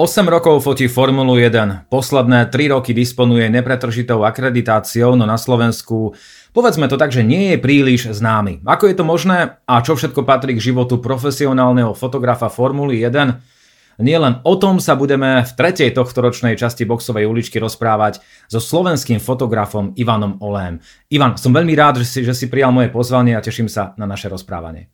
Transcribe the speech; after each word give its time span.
8 0.00 0.24
rokov 0.32 0.64
fotí 0.64 0.88
Formulu 0.88 1.36
1, 1.36 1.92
posledné 1.92 2.48
3 2.48 2.72
roky 2.72 2.96
disponuje 2.96 3.52
nepretržitou 3.52 4.24
akreditáciou, 4.24 5.12
no 5.12 5.28
na 5.28 5.36
Slovensku 5.36 6.16
povedzme 6.56 6.88
to 6.88 6.96
tak, 6.96 7.12
že 7.12 7.20
nie 7.20 7.52
je 7.52 7.60
príliš 7.60 8.08
známy. 8.08 8.64
Ako 8.64 8.88
je 8.88 8.96
to 8.96 9.04
možné 9.04 9.60
a 9.60 9.84
čo 9.84 10.00
všetko 10.00 10.24
patrí 10.24 10.56
k 10.56 10.72
životu 10.72 11.04
profesionálneho 11.04 11.92
fotografa 11.92 12.48
Formuly 12.48 13.04
1? 13.04 14.00
Nielen 14.00 14.40
o 14.40 14.56
tom 14.56 14.80
sa 14.80 14.96
budeme 14.96 15.44
v 15.44 15.52
tretej 15.52 15.92
tohtoročnej 15.92 16.56
časti 16.56 16.88
boxovej 16.88 17.28
uličky 17.28 17.60
rozprávať 17.60 18.24
so 18.48 18.56
slovenským 18.56 19.20
fotografom 19.20 19.92
Ivanom 20.00 20.40
Olém. 20.40 20.80
Ivan, 21.12 21.36
som 21.36 21.52
veľmi 21.52 21.76
rád, 21.76 22.00
že 22.00 22.08
si, 22.08 22.18
že 22.24 22.32
si 22.32 22.48
prijal 22.48 22.72
moje 22.72 22.88
pozvanie 22.88 23.36
a 23.36 23.44
teším 23.44 23.68
sa 23.68 23.92
na 24.00 24.08
naše 24.08 24.32
rozprávanie. 24.32 24.88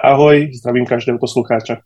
Ahoj, 0.00 0.48
zdravím 0.56 0.88
každého 0.88 1.20
poslucháča. 1.20 1.84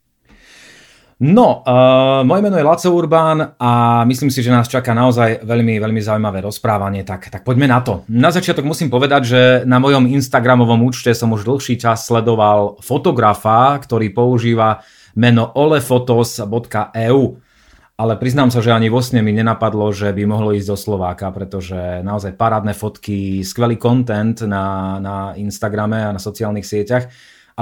No, 1.20 1.62
uh, 1.62 2.24
moje 2.24 2.42
meno 2.42 2.56
je 2.56 2.64
Laco 2.64 2.88
Urbán 2.90 3.54
a 3.60 4.02
myslím 4.08 4.32
si, 4.32 4.40
že 4.40 4.50
nás 4.50 4.66
čaká 4.66 4.96
naozaj 4.96 5.44
veľmi, 5.44 5.78
veľmi 5.78 6.00
zaujímavé 6.00 6.40
rozprávanie, 6.42 7.04
tak, 7.04 7.28
tak 7.28 7.44
poďme 7.44 7.68
na 7.68 7.84
to. 7.84 8.02
Na 8.08 8.32
začiatok 8.32 8.64
musím 8.64 8.88
povedať, 8.88 9.22
že 9.22 9.40
na 9.68 9.78
mojom 9.78 10.08
Instagramovom 10.08 10.82
účte 10.82 11.14
som 11.14 11.30
už 11.30 11.46
dlhší 11.46 11.78
čas 11.78 12.08
sledoval 12.08 12.80
fotografa, 12.82 13.78
ktorý 13.78 14.10
používa 14.10 14.82
meno 15.14 15.52
olefotos.eu 15.52 17.38
ale 18.02 18.18
priznám 18.18 18.50
sa, 18.50 18.58
že 18.58 18.74
ani 18.74 18.90
vo 18.90 18.98
sne 18.98 19.22
mi 19.22 19.30
nenapadlo, 19.30 19.94
že 19.94 20.10
by 20.10 20.26
mohlo 20.26 20.50
ísť 20.56 20.74
do 20.74 20.76
Slováka, 20.80 21.30
pretože 21.30 22.02
naozaj 22.02 22.34
parádne 22.34 22.74
fotky, 22.74 23.46
skvelý 23.46 23.78
content 23.78 24.42
na, 24.42 24.96
na 24.98 25.16
Instagrame 25.38 26.00
a 26.00 26.10
na 26.10 26.18
sociálnych 26.18 26.66
sieťach. 26.66 27.06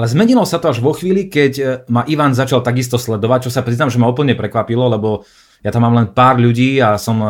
Ale 0.00 0.08
zmenilo 0.08 0.48
sa 0.48 0.56
to 0.56 0.72
až 0.72 0.80
vo 0.80 0.96
chvíli, 0.96 1.28
keď 1.28 1.52
e, 1.60 1.64
ma 1.92 2.08
Ivan 2.08 2.32
začal 2.32 2.64
takisto 2.64 2.96
sledovať, 2.96 3.44
čo 3.44 3.50
sa 3.52 3.60
priznám, 3.60 3.92
že 3.92 4.00
ma 4.00 4.08
úplne 4.08 4.32
prekvapilo, 4.32 4.88
lebo 4.88 5.28
ja 5.60 5.68
tam 5.68 5.84
mám 5.84 5.92
len 5.92 6.08
pár 6.16 6.40
ľudí 6.40 6.80
a 6.80 6.96
som 6.96 7.20
e, 7.20 7.28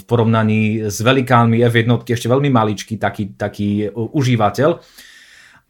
v 0.00 0.02
porovnaní 0.08 0.88
s 0.88 1.04
velikánmi 1.04 1.60
F1 1.68 1.92
ešte 2.08 2.32
veľmi 2.32 2.48
maličký 2.48 2.96
taký, 2.96 3.36
taký 3.36 3.92
užívateľ. 3.92 4.80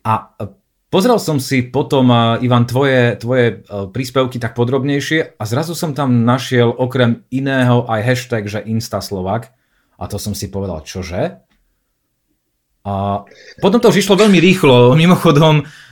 A 0.06 0.30
pozrel 0.86 1.18
som 1.18 1.42
si 1.42 1.66
potom, 1.66 2.06
e, 2.14 2.46
Ivan, 2.46 2.70
tvoje, 2.70 3.18
tvoje 3.18 3.66
príspevky 3.90 4.38
tak 4.38 4.54
podrobnejšie 4.54 5.34
a 5.34 5.42
zrazu 5.42 5.74
som 5.74 5.90
tam 5.90 6.22
našiel 6.22 6.70
okrem 6.70 7.26
iného 7.34 7.82
aj 7.90 7.98
hashtag, 7.98 8.46
že 8.46 8.62
Instaslovak. 8.62 9.50
A 9.98 10.06
to 10.06 10.22
som 10.22 10.38
si 10.38 10.54
povedal, 10.54 10.86
čože? 10.86 11.42
A 12.86 13.26
potom 13.58 13.82
to 13.82 13.90
už 13.90 14.06
išlo 14.06 14.14
veľmi 14.14 14.38
rýchlo. 14.38 14.94
Mimochodom, 14.94 15.66
Uh, 15.66 15.91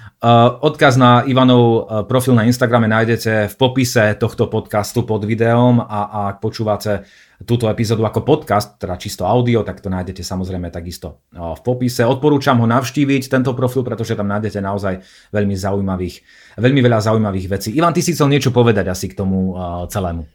odkaz 0.61 1.01
na 1.01 1.25
Ivanov 1.25 1.65
uh, 1.65 1.81
profil 2.05 2.37
na 2.37 2.45
Instagrame 2.45 2.85
nájdete 2.85 3.49
v 3.49 3.55
popise 3.57 4.13
tohto 4.21 4.53
podcastu 4.53 5.09
pod 5.09 5.25
videom 5.25 5.81
a, 5.81 6.29
ak 6.29 6.45
počúvate 6.45 7.09
túto 7.49 7.73
epizódu 7.73 8.05
ako 8.05 8.21
podcast, 8.21 8.77
teda 8.77 9.01
čisto 9.01 9.25
audio, 9.25 9.65
tak 9.65 9.81
to 9.81 9.89
nájdete 9.89 10.21
samozrejme 10.21 10.69
takisto 10.69 11.25
uh, 11.33 11.57
v 11.57 11.61
popise. 11.65 12.05
Odporúčam 12.05 12.61
ho 12.61 12.69
navštíviť, 12.69 13.33
tento 13.33 13.57
profil, 13.57 13.81
pretože 13.81 14.13
tam 14.13 14.29
nájdete 14.29 14.61
naozaj 14.61 15.01
veľmi 15.33 15.57
zaujímavých, 15.57 16.17
veľmi 16.61 16.81
veľa 16.85 17.01
zaujímavých 17.01 17.47
vecí. 17.49 17.69
Ivan, 17.73 17.97
ty 17.97 18.05
si 18.05 18.13
chcel 18.13 18.29
niečo 18.29 18.53
povedať 18.53 18.93
asi 18.93 19.09
k 19.09 19.17
tomu 19.17 19.57
celému. 19.89 20.29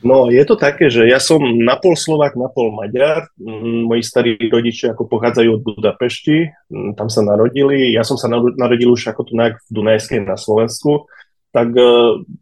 No, 0.00 0.30
je 0.30 0.40
to 0.46 0.54
také, 0.54 0.86
že 0.86 1.04
ja 1.04 1.18
som 1.18 1.42
napol 1.42 1.98
Slovák, 1.98 2.38
napol 2.38 2.70
Maďar. 2.72 3.26
Mm, 3.36 3.90
moji 3.90 4.02
starí 4.06 4.38
rodičia 4.48 4.94
ako 4.94 5.10
pochádzajú 5.10 5.50
od 5.50 5.62
Budapešti, 5.66 6.46
mm, 6.70 6.94
tam 6.94 7.10
sa 7.10 7.26
narodili. 7.26 7.90
Ja 7.92 8.06
som 8.06 8.14
sa 8.14 8.30
narodil 8.30 8.88
už 8.88 9.10
ako 9.10 9.26
tu 9.26 9.34
v 9.36 9.70
Dunajskej 9.74 10.24
na 10.24 10.38
Slovensku. 10.38 11.10
Tak 11.50 11.74
e, 11.74 11.82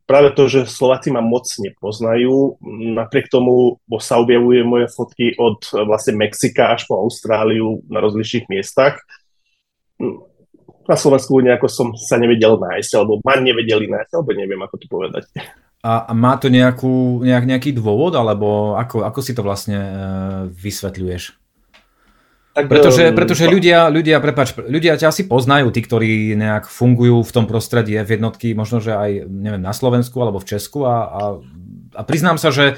práve 0.05 0.37
to, 0.37 0.53
že 0.53 0.69
Slováci 0.69 1.09
ma 1.09 1.25
moc 1.25 1.49
nepoznajú, 1.49 2.61
napriek 2.93 3.33
tomu 3.33 3.81
sa 3.97 4.21
objavuje 4.21 4.61
moje 4.63 4.93
fotky 4.93 5.33
od 5.41 5.65
e, 5.73 5.83
vlastne 5.89 6.21
Mexika 6.21 6.77
až 6.77 6.85
po 6.85 7.01
Austráliu 7.01 7.81
na 7.89 8.05
rozličných 8.05 8.53
miestach. 8.53 9.01
Mm, 9.97 10.21
na 10.85 10.97
Slovensku 10.97 11.41
nejako 11.41 11.67
som 11.73 11.89
sa 11.97 12.21
nevedel 12.21 12.61
nájsť, 12.61 12.93
alebo 13.01 13.21
ma 13.25 13.41
nevedeli 13.41 13.89
nájsť, 13.89 14.13
alebo 14.13 14.31
neviem, 14.37 14.61
ako 14.61 14.77
to 14.77 14.87
povedať. 14.87 15.25
A, 15.79 16.11
a 16.11 16.13
má 16.13 16.35
to 16.35 16.51
nejakú, 16.51 17.23
nejak, 17.23 17.47
nejaký 17.47 17.71
dôvod, 17.71 18.19
alebo 18.19 18.75
ako, 18.75 19.07
ako 19.07 19.21
si 19.23 19.33
to 19.33 19.47
vlastne 19.47 19.79
e, 19.79 19.91
vysvetľuješ? 20.51 21.39
Tak, 22.59 22.67
pretože, 22.67 23.15
pretože 23.15 23.47
ľudia, 23.47 23.87
ľudia, 23.87 24.19
prepač, 24.19 24.51
ľudia 24.59 24.99
ťa 24.99 25.15
asi 25.15 25.31
poznajú, 25.31 25.71
tí, 25.71 25.79
ktorí 25.79 26.35
nejak 26.35 26.67
fungujú 26.67 27.23
v 27.23 27.31
tom 27.31 27.47
prostredí 27.47 27.95
v 27.95 28.19
jednotky, 28.19 28.51
možno, 28.59 28.83
že 28.83 28.99
aj 28.99 29.31
neviem, 29.31 29.63
na 29.63 29.71
Slovensku 29.71 30.19
alebo 30.19 30.43
v 30.43 30.49
Česku 30.51 30.83
a, 30.83 31.07
a, 31.07 31.23
a 31.95 32.01
priznám 32.03 32.35
sa, 32.35 32.51
že 32.51 32.75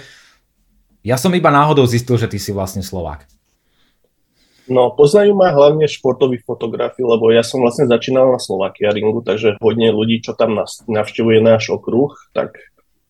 ja 1.01 1.17
som 1.17 1.33
iba 1.33 1.49
náhodou 1.49 1.89
zistil, 1.89 2.21
že 2.21 2.29
ty 2.29 2.37
si 2.37 2.53
vlastne 2.53 2.85
Slovák. 2.85 3.25
No, 4.69 4.93
poznajú 4.93 5.33
ma 5.33 5.51
hlavne 5.51 5.89
športoví 5.89 6.45
fotografi, 6.45 7.01
lebo 7.01 7.33
ja 7.33 7.41
som 7.41 7.65
vlastne 7.65 7.89
začínal 7.89 8.31
na 8.31 8.39
Slovakia 8.39 8.93
ringu, 8.93 9.25
takže 9.25 9.57
hodne 9.59 9.91
ľudí, 9.91 10.21
čo 10.21 10.37
tam 10.37 10.61
navštevuje 10.87 11.41
náš 11.41 11.73
okruh, 11.73 12.13
tak 12.37 12.55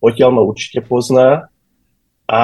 odtiaľ 0.00 0.31
ma 0.33 0.43
určite 0.43 0.81
pozná. 0.84 1.49
A 2.31 2.41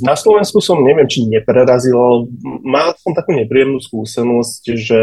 na 0.00 0.14
Slovensku 0.14 0.62
som, 0.62 0.80
neviem, 0.80 1.10
či 1.10 1.26
neprerazil, 1.26 1.96
ale 1.96 2.18
mal 2.64 2.94
som 2.96 3.12
takú 3.12 3.34
nepríjemnú 3.34 3.82
skúsenosť, 3.82 4.62
že 4.78 5.00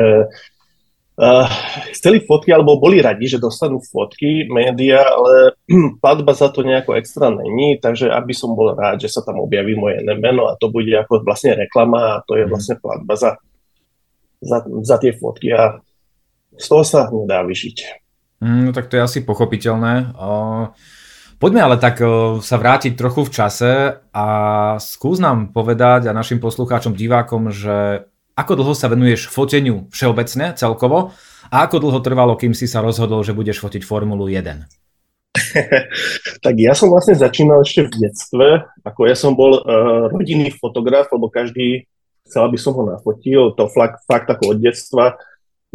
uh, 1.20 1.47
chceli 1.94 2.24
fotky, 2.24 2.56
alebo 2.56 2.80
boli 2.80 3.03
radi, 3.03 3.28
že 3.28 3.44
dostanú 3.44 3.84
fotky, 3.84 4.47
média, 4.47 5.03
ale 5.03 5.58
platba 6.03 6.31
za 6.31 6.50
to 6.50 6.64
nejako 6.64 6.96
extra 6.96 7.28
není, 7.28 7.78
takže 7.78 8.08
aby 8.08 8.34
som 8.34 8.56
bol 8.56 8.74
rád, 8.74 9.03
že 9.03 9.12
sa 9.12 9.22
tam 9.22 9.44
objaví 9.44 9.76
moje 9.76 10.00
meno 10.18 10.47
a 10.47 10.58
to 10.58 10.72
bude 10.72 10.90
ako 10.96 11.22
vlastne 11.28 11.53
reklama 11.58 12.18
a 12.18 12.24
to 12.24 12.40
je 12.40 12.46
mhm. 12.47 12.52
vlastne 12.56 12.76
platba 12.80 13.14
za, 13.20 13.31
za, 14.42 14.64
za 14.64 14.96
tie 14.97 15.12
fotky 15.12 15.52
a 15.53 15.84
z 16.58 16.66
toho 16.66 16.81
sa 16.81 17.12
nedá 17.14 17.46
vyžiť. 17.46 17.78
Mm, 18.42 18.70
no 18.70 18.72
tak 18.74 18.90
to 18.90 18.97
je 18.97 19.06
asi 19.06 19.20
pochopiteľné. 19.26 20.14
Uh... 20.16 20.74
Poďme 21.38 21.62
ale 21.62 21.78
tak 21.78 22.02
sa 22.42 22.56
vrátiť 22.58 22.98
trochu 22.98 23.22
v 23.22 23.34
čase 23.34 23.72
a 24.09 24.28
skús 24.81 25.22
nám 25.22 25.53
povedať 25.53 26.09
a 26.09 26.18
našim 26.18 26.42
poslucháčom, 26.42 26.98
divákom, 26.98 27.53
že 27.53 28.09
ako 28.34 28.53
dlho 28.58 28.74
sa 28.74 28.90
venuješ 28.90 29.30
foteniu 29.30 29.86
všeobecne, 29.94 30.58
celkovo 30.58 31.14
a 31.53 31.56
ako 31.62 31.78
dlho 31.78 32.00
trvalo, 32.02 32.34
kým 32.34 32.58
si 32.58 32.66
sa 32.66 32.81
rozhodol, 32.81 33.22
že 33.22 33.38
budeš 33.38 33.62
fotiť 33.62 33.86
Formulu 33.86 34.26
1? 34.26 34.66
tak 36.46 36.56
ja 36.58 36.74
som 36.74 36.90
vlastne 36.90 37.14
začínal 37.14 37.62
ešte 37.62 37.86
v 37.86 38.09
detstve, 38.09 38.47
ako 38.81 39.06
ja 39.06 39.14
som 39.14 39.38
bol 39.38 39.62
uh, 39.62 40.09
rodinný 40.09 40.50
fotograf, 40.58 41.06
lebo 41.14 41.30
každý 41.30 41.86
chcel, 42.26 42.50
aby 42.50 42.58
som 42.58 42.74
ho 42.74 42.81
nafotil, 42.81 43.53
to 43.53 43.70
fakt, 43.70 44.02
fakt 44.09 44.26
ako 44.26 44.53
od 44.53 44.58
detstva 44.58 45.22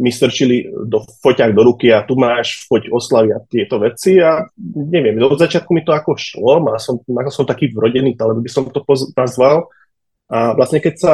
mi 0.01 0.09
strčili 0.09 0.65
do 0.89 1.05
foťák 1.21 1.53
do 1.53 1.61
ruky 1.69 1.93
a 1.93 2.01
tu 2.01 2.17
máš, 2.17 2.65
foť 2.65 2.89
oslavy 2.89 3.29
a 3.29 3.43
tieto 3.45 3.77
veci 3.77 4.17
a 4.17 4.41
neviem, 4.73 5.21
od 5.21 5.37
začiatku 5.37 5.69
mi 5.69 5.85
to 5.85 5.93
ako 5.93 6.17
šlo, 6.17 6.65
mal 6.65 6.81
som, 6.81 6.97
ako 6.97 7.29
som 7.29 7.45
taký 7.45 7.69
vrodený 7.69 8.17
talent, 8.17 8.41
by 8.41 8.49
som 8.49 8.65
to 8.73 8.81
nazval. 9.13 9.69
A 10.33 10.57
vlastne 10.57 10.81
keď 10.81 10.95
sa 10.97 11.13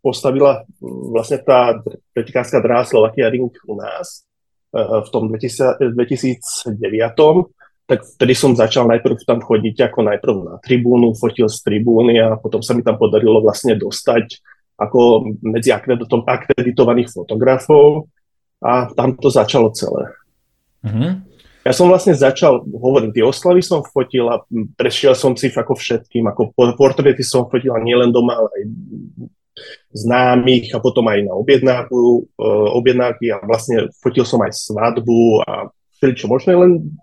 postavila 0.00 0.64
vlastne 0.80 1.42
tá 1.44 1.76
pretekárska 2.16 2.64
dráha 2.64 2.88
Slovakia 2.88 3.28
Ring 3.28 3.52
u 3.52 3.74
nás 3.76 4.24
e, 4.72 4.80
v 4.80 5.08
tom 5.12 5.28
2000, 5.28 5.92
2009, 5.92 6.72
tak 7.88 8.04
vtedy 8.04 8.32
som 8.36 8.52
začal 8.56 8.88
najprv 8.88 9.20
tam 9.24 9.40
chodiť 9.40 9.92
ako 9.92 10.00
najprv 10.12 10.34
na 10.44 10.54
tribúnu, 10.60 11.12
fotil 11.16 11.48
z 11.48 11.60
tribúny 11.64 12.20
a 12.20 12.36
potom 12.40 12.60
sa 12.64 12.72
mi 12.72 12.80
tam 12.80 12.96
podarilo 12.96 13.40
vlastne 13.40 13.76
dostať 13.76 14.40
ako 14.78 15.34
medzi 15.42 15.74
akreditovaných 15.74 17.10
fotografov 17.10 18.06
a 18.62 18.86
tam 18.94 19.18
to 19.18 19.26
začalo 19.26 19.74
celé. 19.74 20.14
Mm-hmm. 20.86 21.10
Ja 21.66 21.76
som 21.76 21.90
vlastne 21.90 22.16
začal, 22.16 22.64
hovorím, 22.64 23.12
tie 23.12 23.26
oslavy 23.26 23.60
som 23.60 23.84
fotil 23.84 24.30
a 24.30 24.40
prešiel 24.78 25.12
som 25.12 25.36
si 25.36 25.52
ako 25.52 25.76
všetkým, 25.76 26.24
ako 26.30 26.54
portréty 26.78 27.20
som 27.20 27.50
fotil 27.50 27.76
a 27.76 27.82
nielen 27.82 28.08
doma, 28.08 28.40
ale 28.40 28.48
aj 28.48 28.64
známych 29.92 30.72
a 30.72 30.78
potom 30.78 31.04
aj 31.10 31.28
na 31.28 31.34
objednávku, 31.34 32.30
uh, 32.38 32.68
objednávky 32.78 33.34
a 33.34 33.42
vlastne 33.42 33.90
fotil 34.00 34.22
som 34.22 34.40
aj 34.40 34.54
svadbu 34.54 35.44
a 35.44 35.68
čo 35.98 36.30
možné, 36.30 36.54
len 36.54 36.94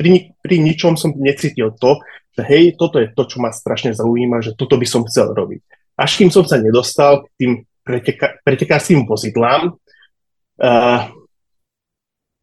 pri, 0.00 0.32
pri 0.40 0.56
ničom 0.64 0.96
som 0.96 1.12
necítil 1.20 1.76
to, 1.76 2.00
že 2.40 2.48
hej, 2.48 2.64
toto 2.80 2.96
je 2.96 3.12
to, 3.12 3.28
čo 3.28 3.36
ma 3.44 3.52
strašne 3.52 3.92
zaujíma, 3.92 4.40
že 4.40 4.56
toto 4.56 4.80
by 4.80 4.88
som 4.88 5.04
chcel 5.04 5.36
robiť 5.36 5.60
až 6.00 6.16
kým 6.16 6.32
som 6.32 6.48
sa 6.48 6.56
nedostal 6.56 7.28
k 7.28 7.28
tým 7.36 7.52
preteka- 7.84 8.40
pretekárským 8.40 9.04
vozidlám, 9.04 9.76
uh, 10.64 11.00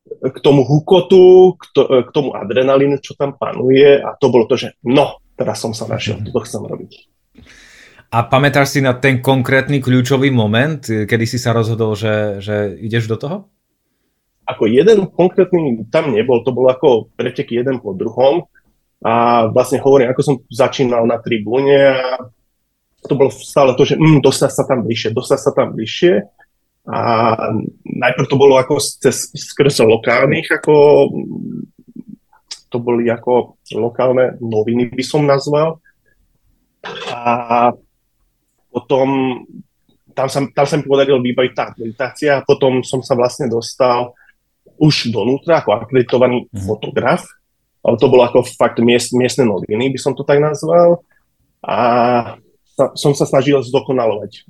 k 0.08 0.38
tomu 0.46 0.62
hukotu, 0.62 1.58
k, 1.58 1.64
to, 1.74 1.82
k 2.06 2.10
tomu 2.14 2.38
adrenalínu, 2.38 3.02
čo 3.02 3.18
tam 3.18 3.34
panuje 3.34 3.98
a 3.98 4.14
to 4.14 4.30
bolo 4.30 4.46
to, 4.46 4.56
že 4.56 4.78
no, 4.86 5.18
teraz 5.34 5.58
som 5.58 5.74
sa 5.74 5.90
našiel, 5.90 6.22
toto 6.22 6.46
chcem 6.46 6.62
robiť. 6.62 6.92
A 8.08 8.24
pamätáš 8.24 8.78
si 8.78 8.80
na 8.80 8.96
ten 8.96 9.20
konkrétny 9.20 9.84
kľúčový 9.84 10.32
moment, 10.32 10.80
kedy 10.80 11.26
si 11.28 11.36
sa 11.36 11.52
rozhodol, 11.52 11.92
že, 11.92 12.40
že 12.40 12.80
ideš 12.80 13.12
do 13.12 13.20
toho? 13.20 13.38
Ako 14.48 14.64
jeden 14.64 15.12
konkrétny 15.12 15.84
tam 15.92 16.16
nebol, 16.16 16.40
to 16.40 16.56
bol 16.56 16.72
ako 16.72 17.12
pretek 17.20 17.52
jeden 17.52 17.84
po 17.84 17.92
druhom. 17.92 18.48
A 19.06 19.46
vlastne 19.54 19.78
hovorím, 19.78 20.10
ako 20.10 20.22
som 20.26 20.36
začínal 20.50 21.06
na 21.06 21.22
tribúne 21.22 21.94
a 21.94 22.18
to 23.06 23.14
bolo 23.14 23.30
stále 23.30 23.78
to, 23.78 23.86
že 23.86 23.96
mm, 23.96 24.26
dostať 24.26 24.52
sa 24.52 24.64
tam 24.66 24.82
bližšie, 24.82 25.14
dostať 25.14 25.40
sa 25.40 25.52
tam 25.54 25.78
bližšie. 25.78 26.14
A 26.88 27.00
najprv 27.84 28.26
to 28.32 28.40
bolo 28.40 28.58
ako 28.58 28.80
cez, 28.80 29.30
skrze 29.36 29.84
lokálnych, 29.84 30.50
ako 30.50 30.74
to 32.68 32.78
boli 32.80 33.08
ako 33.08 33.60
lokálne 33.76 34.40
noviny, 34.40 34.92
by 34.92 35.04
som 35.04 35.28
nazval. 35.28 35.80
A 37.12 37.72
potom 38.72 39.08
tam 40.18 40.28
sa, 40.28 40.40
tam 40.50 40.66
sa 40.66 40.76
mi 40.80 40.86
podarilo 40.88 41.22
vybaviť 41.22 41.54
tá 41.54 41.64
akreditácia 41.70 42.32
a 42.40 42.46
potom 42.46 42.82
som 42.82 43.06
sa 43.06 43.14
vlastne 43.14 43.46
dostal 43.46 44.18
už 44.82 45.14
donútra 45.14 45.62
ako 45.62 45.78
akreditovaný 45.78 46.50
mm. 46.50 46.66
fotograf, 46.66 47.26
ale 47.84 47.96
to 47.98 48.08
bolo 48.10 48.24
ako 48.26 48.44
fakt 48.46 48.82
miest, 48.82 49.14
miestne 49.14 49.46
noviny, 49.46 49.94
by 49.94 50.00
som 50.00 50.14
to 50.18 50.26
tak 50.26 50.42
nazval. 50.42 51.04
A 51.64 51.78
som 52.94 53.12
sa 53.18 53.26
snažil 53.26 53.58
zdokonalovať 53.66 54.46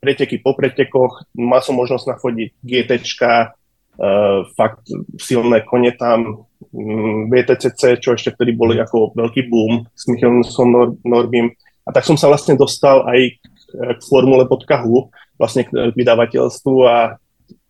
preteky 0.00 0.40
po 0.40 0.52
pretekoch, 0.52 1.24
mal 1.36 1.60
som 1.64 1.76
možnosť 1.76 2.16
nafodiť 2.16 2.50
GT, 2.60 2.92
uh, 3.20 4.44
fakt 4.56 4.88
silné 5.20 5.64
kone 5.64 5.92
tam, 5.96 6.48
mm, 6.72 7.28
VTCC, 7.32 8.00
čo 8.00 8.16
ešte 8.16 8.36
vtedy 8.36 8.56
boli 8.56 8.80
ako 8.80 9.16
veľký 9.16 9.48
boom 9.48 9.84
s 9.92 10.08
Michalom 10.08 10.44
Nor- 10.44 10.96
Norbim. 11.04 11.52
A 11.84 11.92
tak 11.92 12.04
som 12.04 12.16
sa 12.16 12.28
vlastne 12.28 12.56
dostal 12.56 13.04
aj 13.08 13.40
k 13.70 14.00
formule.hu, 14.08 14.96
vlastne 15.38 15.64
k 15.64 15.94
vydavateľstvu 15.94 16.74
a 16.84 17.16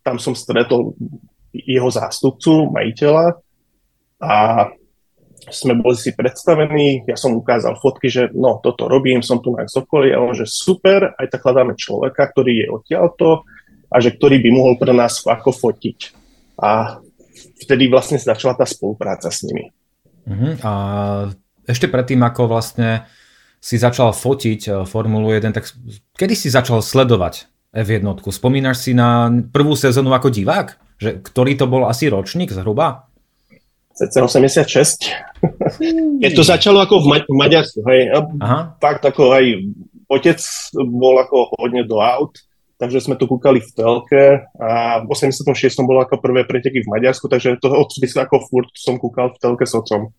tam 0.01 0.17
som 0.17 0.33
stretol 0.33 0.97
jeho 1.53 1.89
zástupcu, 1.91 2.71
majiteľa 2.73 3.37
a 4.21 4.33
sme 5.49 5.73
boli 5.73 5.97
si 5.97 6.13
predstavení, 6.13 7.09
ja 7.09 7.17
som 7.17 7.33
ukázal 7.33 7.73
fotky, 7.81 8.13
že 8.13 8.29
no, 8.35 8.61
toto 8.61 8.85
robím, 8.85 9.25
som 9.25 9.41
tu 9.41 9.57
na 9.57 9.65
Zokoli 9.65 10.13
a 10.13 10.21
on, 10.21 10.37
že 10.37 10.45
super, 10.45 11.17
aj 11.17 11.27
tak 11.33 11.41
hľadáme 11.41 11.73
človeka, 11.73 12.29
ktorý 12.29 12.61
je 12.61 12.67
odtiaľto 12.69 13.47
a 13.89 13.95
že 13.97 14.13
ktorý 14.13 14.37
by 14.37 14.49
mohol 14.53 14.73
pre 14.77 14.93
nás 14.93 15.25
ako 15.25 15.49
fotiť. 15.49 15.99
A 16.61 17.01
vtedy 17.65 17.89
vlastne 17.89 18.21
začala 18.21 18.53
tá 18.53 18.69
spolupráca 18.69 19.33
s 19.33 19.41
nimi. 19.41 19.73
Uh-huh. 20.29 20.53
A 20.61 20.71
ešte 21.65 21.89
predtým, 21.89 22.21
ako 22.21 22.45
vlastne 22.45 23.09
si 23.61 23.81
začal 23.81 24.13
fotiť 24.13 24.61
eh, 24.69 24.73
Formulu 24.85 25.33
1, 25.33 25.57
tak 25.57 25.65
kedy 26.17 26.33
si 26.37 26.53
začal 26.53 26.85
sledovať 26.85 27.49
F1? 27.73 28.05
Spomínaš 28.29 28.85
si 28.85 28.91
na 28.93 29.29
prvú 29.49 29.73
sezónu 29.73 30.13
ako 30.13 30.29
divák? 30.29 30.77
Že, 31.01 31.25
ktorý 31.25 31.57
to 31.57 31.65
bol 31.65 31.89
asi 31.89 32.13
ročník 32.13 32.53
zhruba? 32.53 33.09
Cca 34.01 34.25
86. 34.25 34.65
Keď 36.25 36.31
to 36.33 36.41
začalo 36.41 36.81
ako 36.81 37.05
v, 37.05 37.05
Ma- 37.05 37.27
v 37.29 37.35
Maďarsku, 37.37 37.85
hej. 37.85 38.09
Aha. 38.41 38.73
Fakt 38.81 39.05
ako 39.05 39.37
aj 39.37 39.45
otec 40.09 40.39
bol 40.89 41.21
ako 41.21 41.53
hodne 41.61 41.85
do 41.85 42.01
aut, 42.01 42.33
takže 42.81 43.05
sme 43.05 43.13
to 43.13 43.29
kúkali 43.29 43.61
v 43.61 43.71
telke 43.77 44.23
a 44.57 45.05
v 45.05 45.07
86. 45.13 45.45
bolo 45.85 46.01
ako 46.01 46.17
prvé 46.17 46.49
preteky 46.49 46.81
v 46.81 46.89
Maďarsku, 46.89 47.29
takže 47.29 47.61
to 47.61 47.69
odvtedy 47.69 48.09
ako 48.09 48.41
furt 48.49 48.73
som 48.73 48.97
kúkal 48.97 49.37
v 49.37 49.37
telke 49.37 49.69
s 49.69 49.77
otcom. 49.77 50.09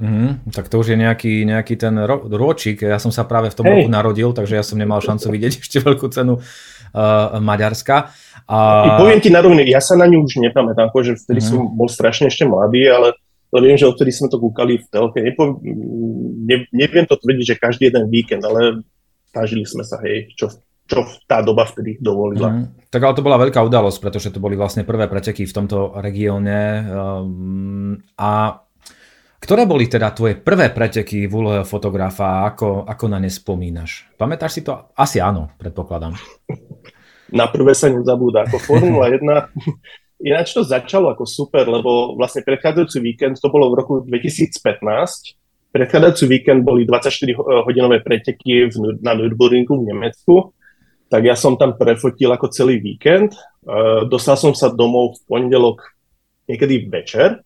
Mm, 0.00 0.48
tak 0.48 0.72
to 0.72 0.80
už 0.80 0.92
je 0.92 0.96
nejaký, 0.96 1.44
nejaký 1.44 1.76
ten 1.76 1.92
ro- 1.92 2.24
ročík. 2.24 2.80
Ja 2.80 2.96
som 2.96 3.12
sa 3.12 3.28
práve 3.28 3.52
v 3.52 3.56
tom 3.56 3.68
hey. 3.68 3.84
roku 3.84 3.88
narodil, 3.92 4.32
takže 4.32 4.56
ja 4.56 4.64
som 4.64 4.80
nemal 4.80 5.04
šancu 5.04 5.28
vidieť 5.28 5.52
ešte 5.64 5.80
veľkú 5.84 6.08
cenu 6.08 6.40
uh, 6.40 7.36
Maďarska. 7.36 8.12
A... 8.50 8.98
Poviem 8.98 9.22
ti 9.22 9.30
na 9.30 9.38
rovne, 9.38 9.62
ja 9.62 9.78
sa 9.78 9.94
na 9.94 10.10
ňu 10.10 10.26
už 10.26 10.42
nepamätám, 10.42 10.90
že 10.90 11.14
vtedy 11.14 11.38
mm. 11.38 11.46
som 11.46 11.58
bol 11.70 11.86
strašne 11.86 12.26
ešte 12.26 12.42
mladý, 12.42 12.90
ale, 12.90 13.14
ale 13.54 13.60
viem, 13.62 13.78
že 13.78 13.86
odtedy 13.86 14.10
sme 14.10 14.26
to 14.26 14.42
kúkali 14.42 14.82
v 14.82 14.86
telke. 14.90 15.22
Nepo, 15.22 15.62
ne, 15.62 16.66
neviem 16.74 17.06
to 17.06 17.14
tvrdiť, 17.14 17.46
že 17.46 17.62
každý 17.62 17.94
jeden 17.94 18.10
víkend, 18.10 18.42
ale 18.42 18.82
snažili 19.30 19.62
sme 19.62 19.86
sa, 19.86 20.02
hej, 20.02 20.34
čo, 20.34 20.50
čo 20.90 21.06
tá 21.30 21.46
doba 21.46 21.62
vtedy 21.62 22.02
dovolila. 22.02 22.50
Mm. 22.50 22.90
Tak 22.90 22.98
ale 22.98 23.14
to 23.14 23.22
bola 23.22 23.38
veľká 23.38 23.62
udalosť, 23.62 23.98
pretože 24.02 24.34
to 24.34 24.42
boli 24.42 24.58
vlastne 24.58 24.82
prvé 24.82 25.06
preteky 25.06 25.46
v 25.46 25.54
tomto 25.54 25.94
regióne. 26.02 26.90
Um, 26.90 28.02
a 28.18 28.58
ktoré 29.40 29.64
boli 29.64 29.86
teda 29.86 30.10
tvoje 30.10 30.36
prvé 30.36 30.74
preteky 30.74 31.30
v 31.30 31.32
úlohe 31.32 31.60
fotografa 31.62 32.42
a 32.42 32.50
ako, 32.50 32.82
ako 32.82 33.04
na 33.06 33.22
ne 33.22 33.30
spomínaš? 33.30 34.10
Pamätáš 34.18 34.58
si 34.58 34.62
to? 34.66 34.90
Asi 34.98 35.22
áno, 35.22 35.54
predpokladám. 35.54 36.18
Na 37.30 37.46
prvé 37.46 37.72
sa 37.74 37.90
nezabúda. 37.90 38.46
Ako 38.46 38.58
Formula 38.58 39.10
1, 39.10 39.22
ináč 40.28 40.52
to 40.54 40.66
začalo 40.66 41.10
ako 41.14 41.24
super, 41.26 41.66
lebo 41.66 42.14
vlastne 42.18 42.44
predchádzajúci 42.44 42.98
víkend, 43.00 43.38
to 43.38 43.48
bolo 43.48 43.70
v 43.72 43.78
roku 43.80 43.94
2015, 44.04 45.36
predchádzajúci 45.70 46.24
víkend 46.26 46.66
boli 46.66 46.84
24-hodinové 46.84 48.02
preteky 48.02 48.68
na 49.00 49.14
Nürburgringu 49.14 49.78
v 49.78 49.94
Nemecku, 49.94 50.52
tak 51.10 51.26
ja 51.26 51.34
som 51.34 51.58
tam 51.58 51.74
prefotil 51.74 52.30
ako 52.30 52.54
celý 52.54 52.78
víkend. 52.78 53.34
Dostal 54.06 54.38
som 54.38 54.54
sa 54.54 54.70
domov 54.70 55.18
v 55.18 55.20
pondelok 55.26 55.82
niekedy 56.46 56.86
večer 56.86 57.42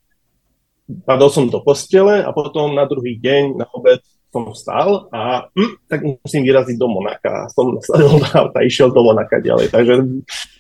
padol 1.05 1.33
som 1.33 1.49
do 1.49 1.61
postele 1.65 2.21
a 2.21 2.31
potom 2.33 2.77
na 2.77 2.85
druhý 2.85 3.17
deň, 3.17 3.57
na 3.57 3.67
obed 3.73 4.05
som 4.35 4.51
vstal 4.51 5.07
a 5.15 5.47
hm, 5.55 5.87
tak 5.87 6.03
musím 6.03 6.43
vyraziť 6.43 6.75
do 6.75 6.91
Monaka. 6.91 7.47
Som 7.55 7.71
nasledol 7.79 8.19
do 8.19 8.29
auta 8.35 8.59
išiel 8.67 8.91
do 8.91 9.07
Monaka 9.07 9.39
ďalej. 9.39 9.71
Takže 9.71 9.95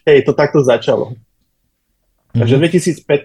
hej, 0.06 0.18
to 0.22 0.32
takto 0.38 0.62
začalo. 0.62 1.18
Mm-hmm. 2.34 2.38
Takže 2.38 2.54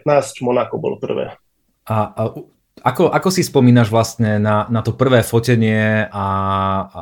2015 0.01 0.41
Monako 0.41 0.75
bolo 0.81 0.97
prvé. 0.97 1.37
A, 1.85 1.97
a 2.09 2.21
ako, 2.81 3.13
ako 3.13 3.29
si 3.29 3.45
spomínaš 3.45 3.93
vlastne 3.93 4.41
na, 4.41 4.65
na 4.73 4.81
to 4.81 4.97
prvé 4.97 5.21
fotenie 5.21 6.09
a, 6.09 6.25
a 6.89 6.99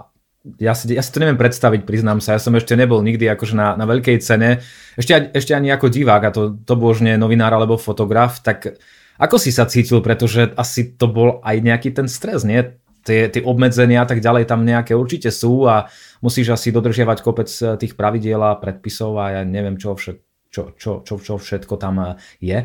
ja 0.56 0.72
si, 0.72 0.88
ja 0.96 1.04
si 1.04 1.12
to 1.12 1.20
neviem 1.20 1.36
predstaviť, 1.36 1.84
priznám 1.84 2.24
sa, 2.24 2.40
ja 2.40 2.42
som 2.42 2.56
ešte 2.56 2.72
nebol 2.80 3.04
nikdy 3.04 3.28
akože 3.28 3.52
na, 3.52 3.76
na 3.76 3.84
veľkej 3.84 4.24
cene, 4.24 4.64
ešte, 4.96 5.36
ešte 5.36 5.52
ani 5.52 5.76
ako 5.76 5.92
divák, 5.92 6.24
a 6.24 6.32
to, 6.32 6.56
to 6.64 6.74
božne 6.80 7.20
novinár 7.20 7.52
alebo 7.52 7.76
fotograf, 7.76 8.40
tak 8.40 8.80
ako 9.20 9.36
si 9.36 9.52
sa 9.52 9.68
cítil, 9.68 10.00
pretože 10.00 10.54
asi 10.56 10.94
to 10.96 11.12
bol 11.12 11.44
aj 11.44 11.58
nejaký 11.60 11.90
ten 11.92 12.08
stres, 12.08 12.48
nie? 12.48 12.80
Tie, 13.08 13.32
tie 13.32 13.40
obmedzenia 13.40 14.04
a 14.04 14.08
tak 14.08 14.20
ďalej 14.20 14.52
tam 14.52 14.68
nejaké 14.68 14.92
určite 14.92 15.32
sú 15.32 15.64
a 15.64 15.88
musíš 16.20 16.52
asi 16.52 16.76
dodržiavať 16.76 17.24
kopec 17.24 17.48
eh, 17.48 17.80
tých 17.80 17.96
pravidiel 17.96 18.44
a 18.44 18.60
predpisov 18.60 19.16
a 19.16 19.40
ja 19.40 19.42
neviem, 19.48 19.80
čo, 19.80 19.96
všet, 19.96 20.20
čo, 20.52 20.76
čo, 20.76 21.08
čo, 21.08 21.16
čo 21.16 21.34
všetko 21.40 21.74
tam 21.80 21.96
eh, 22.04 22.12
je. 22.44 22.60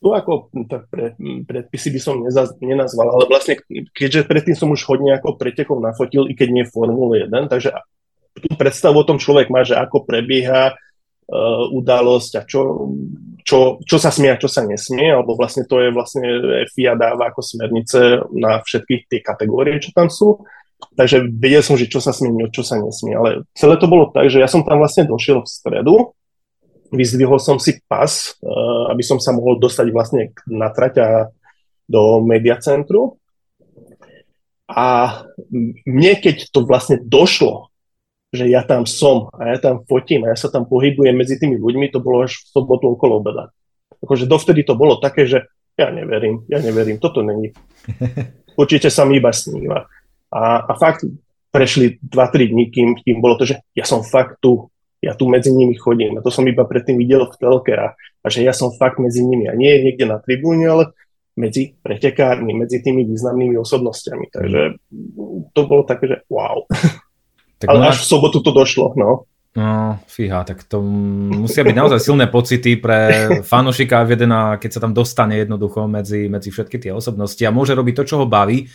Tu 0.00 0.08
ako 0.08 0.48
tak 0.64 0.88
pre, 0.88 1.12
predpisy 1.44 1.92
by 1.92 2.00
som 2.00 2.24
nezaz, 2.24 2.56
nenazval, 2.64 3.20
ale 3.20 3.28
vlastne 3.28 3.60
keďže 3.92 4.24
predtým 4.24 4.56
som 4.56 4.72
už 4.72 4.88
hodne 4.88 5.12
ako 5.12 5.36
pretekov 5.36 5.76
nafotil, 5.76 6.24
i 6.24 6.32
keď 6.32 6.48
nie 6.48 6.64
Formule 6.64 7.28
1, 7.28 7.52
takže 7.52 7.76
tú 8.40 8.56
predstavu 8.56 8.96
o 8.96 9.04
tom 9.04 9.20
človek 9.20 9.52
má, 9.52 9.60
že 9.60 9.76
ako 9.76 10.08
prebieha 10.08 10.72
udalosť 11.70 12.32
a 12.38 12.42
čo, 12.42 12.90
čo, 13.46 13.78
čo 13.86 13.96
sa 14.02 14.10
smie 14.10 14.34
a 14.34 14.40
čo 14.40 14.50
sa 14.50 14.66
nesmie, 14.66 15.14
alebo 15.14 15.38
vlastne 15.38 15.62
to 15.62 15.78
je 15.78 15.94
vlastne 15.94 16.26
FIA 16.74 16.98
dáva 16.98 17.30
ako 17.30 17.40
smernice 17.40 18.26
na 18.34 18.58
všetky 18.60 19.06
tie 19.06 19.20
kategórie, 19.22 19.78
čo 19.78 19.94
tam 19.94 20.10
sú. 20.10 20.42
Takže 20.96 21.28
vedel 21.28 21.62
som, 21.62 21.76
že 21.78 21.86
čo 21.86 22.00
sa 22.00 22.10
smie, 22.10 22.32
čo 22.50 22.66
sa 22.66 22.80
nesmie. 22.80 23.14
Ale 23.14 23.46
celé 23.54 23.78
to 23.78 23.86
bolo 23.86 24.10
tak, 24.10 24.26
že 24.32 24.42
ja 24.42 24.48
som 24.50 24.66
tam 24.66 24.82
vlastne 24.82 25.06
došiel 25.06 25.44
v 25.44 25.48
stredu, 25.48 25.94
vyzdvihol 26.90 27.38
som 27.38 27.62
si 27.62 27.78
pas, 27.86 28.10
uh, 28.42 28.90
aby 28.90 29.02
som 29.06 29.22
sa 29.22 29.30
mohol 29.30 29.62
dostať 29.62 29.86
vlastne 29.94 30.34
na 30.50 30.74
trať 30.74 30.94
a 30.98 31.08
do 31.86 32.22
mediacentru. 32.22 33.18
A 34.70 35.18
mne, 35.86 36.12
keď 36.22 36.50
to 36.54 36.62
vlastne 36.62 37.02
došlo, 37.02 37.69
že 38.30 38.46
ja 38.46 38.62
tam 38.62 38.86
som 38.86 39.26
a 39.34 39.50
ja 39.50 39.58
tam 39.58 39.82
fotím 39.90 40.22
a 40.26 40.34
ja 40.34 40.38
sa 40.38 40.46
tam 40.46 40.62
pohybujem 40.66 41.18
medzi 41.18 41.34
tými 41.34 41.58
ľuďmi, 41.58 41.90
to 41.90 41.98
bolo 41.98 42.26
až 42.26 42.38
v 42.38 42.46
sobotu 42.54 42.94
okolo 42.94 43.18
obeda. 43.18 43.50
Akože 44.00 44.30
dovtedy 44.30 44.62
to 44.62 44.78
bolo 44.78 45.02
také, 45.02 45.26
že 45.26 45.50
ja 45.74 45.90
neverím, 45.90 46.46
ja 46.46 46.62
neverím, 46.62 47.02
toto 47.02 47.26
není. 47.26 47.50
Určite 48.60 48.88
sa 48.88 49.02
mi 49.02 49.18
iba 49.18 49.34
sníva. 49.34 49.90
A, 50.30 50.62
a 50.62 50.72
fakt 50.78 51.02
prešli 51.50 51.98
2-3 52.06 52.54
dní, 52.54 52.64
kým, 52.70 52.88
kým 53.02 53.18
bolo 53.18 53.42
to, 53.42 53.50
že 53.50 53.58
ja 53.74 53.82
som 53.82 54.06
fakt 54.06 54.38
tu, 54.38 54.70
ja 55.02 55.18
tu 55.18 55.26
medzi 55.26 55.50
nimi 55.50 55.74
chodím. 55.74 56.18
A 56.18 56.24
to 56.24 56.30
som 56.30 56.46
iba 56.46 56.62
predtým 56.62 56.94
videl 57.02 57.26
v 57.26 57.38
telke 57.40 57.74
a, 57.74 57.98
a 57.98 58.26
že 58.30 58.46
ja 58.46 58.54
som 58.54 58.70
fakt 58.78 59.02
medzi 59.02 59.26
nimi. 59.26 59.50
A 59.50 59.58
nie 59.58 59.82
niekde 59.82 60.06
na 60.06 60.22
tribúne, 60.22 60.70
ale 60.70 60.94
medzi 61.34 61.74
pretekármi, 61.82 62.54
medzi 62.54 62.78
tými 62.84 63.02
významnými 63.08 63.58
osobnostiami. 63.58 64.30
Takže 64.30 64.60
to 65.56 65.60
bolo 65.66 65.82
také, 65.82 66.14
že 66.14 66.16
wow. 66.30 66.62
Tak 67.60 67.68
Ale 67.68 67.92
až 67.92 68.00
v 68.00 68.08
sobotu 68.08 68.40
to 68.40 68.56
došlo, 68.56 68.96
no. 68.96 69.28
No, 69.50 69.98
fíha, 70.06 70.46
tak 70.46 70.62
to 70.62 70.78
musia 70.80 71.66
byť 71.66 71.74
naozaj 71.74 71.98
silné 71.98 72.30
pocity 72.30 72.78
pre 72.78 73.42
fanušika 73.52 74.06
F1, 74.06 74.62
keď 74.62 74.70
sa 74.70 74.80
tam 74.80 74.94
dostane 74.94 75.36
jednoducho 75.42 75.90
medzi, 75.90 76.30
medzi 76.30 76.54
všetky 76.54 76.78
tie 76.78 76.94
osobnosti 76.94 77.42
a 77.42 77.50
môže 77.50 77.74
robiť 77.74 77.94
to, 77.98 78.04
čo 78.06 78.16
ho 78.22 78.26
baví. 78.30 78.70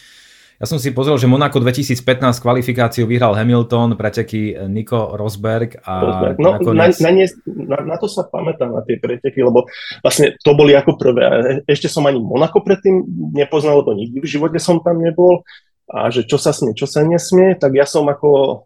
Ja 0.56 0.68
som 0.72 0.80
si 0.80 0.96
pozrel, 0.96 1.20
že 1.20 1.27
Monaco 1.27 1.60
2015 1.60 2.00
kvalifikáciu 2.39 3.04
vyhral 3.04 3.36
Hamilton, 3.36 4.00
preteky 4.00 4.56
Nico 4.72 5.12
Rosberg 5.20 5.84
a 5.84 5.94
Rosberg. 6.00 6.36
No, 6.39 6.56
nakoniec... 6.56 6.96
na, 7.04 7.12
na, 7.12 7.12
ne, 7.12 7.25
na, 7.44 7.77
na 7.84 7.96
to 8.00 8.08
sa 8.08 8.24
pamätám, 8.24 8.72
na 8.72 8.80
tie 8.88 8.96
preteky, 8.96 9.44
lebo 9.44 9.68
vlastne 10.00 10.39
to 10.39 10.56
boli 10.56 10.72
ako 10.72 10.96
prvé. 10.96 11.24
Ešte 11.68 11.92
som 11.92 12.08
ani 12.08 12.24
Monaco 12.24 12.63
predtým 12.63 13.04
nepoznal, 13.36 13.84
lebo 13.84 14.00
nikdy 14.00 14.24
v 14.24 14.32
živote 14.32 14.60
som 14.63 14.80
tam 14.80 15.04
nebol. 15.04 15.44
A 15.92 16.08
že 16.08 16.24
čo 16.24 16.39
sa 16.39 16.56
smie, 16.56 16.72
čo 16.72 16.88
sa 16.88 17.04
nesmie, 17.04 17.60
tak 17.60 17.75
ja 17.75 17.84
som 17.84 18.08
ako, 18.08 18.63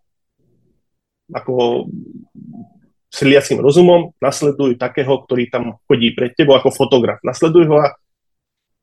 ako 1.34 1.86
sliackým 3.10 3.60
rozumom, 3.60 4.14
nasleduj 4.22 4.78
takého, 4.78 5.26
ktorý 5.26 5.50
tam 5.50 5.82
chodí 5.90 6.14
pred 6.14 6.38
tebou 6.38 6.54
ako 6.56 6.70
fotograf. 6.70 7.18
Nasleduj 7.26 7.66
ho 7.66 7.78
a 7.82 7.98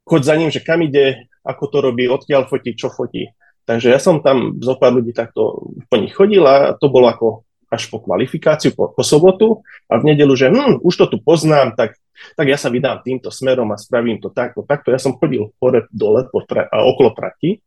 choď 0.03 0.23
za 0.23 0.35
ním, 0.35 0.51
že 0.51 0.63
kam 0.63 0.83
ide, 0.83 1.31
ako 1.47 1.65
to 1.71 1.79
robí, 1.79 2.11
odkiaľ 2.11 2.51
fotí, 2.51 2.75
čo 2.75 2.91
fotí. 2.91 3.31
Takže 3.67 3.91
ja 3.91 3.99
som 3.99 4.23
tam 4.23 4.59
zo 4.63 4.79
pár 4.79 4.95
ľudí 4.95 5.11
takto 5.11 5.75
po 5.91 5.97
nich 5.99 6.15
chodil 6.15 6.43
a 6.47 6.75
to 6.79 6.87
bolo 6.87 7.11
ako 7.11 7.27
až 7.67 7.91
po 7.91 7.99
kvalifikáciu, 7.99 8.71
po, 8.79 8.95
po 8.95 9.03
sobotu 9.03 9.67
a 9.91 9.99
v 9.99 10.15
nedelu, 10.15 10.31
že 10.39 10.47
hm, 10.51 10.87
už 10.87 10.95
to 10.95 11.07
tu 11.11 11.19
poznám, 11.19 11.75
tak, 11.75 11.99
tak 12.39 12.47
ja 12.47 12.55
sa 12.55 12.71
vydám 12.71 13.03
týmto 13.03 13.35
smerom 13.35 13.75
a 13.75 13.79
spravím 13.79 14.23
to 14.23 14.31
takto, 14.31 14.63
takto. 14.63 14.95
Ja 14.95 15.03
som 15.03 15.19
chodil 15.19 15.51
hore, 15.59 15.91
dole 15.91 16.31
po 16.31 16.47
tra- 16.47 16.71
a 16.71 16.87
okolo 16.87 17.11
trati 17.11 17.59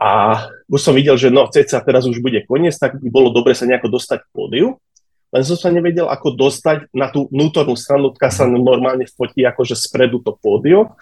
a 0.00 0.10
už 0.72 0.80
som 0.80 0.96
videl, 0.96 1.20
že 1.20 1.28
no, 1.28 1.44
ceca 1.52 1.76
teraz 1.84 2.08
už 2.08 2.24
bude 2.24 2.40
koniec, 2.48 2.72
tak 2.80 2.96
by 2.96 3.08
bolo 3.12 3.28
dobre 3.28 3.52
sa 3.52 3.68
nejako 3.68 4.00
dostať 4.00 4.24
k 4.24 4.32
pódiu. 4.32 4.66
Len 5.28 5.44
som 5.44 5.60
sa 5.60 5.68
nevedel, 5.68 6.08
ako 6.08 6.32
dostať 6.40 6.88
na 6.96 7.12
tú 7.12 7.28
vnútornú 7.28 7.76
stranu, 7.76 8.16
sa 8.16 8.48
normálne 8.48 9.04
fotí 9.04 9.44
akože 9.44 9.76
spredu 9.76 10.24
to 10.24 10.32
pódio. 10.40 10.96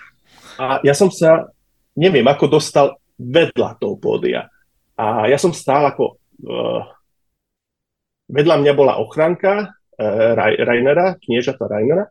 A 0.59 0.83
ja 0.83 0.99
som 0.99 1.15
sa 1.15 1.47
neviem, 1.95 2.27
ako 2.27 2.59
dostal 2.59 2.99
vedľa 3.17 3.79
toho 3.79 3.95
pódia. 3.99 4.51
A 4.99 5.31
ja 5.31 5.39
som 5.39 5.55
stál 5.55 5.87
ako... 5.87 6.19
Uh, 6.43 6.83
vedľa 8.31 8.61
mňa 8.61 8.73
bola 8.77 9.01
ochranka 9.01 9.73
uh, 9.73 10.31
Rainera, 10.39 11.17
kniežata 11.19 11.65
Rainera, 11.65 12.07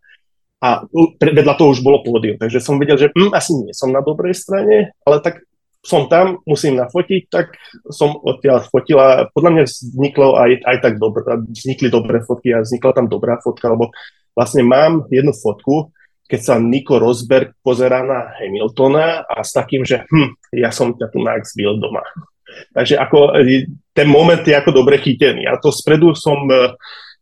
a 0.58 0.84
vedľa 1.22 1.53
toho 1.53 1.70
už 1.70 1.86
bolo 1.86 2.01
pódium. 2.01 2.41
Takže 2.41 2.58
som 2.58 2.82
vedel, 2.82 2.98
že 2.98 3.13
hm, 3.13 3.32
asi 3.32 3.53
nie 3.53 3.72
som 3.77 3.94
na 3.94 4.01
dobrej 4.01 4.34
strane, 4.34 4.98
ale 5.06 5.22
tak 5.22 5.46
som 5.88 6.12
tam, 6.12 6.44
musím 6.44 6.75
nafotiť, 6.75 7.32
tak 7.32 7.56
som 7.88 8.20
odtiaľ 8.20 8.67
fotila. 8.67 9.32
Podľa 9.32 9.51
mňa 9.56 9.63
vzniklo 9.63 10.36
aj, 10.36 10.51
aj 10.67 10.77
tak 10.84 10.94
dobre, 11.00 11.24
vznikli 11.48 11.88
dobré 11.88 12.20
fotky 12.27 12.51
a 12.51 12.60
vznikla 12.60 12.91
tam 12.91 13.08
dobrá 13.08 13.39
fotka, 13.39 13.72
lebo 13.72 13.96
vlastne 14.36 14.67
mám 14.67 15.08
jednu 15.08 15.32
fotku, 15.32 15.96
keď 16.27 16.39
sa 16.44 16.56
Nico 16.60 17.00
Rosberg 17.00 17.56
pozerá 17.63 18.03
na 18.03 18.36
Hamiltona 18.36 19.24
a 19.24 19.48
s 19.48 19.56
takým, 19.56 19.88
že 19.88 20.03
hm, 20.12 20.60
ja 20.60 20.75
som 20.75 20.91
ťa 20.91 21.08
tu 21.08 21.24
Max 21.24 21.56
bil 21.56 21.79
doma. 21.79 22.03
Takže 22.75 23.00
ako, 23.00 23.39
e, 23.39 23.72
ten 23.96 24.12
moment 24.12 24.44
je 24.44 24.51
ako 24.51 24.75
dobre 24.75 25.00
chytený. 25.00 25.48
A 25.48 25.56
to 25.56 25.72
spredu 25.72 26.12
som 26.20 26.44
e, 26.51 26.75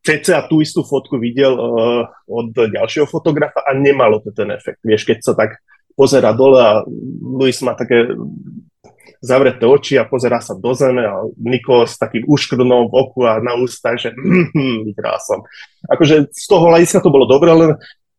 cca 0.06 0.42
tú 0.50 0.62
istú 0.62 0.86
fotku 0.86 1.18
videl 1.18 1.58
uh, 1.58 2.06
od 2.30 2.54
ďalšieho 2.54 3.10
fotografa 3.10 3.66
a 3.66 3.74
nemalo 3.74 4.22
to 4.22 4.30
ten 4.30 4.54
efekt. 4.54 4.78
Vieš, 4.86 5.02
keď 5.02 5.18
sa 5.26 5.34
tak 5.34 5.58
pozera 5.96 6.36
dole 6.36 6.60
a 6.60 6.84
Luis 7.24 7.60
má 7.64 7.74
také 7.74 8.12
zavreté 9.24 9.66
oči 9.66 9.98
a 9.98 10.06
pozerá 10.06 10.38
sa 10.44 10.54
do 10.54 10.72
zeme 10.76 11.02
a 11.02 11.26
Niko 11.40 11.88
s 11.88 11.98
takým 11.98 12.28
uškrnom 12.30 12.92
v 12.92 12.94
oku 12.94 13.26
a 13.26 13.42
na 13.42 13.58
ústa, 13.58 13.98
že 13.98 14.14
vyhral 14.86 15.18
som. 15.24 15.42
Akože 15.90 16.30
z 16.30 16.46
toho 16.46 16.70
hľadiska 16.70 17.02
to 17.02 17.10
bolo 17.10 17.26
dobré, 17.26 17.50
len 17.56 17.74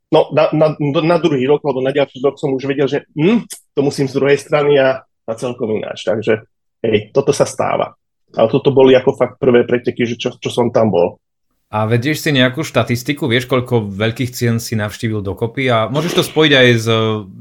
No, 0.06 0.30
na, 0.30 0.46
na, 0.54 0.78
na 1.02 1.18
druhý 1.18 1.50
rok, 1.50 1.66
alebo 1.66 1.82
na 1.82 1.90
ďalší 1.90 2.22
rok 2.22 2.38
som 2.38 2.54
už 2.54 2.62
vedel, 2.62 2.86
že 2.86 3.10
hm, 3.18 3.42
to 3.74 3.80
musím 3.82 4.06
z 4.06 4.14
druhej 4.14 4.38
strany 4.38 4.78
a, 4.78 5.02
a 5.02 5.32
celkom 5.34 5.66
ináč. 5.74 6.06
Takže 6.06 6.46
hej, 6.86 7.10
toto 7.10 7.34
sa 7.34 7.42
stáva. 7.42 7.98
Ale 8.30 8.46
toto 8.46 8.70
boli 8.70 8.94
ako 8.94 9.18
fakt 9.18 9.36
prvé 9.42 9.66
preteky, 9.66 10.06
že 10.06 10.14
čo, 10.14 10.30
čo 10.38 10.50
som 10.50 10.70
tam 10.70 10.94
bol. 10.94 11.18
A 11.66 11.82
vedieš 11.90 12.22
si 12.22 12.30
nejakú 12.30 12.62
štatistiku? 12.62 13.26
Vieš, 13.26 13.50
koľko 13.50 13.90
veľkých 13.90 14.30
cien 14.30 14.62
si 14.62 14.78
navštívil 14.78 15.18
dokopy? 15.18 15.66
A 15.66 15.90
môžeš 15.90 16.12
to 16.14 16.22
spojiť 16.22 16.52
aj 16.54 16.68
s 16.78 16.86
eh, 16.86 17.00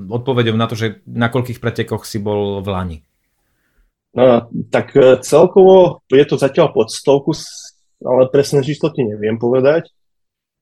odpovedou 0.10 0.58
na 0.58 0.66
to, 0.66 0.74
že 0.74 1.06
na 1.06 1.30
koľkých 1.30 1.62
pretekoch 1.62 2.10
si 2.10 2.18
bol 2.18 2.66
v 2.66 2.68
Lani? 2.74 2.98
No, 4.18 4.50
tak 4.74 4.98
eh, 4.98 5.22
celkovo 5.22 6.02
je 6.10 6.26
to 6.26 6.42
zatiaľ 6.42 6.74
pod 6.74 6.90
stovku, 6.90 7.38
ale 8.02 8.26
presné 8.34 8.66
číslo 8.66 8.90
ti 8.90 9.06
neviem 9.06 9.38
povedať. 9.38 9.94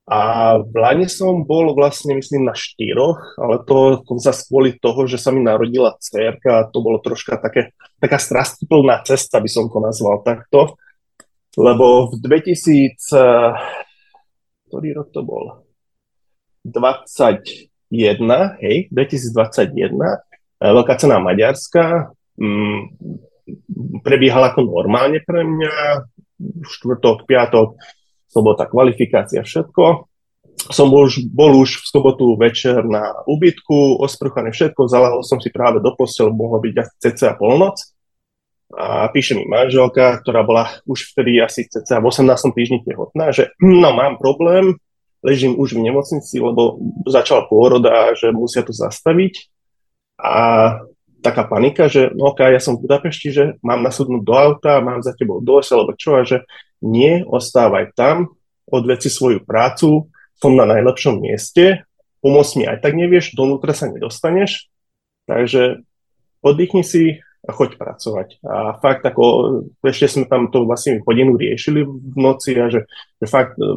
A 0.03 0.59
v 0.59 0.75
Lani 0.75 1.07
som 1.07 1.47
bol 1.47 1.71
vlastne, 1.71 2.19
myslím, 2.19 2.43
na 2.43 2.51
štyroch, 2.51 3.39
ale 3.39 3.63
to, 3.63 4.03
to 4.03 4.19
zase 4.19 4.51
kvôli 4.51 4.75
toho, 4.75 5.07
že 5.07 5.15
sa 5.15 5.31
mi 5.31 5.39
narodila 5.39 5.95
dcerka 5.95 6.59
a 6.59 6.67
to 6.67 6.83
bolo 6.83 6.99
troška 6.99 7.39
také, 7.39 7.71
taká 8.03 8.19
strastiplná 8.19 8.99
cesta, 9.07 9.39
by 9.39 9.47
som 9.47 9.71
to 9.71 9.79
nazval 9.79 10.19
takto. 10.19 10.75
Lebo 11.53 12.09
v 12.09 12.17
2000, 12.17 13.13
ktorý 14.69 14.87
rok 14.97 15.09
to 15.13 15.21
bol? 15.21 15.61
21, 16.65 17.69
hej, 18.63 18.77
2021, 18.89 19.93
veľká 20.57 20.93
cena 20.95 21.19
Maďarska, 21.19 22.15
mm, 22.39 22.79
prebiehala 24.01 24.55
ako 24.55 24.65
normálne 24.65 25.19
pre 25.21 25.43
mňa, 25.43 26.07
štvrtok, 26.63 27.27
piatok, 27.27 27.75
sobota 28.31 28.65
kvalifikácia, 28.65 29.43
všetko. 29.43 30.09
Som 30.71 30.95
už, 30.95 31.27
bol 31.27 31.59
už 31.59 31.83
v 31.83 31.85
sobotu 31.85 32.39
večer 32.39 32.87
na 32.87 33.11
ubytku, 33.27 33.99
osprchaný 33.99 34.55
všetko, 34.55 34.87
zalahol 34.87 35.21
som 35.21 35.37
si 35.43 35.51
práve 35.51 35.83
do 35.83 35.91
postele, 35.93 36.31
mohlo 36.31 36.63
byť 36.63 36.75
asi 36.79 36.93
cca 37.03 37.35
polnoc. 37.35 37.77
A 38.73 39.05
píše 39.13 39.37
mi 39.37 39.45
manželka, 39.45 40.17
ktorá 40.25 40.41
bola 40.41 40.73
už 40.89 41.13
vtedy 41.13 41.37
asi 41.37 41.69
cca 41.69 42.01
v 42.01 42.09
18. 42.09 42.57
týždni 42.57 42.79
tehotná, 42.81 43.29
že 43.29 43.53
no 43.61 43.93
mám 43.93 44.17
problém, 44.17 44.81
ležím 45.21 45.55
už 45.55 45.77
v 45.77 45.85
nemocnici, 45.87 46.41
lebo 46.41 46.81
začal 47.05 47.45
pôrod 47.47 47.85
a 47.85 48.17
že 48.17 48.33
musia 48.33 48.65
to 48.65 48.75
zastaviť. 48.75 49.47
A 50.19 50.35
taká 51.23 51.47
panika, 51.47 51.87
že 51.87 52.11
no 52.11 52.35
ok, 52.35 52.51
ja 52.51 52.59
som 52.59 52.75
v 52.75 52.89
Budapešti, 52.89 53.31
že 53.31 53.43
mám 53.63 53.79
nasudnúť 53.81 54.21
do 54.21 54.33
auta, 54.35 54.83
mám 54.83 54.99
za 54.99 55.15
tebou 55.15 55.39
dojsť, 55.39 55.69
alebo 55.71 55.95
čo, 55.95 56.19
a 56.19 56.27
že 56.27 56.43
nie, 56.83 57.23
ostávaj 57.23 57.95
tam, 57.95 58.35
odveci 58.67 59.07
svoju 59.07 59.47
prácu, 59.47 60.11
som 60.35 60.59
na 60.59 60.67
najlepšom 60.67 61.23
mieste, 61.23 61.87
pomôcť 62.19 62.53
mi 62.59 62.63
aj 62.67 62.77
tak 62.83 62.93
nevieš, 62.99 63.31
donútra 63.31 63.71
sa 63.71 63.87
nedostaneš, 63.87 64.67
takže 65.23 65.79
oddychni 66.43 66.83
si 66.83 67.23
choď 67.43 67.75
pracovať. 67.75 68.39
A 68.47 68.79
fakt 68.79 69.03
ako, 69.03 69.23
ešte 69.83 70.07
sme 70.07 70.25
tam 70.31 70.47
to 70.47 70.63
vlastne 70.63 71.03
hodinu 71.03 71.35
riešili 71.35 71.83
v 71.83 72.15
noci 72.15 72.55
a 72.55 72.71
že, 72.71 72.87
že 73.19 73.25
fakt 73.27 73.59
e, 73.59 73.67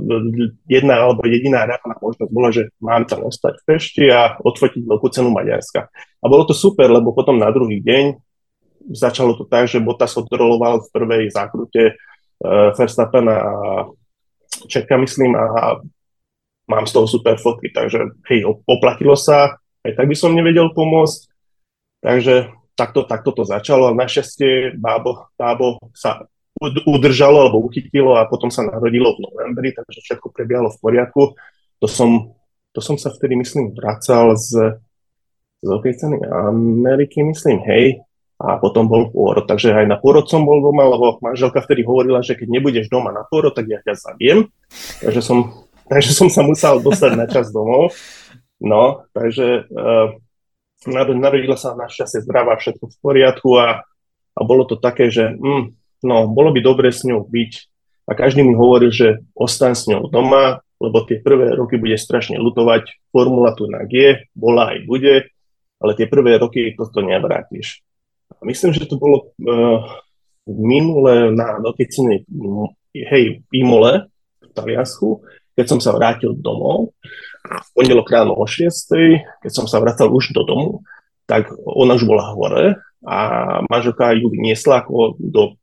jedna 0.71 1.03
alebo 1.03 1.27
jediná 1.27 1.67
reálna 1.67 1.99
možnosť 1.99 2.31
bola, 2.31 2.55
že 2.55 2.71
mám 2.79 3.11
tam 3.11 3.27
ostať 3.27 3.59
v 3.59 3.65
Pešti 3.67 4.05
a 4.07 4.39
odfotiť 4.39 4.87
veľkú 4.87 5.09
cenu 5.11 5.35
Maďarska. 5.35 5.91
A 6.23 6.25
bolo 6.31 6.47
to 6.47 6.55
super, 6.55 6.87
lebo 6.87 7.11
potom 7.11 7.43
na 7.43 7.51
druhý 7.51 7.83
deň 7.83 8.23
začalo 8.95 9.35
to 9.35 9.43
tak, 9.43 9.67
že 9.67 9.83
Bottas 9.83 10.15
odroloval 10.15 10.87
v 10.87 10.93
prvej 10.95 11.25
zákrute 11.35 11.99
uh, 11.99 12.71
Verstappen 12.71 13.27
a 13.27 13.41
Čeka, 14.71 14.95
myslím, 15.03 15.35
a 15.35 15.83
mám 16.71 16.87
z 16.87 16.95
toho 16.95 17.07
super 17.11 17.35
fotky, 17.35 17.75
takže 17.75 18.15
hej, 18.31 18.47
oplatilo 18.47 19.19
sa, 19.19 19.59
aj 19.83 19.99
tak 19.99 20.07
by 20.07 20.17
som 20.19 20.35
nevedel 20.35 20.71
pomôcť, 20.71 21.19
takže 22.03 22.51
takto, 22.77 23.09
takto 23.09 23.33
to 23.33 23.43
začalo 23.49 23.91
a 23.91 23.97
našťastie 23.97 24.77
bábo, 24.77 25.33
bábo 25.35 25.81
sa 25.97 26.29
udržalo 26.85 27.49
alebo 27.49 27.65
uchytilo 27.65 28.17
a 28.17 28.29
potom 28.29 28.49
sa 28.49 28.65
narodilo 28.65 29.17
v 29.17 29.29
novembri, 29.29 29.77
takže 29.77 30.01
všetko 30.05 30.33
prebiehalo 30.33 30.73
v 30.73 30.81
poriadku. 30.81 31.23
To 31.85 31.87
som, 31.89 32.33
to 32.73 32.81
som 32.81 32.97
sa 32.97 33.13
vtedy, 33.13 33.37
myslím, 33.37 33.77
vracal 33.77 34.37
z, 34.37 34.81
z 35.61 35.69
ceny 35.73 36.17
Ameriky, 36.25 37.21
myslím, 37.25 37.61
hej, 37.69 38.01
a 38.41 38.57
potom 38.57 38.89
bol 38.89 39.13
pôrod. 39.13 39.45
Takže 39.45 39.73
aj 39.73 39.85
na 39.89 39.97
pôrod 40.01 40.25
som 40.29 40.45
bol 40.45 40.61
doma, 40.61 40.89
lebo 40.89 41.21
manželka 41.21 41.61
vtedy 41.61 41.85
hovorila, 41.85 42.25
že 42.25 42.37
keď 42.37 42.49
nebudeš 42.49 42.89
doma 42.89 43.13
na 43.13 43.25
pôrod, 43.29 43.53
tak 43.53 43.69
ja 43.69 43.81
ťa 43.85 43.97
zabijem. 43.97 44.49
Takže 45.05 45.21
som, 45.21 45.53
takže 45.93 46.13
som 46.17 46.29
sa 46.33 46.41
musel 46.41 46.81
dostať 46.81 47.13
na 47.17 47.29
čas 47.29 47.53
domov. 47.53 47.93
No, 48.57 49.05
takže 49.13 49.69
uh, 49.69 50.17
narodila 50.85 51.57
sa 51.57 51.73
našťastie 51.73 52.27
zdravá, 52.27 52.61
všetko 52.61 52.85
v 52.93 52.97
poriadku 53.01 53.51
a, 53.57 53.81
a 54.37 54.41
bolo 54.45 54.69
to 54.69 54.77
také, 54.77 55.09
že 55.09 55.33
mm, 55.33 55.73
no, 56.05 56.29
bolo 56.29 56.53
by 56.53 56.61
dobre 56.61 56.93
s 56.93 57.07
ňou 57.09 57.25
byť. 57.25 57.53
A 58.07 58.15
každý 58.15 58.47
mi 58.47 58.55
hovoril, 58.55 58.95
že 58.95 59.25
ostaň 59.35 59.73
s 59.75 59.89
ňou 59.91 60.07
doma, 60.07 60.63
lebo 60.79 61.03
tie 61.09 61.19
prvé 61.19 61.57
roky 61.57 61.81
bude 61.81 61.97
strašne 61.97 62.39
lutovať. 62.39 63.11
Formula 63.11 63.57
tu 63.57 63.67
na 63.67 63.83
G, 63.89 64.29
bola 64.37 64.77
aj 64.77 64.79
bude, 64.87 65.15
ale 65.81 65.93
tie 65.97 66.07
prvé 66.07 66.37
roky 66.39 66.71
toto 66.77 67.03
nevrátiš. 67.03 67.83
A 68.37 68.45
myslím, 68.47 68.77
že 68.77 68.87
to 68.87 69.01
bolo 69.01 69.33
uh, 69.43 69.81
minule 70.47 71.35
na 71.35 71.59
noticine 71.59 72.23
hej, 72.95 73.43
Imole 73.51 74.07
v 74.39 74.51
Taliansku, 74.55 75.25
keď 75.59 75.67
som 75.67 75.81
sa 75.83 75.97
vrátil 75.97 76.37
domov 76.37 76.95
v 77.47 77.69
pondelok 77.73 78.11
ráno 78.11 78.35
o 78.35 78.45
6, 78.45 79.43
keď 79.43 79.51
som 79.53 79.71
sa 79.71 79.79
vracal 79.79 80.11
už 80.11 80.35
do 80.35 80.43
domu, 80.43 80.87
tak 81.27 81.51
ona 81.55 81.95
už 81.95 82.07
bola 82.07 82.35
hore 82.35 82.79
a 83.07 83.19
manželka 83.67 84.15
ju 84.15 84.31
vyniesla 84.31 84.83
ako 84.83 85.19
do, 85.19 85.59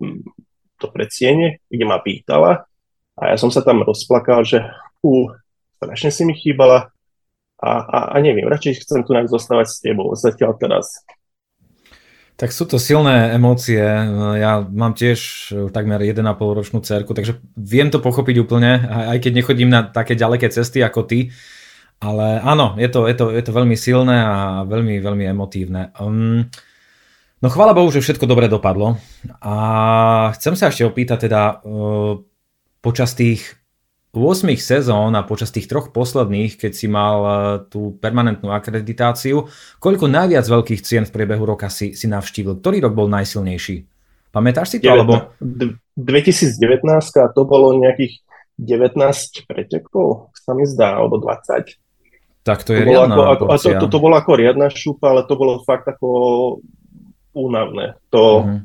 do 0.79 0.87
predsiene, 0.91 1.63
kde 1.67 1.85
ma 1.87 1.99
pýtala 1.99 2.67
a 3.13 3.21
ja 3.29 3.37
som 3.37 3.53
sa 3.53 3.61
tam 3.61 3.85
rozplakal, 3.85 4.41
že 4.41 4.65
fú, 4.99 5.29
strašne 5.77 6.09
si 6.09 6.23
mi 6.25 6.33
chýbala 6.33 6.89
a, 7.61 7.71
a, 7.79 7.99
a 8.11 8.15
neviem, 8.19 8.49
radšej 8.49 8.83
chcem 8.83 9.05
tu 9.05 9.13
zostávať 9.13 9.67
s 9.69 9.77
tebou 9.79 10.11
zatiaľ 10.17 10.57
teraz. 10.59 11.05
Tak 12.33 12.49
sú 12.49 12.65
to 12.65 12.81
silné 12.81 13.37
emócie. 13.37 13.79
Ja 14.41 14.65
mám 14.65 14.97
tiež 14.97 15.53
takmer 15.69 16.01
1,5 16.01 16.25
ročnú 16.41 16.81
cerku, 16.81 17.13
takže 17.13 17.37
viem 17.53 17.93
to 17.93 18.01
pochopiť 18.01 18.35
úplne, 18.41 18.89
aj 18.89 19.21
keď 19.21 19.31
nechodím 19.37 19.69
na 19.69 19.85
také 19.85 20.17
ďaleké 20.17 20.49
cesty 20.49 20.81
ako 20.81 21.05
ty. 21.05 21.29
Ale 21.99 22.39
áno, 22.41 22.75
je 22.75 22.89
to, 22.91 23.07
je 23.07 23.15
to, 23.15 23.25
je 23.31 23.43
to 23.43 23.51
veľmi 23.51 23.77
silné 23.79 24.17
a 24.23 24.63
veľmi, 24.67 24.99
veľmi 24.99 25.25
emotívne. 25.29 25.95
Um, 25.99 26.47
no 27.39 27.47
chvála 27.47 27.71
Bohu, 27.71 27.87
že 27.91 28.03
všetko 28.03 28.27
dobre 28.27 28.51
dopadlo. 28.51 28.99
A 29.39 29.55
chcem 30.35 30.57
sa 30.59 30.67
ešte 30.67 30.83
opýtať 30.83 31.31
teda 31.31 31.63
uh, 31.63 32.19
počas 32.83 33.15
tých 33.15 33.55
8 34.13 34.45
sezón 34.59 35.17
a 35.17 35.25
počas 35.25 35.49
tých 35.49 35.65
troch 35.65 35.89
posledných, 35.89 36.59
keď 36.59 36.71
si 36.75 36.85
mal 36.85 37.17
uh, 37.23 37.35
tú 37.65 37.97
permanentnú 37.97 38.53
akreditáciu, 38.53 39.49
koľko 39.81 40.05
najviac 40.05 40.45
veľkých 40.45 40.83
cien 40.85 41.03
v 41.07 41.13
priebehu 41.13 41.47
roka 41.47 41.71
si, 41.71 41.97
si 41.97 42.05
navštívil? 42.05 42.61
Ktorý 42.61 42.83
rok 42.83 42.93
bol 42.93 43.09
najsilnejší? 43.09 43.89
Pamätáš 44.33 44.75
si 44.75 44.77
to? 44.81 44.89
19, 44.89 44.97
alebo... 44.97 45.13
2019 45.97 46.57
a 47.21 47.25
to 47.29 47.41
bolo 47.45 47.77
nejakých 47.77 48.21
19 48.57 49.49
pretekov, 49.49 50.29
sa 50.37 50.53
mi 50.53 50.65
zdá, 50.69 51.01
alebo 51.01 51.17
20. 51.17 51.82
Tak 52.43 52.67
to 52.67 52.75
je 52.75 52.83
to 52.83 52.91
riadna 52.91 53.15
ako, 53.15 53.23
ako, 53.23 53.43
a 53.47 53.55
to, 53.55 53.69
to, 53.79 53.87
to 53.87 53.99
bolo 54.03 54.15
ako 54.19 54.31
riadna 54.35 54.67
šupa, 54.67 55.15
ale 55.15 55.23
to 55.23 55.39
bolo 55.39 55.63
fakt 55.63 55.87
ako 55.87 56.07
únavné. 57.31 57.95
To, 58.11 58.23
uh-huh. 58.43 58.59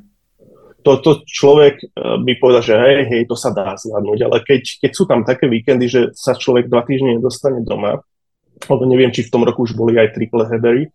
to, 0.82 0.92
to 0.98 1.10
človek 1.22 1.78
by 1.94 2.32
povedal, 2.42 2.62
že 2.66 2.74
hej, 2.74 3.06
hej, 3.06 3.22
to 3.30 3.38
sa 3.38 3.54
dá 3.54 3.78
zvládnuť, 3.78 4.18
ale 4.26 4.36
keď, 4.42 4.82
keď 4.82 4.90
sú 4.90 5.06
tam 5.06 5.22
také 5.22 5.46
víkendy, 5.46 5.86
že 5.86 6.00
sa 6.18 6.34
človek 6.34 6.66
dva 6.66 6.82
týždne 6.82 7.22
nedostane 7.22 7.62
doma, 7.62 8.02
alebo 8.66 8.82
neviem, 8.82 9.14
či 9.14 9.22
v 9.22 9.30
tom 9.30 9.46
roku 9.46 9.62
už 9.62 9.78
boli 9.78 9.94
aj 9.94 10.10
triple 10.10 10.42
headery, 10.50 10.90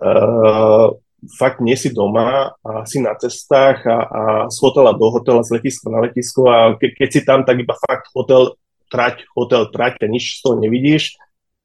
uh, 0.00 0.88
fakt 1.36 1.60
nie 1.60 1.76
si 1.76 1.92
doma 1.92 2.56
a 2.64 2.88
si 2.88 2.96
na 2.96 3.12
cestách 3.12 3.84
a, 3.84 3.98
a 4.08 4.22
z 4.48 4.56
hotela 4.64 4.96
do 4.96 5.04
hotela, 5.12 5.44
z 5.44 5.60
letiska 5.60 5.92
na 5.92 6.08
letisko 6.08 6.48
a 6.48 6.80
ke, 6.80 6.96
keď 6.96 7.08
si 7.12 7.20
tam, 7.28 7.44
tak 7.44 7.60
iba 7.60 7.76
fakt 7.76 8.08
hotel, 8.16 8.56
trať, 8.88 9.28
hotel, 9.36 9.68
trať 9.68 10.00
a 10.00 10.08
nič 10.08 10.40
z 10.40 10.48
toho 10.48 10.56
nevidíš 10.56 11.20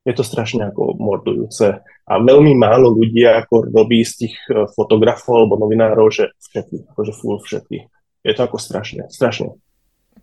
je 0.05 0.13
to 0.13 0.21
strašne 0.21 0.69
ako 0.69 0.93
mordujúce. 1.01 1.81
A 1.81 2.13
veľmi 2.21 2.53
málo 2.53 2.93
ľudí 2.93 3.25
ako 3.25 3.73
robí 3.73 4.05
z 4.05 4.13
tých 4.25 4.35
e, 4.45 4.69
fotografov 4.69 5.41
alebo 5.41 5.57
novinárov, 5.57 6.13
že 6.13 6.29
všetky, 6.37 6.93
akože 6.93 7.11
full 7.17 7.41
všetky. 7.41 7.89
Je 8.21 8.33
to 8.37 8.41
ako 8.45 8.61
strašne, 8.61 9.09
strašne. 9.09 9.57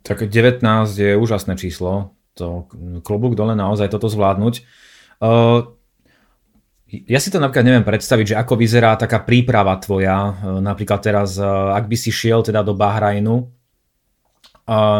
Tak 0.07 0.31
19 0.31 0.63
je 0.95 1.19
úžasné 1.19 1.59
číslo. 1.59 2.15
To 2.39 2.71
klobúk 3.03 3.35
dole 3.35 3.59
naozaj 3.59 3.91
toto 3.91 4.07
zvládnuť. 4.07 4.65
Uh, 5.23 5.77
ja 6.93 7.19
si 7.21 7.33
to 7.33 7.41
napríklad 7.41 7.65
neviem 7.65 7.87
predstaviť, 7.87 8.37
že 8.37 8.41
ako 8.41 8.55
vyzerá 8.61 9.01
taká 9.01 9.25
príprava 9.25 9.73
tvoja, 9.81 10.37
napríklad 10.61 11.01
teraz, 11.01 11.41
ak 11.41 11.89
by 11.89 11.97
si 11.97 12.13
šiel 12.13 12.45
teda 12.45 12.61
do 12.61 12.77
Bahrajnu, 12.77 13.49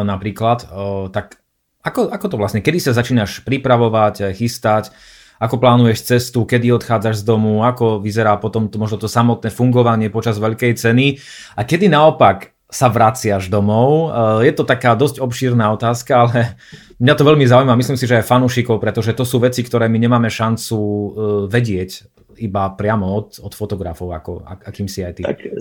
napríklad, 0.01 0.73
tak 1.13 1.42
ako, 1.83 2.09
ako 2.09 2.27
to 2.31 2.37
vlastne, 2.39 2.61
kedy 2.63 2.79
sa 2.79 2.95
začínaš 2.95 3.43
pripravovať, 3.43 4.35
chystať, 4.39 4.95
ako 5.43 5.59
plánuješ 5.59 6.07
cestu, 6.07 6.47
kedy 6.47 6.71
odchádzaš 6.71 7.27
z 7.27 7.27
domu, 7.27 7.67
ako 7.67 7.99
vyzerá 7.99 8.39
potom 8.39 8.71
to, 8.71 8.79
možno 8.79 9.03
to 9.03 9.11
samotné 9.11 9.51
fungovanie 9.51 10.07
počas 10.07 10.39
veľkej 10.39 10.79
ceny 10.79 11.19
a 11.59 11.67
kedy 11.67 11.91
naopak 11.91 12.55
sa 12.73 12.89
vraciaš 12.89 13.53
domov. 13.53 14.09
Eh, 14.09 14.49
je 14.49 14.53
to 14.55 14.65
taká 14.65 14.95
dosť 14.95 15.21
obšírna 15.21 15.75
otázka, 15.77 16.13
ale 16.25 16.57
mňa 17.03 17.15
to 17.19 17.27
veľmi 17.27 17.45
zaujíma. 17.45 17.77
Myslím 17.77 17.99
si, 17.99 18.07
že 18.07 18.23
aj 18.23 18.31
fanúšikov, 18.31 18.79
pretože 18.79 19.13
to 19.13 19.27
sú 19.27 19.43
veci, 19.43 19.61
ktoré 19.67 19.91
my 19.91 19.99
nemáme 19.99 20.33
šancu 20.33 20.79
eh, 20.79 21.07
vedieť 21.51 22.09
iba 22.41 22.73
priamo 22.73 23.07
od, 23.13 23.39
od 23.45 23.53
fotografov, 23.53 24.17
ako, 24.17 24.43
akým 24.43 24.89
si 24.89 25.05
aj 25.05 25.21
ty. 25.21 25.23
Tak 25.23 25.53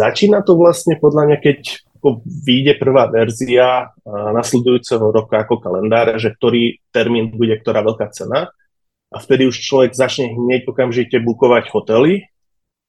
začína 0.00 0.40
to 0.42 0.56
vlastne 0.56 0.96
podľa 0.96 1.28
mňa, 1.28 1.38
keď 1.44 1.58
ako 2.06 2.22
vyjde 2.22 2.78
prvá 2.78 3.10
verzia 3.10 3.90
nasledujúceho 4.06 5.10
roka 5.10 5.42
ako 5.42 5.58
kalendára, 5.58 6.22
že 6.22 6.30
ktorý 6.30 6.78
termín 6.94 7.34
bude 7.34 7.58
ktorá 7.58 7.82
veľká 7.82 8.14
cena 8.14 8.46
a 9.10 9.16
vtedy 9.18 9.50
už 9.50 9.58
človek 9.58 9.90
začne 9.90 10.30
hneď 10.30 10.70
okamžite 10.70 11.18
bukovať 11.18 11.66
hotely 11.74 12.30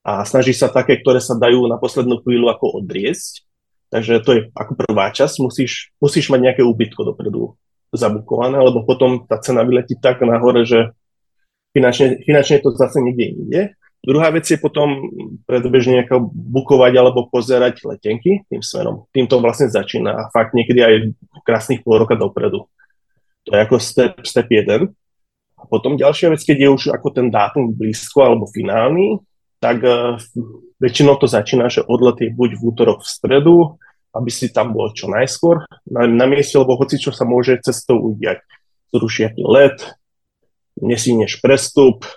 a 0.05 0.21
snaží 0.21 0.53
sa 0.53 0.69
také, 0.69 1.01
ktoré 1.01 1.17
sa 1.17 1.33
dajú 1.33 1.65
na 1.65 1.81
poslednú 1.81 2.21
chvíľu 2.21 2.53
ako 2.53 2.85
odriesť. 2.85 3.41
Takže 3.89 4.21
to 4.21 4.29
je 4.37 4.41
ako 4.53 4.85
prvá 4.85 5.09
časť, 5.09 5.41
musíš, 5.41 5.89
musíš 5.97 6.29
mať 6.29 6.39
nejaké 6.45 6.61
úbytko 6.61 7.01
dopredu 7.01 7.57
zabukované, 7.89 8.61
lebo 8.61 8.85
potom 8.85 9.25
tá 9.25 9.41
cena 9.41 9.65
vyletí 9.65 9.97
tak 9.97 10.21
nahore, 10.21 10.61
že 10.61 10.93
finančne, 11.73 12.21
finančne 12.21 12.61
to 12.61 12.69
zase 12.77 13.01
niekde 13.01 13.25
inde. 13.33 13.61
Druhá 14.07 14.31
vec 14.31 14.47
je 14.47 14.55
potom 14.55 15.03
predbežne 15.43 15.99
nejako 15.99 16.31
bukovať 16.31 16.93
alebo 16.95 17.27
pozerať 17.27 17.83
letenky 17.83 18.47
tým 18.47 18.63
smerom. 18.63 19.03
Tým 19.11 19.27
to 19.27 19.43
vlastne 19.43 19.67
začína 19.67 20.15
a 20.15 20.31
fakt 20.31 20.55
niekedy 20.55 20.79
aj 20.79 20.93
krásnych 21.43 21.83
pol 21.83 21.99
roka 21.99 22.15
dopredu. 22.15 22.71
To 23.43 23.49
je 23.51 23.59
ako 23.59 23.75
step, 23.83 24.23
step 24.23 24.47
1. 24.47 24.87
A 25.59 25.63
potom 25.67 25.99
ďalšia 25.99 26.31
vec, 26.31 26.39
keď 26.39 26.57
je 26.57 26.69
už 26.71 26.83
ako 26.95 27.07
ten 27.11 27.27
dátum 27.27 27.75
blízko 27.75 28.23
alebo 28.23 28.47
finálny, 28.47 29.19
tak 29.59 29.83
uh, 29.83 30.15
väčšinou 30.79 31.19
to 31.19 31.27
začína, 31.27 31.67
že 31.67 31.83
odlet 31.83 32.15
je 32.23 32.29
buď 32.31 32.55
v 32.55 32.63
útorok 32.63 33.03
v 33.03 33.11
stredu, 33.11 33.55
aby 34.15 34.31
si 34.31 34.47
tam 34.55 34.71
bol 34.71 34.87
čo 34.95 35.11
najskôr 35.11 35.67
na, 35.83 36.07
na 36.07 36.25
mieste, 36.31 36.55
lebo 36.55 36.79
hoci 36.79 36.95
čo 36.95 37.11
sa 37.11 37.27
môže 37.27 37.59
cestou 37.59 37.99
udiať. 37.99 38.39
Zrušia 38.95 39.35
ti 39.35 39.43
let, 39.43 39.83
nesíneš 40.79 41.43
prestup, 41.43 42.07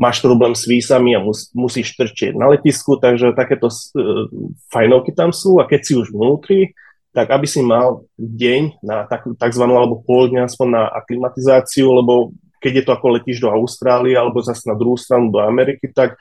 máš 0.00 0.24
problém 0.24 0.56
s 0.56 0.64
výsami 0.64 1.14
a 1.16 1.20
mus, 1.20 1.52
musíš 1.52 1.94
trčieť 1.94 2.34
na 2.34 2.48
letisku, 2.50 2.96
takže 2.96 3.36
takéto 3.36 3.68
uh, 3.68 4.26
fajnovky 4.72 5.12
tam 5.12 5.30
sú 5.30 5.60
a 5.60 5.68
keď 5.68 5.80
si 5.84 5.92
už 5.94 6.10
vnútri, 6.10 6.72
tak 7.12 7.28
aby 7.28 7.44
si 7.44 7.60
mal 7.60 8.08
deň 8.16 8.80
na 8.80 9.04
tak, 9.04 9.28
takzvanú 9.36 9.76
alebo 9.76 10.00
pol 10.00 10.32
dňa 10.32 10.48
aspoň 10.48 10.68
na 10.72 10.82
aklimatizáciu, 10.88 11.92
lebo 11.92 12.32
keď 12.62 12.72
je 12.72 12.84
to 12.88 12.92
ako 12.96 13.06
letíš 13.20 13.38
do 13.42 13.52
Austrálie 13.52 14.16
alebo 14.16 14.40
zase 14.40 14.64
na 14.64 14.78
druhú 14.78 14.96
stranu 14.96 15.28
do 15.28 15.42
Ameriky, 15.44 15.92
tak 15.92 16.16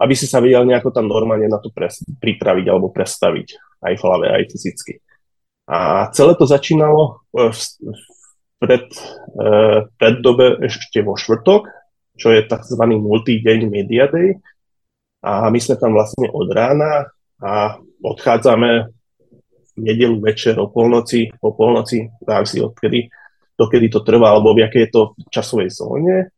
aby 0.00 0.14
si 0.16 0.24
sa 0.24 0.40
vedel 0.40 0.64
nejako 0.64 0.88
tam 0.90 1.06
normálne 1.10 1.46
na 1.52 1.60
to 1.60 1.68
pres, 1.68 2.00
pripraviť 2.00 2.66
alebo 2.70 2.88
prestaviť 2.88 3.48
aj 3.84 3.94
v 3.98 4.02
hlave, 4.02 4.26
aj 4.32 4.44
fyzicky. 4.48 5.04
A 5.68 6.08
celé 6.16 6.32
to 6.34 6.48
začínalo 6.48 7.22
v, 7.30 7.60
pred, 8.56 8.86
uh, 9.36 9.86
pred 10.00 10.14
dobe 10.24 10.58
ešte 10.64 11.04
vo 11.04 11.18
štvrtok, 11.18 11.68
čo 12.16 12.28
je 12.32 12.44
tzv. 12.44 12.82
multi-deň 12.82 13.58
Media 13.68 14.06
Day. 14.08 14.36
A 15.22 15.48
my 15.48 15.58
sme 15.62 15.78
tam 15.78 15.94
vlastne 15.94 16.26
od 16.28 16.48
rána 16.50 17.08
a 17.38 17.78
odchádzame 18.02 18.90
v 19.72 19.80
nedelu 19.80 20.18
večer 20.20 20.58
o 20.58 20.68
polnoci, 20.68 21.32
po 21.40 21.54
polnoci, 21.54 22.10
závisí 22.26 22.60
odkedy, 22.60 23.08
dokedy 23.56 23.88
to 23.88 24.04
trvá, 24.04 24.34
alebo 24.34 24.52
v 24.52 24.66
akej 24.66 24.82
je 24.86 24.90
to 24.90 25.02
časovej 25.30 25.70
zóne. 25.72 26.28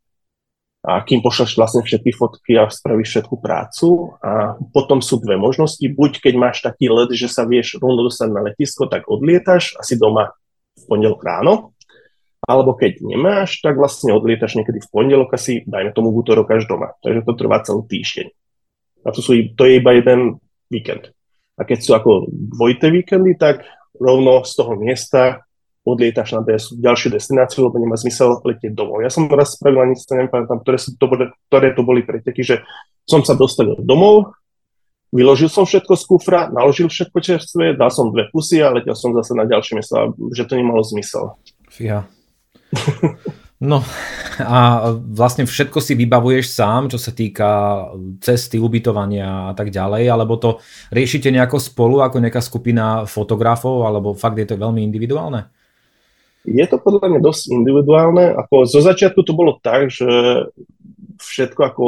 A 0.84 1.00
kým 1.00 1.24
pošleš 1.24 1.56
vlastne 1.56 1.80
všetky 1.80 2.12
fotky 2.12 2.60
a 2.60 2.68
spravíš 2.68 3.08
všetku 3.08 3.40
prácu. 3.40 4.12
A 4.20 4.60
potom 4.68 5.00
sú 5.00 5.16
dve 5.16 5.40
možnosti. 5.40 5.80
Buď 5.80 6.20
keď 6.20 6.34
máš 6.36 6.60
taký 6.60 6.92
let, 6.92 7.08
že 7.16 7.24
sa 7.24 7.48
vieš 7.48 7.80
rovno 7.80 8.04
dostať 8.04 8.28
na 8.28 8.44
letisko, 8.44 8.84
tak 8.84 9.08
odlietaš 9.08 9.80
asi 9.80 9.96
doma 9.96 10.36
v 10.76 10.84
pondelok 10.84 11.24
ráno 11.24 11.73
alebo 12.44 12.76
keď 12.76 13.00
nemáš, 13.00 13.64
tak 13.64 13.80
vlastne 13.80 14.12
odlietaš 14.12 14.60
niekedy 14.60 14.84
v 14.84 14.90
pondelok 14.92 15.34
asi, 15.34 15.64
dajme 15.64 15.96
tomu 15.96 16.12
v 16.12 16.20
útorok 16.20 16.52
až 16.52 16.68
doma. 16.68 16.92
Takže 17.00 17.24
to 17.24 17.32
trvá 17.34 17.64
celý 17.64 17.82
týždeň. 17.88 18.26
A 19.04 19.08
to, 19.12 19.20
sú, 19.20 19.36
to 19.56 19.62
je 19.68 19.80
iba 19.80 19.90
jeden 19.96 20.40
víkend. 20.68 21.12
A 21.56 21.62
keď 21.64 21.78
sú 21.80 21.90
ako 21.94 22.28
dvojité 22.30 22.90
víkendy, 22.90 23.36
tak 23.36 23.62
rovno 23.96 24.42
z 24.42 24.52
toho 24.58 24.74
miesta 24.74 25.44
odlietaš 25.84 26.40
na 26.40 26.40
des- 26.40 26.72
ďalšiu 26.72 27.12
destináciu, 27.12 27.68
lebo 27.68 27.76
nemá 27.76 27.94
zmysel 28.00 28.40
letieť 28.40 28.72
domov. 28.72 29.04
Ja 29.04 29.12
som 29.12 29.28
raz 29.28 29.54
spravil, 29.54 29.84
ani 29.84 29.94
sa 30.00 30.16
nepamätám, 30.16 30.64
ktoré, 30.64 30.80
sú 30.80 30.96
to, 30.96 31.06
ktoré 31.52 31.76
to 31.76 31.84
boli 31.84 32.00
preteky, 32.00 32.40
že 32.40 32.64
som 33.04 33.20
sa 33.20 33.36
dostavil 33.36 33.76
domov, 33.84 34.32
vyložil 35.12 35.52
som 35.52 35.68
všetko 35.68 35.92
z 35.92 36.04
kufra, 36.08 36.40
naložil 36.48 36.88
všetko 36.88 37.18
čerstvé, 37.20 37.76
dal 37.76 37.92
som 37.92 38.08
dve 38.08 38.32
pusy 38.32 38.64
a 38.64 38.72
letel 38.72 38.96
som 38.96 39.12
zase 39.12 39.36
na 39.36 39.44
ďalšie 39.44 39.76
miesto, 39.76 40.16
že 40.32 40.48
to 40.48 40.56
nemalo 40.56 40.80
zmysel. 40.80 41.36
Fíha. 41.68 42.08
No 43.64 43.80
a 44.42 44.90
vlastne 45.00 45.46
všetko 45.46 45.78
si 45.78 45.94
vybavuješ 45.94 46.52
sám, 46.52 46.90
čo 46.90 46.98
sa 47.00 47.14
týka 47.14 47.48
cesty, 48.20 48.60
ubytovania 48.60 49.50
a 49.50 49.54
tak 49.56 49.70
ďalej, 49.72 50.10
alebo 50.10 50.36
to 50.36 50.58
riešite 50.92 51.30
nejako 51.30 51.62
spolu, 51.62 52.02
ako 52.02 52.18
nejaká 52.18 52.42
skupina 52.42 53.08
fotografov, 53.08 53.86
alebo 53.86 54.12
fakt 54.12 54.36
je 54.36 54.52
to 54.52 54.60
veľmi 54.60 54.84
individuálne? 54.84 55.48
Je 56.44 56.66
to 56.68 56.76
podľa 56.76 57.08
mňa 57.08 57.20
dosť 57.24 57.56
individuálne. 57.56 58.36
Ako 58.36 58.68
zo 58.68 58.84
začiatku 58.84 59.24
to 59.24 59.32
bolo 59.32 59.56
tak, 59.64 59.88
že 59.88 60.04
všetko 61.16 61.60
ako 61.64 61.84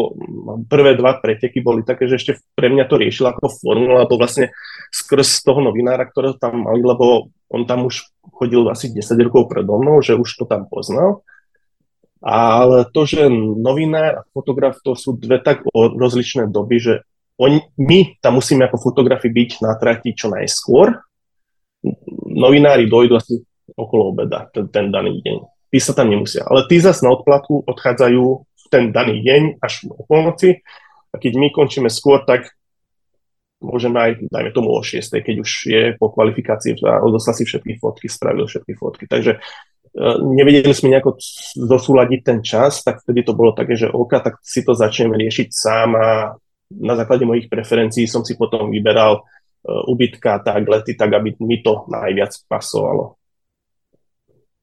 prvé 0.70 0.96
dva 0.96 1.18
preteky 1.20 1.60
boli 1.60 1.84
také, 1.84 2.08
že 2.08 2.16
ešte 2.16 2.32
pre 2.56 2.72
mňa 2.72 2.88
to 2.88 2.96
riešil 2.96 3.26
ako 3.28 3.52
formula, 3.52 4.06
alebo 4.06 4.16
vlastne 4.16 4.54
skrz 4.96 5.44
toho 5.44 5.60
novinára, 5.60 6.08
ktorého 6.08 6.40
tam 6.40 6.64
mali, 6.64 6.80
lebo 6.80 7.28
on 7.52 7.68
tam 7.68 7.86
už 7.86 8.08
chodil 8.32 8.64
asi 8.72 8.88
10 8.88 9.12
rokov 9.28 9.52
predo 9.52 9.76
mnou, 9.76 10.00
že 10.00 10.16
už 10.16 10.28
to 10.40 10.44
tam 10.48 10.64
poznal. 10.66 11.20
Ale 12.24 12.88
to, 12.90 13.04
že 13.06 13.28
novinár 13.60 14.24
a 14.24 14.26
fotograf 14.32 14.80
to 14.80 14.96
sú 14.96 15.14
dve 15.14 15.38
tak 15.38 15.62
rozličné 15.72 16.48
doby, 16.48 16.76
že 16.80 16.94
oni, 17.36 17.60
my 17.76 18.18
tam 18.24 18.40
musíme 18.40 18.64
ako 18.64 18.80
fotografi 18.80 19.28
byť 19.28 19.60
na 19.60 19.76
trati 19.76 20.16
čo 20.16 20.32
najskôr. 20.32 20.96
Novinári 22.32 22.88
dojdú 22.88 23.14
asi 23.20 23.44
okolo 23.76 24.16
obeda, 24.16 24.48
ten, 24.50 24.72
ten 24.72 24.88
daný 24.88 25.20
deň. 25.20 25.36
Tí 25.68 25.78
sa 25.78 25.92
tam 25.92 26.08
nemusia. 26.08 26.48
Ale 26.48 26.64
tí 26.66 26.80
zase 26.80 27.04
na 27.04 27.12
odplatu 27.12 27.60
odchádzajú 27.68 28.24
v 28.40 28.64
ten 28.72 28.90
daný 28.90 29.20
deň 29.20 29.60
až 29.60 29.86
o 29.92 30.02
polnoci. 30.08 30.64
A 31.12 31.20
keď 31.20 31.32
my 31.36 31.52
končíme 31.52 31.92
skôr, 31.92 32.24
tak 32.24 32.56
môžeme 33.60 33.96
aj, 33.96 34.12
dajme 34.28 34.50
tomu 34.52 34.72
o 34.72 34.80
6, 34.84 35.00
keď 35.22 35.36
už 35.40 35.50
je 35.66 35.82
po 35.96 36.12
kvalifikácii 36.12 36.76
a 36.84 37.00
odoslal 37.00 37.34
si 37.36 37.48
všetky 37.48 37.80
fotky, 37.80 38.06
spravil 38.06 38.44
všetky 38.44 38.72
fotky. 38.76 39.04
Takže 39.08 39.40
nevedeli 40.20 40.74
sme 40.76 40.92
nejako 40.92 41.16
zosúľadiť 41.56 42.20
ten 42.20 42.38
čas, 42.44 42.84
tak 42.84 43.00
vtedy 43.00 43.24
to 43.24 43.32
bolo 43.32 43.56
také, 43.56 43.80
že 43.80 43.88
OK, 43.88 44.12
tak 44.20 44.36
si 44.44 44.60
to 44.60 44.76
začneme 44.76 45.16
riešiť 45.16 45.48
sám 45.48 45.90
a 45.96 46.08
na 46.76 46.94
základe 46.98 47.24
mojich 47.24 47.48
preferencií 47.48 48.04
som 48.04 48.26
si 48.26 48.36
potom 48.36 48.68
vyberal 48.68 49.22
uh, 49.22 49.82
ubytka, 49.88 50.44
tak 50.44 50.68
lety, 50.68 50.98
tak 50.98 51.14
aby 51.16 51.38
mi 51.40 51.64
to 51.64 51.88
najviac 51.88 52.34
pasovalo. 52.44 53.16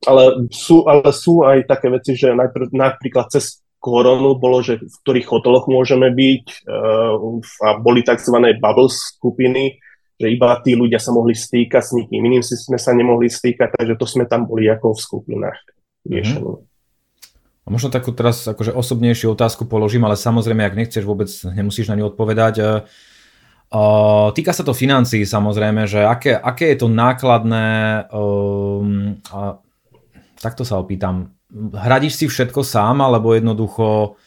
Ale 0.03 0.51
sú, 0.51 0.83
ale 0.83 1.09
sú 1.15 1.47
aj 1.47 1.63
také 1.63 1.87
veci, 1.87 2.13
že 2.13 2.35
najprv, 2.35 2.75
napríklad 2.75 3.31
cez 3.31 3.62
koronu 3.83 4.39
bolo, 4.39 4.63
že 4.63 4.79
v 4.79 4.95
ktorých 5.03 5.27
hoteloch 5.27 5.67
môžeme 5.67 6.07
byť 6.07 6.45
uh, 6.63 7.19
a 7.67 7.83
boli 7.83 7.99
tzv. 7.99 8.39
bubbles 8.63 9.19
skupiny, 9.19 9.75
že 10.15 10.31
iba 10.31 10.55
tí 10.63 10.79
ľudia 10.79 11.03
sa 11.03 11.11
mohli 11.11 11.35
stýkať 11.35 11.83
s 11.83 11.91
nikým 11.91 12.23
iným, 12.23 12.39
si 12.39 12.55
sme 12.55 12.79
sa 12.79 12.95
nemohli 12.95 13.27
stýkať, 13.27 13.75
takže 13.75 13.99
to 13.99 14.05
sme 14.07 14.23
tam 14.23 14.47
boli 14.47 14.71
ako 14.71 14.95
v 14.95 15.03
skupinách 15.03 15.59
riešení. 16.07 16.47
Mm-hmm. 16.47 16.71
A 17.63 17.67
možno 17.71 17.91
takú 17.91 18.11
teraz 18.15 18.43
akože 18.43 18.75
osobnejšiu 18.75 19.35
otázku 19.35 19.67
položím, 19.67 20.03
ale 20.03 20.19
samozrejme, 20.19 20.63
ak 20.63 20.79
nechceš, 20.79 21.03
vôbec 21.03 21.31
nemusíš 21.31 21.87
na 21.91 21.95
ňu 21.99 22.11
odpovedať. 22.11 22.55
Uh, 23.73 24.29
týka 24.35 24.51
sa 24.51 24.67
to 24.67 24.75
financií 24.75 25.23
samozrejme, 25.23 25.87
že 25.87 26.03
aké, 26.03 26.35
aké 26.35 26.75
je 26.75 26.77
to 26.83 26.87
nákladné, 26.91 27.67
um, 28.11 29.15
a 29.31 29.63
takto 30.39 30.67
sa 30.67 30.79
opýtam, 30.79 31.31
hradíš 31.53 32.13
si 32.17 32.25
všetko 32.25 32.65
sám, 32.65 33.05
alebo 33.05 33.37
jednoducho 33.37 34.17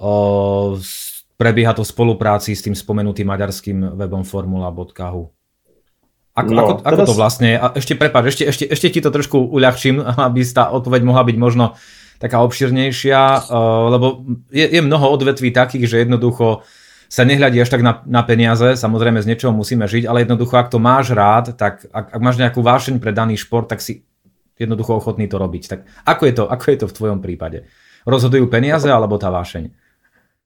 uh, 0.00 0.70
prebieha 1.36 1.72
to 1.76 1.84
v 1.84 1.92
spolupráci 1.92 2.56
s 2.56 2.64
tým 2.64 2.72
spomenutým 2.72 3.28
maďarským 3.28 3.98
webom 3.98 4.24
formula.hu. 4.24 5.22
Ako, 6.32 6.48
no, 6.48 6.60
ako, 6.64 6.72
ako 6.80 6.96
teraz... 6.96 7.08
to 7.08 7.14
vlastne? 7.14 7.50
A 7.60 7.66
ešte 7.76 7.92
prepáč, 7.92 8.32
ešte, 8.32 8.44
ešte, 8.48 8.64
ešte 8.64 8.88
ti 8.88 9.00
to 9.04 9.12
trošku 9.12 9.36
uľahčím, 9.36 10.00
aby 10.32 10.40
tá 10.48 10.72
odpoveď 10.72 11.04
mohla 11.04 11.22
byť 11.28 11.36
možno 11.36 11.76
taká 12.16 12.40
obširnejšia, 12.40 13.20
uh, 13.50 13.92
lebo 13.92 14.24
je, 14.48 14.64
je 14.64 14.80
mnoho 14.80 15.12
odvetví 15.12 15.52
takých, 15.52 15.90
že 15.90 15.96
jednoducho 16.06 16.64
sa 17.12 17.28
nehľadí 17.28 17.60
až 17.60 17.68
tak 17.68 17.84
na, 17.84 18.00
na 18.08 18.24
peniaze, 18.24 18.72
samozrejme 18.72 19.20
z 19.20 19.28
niečoho 19.28 19.52
musíme 19.52 19.84
žiť, 19.84 20.08
ale 20.08 20.24
jednoducho 20.24 20.56
ak 20.56 20.72
to 20.72 20.80
máš 20.80 21.12
rád, 21.12 21.52
tak 21.60 21.84
ak, 21.92 22.08
ak 22.08 22.20
máš 22.24 22.40
nejakú 22.40 22.64
vášeň 22.64 22.96
pre 23.04 23.12
daný 23.12 23.36
šport, 23.36 23.68
tak 23.68 23.84
si 23.84 24.08
jednoducho 24.58 24.98
ochotný 24.98 25.28
to 25.28 25.36
robiť. 25.40 25.62
Tak 25.68 25.80
ako 26.06 26.22
je 26.28 26.34
to, 26.34 26.44
ako 26.48 26.64
je 26.68 26.78
to 26.82 26.86
v 26.88 26.96
tvojom 26.96 27.20
prípade? 27.24 27.68
Rozhodujú 28.04 28.50
peniaze 28.50 28.90
alebo 28.90 29.16
tá 29.16 29.30
vášeň? 29.30 29.70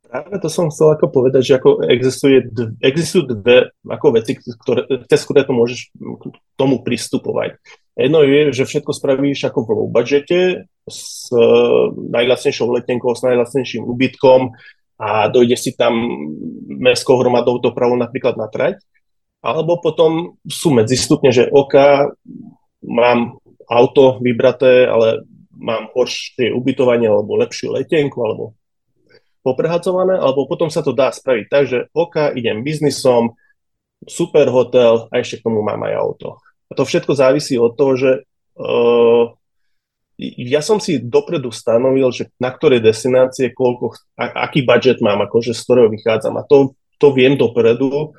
Práve 0.06 0.38
to 0.38 0.46
som 0.46 0.70
chcel 0.70 0.94
ako 0.94 1.10
povedať, 1.10 1.42
že 1.42 1.52
ako 1.58 1.82
existuje, 1.90 2.46
existujú 2.78 3.26
dve 3.26 3.74
ako 3.82 4.06
veci, 4.14 4.38
ktoré, 4.38 4.86
cez 5.10 5.20
ktoré 5.26 5.42
to 5.42 5.52
môžeš 5.52 5.90
k 5.90 6.22
tomu 6.54 6.86
pristupovať. 6.86 7.58
Jedno 7.98 8.22
je, 8.22 8.54
že 8.54 8.68
všetko 8.68 8.92
spravíš 8.92 9.50
ako 9.50 9.58
v 9.66 9.70
low 9.72 9.88
budgete, 9.90 10.68
s 10.86 11.26
uh, 11.34 11.90
najlacnejšou 11.90 12.70
letenkou, 12.78 13.10
s 13.16 13.26
najlacnejším 13.26 13.82
ubytkom 13.82 14.54
a 14.96 15.26
dojde 15.26 15.56
si 15.58 15.74
tam 15.74 15.96
mestskou 16.70 17.18
hromadou 17.18 17.58
dopravou 17.58 17.98
napríklad 17.98 18.38
na 18.38 18.46
trať. 18.46 18.78
Alebo 19.42 19.82
potom 19.82 20.38
sú 20.46 20.70
medzistupne, 20.70 21.34
že 21.34 21.50
OK, 21.50 21.74
mám 22.86 23.42
auto 23.66 24.22
vybraté, 24.22 24.86
ale 24.86 25.26
mám 25.56 25.90
horšie 25.92 26.52
ubytovanie 26.52 27.08
alebo 27.08 27.40
lepšiu 27.40 27.74
letenku 27.74 28.18
alebo 28.22 28.44
poprehacované, 29.46 30.18
alebo 30.18 30.50
potom 30.50 30.66
sa 30.66 30.82
to 30.82 30.90
dá 30.90 31.14
spraviť 31.14 31.44
tak, 31.46 31.64
že 31.70 31.78
OK, 31.94 32.34
idem 32.34 32.66
biznisom, 32.66 33.38
super 34.04 34.50
hotel 34.50 35.06
a 35.08 35.14
ešte 35.22 35.40
k 35.40 35.44
tomu 35.46 35.62
mám 35.62 35.80
aj 35.86 35.94
auto. 35.94 36.28
A 36.66 36.74
to 36.74 36.82
všetko 36.82 37.14
závisí 37.14 37.54
od 37.54 37.78
toho, 37.78 37.94
že 37.94 38.10
uh, 38.58 39.30
ja 40.18 40.60
som 40.64 40.82
si 40.82 40.98
dopredu 40.98 41.54
stanovil, 41.54 42.10
že 42.10 42.32
na 42.40 42.50
ktorej 42.50 42.82
destinácie, 42.82 43.52
koľko, 43.52 43.94
a, 44.18 44.48
aký 44.48 44.66
budget 44.66 44.98
mám, 44.98 45.22
akože 45.22 45.52
z 45.54 45.60
ktorého 45.62 45.88
vychádzam. 45.92 46.34
A 46.40 46.42
to, 46.42 46.74
to 46.98 47.12
viem 47.12 47.36
dopredu, 47.36 48.16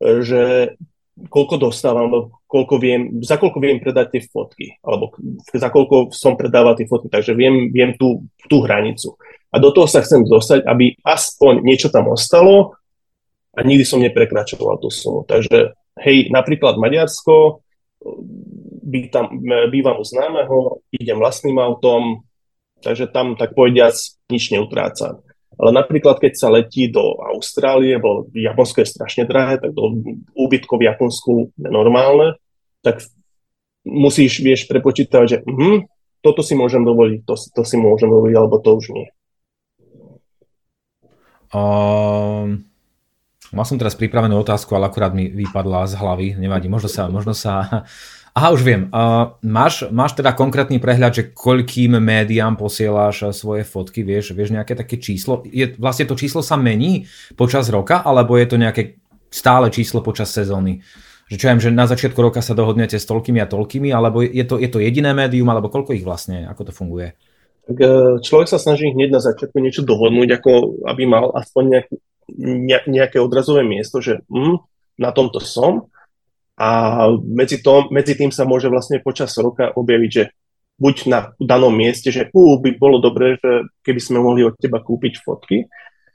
že 0.00 0.74
koľko 1.16 1.56
dostávam, 1.56 2.28
koľko 2.44 2.74
viem, 2.76 3.24
za 3.24 3.40
koľko 3.40 3.58
viem 3.58 3.80
predať 3.80 4.16
tie 4.16 4.22
fotky, 4.28 4.76
alebo 4.84 5.16
za 5.48 5.72
koľko 5.72 6.12
som 6.12 6.36
predával 6.36 6.76
tie 6.76 6.84
fotky, 6.84 7.08
takže 7.08 7.32
viem, 7.32 7.72
viem 7.72 7.96
tú, 7.96 8.28
tú 8.46 8.60
hranicu. 8.60 9.16
A 9.48 9.56
do 9.56 9.72
toho 9.72 9.88
sa 9.88 10.04
chcem 10.04 10.20
dostať, 10.28 10.68
aby 10.68 10.92
aspoň 11.00 11.64
niečo 11.64 11.88
tam 11.88 12.12
ostalo 12.12 12.76
a 13.56 13.64
nikdy 13.64 13.84
som 13.88 14.04
neprekračoval 14.04 14.76
tú 14.76 14.92
sumu. 14.92 15.24
Takže 15.24 15.72
hej, 16.04 16.28
napríklad 16.28 16.76
Maďarsko, 16.76 17.64
by 18.86 19.00
tam, 19.08 19.40
bývam 19.72 19.98
u 19.98 20.04
známeho, 20.04 20.84
idem 20.94 21.18
vlastným 21.18 21.58
autom, 21.58 22.22
takže 22.84 23.08
tam 23.10 23.34
tak 23.34 23.56
povediac 23.56 23.96
nič 24.28 24.52
neutrácam. 24.52 25.25
Ale 25.56 25.70
napríklad, 25.72 26.20
keď 26.20 26.32
sa 26.36 26.52
letí 26.52 26.92
do 26.92 27.16
Austrálie, 27.32 27.96
bo 27.96 28.28
Japonsko 28.36 28.84
je 28.84 28.92
strašne 28.92 29.24
drahé, 29.24 29.56
tak 29.56 29.72
do 29.72 30.04
úbytkov 30.36 30.84
v 30.84 30.88
Japonsku 30.92 31.32
je 31.56 31.70
normálne, 31.72 32.36
tak 32.84 33.00
musíš, 33.88 34.44
vieš, 34.44 34.68
prepočítať, 34.68 35.24
že 35.24 35.38
hm, 35.48 35.88
toto 36.20 36.44
si 36.44 36.52
môžem 36.52 36.84
dovoliť, 36.84 37.24
to, 37.24 37.34
to 37.38 37.62
si 37.64 37.80
môžem 37.80 38.12
dovoliť, 38.12 38.34
alebo 38.36 38.60
to 38.60 38.70
už 38.76 38.86
nie. 38.92 39.08
Uh, 41.56 42.60
mal 43.54 43.64
som 43.64 43.80
teraz 43.80 43.96
pripravenú 43.96 44.36
otázku, 44.36 44.76
ale 44.76 44.92
akurát 44.92 45.16
mi 45.16 45.32
vypadla 45.32 45.88
z 45.88 45.94
hlavy. 45.96 46.28
Nevadí, 46.36 46.68
možno 46.68 46.92
sa... 46.92 47.08
Možno 47.08 47.32
sa 47.32 47.86
Aha, 48.36 48.52
už 48.52 48.60
viem. 48.68 48.92
Uh, 48.92 49.32
máš, 49.40 49.88
máš 49.88 50.12
teda 50.12 50.36
konkrétny 50.36 50.76
prehľad, 50.76 51.12
že 51.16 51.32
koľkým 51.32 51.96
médiám 51.96 52.60
posieláš 52.60 53.32
svoje 53.32 53.64
fotky, 53.64 54.04
vieš, 54.04 54.36
vieš 54.36 54.52
nejaké 54.52 54.76
také 54.76 55.00
číslo? 55.00 55.40
Je, 55.48 55.72
vlastne 55.80 56.04
to 56.04 56.20
číslo 56.20 56.44
sa 56.44 56.60
mení 56.60 57.08
počas 57.32 57.72
roka, 57.72 58.04
alebo 58.04 58.36
je 58.36 58.44
to 58.44 58.60
nejaké 58.60 59.00
stále 59.32 59.72
číslo 59.72 60.04
počas 60.04 60.28
sezóny? 60.36 60.84
Že 61.32 61.36
čo 61.40 61.44
ja 61.48 61.52
viem, 61.56 61.64
že 61.64 61.72
na 61.72 61.88
začiatku 61.88 62.20
roka 62.20 62.44
sa 62.44 62.52
dohodnete 62.52 63.00
s 63.00 63.08
toľkými 63.08 63.40
a 63.40 63.48
toľkými, 63.48 63.88
alebo 63.88 64.20
je 64.20 64.44
to, 64.44 64.60
je 64.60 64.68
to 64.68 64.84
jediné 64.84 65.16
médium, 65.16 65.48
alebo 65.48 65.72
koľko 65.72 65.96
ich 65.96 66.04
vlastne, 66.04 66.44
ako 66.44 66.68
to 66.68 66.72
funguje? 66.76 67.16
tak 67.66 67.76
e, 67.82 67.88
človek 68.22 68.48
sa 68.48 68.62
snaží 68.62 68.94
hneď 68.94 69.18
na 69.18 69.20
začiatku 69.20 69.58
niečo 69.58 69.82
dohodnúť, 69.82 70.38
ako 70.38 70.50
aby 70.86 71.02
mal 71.02 71.34
aspoň 71.34 71.62
nejak, 71.66 71.86
ne, 72.38 72.78
nejaké 72.86 73.18
odrazové 73.18 73.66
miesto, 73.66 73.98
že 73.98 74.22
mm, 74.30 74.56
na 75.02 75.10
tomto 75.10 75.42
som 75.42 75.90
a 76.56 76.68
medzi, 77.20 77.60
tom, 77.60 77.92
medzi 77.92 78.16
tým 78.16 78.32
sa 78.32 78.48
môže 78.48 78.72
vlastne 78.72 79.04
počas 79.04 79.36
roka 79.36 79.76
objaviť, 79.76 80.10
že 80.10 80.24
buď 80.80 80.96
na 81.08 81.20
danom 81.36 81.72
mieste, 81.72 82.08
že 82.08 82.32
uh, 82.32 82.56
by 82.60 82.80
bolo 82.80 83.00
dobré, 83.00 83.36
že 83.40 83.68
keby 83.84 84.00
sme 84.00 84.18
mohli 84.24 84.44
od 84.44 84.56
teba 84.56 84.80
kúpiť 84.80 85.20
fotky, 85.20 85.68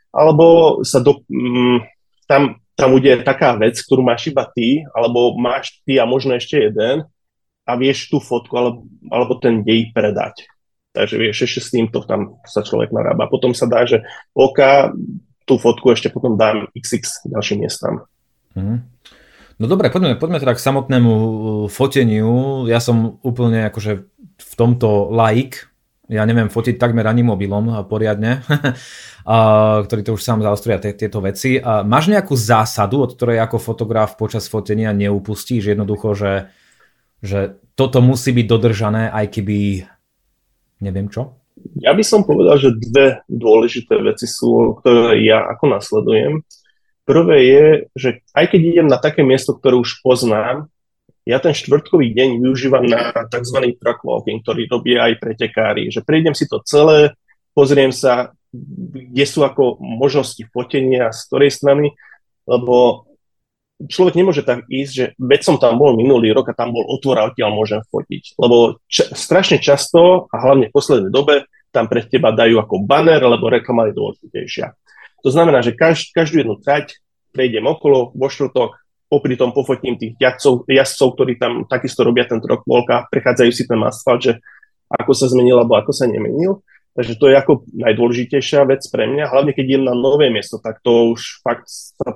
alebo 0.09 0.81
sa 0.81 1.01
do, 1.01 1.21
mm, 1.29 1.85
tam, 2.25 2.57
tam 2.73 2.89
bude 2.93 3.21
taká 3.21 3.53
vec, 3.57 3.77
ktorú 3.77 4.01
máš 4.01 4.33
iba 4.33 4.45
ty, 4.49 4.81
alebo 4.93 5.37
máš 5.37 5.81
ty 5.85 6.01
a 6.01 6.09
možno 6.09 6.33
ešte 6.33 6.57
jeden 6.57 7.05
a 7.65 7.71
vieš 7.77 8.09
tú 8.09 8.17
fotku 8.17 8.53
alebo, 8.57 8.89
alebo 9.13 9.37
ten 9.37 9.61
dej 9.61 9.93
predať. 9.93 10.49
Takže 10.91 11.15
vieš, 11.15 11.47
ešte 11.47 11.61
s 11.63 11.71
týmto 11.71 12.03
tam 12.03 12.41
sa 12.43 12.65
človek 12.65 12.91
narába. 12.91 13.31
Potom 13.31 13.55
sa 13.55 13.63
dá, 13.63 13.87
že 13.87 14.03
OK, 14.35 14.59
tú 15.47 15.55
fotku 15.55 15.93
ešte 15.95 16.11
potom 16.11 16.35
dám 16.35 16.67
XX 16.75 17.31
ďalším 17.31 17.57
miestam. 17.63 18.03
Mm. 18.51 18.83
No 19.61 19.69
dobre, 19.69 19.93
poďme, 19.93 20.17
poďme 20.17 20.41
teda 20.41 20.57
k 20.57 20.65
samotnému 20.65 21.13
uh, 21.13 21.31
foteniu. 21.69 22.65
Ja 22.65 22.81
som 22.81 23.21
úplne 23.21 23.69
akože 23.69 24.09
v 24.41 24.53
tomto 24.57 25.13
like, 25.13 25.69
ja 26.09 26.25
neviem 26.25 26.49
fotiť 26.49 26.81
takmer 26.81 27.05
ani 27.05 27.21
mobilom 27.21 27.85
poriadne, 27.85 28.41
ktorý 29.85 30.01
to 30.01 30.17
už 30.17 30.25
sám 30.25 30.41
zaostruje 30.41 30.97
tieto 30.97 31.21
veci. 31.21 31.61
A 31.61 31.85
máš 31.85 32.09
nejakú 32.09 32.33
zásadu, 32.33 33.05
od 33.05 33.13
ktorej 33.13 33.37
ako 33.37 33.61
fotograf 33.61 34.17
počas 34.17 34.49
fotenia 34.49 34.97
neupustíš 34.97 35.77
jednoducho, 35.77 36.17
že, 36.17 36.33
že 37.21 37.61
toto 37.77 38.01
musí 38.01 38.33
byť 38.33 38.45
dodržané, 38.49 39.13
aj 39.13 39.25
keby 39.29 39.85
neviem 40.81 41.05
čo? 41.05 41.37
Ja 41.77 41.93
by 41.93 42.01
som 42.01 42.25
povedal, 42.25 42.57
že 42.57 42.73
dve 42.73 43.21
dôležité 43.29 44.01
veci 44.01 44.25
sú, 44.25 44.81
ktoré 44.81 45.21
ja 45.21 45.45
ako 45.53 45.69
nasledujem. 45.69 46.41
Prvé 47.05 47.37
je, 47.43 47.65
že 47.97 48.09
aj 48.37 48.45
keď 48.53 48.61
idem 48.61 48.87
na 48.87 49.01
také 49.01 49.25
miesto, 49.25 49.57
ktoré 49.57 49.75
už 49.77 50.05
poznám, 50.05 50.69
ja 51.25 51.37
ten 51.37 51.53
štvrtkový 51.53 52.13
deň 52.17 52.41
využívam 52.41 52.85
na 52.85 53.13
tzv. 53.13 53.77
truck 53.77 54.01
walking, 54.01 54.41
ktorý 54.41 54.65
robí 54.65 54.97
aj 54.97 55.21
pretekári. 55.21 55.93
Že 55.93 56.01
prejdem 56.01 56.33
si 56.33 56.49
to 56.49 56.61
celé, 56.65 57.13
pozriem 57.53 57.93
sa, 57.93 58.33
kde 58.51 59.25
sú 59.25 59.45
ako 59.45 59.77
možnosti 59.79 60.41
fotenia, 60.49 61.13
z 61.13 61.19
ktorej 61.29 61.53
strany, 61.53 61.93
lebo 62.49 63.05
človek 63.85 64.13
nemôže 64.17 64.41
tak 64.45 64.65
ísť, 64.69 64.91
že 64.93 65.05
veď 65.17 65.41
som 65.41 65.57
tam 65.57 65.77
bol 65.77 65.97
minulý 65.97 66.33
rok 66.33 66.53
a 66.53 66.57
tam 66.57 66.73
bol 66.73 66.85
otvor 66.85 67.17
a 67.17 67.27
odtiaľ 67.29 67.53
môžem 67.53 67.81
fotiť. 67.89 68.37
Lebo 68.37 68.81
ča- 68.85 69.09
strašne 69.13 69.57
často, 69.57 70.29
a 70.29 70.35
hlavne 70.41 70.69
v 70.69 70.75
poslednej 70.75 71.13
dobe, 71.13 71.45
tam 71.71 71.87
pre 71.87 72.03
teba 72.03 72.35
dajú 72.35 72.59
ako 72.59 72.83
banner, 72.83 73.21
lebo 73.23 73.47
reklama 73.47 73.87
je 73.89 73.97
dôležitejšia. 73.97 74.67
To 75.21 75.29
znamená, 75.29 75.61
že 75.61 75.77
kaž, 75.77 76.09
každú 76.11 76.41
jednu 76.41 76.57
trať 76.57 76.97
prejdem 77.31 77.63
okolo, 77.63 78.11
vo 78.11 78.27
štvrtok, 78.27 78.75
popri 79.11 79.35
tom 79.35 79.51
pofotím 79.51 79.99
tých 79.99 80.15
jazdcov, 80.19 80.67
jazdcov, 80.71 81.07
ktorí 81.19 81.33
tam 81.35 81.67
takisto 81.67 82.07
robia 82.07 82.23
ten 82.23 82.39
trok 82.39 82.63
volka, 82.63 83.07
prechádzajú 83.11 83.51
si 83.51 83.67
ten 83.67 83.79
asfalt, 83.83 84.23
že 84.23 84.33
ako 84.87 85.11
sa 85.11 85.27
zmenil 85.27 85.59
alebo 85.59 85.75
ako 85.75 85.91
sa 85.91 86.07
nemenil. 86.07 86.63
Takže 86.91 87.15
to 87.15 87.31
je 87.31 87.35
ako 87.39 87.63
najdôležitejšia 87.71 88.67
vec 88.67 88.83
pre 88.91 89.07
mňa, 89.07 89.31
hlavne 89.31 89.55
keď 89.55 89.63
idem 89.63 89.87
na 89.87 89.95
nové 89.95 90.27
miesto, 90.27 90.59
tak 90.59 90.83
to 90.83 91.15
už 91.15 91.39
fakt 91.39 91.63
sa 91.71 92.11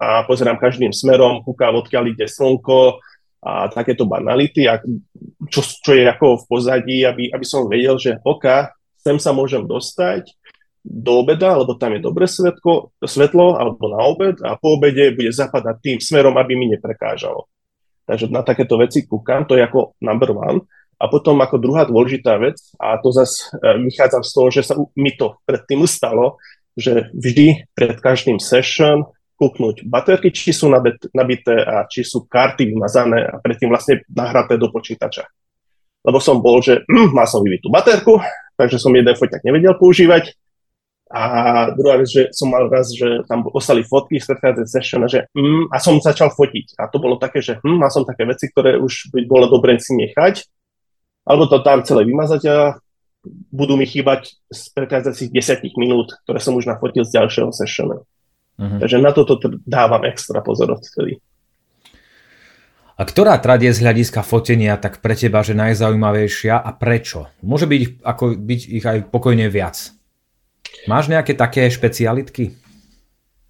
a 0.00 0.24
pozerám 0.24 0.56
každým 0.56 0.88
smerom, 0.88 1.44
kúkam 1.44 1.76
odkiaľ 1.76 2.08
ide 2.08 2.24
slnko 2.24 2.96
a 3.44 3.68
takéto 3.68 4.08
banality, 4.08 4.64
a 4.64 4.80
čo, 5.52 5.60
čo 5.60 5.92
je 5.92 6.08
ako 6.08 6.40
v 6.40 6.44
pozadí, 6.48 6.98
aby, 7.04 7.28
aby 7.28 7.44
som 7.44 7.68
vedel, 7.68 8.00
že 8.00 8.16
OK, 8.24 8.48
sem 9.04 9.20
sa 9.20 9.36
môžem 9.36 9.68
dostať 9.68 10.32
do 10.80 11.20
obeda, 11.20 11.56
lebo 11.60 11.76
tam 11.76 11.92
je 11.92 12.00
dobré 12.00 12.24
svetlo, 12.24 12.96
svetlo 13.04 13.60
alebo 13.60 13.92
na 13.92 14.00
obed 14.00 14.36
a 14.40 14.56
po 14.56 14.80
obede 14.80 15.12
bude 15.12 15.28
zapadať 15.28 15.76
tým 15.80 15.98
smerom, 16.00 16.34
aby 16.40 16.56
mi 16.56 16.72
neprekážalo. 16.72 17.44
Takže 18.08 18.32
na 18.32 18.42
takéto 18.42 18.80
veci 18.80 19.04
kúkam, 19.06 19.44
to 19.44 19.54
je 19.54 19.62
ako 19.62 19.94
number 20.00 20.32
one. 20.34 20.64
A 21.00 21.08
potom 21.08 21.40
ako 21.40 21.56
druhá 21.56 21.88
dôležitá 21.88 22.36
vec, 22.36 22.60
a 22.76 23.00
to 23.00 23.08
zase 23.08 23.48
vychádzam 23.56 24.20
z 24.20 24.30
toho, 24.36 24.48
že 24.52 24.62
sa 24.68 24.74
mi 25.00 25.16
to 25.16 25.40
predtým 25.48 25.80
stalo, 25.88 26.36
že 26.76 27.08
vždy 27.16 27.70
pred 27.72 27.96
každým 27.96 28.36
session 28.36 29.08
kúknúť 29.40 29.88
baterky, 29.88 30.28
či 30.28 30.52
sú 30.52 30.68
nabité 31.16 31.64
a 31.64 31.88
či 31.88 32.04
sú 32.04 32.28
karty 32.28 32.68
vymazané 32.68 33.24
a 33.24 33.40
predtým 33.40 33.72
vlastne 33.72 34.04
nahraté 34.12 34.60
do 34.60 34.68
počítača. 34.68 35.24
Lebo 36.04 36.20
som 36.20 36.44
bol, 36.44 36.60
že 36.60 36.84
hm, 36.84 37.12
mal 37.16 37.24
som 37.24 37.40
vyvitú 37.40 37.72
baterku, 37.72 38.20
takže 38.60 38.76
som 38.76 38.92
jeden 38.92 39.16
foťak 39.16 39.40
nevedel 39.40 39.72
používať. 39.80 40.36
A 41.10 41.74
druhá 41.74 41.98
vec, 41.98 42.06
že 42.06 42.22
som 42.30 42.54
mal 42.54 42.70
raz, 42.70 42.94
že 42.94 43.26
tam 43.26 43.42
ostali 43.50 43.82
fotky 43.82 44.22
z 44.22 44.30
predchádzajúcej 44.30 44.70
session 44.70 45.02
že, 45.10 45.26
hm, 45.34 45.66
a 45.74 45.82
som 45.82 45.98
začal 45.98 46.30
fotiť. 46.30 46.78
A 46.78 46.86
to 46.86 47.02
bolo 47.02 47.18
také, 47.18 47.42
že 47.42 47.58
hm, 47.58 47.82
mal 47.82 47.90
som 47.90 48.06
také 48.06 48.22
veci, 48.22 48.46
ktoré 48.46 48.78
už 48.78 49.10
by 49.10 49.26
bolo 49.26 49.50
dobre 49.50 49.74
si 49.82 49.98
nechať 49.98 50.46
alebo 51.30 51.46
to 51.46 51.60
tam 51.60 51.84
celé 51.84 52.08
vymazať 52.08 52.42
a 52.48 52.56
budú 53.52 53.76
mi 53.76 53.84
chýbať 53.84 54.40
z 54.48 54.60
prechádzajúcich 54.72 55.30
10 55.30 55.76
minút, 55.76 56.16
ktoré 56.24 56.40
som 56.40 56.56
už 56.56 56.64
nafotil 56.64 57.04
z 57.04 57.20
ďalšieho 57.20 57.52
sessionu. 57.52 58.08
Uh-huh. 58.56 58.78
Takže 58.80 58.96
na 58.98 59.12
toto 59.12 59.36
dávam 59.68 60.08
extra 60.08 60.40
pozor 60.40 60.80
vtedy. 60.80 61.20
A 63.00 63.02
ktorá 63.08 63.40
trať 63.40 63.64
je 63.64 63.76
z 63.80 63.82
hľadiska 63.84 64.20
fotenia 64.20 64.76
tak 64.76 65.00
pre 65.00 65.16
teba, 65.16 65.40
že 65.40 65.56
najzaujímavejšia 65.56 66.60
a 66.60 66.70
prečo? 66.76 67.32
Môže 67.40 67.64
byť, 67.64 68.04
ako, 68.04 68.36
byť 68.36 68.60
ich 68.68 68.84
aj 68.84 68.98
pokojne 69.08 69.48
viac. 69.48 69.96
Máš 70.88 71.12
nejaké 71.12 71.36
také 71.36 71.68
špecialitky? 71.68 72.56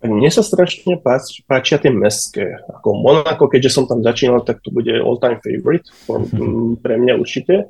Mne 0.01 0.33
sa 0.33 0.41
strašne 0.41 0.97
páč, 0.97 1.45
páčia 1.45 1.77
tie 1.77 1.93
mestské. 1.93 2.57
Ako 2.81 2.97
Monaco, 2.97 3.45
keďže 3.53 3.77
som 3.77 3.85
tam 3.85 4.01
začínal, 4.01 4.41
tak 4.41 4.65
to 4.65 4.73
bude 4.73 4.89
all-time 4.89 5.37
favorite 5.45 5.85
mm, 6.09 6.79
pre 6.85 6.97
mňa 6.97 7.21
určite. 7.21 7.69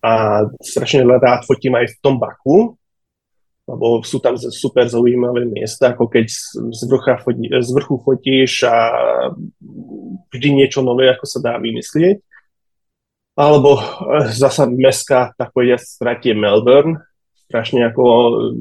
A 0.00 0.44
strašne 0.64 1.04
rád 1.04 1.44
fotím 1.44 1.76
aj 1.76 1.92
v 1.92 1.96
tom 2.00 2.16
Baku, 2.16 2.80
lebo 3.68 4.00
sú 4.00 4.16
tam 4.24 4.40
super 4.40 4.88
zaujímavé 4.88 5.44
miesta, 5.44 5.92
ako 5.92 6.08
keď 6.08 6.26
z, 6.72 6.82
vrcha 6.88 7.20
fotí, 7.20 7.46
z 7.52 7.70
vrchu 7.76 8.00
fotíš 8.00 8.64
a 8.64 8.76
vždy 10.32 10.48
niečo 10.64 10.80
nové, 10.80 11.12
ako 11.12 11.28
sa 11.28 11.38
dá 11.44 11.60
vymyslieť. 11.60 12.24
Alebo 13.36 13.76
eh, 13.76 14.32
zasa 14.32 14.64
mestská, 14.64 15.36
tak 15.36 15.52
povedať, 15.52 15.84
stratie 15.84 16.32
Melbourne, 16.32 17.04
strašne 17.50 17.90
ako 17.90 18.04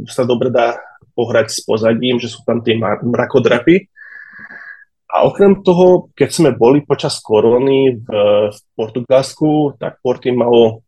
sa 0.10 0.25
dobre 0.25 0.49
dá 0.49 0.82
pohrať 1.13 1.54
s 1.54 1.62
pozadím, 1.62 2.17
že 2.17 2.34
sú 2.34 2.41
tam 2.41 2.65
tie 2.65 2.73
mrakodrapy. 2.82 3.86
A 5.10 5.25
okrem 5.25 5.62
toho, 5.62 6.10
keď 6.17 6.30
sme 6.30 6.49
boli 6.54 6.82
počas 6.82 7.21
korony 7.21 7.97
v, 7.97 8.08
v 8.49 8.58
Portugalsku, 8.73 9.78
tak 9.78 10.02
Porty 10.06 10.30
malo, 10.34 10.86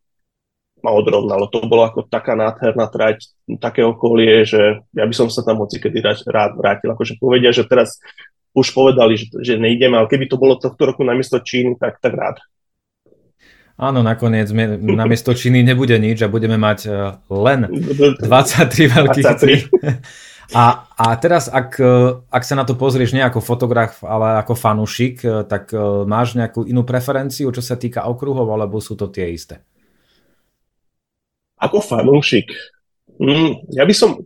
malo 0.81 0.97
odrovnalo. 1.01 1.49
To 1.49 1.65
bolo 1.65 1.89
ako 1.89 2.05
taká 2.05 2.37
nádherná 2.37 2.85
trať, 2.89 3.33
také 3.57 3.81
okolie, 3.81 4.45
že 4.45 4.81
ja 4.93 5.05
by 5.05 5.13
som 5.13 5.29
sa 5.29 5.41
tam 5.41 5.61
hoci 5.61 5.81
kedy 5.81 6.05
rád 6.29 6.53
vrátil. 6.53 6.93
Akože 6.93 7.17
povedia, 7.17 7.49
že 7.49 7.65
teraz 7.65 7.97
už 8.53 8.69
povedali, 8.77 9.17
že, 9.17 9.25
že 9.41 9.53
nejdeme, 9.57 9.97
ale 9.97 10.09
keby 10.09 10.29
to 10.29 10.37
bolo 10.37 10.59
tohto 10.59 10.85
roku 10.85 11.01
namiesto 11.01 11.41
Číny, 11.41 11.81
tak, 11.81 11.97
tak 11.97 12.13
rád. 12.13 12.37
Áno, 13.81 14.05
nakoniec 14.05 14.45
namiesto 14.77 15.33
Číny 15.33 15.65
nebude 15.65 15.97
nič 15.97 16.21
a 16.21 16.29
budeme 16.29 16.53
mať 16.53 16.79
e, 16.85 16.89
len 17.33 17.65
23 18.21 18.93
veľkých 18.93 19.25
23. 19.25 19.65
A, 20.51 20.83
a 20.99 21.15
teraz, 21.15 21.47
ak, 21.47 21.79
e, 21.79 22.19
ak 22.27 22.43
sa 22.43 22.59
na 22.59 22.67
to 22.67 22.75
pozrieš 22.75 23.15
nie 23.15 23.23
ako 23.23 23.39
fotograf, 23.39 24.03
ale 24.03 24.43
ako 24.43 24.51
fanúšik, 24.51 25.23
e, 25.23 25.47
tak 25.47 25.71
máš 26.03 26.35
nejakú 26.35 26.67
inú 26.67 26.83
preferenciu, 26.83 27.55
čo 27.55 27.63
sa 27.63 27.79
týka 27.79 28.03
okruhov, 28.03 28.51
alebo 28.51 28.83
sú 28.83 28.99
to 28.99 29.07
tie 29.07 29.31
isté? 29.31 29.63
Ako 31.55 31.79
fanúšik? 31.79 32.51
Mm, 33.15 33.63
ja 33.71 33.87
by 33.87 33.95
som, 33.95 34.19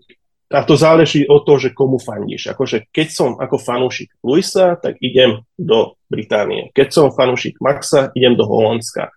a 0.50 0.66
to 0.66 0.74
záleží 0.74 1.30
od 1.30 1.46
toho, 1.46 1.62
že 1.62 1.78
komu 1.78 2.02
fandíš. 2.02 2.50
Akože 2.58 2.90
keď 2.90 3.08
som 3.14 3.30
ako 3.38 3.62
fanúšik 3.62 4.10
Luisa, 4.26 4.82
tak 4.82 4.98
idem 5.06 5.46
do 5.54 5.94
Británie. 6.10 6.74
Keď 6.74 6.88
som 6.90 7.14
fanúšik 7.14 7.62
Maxa, 7.62 8.10
idem 8.18 8.34
do 8.34 8.50
Holandska. 8.50 9.14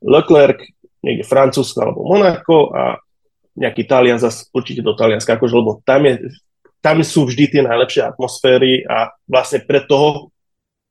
Leclerc, 0.00 0.60
niekde 1.04 1.24
Francúzsko 1.24 1.78
alebo 1.80 2.04
Monako 2.04 2.72
a 2.72 3.00
nejaký 3.56 3.84
Talian 3.84 4.20
zase 4.20 4.48
určite 4.52 4.80
do 4.80 4.96
Talianska, 4.96 5.36
akože, 5.36 5.54
lebo 5.56 5.84
tam, 5.84 6.08
je, 6.08 6.32
tam 6.80 7.00
sú 7.04 7.28
vždy 7.28 7.44
tie 7.58 7.62
najlepšie 7.64 8.02
atmosféry 8.04 8.84
a 8.88 9.12
vlastne 9.28 9.60
pre 9.64 9.84
toho, 9.84 10.32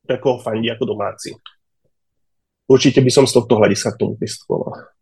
pre 0.06 0.22
koho 0.22 0.38
fandí 0.38 0.70
ako 0.70 0.94
domáci. 0.94 1.34
Určite 2.70 3.02
by 3.02 3.10
som 3.10 3.26
z 3.26 3.34
tohto 3.34 3.58
hľadiska 3.58 3.98
k 3.98 4.00
tomu 4.06 4.14
pristupoval. 4.14 4.94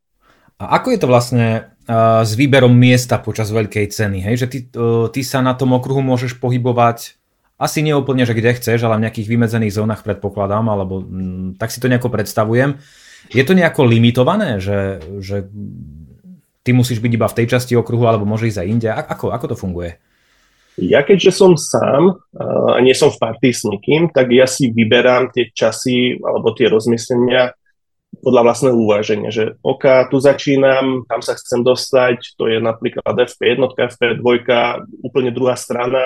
A 0.58 0.82
ako 0.82 0.88
je 0.96 1.00
to 1.04 1.08
vlastne 1.12 1.48
uh, 1.86 2.24
s 2.24 2.34
výberom 2.34 2.72
miesta 2.72 3.20
počas 3.20 3.52
veľkej 3.52 3.93
ceny? 3.93 4.24
Hej? 4.24 4.36
Že 4.41 4.48
ty, 4.48 4.60
uh, 4.74 5.06
ty 5.12 5.22
sa 5.22 5.43
na 5.43 5.54
tom 5.54 5.76
okruhu 5.76 6.00
môžeš 6.02 6.39
pohybovať 6.39 7.20
asi 7.58 7.82
neúplne, 7.82 8.22
že 8.22 8.38
kde 8.38 8.54
chceš, 8.54 8.86
ale 8.86 9.02
v 9.02 9.10
nejakých 9.10 9.30
vymedzených 9.34 9.76
zónach 9.82 10.02
predpokladám, 10.06 10.65
alebo 10.70 11.02
mm, 11.02 11.58
tak 11.58 11.74
si 11.74 11.82
to 11.82 11.89
nejako 11.89 12.13
predstavujem. 12.13 12.78
Je 13.28 13.44
to 13.44 13.54
nejako 13.58 13.84
limitované, 13.84 14.64
že, 14.64 15.04
že 15.20 15.50
ty 16.64 16.72
musíš 16.76 17.00
byť 17.00 17.12
iba 17.16 17.28
v 17.28 17.38
tej 17.44 17.48
časti 17.56 17.74
okruhu, 17.80 18.08
alebo 18.08 18.28
môže 18.28 18.52
ísť 18.52 18.60
aj 18.64 18.68
inde? 18.68 18.88
Ako, 18.92 19.32
ako 19.32 19.46
to 19.52 19.56
funguje? 19.56 19.96
Ja 20.78 21.02
keďže 21.02 21.34
som 21.34 21.58
sám 21.58 22.22
a 22.38 22.78
nie 22.86 22.94
som 22.94 23.10
v 23.10 23.18
partii 23.18 23.50
s 23.50 23.66
nikým, 23.66 24.14
tak 24.14 24.30
ja 24.30 24.46
si 24.46 24.70
vyberám 24.70 25.34
tie 25.34 25.50
časy 25.50 26.22
alebo 26.22 26.54
tie 26.54 26.70
rozmyslenia 26.70 27.58
podľa 28.22 28.42
vlastného 28.46 28.78
uváženia, 28.78 29.34
že 29.34 29.58
OK, 29.66 29.84
tu 30.14 30.22
začínam, 30.22 31.08
tam 31.10 31.22
sa 31.26 31.34
chcem 31.34 31.66
dostať, 31.66 32.38
to 32.38 32.46
je 32.46 32.62
napríklad 32.62 33.10
FP1, 33.10 33.58
FP2, 33.74 34.26
úplne 35.02 35.34
druhá 35.34 35.58
strana, 35.58 36.02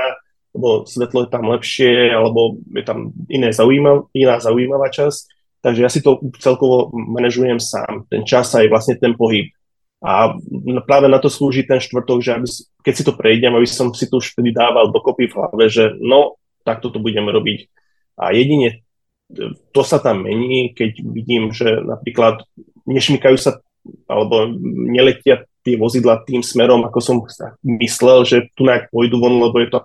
lebo 0.56 0.88
svetlo 0.88 1.28
je 1.28 1.30
tam 1.32 1.46
lepšie, 1.52 2.12
alebo 2.12 2.60
je 2.72 2.84
tam 2.84 3.12
iné 3.28 3.52
zaujímav, 3.52 4.08
iná 4.16 4.40
zaujímavá 4.40 4.88
časť 4.88 5.41
Takže 5.62 5.82
ja 5.86 5.90
si 5.94 6.02
to 6.02 6.18
celkovo 6.42 6.90
manažujem 6.94 7.62
sám, 7.62 8.10
ten 8.10 8.26
čas 8.26 8.50
aj 8.58 8.66
vlastne 8.66 8.98
ten 8.98 9.14
pohyb. 9.14 9.54
A 10.02 10.34
práve 10.90 11.06
na 11.06 11.22
to 11.22 11.30
slúži 11.30 11.62
ten 11.62 11.78
štvrtok, 11.78 12.18
že 12.26 12.32
aby, 12.34 12.48
keď 12.82 12.94
si 12.98 13.04
to 13.06 13.14
prejdem, 13.14 13.54
aby 13.54 13.70
som 13.70 13.94
si 13.94 14.10
to 14.10 14.18
už 14.18 14.34
vtedy 14.34 14.50
dával 14.50 14.90
dokopy 14.90 15.30
v 15.30 15.38
hlave, 15.38 15.66
že 15.70 15.94
no, 16.02 16.42
takto 16.66 16.90
to 16.90 16.98
budeme 16.98 17.30
robiť. 17.30 17.70
A 18.18 18.34
jedine 18.34 18.82
to 19.72 19.82
sa 19.86 20.02
tam 20.02 20.28
mení, 20.28 20.76
keď 20.76 20.92
vidím, 21.06 21.56
že 21.56 21.80
napríklad 21.80 22.44
nešmykajú 22.84 23.38
sa 23.40 23.62
alebo 24.06 24.50
neletia 24.66 25.48
tie 25.66 25.78
vozidla 25.78 26.22
tým 26.26 26.42
smerom, 26.46 26.86
ako 26.86 27.00
som 27.02 27.18
myslel, 27.66 28.26
že 28.26 28.38
tu 28.58 28.66
nejak 28.66 28.90
pôjdu 28.94 29.18
von, 29.18 29.42
lebo 29.42 29.58
je 29.62 29.70
to 29.74 29.80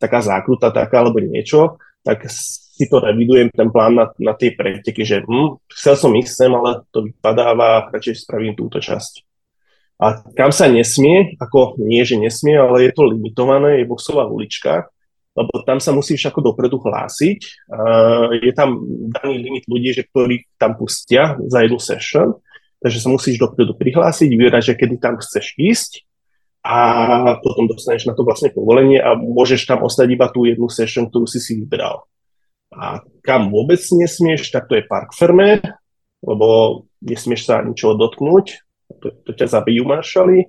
taká 0.00 0.20
zákruta 0.24 0.72
taká 0.72 1.04
alebo 1.04 1.20
niečo, 1.20 1.80
tak 2.04 2.28
si 2.72 2.88
to 2.88 3.04
revidujem, 3.04 3.52
ten 3.52 3.68
plán 3.68 4.00
na, 4.00 4.08
na 4.16 4.32
tie 4.32 4.56
preteky, 4.56 5.04
že 5.04 5.20
hm, 5.20 5.60
chcel 5.68 5.94
som 5.94 6.16
ísť 6.16 6.32
sem, 6.32 6.52
ale 6.52 6.88
to 6.88 7.04
vypadáva, 7.04 7.92
radšej 7.92 8.24
spravím 8.24 8.56
túto 8.56 8.80
časť. 8.80 9.28
A 10.02 10.24
kam 10.34 10.50
sa 10.50 10.66
nesmie, 10.66 11.36
ako 11.38 11.78
nie, 11.78 12.02
že 12.02 12.18
nesmie, 12.18 12.56
ale 12.58 12.88
je 12.88 12.92
to 12.96 13.06
limitované, 13.06 13.84
je 13.84 13.86
boxová 13.86 14.26
ulička, 14.26 14.88
lebo 15.36 15.62
tam 15.62 15.78
sa 15.78 15.94
musíš 15.94 16.26
ako 16.26 16.52
dopredu 16.52 16.80
hlásiť. 16.80 17.70
Uh, 17.70 18.34
je 18.40 18.52
tam 18.52 18.82
daný 19.14 19.40
limit 19.40 19.64
ľudí, 19.68 19.94
že 19.94 20.08
ktorí 20.08 20.48
tam 20.58 20.74
pustia 20.74 21.38
za 21.46 21.62
jednu 21.62 21.78
session, 21.78 22.34
takže 22.82 22.98
sa 22.98 23.08
musíš 23.12 23.38
dopredu 23.38 23.78
prihlásiť, 23.78 24.28
vybrať, 24.32 24.74
že 24.74 24.78
kedy 24.80 24.96
tam 24.98 25.16
chceš 25.22 25.54
ísť 25.54 25.92
a 26.62 26.78
potom 27.42 27.66
dostaneš 27.66 28.06
na 28.06 28.14
to 28.14 28.22
vlastne 28.22 28.50
povolenie 28.50 28.98
a 28.98 29.18
môžeš 29.18 29.66
tam 29.66 29.82
ostať 29.82 30.08
iba 30.14 30.30
tú 30.30 30.46
jednu 30.46 30.70
session, 30.70 31.10
ktorú 31.10 31.26
si 31.26 31.42
si 31.42 31.58
vybral. 31.58 32.06
A 32.72 33.04
kam 33.20 33.52
vôbec 33.52 33.80
nesmieš, 33.92 34.48
tak 34.48 34.66
to 34.66 34.80
je 34.80 34.88
park 34.88 35.12
ferme, 35.12 35.60
lebo 36.24 36.82
nesmieš 37.04 37.48
sa 37.50 37.60
ničoho 37.60 37.98
dotknúť, 37.98 38.46
to, 39.02 39.08
to 39.28 39.30
ťa 39.36 39.60
zabijú 39.60 39.84
maršali. 39.84 40.48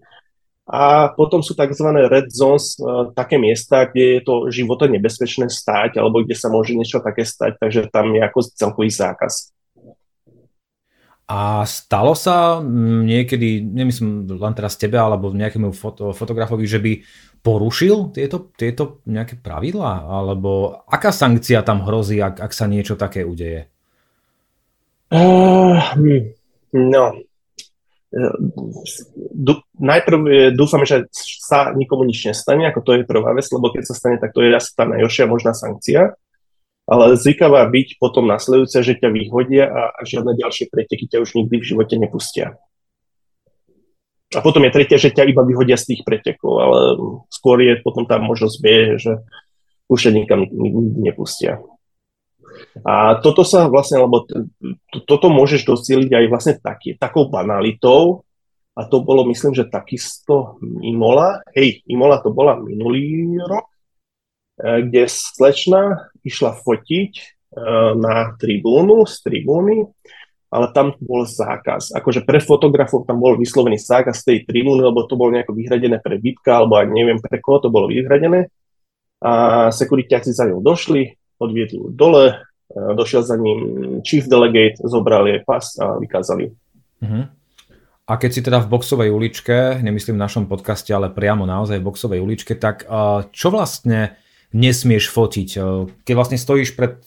A 0.63 1.12
potom 1.12 1.43
sú 1.43 1.59
tzv. 1.59 1.88
red 2.07 2.31
zones, 2.31 2.79
e, 2.79 3.12
také 3.12 3.36
miesta, 3.36 3.83
kde 3.83 4.19
je 4.19 4.21
to 4.23 4.36
života 4.47 4.88
nebezpečné 4.88 5.51
stať, 5.51 5.99
alebo 5.99 6.23
kde 6.23 6.39
sa 6.39 6.47
môže 6.47 6.71
niečo 6.71 7.03
také 7.03 7.27
stať, 7.27 7.59
takže 7.59 7.91
tam 7.91 8.15
je 8.15 8.23
ako 8.23 8.39
celkový 8.55 8.88
zákaz. 8.88 9.51
A 11.27 11.63
stalo 11.67 12.15
sa 12.15 12.63
niekedy, 13.03 13.63
nemyslím 13.63 14.27
len 14.27 14.53
teraz 14.55 14.79
tebe, 14.79 14.95
alebo 14.95 15.36
nejakému 15.36 15.75
foto, 15.75 16.15
fotografovi, 16.15 16.63
že 16.63 16.79
by 16.79 16.91
porušil 17.43 18.15
tieto, 18.15 18.49
tieto 18.56 19.03
nejaké 19.03 19.38
pravidlá? 19.38 20.08
Alebo 20.08 20.82
aká 20.88 21.12
sankcia 21.12 21.62
tam 21.62 21.84
hrozí, 21.84 22.17
ak, 22.23 22.39
ak 22.39 22.51
sa 22.56 22.65
niečo 22.65 22.95
také 22.95 23.27
udeje? 23.27 23.67
Uh, 25.13 25.77
no, 26.73 27.21
najprv 29.77 30.17
dúfam, 30.53 30.86
že 30.86 31.10
sa 31.13 31.73
nikomu 31.73 32.06
nič 32.06 32.29
nestane, 32.29 32.65
ako 32.69 32.79
to 32.82 32.91
je 32.97 33.10
prvá 33.10 33.34
vec, 33.34 33.45
lebo 33.49 33.73
keď 33.73 33.84
sa 33.89 33.97
stane, 33.97 34.17
tak 34.21 34.34
to 34.34 34.45
je 34.45 34.53
asi 34.53 34.71
tá 34.73 34.86
najhoršia 34.86 35.25
možná 35.25 35.51
sankcia. 35.53 36.13
Ale 36.84 37.15
zvykavá 37.15 37.63
byť 37.71 37.95
potom 37.95 38.27
nasledujúce, 38.27 38.84
že 38.84 38.99
ťa 38.99 39.10
vyhodia 39.15 39.71
a, 39.71 39.82
a 39.95 40.01
žiadne 40.03 40.36
ďalšie 40.36 40.67
preteky 40.67 41.08
ťa 41.08 41.23
už 41.23 41.32
nikdy 41.39 41.63
v 41.63 41.67
živote 41.73 41.95
nepustia. 41.95 42.60
A 44.34 44.39
potom 44.41 44.65
je 44.65 44.76
tretia, 44.76 44.98
že 44.98 45.13
ťa 45.13 45.30
iba 45.30 45.46
vyhodia 45.46 45.78
z 45.78 45.93
tých 45.93 46.02
pretekov, 46.02 46.54
ale 46.58 46.80
skôr 47.30 47.62
je 47.62 47.78
potom 47.82 48.08
tá 48.08 48.17
možnosť 48.17 48.56
vie, 48.63 48.80
že 48.98 49.13
už 49.91 50.10
ťa 50.10 50.12
nikam 50.13 50.41
nepustia. 51.00 51.62
A 52.86 53.17
toto 53.22 53.41
sa 53.46 53.65
vlastne, 53.69 54.02
lebo 54.02 54.26
to, 54.26 54.46
toto 55.06 55.28
môžeš 55.30 55.65
docieliť 55.65 56.12
aj 56.13 56.26
vlastne 56.30 56.54
taký, 56.62 56.98
takou 56.98 57.30
banalitou, 57.30 58.26
a 58.74 58.89
to 58.89 59.06
bolo, 59.06 59.22
myslím, 59.30 59.54
že 59.54 59.69
takisto 59.69 60.58
Imola. 60.82 61.46
Hej, 61.54 61.86
Imola 61.86 62.17
to 62.26 62.34
bola 62.34 62.58
minulý 62.58 63.38
rok, 63.46 63.69
e, 64.58 64.89
kde 64.89 65.06
slečna 65.06 66.10
išla 66.26 66.58
fotiť 66.58 67.12
e, 67.13 67.24
na 67.93 68.34
tribúnu, 68.34 69.06
z 69.06 69.15
tribúny, 69.22 69.86
ale 70.53 70.69
tam 70.69 70.93
bol 71.01 71.25
zákaz. 71.25 71.97
Akože 71.97 72.21
pre 72.21 72.37
fotografov 72.37 73.09
tam 73.09 73.17
bol 73.17 73.33
vyslovený 73.41 73.81
zákaz 73.81 74.21
tej 74.21 74.45
tribúny, 74.45 74.85
lebo 74.85 75.09
to 75.09 75.17
bolo 75.17 75.33
nejako 75.33 75.57
vyhradené 75.57 75.97
pre 75.97 76.21
Bitka, 76.21 76.61
alebo 76.61 76.77
aj 76.77 76.93
neviem 76.93 77.17
pre 77.17 77.41
koho 77.41 77.57
to 77.57 77.73
bolo 77.73 77.89
vyhradené. 77.89 78.53
A 79.25 79.73
sekuritiaci 79.73 80.29
za 80.29 80.45
ňou 80.45 80.61
došli, 80.61 81.17
odviedli 81.41 81.81
ju 81.81 81.89
dole, 81.89 82.45
Eh, 82.73 82.95
došiel 82.95 83.21
za 83.21 83.35
ním 83.37 83.59
chief 84.01 84.25
delegate, 84.25 84.81
zobral 84.81 85.27
jej 85.29 85.45
pas 85.45 85.61
a 85.77 86.01
vykázali. 86.01 86.49
Uh-huh. 87.05 87.25
A 88.09 88.13
keď 88.17 88.31
si 88.33 88.41
teda 88.41 88.59
v 88.65 88.71
boxovej 88.73 89.09
uličke, 89.13 89.79
nemyslím 89.79 90.17
v 90.17 90.23
našom 90.25 90.45
podcaste, 90.49 90.89
ale 90.89 91.13
priamo 91.13 91.45
naozaj 91.45 91.79
v 91.79 91.87
boxovej 91.87 92.19
uličke, 92.19 92.57
tak 92.57 92.89
uh, 92.89 93.29
čo 93.29 93.53
vlastne 93.53 94.17
nesmieš 94.51 95.13
fotiť? 95.13 95.49
Uh, 95.55 95.85
keď 96.01 96.13
vlastne 96.17 96.39
stojíš 96.41 96.73
pred, 96.73 96.97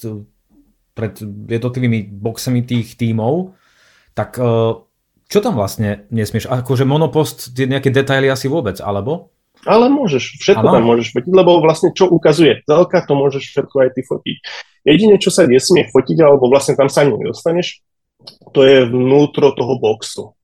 pred 0.96 1.12
jednotlivými 1.52 2.08
boxami 2.08 2.64
tých 2.64 2.96
tímov, 2.96 3.52
tak 4.16 4.40
uh, 4.40 4.80
čo 5.28 5.38
tam 5.44 5.60
vlastne 5.60 6.08
nesmieš? 6.08 6.48
Akože 6.48 6.88
monopost, 6.88 7.52
nejaké 7.52 7.92
detaily 7.92 8.32
asi 8.32 8.48
vôbec, 8.48 8.80
alebo? 8.80 9.36
Ale 9.66 9.90
môžeš, 9.90 10.40
všetko 10.40 10.66
ano. 10.70 10.74
tam 10.78 10.84
môžeš 10.86 11.10
fotiť, 11.10 11.32
lebo 11.34 11.58
vlastne 11.58 11.90
čo 11.90 12.06
ukazuje 12.06 12.62
telka, 12.64 13.02
to 13.02 13.12
môžeš 13.18 13.44
všetko 13.50 13.76
aj 13.82 13.90
ty 13.98 14.00
fotiť. 14.06 14.36
Jedine, 14.86 15.18
čo 15.18 15.34
sa 15.34 15.44
nesmie 15.44 15.90
fotiť, 15.90 16.22
alebo 16.22 16.46
vlastne 16.46 16.78
tam 16.78 16.86
sa 16.86 17.02
nedostaneš, 17.02 17.82
to 18.54 18.62
je 18.62 18.86
vnútro 18.86 19.50
toho 19.58 19.74
boxu. 19.82 20.38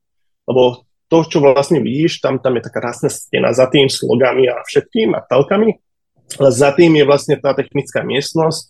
Lebo 0.50 0.82
to, 1.06 1.22
čo 1.22 1.38
vlastne 1.38 1.78
vidíš, 1.78 2.18
tam, 2.18 2.42
tam 2.42 2.58
je 2.58 2.66
taká 2.66 2.82
rásna 2.82 3.06
stena 3.12 3.54
za 3.54 3.70
tým 3.70 3.86
slogami 3.86 4.50
a 4.50 4.66
všetkým 4.66 5.14
a 5.14 5.22
telkami, 5.22 5.78
ale 6.42 6.50
za 6.50 6.74
tým 6.74 6.98
je 6.98 7.04
vlastne 7.06 7.38
tá 7.38 7.54
technická 7.54 8.02
miestnosť, 8.02 8.66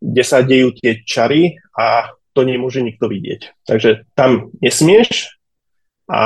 kde 0.00 0.22
sa 0.24 0.44
dejú 0.44 0.76
tie 0.76 1.02
čary 1.02 1.56
a 1.72 2.12
to 2.36 2.44
nemôže 2.44 2.84
nikto 2.84 3.08
vidieť. 3.08 3.64
Takže 3.64 4.04
tam 4.12 4.52
nesmieš 4.60 5.32
a 6.06 6.20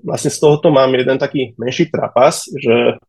vlastne 0.00 0.30
z 0.30 0.38
tohoto 0.38 0.70
mám 0.70 0.94
jeden 0.94 1.18
taký 1.18 1.58
menší 1.58 1.90
trapas, 1.90 2.46
že 2.54 3.02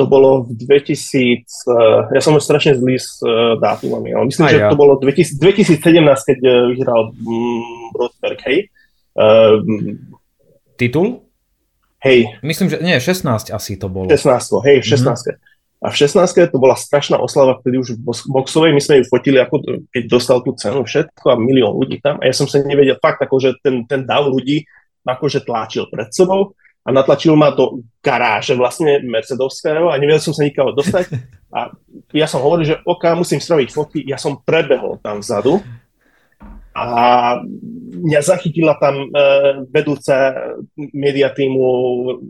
to 0.00 0.08
bolo 0.08 0.48
v 0.48 0.56
2000, 0.56 1.44
uh, 1.68 2.08
ja 2.08 2.20
som 2.24 2.32
strašne 2.40 2.72
zlý 2.80 2.96
s 2.96 3.20
uh, 3.20 3.60
dátumami, 3.60 4.16
ale 4.16 4.32
myslím, 4.32 4.48
Aj, 4.48 4.54
že 4.56 4.60
ja. 4.64 4.72
to 4.72 4.80
bolo 4.80 4.96
2000, 4.96 5.36
2017, 5.36 5.84
keď 6.24 6.38
uh, 6.40 6.52
vyhral 6.72 7.12
um, 7.12 7.92
Rosberg, 7.92 8.40
hej. 8.48 8.72
Uh, 9.12 9.60
Titul? 10.80 11.28
Hej. 12.00 12.40
Myslím, 12.40 12.72
že 12.72 12.80
nie, 12.80 12.96
16 12.96 13.52
asi 13.52 13.76
to 13.76 13.92
bolo. 13.92 14.08
16, 14.08 14.24
hej, 14.64 14.80
16. 14.80 15.04
Mm-hmm. 15.04 15.49
A 15.80 15.88
v 15.88 15.96
16. 15.96 16.52
to 16.52 16.60
bola 16.60 16.76
strašná 16.76 17.16
oslava, 17.16 17.56
vtedy 17.56 17.80
už 17.80 17.96
v 17.96 18.04
boxovej, 18.04 18.76
my 18.76 18.82
sme 18.84 19.00
ju 19.00 19.04
fotili, 19.08 19.40
ako 19.40 19.88
keď 19.88 20.02
dostal 20.12 20.44
tú 20.44 20.52
cenu, 20.52 20.84
všetko 20.84 21.24
a 21.32 21.40
milión 21.40 21.72
ľudí 21.72 22.04
tam. 22.04 22.20
A 22.20 22.28
ja 22.28 22.36
som 22.36 22.44
sa 22.44 22.60
nevedel, 22.60 23.00
fakt, 23.00 23.24
akože 23.24 23.64
ten, 23.64 23.88
ten 23.88 24.04
dav 24.04 24.28
ľudí 24.28 24.68
akože 25.08 25.48
tlačil 25.48 25.88
pred 25.88 26.12
sebou 26.12 26.52
a 26.84 26.88
natlačil 26.92 27.36
ma 27.36 27.52
do 27.52 27.84
garáže 28.00 28.56
vlastne 28.56 29.00
Mercedovského 29.04 29.92
a 29.92 30.00
nevedel 30.00 30.20
som 30.20 30.36
sa 30.36 30.44
nikého 30.44 30.72
dostať. 30.72 31.12
A 31.50 31.66
ja 32.14 32.30
som 32.30 32.46
hovoril, 32.46 32.62
že 32.62 32.78
OK, 32.86 33.10
musím 33.18 33.42
spraviť 33.42 33.74
fotky, 33.74 34.06
ja 34.06 34.14
som 34.14 34.38
prebehol 34.38 35.02
tam 35.02 35.18
vzadu 35.18 35.58
a 36.70 36.86
mňa 38.00 38.20
zachytila 38.22 38.78
tam 38.78 38.94
e, 38.94 39.06
vedúca 39.74 40.34
media 40.94 41.34
týmu 41.34 41.66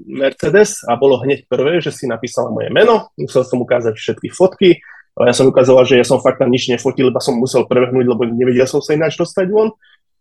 Mercedes 0.08 0.80
a 0.88 0.96
bolo 0.96 1.20
hneď 1.20 1.44
prvé, 1.44 1.84
že 1.84 1.92
si 1.92 2.08
napísala 2.08 2.48
moje 2.48 2.72
meno, 2.72 3.12
musel 3.20 3.44
som 3.44 3.60
ukázať 3.60 3.94
všetky 3.94 4.28
fotky, 4.32 4.80
ale 5.20 5.30
ja 5.30 5.34
som 5.36 5.52
ukazoval, 5.52 5.84
že 5.84 6.00
ja 6.00 6.06
som 6.06 6.22
fakt 6.24 6.40
tam 6.40 6.48
nič 6.48 6.72
nefotil, 6.72 7.12
iba 7.12 7.20
som 7.20 7.36
musel 7.36 7.68
prebehnúť, 7.68 8.06
lebo 8.08 8.24
nevedel 8.24 8.64
som 8.64 8.80
sa 8.80 8.96
ináč 8.96 9.20
dostať 9.20 9.46
von. 9.52 9.76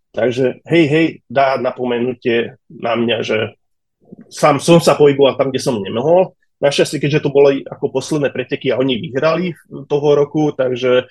Takže 0.10 0.66
hej, 0.66 0.86
hej, 0.90 1.08
dá 1.30 1.56
napomenutie 1.62 2.58
na 2.68 2.98
mňa, 2.98 3.18
že 3.22 3.38
sám 4.28 4.58
som 4.58 4.82
sa 4.82 4.98
pohyboval 4.98 5.38
tam, 5.38 5.54
kde 5.54 5.62
som 5.62 5.78
nemohol. 5.78 6.34
Našťastie, 6.60 7.00
keďže 7.00 7.24
to 7.24 7.32
boli 7.32 7.64
ako 7.64 7.94
posledné 7.94 8.36
preteky 8.36 8.74
a 8.74 8.82
oni 8.82 9.00
vyhrali 9.00 9.56
toho 9.88 10.08
roku, 10.12 10.52
takže 10.52 11.08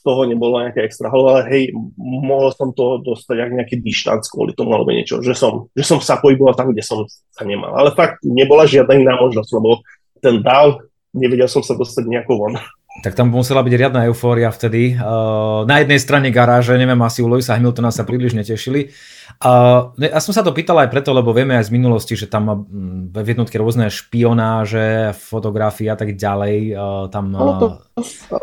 toho 0.00 0.24
nebolo 0.24 0.60
nejaké 0.60 0.84
extra 0.84 1.08
holo, 1.12 1.36
ale 1.36 1.42
hej, 1.52 1.62
mohol 1.98 2.50
som 2.56 2.72
to 2.72 3.00
dostať 3.04 3.36
ak 3.36 3.50
nejaký 3.56 3.76
dištanc 3.80 4.26
kvôli 4.26 4.56
tomu 4.56 4.74
alebo 4.74 4.90
niečo, 4.90 5.20
že 5.20 5.36
som, 5.36 5.68
že 5.72 5.84
som 5.84 6.00
sa 6.00 6.18
pohyboval 6.18 6.56
tam, 6.56 6.72
kde 6.72 6.82
som 6.84 7.04
sa 7.08 7.44
nemal. 7.44 7.72
Ale 7.76 7.92
fakt 7.92 8.24
nebola 8.24 8.64
žiadna 8.64 8.96
iná 8.96 9.14
možnosť, 9.20 9.50
lebo 9.56 9.84
ten 10.20 10.40
dál, 10.44 10.80
nevedel 11.12 11.48
som 11.48 11.64
sa 11.64 11.76
dostať 11.76 12.04
nejako 12.08 12.32
von. 12.36 12.54
Tak 13.00 13.14
tam 13.14 13.30
musela 13.30 13.62
byť 13.62 13.74
riadna 13.78 14.10
eufória 14.10 14.50
vtedy. 14.50 14.98
Uh, 14.98 15.62
na 15.64 15.80
jednej 15.80 16.02
strane 16.02 16.28
garáže, 16.34 16.74
neviem, 16.74 16.98
asi 17.00 17.22
u 17.22 17.30
Lewisa 17.30 17.54
Hamiltona 17.54 17.94
sa 17.94 18.02
príliš 18.02 18.34
netešili. 18.34 18.90
Uh, 19.40 19.96
ja 19.96 20.20
som 20.20 20.36
sa 20.36 20.44
to 20.44 20.52
pýtal 20.52 20.76
aj 20.84 20.92
preto, 20.92 21.16
lebo 21.16 21.32
vieme 21.32 21.56
aj 21.56 21.72
z 21.72 21.74
minulosti, 21.74 22.12
že 22.12 22.28
tam 22.28 22.68
mm, 22.68 23.16
v 23.16 23.28
jednotke 23.32 23.56
rôzne 23.56 23.88
špionáže, 23.88 25.16
fotografie 25.16 25.88
a 25.88 25.96
tak 25.96 26.12
ďalej. 26.12 26.76
Uh, 26.76 27.08
tam, 27.08 27.32
ale, 27.32 27.52
to, 27.56 27.66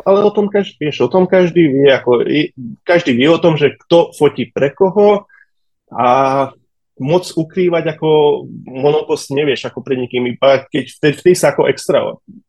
ale 0.01 0.19
o 0.25 0.31
tom 0.33 0.49
každý, 0.49 0.89
vieš, 0.89 1.05
o 1.05 1.10
tom 1.13 1.30
každý 1.30 1.69
vie, 1.69 1.86
ako, 1.93 2.26
každý 2.82 3.13
vie 3.13 3.30
o 3.30 3.38
tom, 3.38 3.61
že 3.61 3.78
kto 3.78 4.09
fotí 4.17 4.49
pre 4.49 4.74
koho 4.74 5.30
a 5.93 6.07
moc 6.97 7.30
ukrývať 7.30 7.93
ako 7.93 8.09
monopost 8.65 9.30
nevieš 9.30 9.69
ako 9.69 9.86
pred 9.86 10.01
nikým, 10.01 10.34
iba 10.34 10.65
keď 10.65 10.97
vtedy, 10.97 11.13
vtedy 11.13 11.36
sa 11.38 11.53
ako 11.53 11.69
extra 11.69 12.01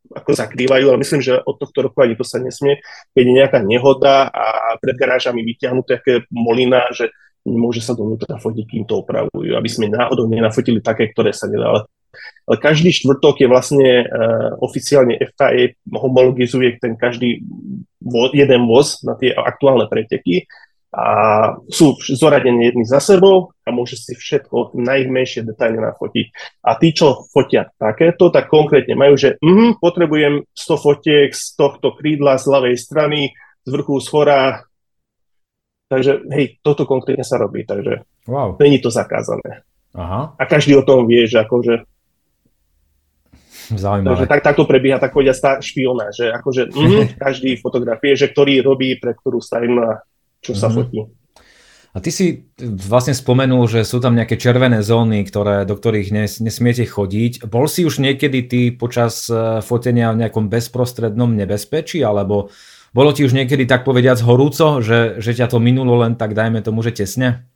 ako 0.09 0.31
zakrývajú, 0.33 0.89
ale 0.89 1.01
myslím, 1.05 1.21
že 1.21 1.37
od 1.37 1.61
tohto 1.61 1.85
roku 1.85 2.01
ani 2.01 2.17
to 2.17 2.25
sa 2.25 2.41
nesmie, 2.41 2.81
keď 3.13 3.23
je 3.29 3.37
nejaká 3.37 3.59
nehoda 3.61 4.25
a 4.25 4.73
pred 4.81 4.97
garážami 4.97 5.45
vyťahnuté 5.45 6.01
také 6.01 6.25
molina, 6.33 6.89
že 6.89 7.13
nemôže 7.49 7.81
sa 7.81 7.97
dovnútra 7.97 8.37
fotiť, 8.37 8.65
kým 8.65 8.83
to 8.85 9.01
opravujú, 9.01 9.57
aby 9.57 9.69
sme 9.69 9.89
náhodou 9.89 10.29
nenafotili 10.29 10.79
také, 10.79 11.09
ktoré 11.09 11.33
sa 11.33 11.49
nedá. 11.49 11.73
Ale, 11.73 11.81
ale 12.45 12.57
každý 12.61 12.93
štvrtok 12.93 13.41
je 13.41 13.47
vlastne 13.49 13.89
uh, 14.05 14.53
oficiálne 14.61 15.17
FKE 15.17 15.81
homologizuje 15.89 16.77
ten 16.77 16.93
každý 16.93 17.41
vo, 17.99 18.29
jeden 18.31 18.69
voz 18.69 19.01
na 19.01 19.17
tie 19.17 19.33
aktuálne 19.33 19.89
preteky 19.89 20.47
a 20.89 21.05
sú 21.69 21.93
zoradení 22.01 22.73
jedni 22.73 22.85
za 22.85 22.97
sebou 22.97 23.53
a 23.61 23.69
môže 23.69 23.93
si 23.93 24.17
všetko 24.17 24.73
najmenšie 24.73 25.45
detailne 25.45 25.85
nafotiť. 25.85 26.25
A 26.65 26.73
tí, 26.81 26.97
čo 26.97 27.29
fotia 27.29 27.69
takéto, 27.77 28.33
tak 28.33 28.49
konkrétne 28.49 28.97
majú, 28.97 29.13
že 29.13 29.37
mm, 29.37 29.77
potrebujem 29.77 30.49
100 30.49 30.81
fotiek 30.81 31.29
z 31.29 31.45
tohto 31.53 31.93
krídla 31.93 32.41
z 32.41 32.49
ľavej 32.49 32.75
strany, 32.81 33.37
z 33.65 33.69
vrchu, 33.69 34.01
z 34.01 34.07
hora. 34.09 34.65
Takže 35.89 36.21
hej, 36.29 36.61
toto 36.61 36.85
konkrétne 36.85 37.25
sa 37.25 37.41
robí, 37.41 37.65
takže 37.65 38.05
wow. 38.29 38.53
není 38.61 38.77
to 38.77 38.93
zakázané. 38.93 39.65
Aha. 39.97 40.37
A 40.37 40.43
každý 40.45 40.77
o 40.77 40.85
tom 40.85 41.09
vie, 41.09 41.25
že 41.25 41.41
akože 41.41 41.89
Zaujímavé. 43.69 44.25
Takže 44.25 44.25
tak, 44.25 44.41
takto 44.41 44.65
prebieha 44.65 44.97
tak 44.97 45.13
povedia 45.13 45.35
tá 45.37 45.61
špiona, 45.61 46.09
že 46.09 46.33
akože 46.33 46.73
mm, 46.73 47.05
každý 47.25 47.53
fotografie, 47.61 48.17
že 48.17 48.25
ktorý 48.33 48.65
robí 48.65 48.97
pre 48.97 49.13
ktorú 49.13 49.37
stranu 49.37 49.85
a 49.85 50.01
čo 50.41 50.57
sa 50.57 50.69
mm-hmm. 50.69 50.77
fotí. 50.77 50.99
A 51.89 51.97
ty 51.97 52.13
si 52.13 52.45
vlastne 52.61 53.17
spomenul, 53.17 53.65
že 53.65 53.81
sú 53.81 53.97
tam 53.97 54.13
nejaké 54.13 54.37
červené 54.37 54.85
zóny, 54.85 55.25
ktoré, 55.25 55.65
do 55.65 55.73
ktorých 55.73 56.13
nes, 56.13 56.37
nesmiete 56.37 56.85
chodiť. 56.85 57.49
Bol 57.49 57.65
si 57.65 57.81
už 57.81 57.97
niekedy 57.97 58.45
ty 58.45 58.61
počas 58.69 59.25
e, 59.25 59.65
fotenia 59.65 60.13
v 60.13 60.21
nejakom 60.21 60.53
bezprostrednom 60.53 61.33
nebezpečí, 61.33 62.05
alebo 62.05 62.53
bolo 62.93 63.09
ti 63.09 63.25
už 63.25 63.33
niekedy 63.33 63.65
tak 63.65 63.89
povediac 63.89 64.21
horúco, 64.21 64.85
že, 64.85 65.17
že 65.17 65.33
ťa 65.33 65.49
to 65.49 65.57
minulo 65.57 65.97
len 66.05 66.13
tak, 66.13 66.37
dajme 66.37 66.61
tomu, 66.61 66.85
že 66.85 66.93
tesne? 66.93 67.49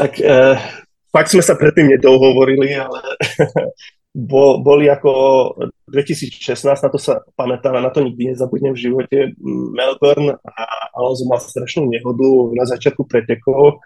Tak 0.00 0.16
e, 0.16 0.56
fakt 1.12 1.28
sme 1.28 1.44
sa 1.44 1.52
predtým 1.60 1.92
nedohovorili, 1.92 2.72
ale 2.72 2.98
bol, 4.12 4.60
boli 4.60 4.92
ako 4.92 5.10
2016, 5.88 6.84
na 6.84 6.90
to 6.92 7.00
sa 7.00 7.24
pamätám, 7.32 7.80
na 7.80 7.88
to 7.88 8.04
nikdy 8.04 8.32
nezabudnem 8.32 8.76
v 8.76 8.82
živote, 8.84 9.18
Melbourne 9.72 10.36
a 10.36 10.62
Alonso 10.92 11.24
mal 11.24 11.40
strašnú 11.40 11.88
nehodu 11.88 12.28
na 12.52 12.68
začiatku 12.68 13.08
pretekov 13.08 13.80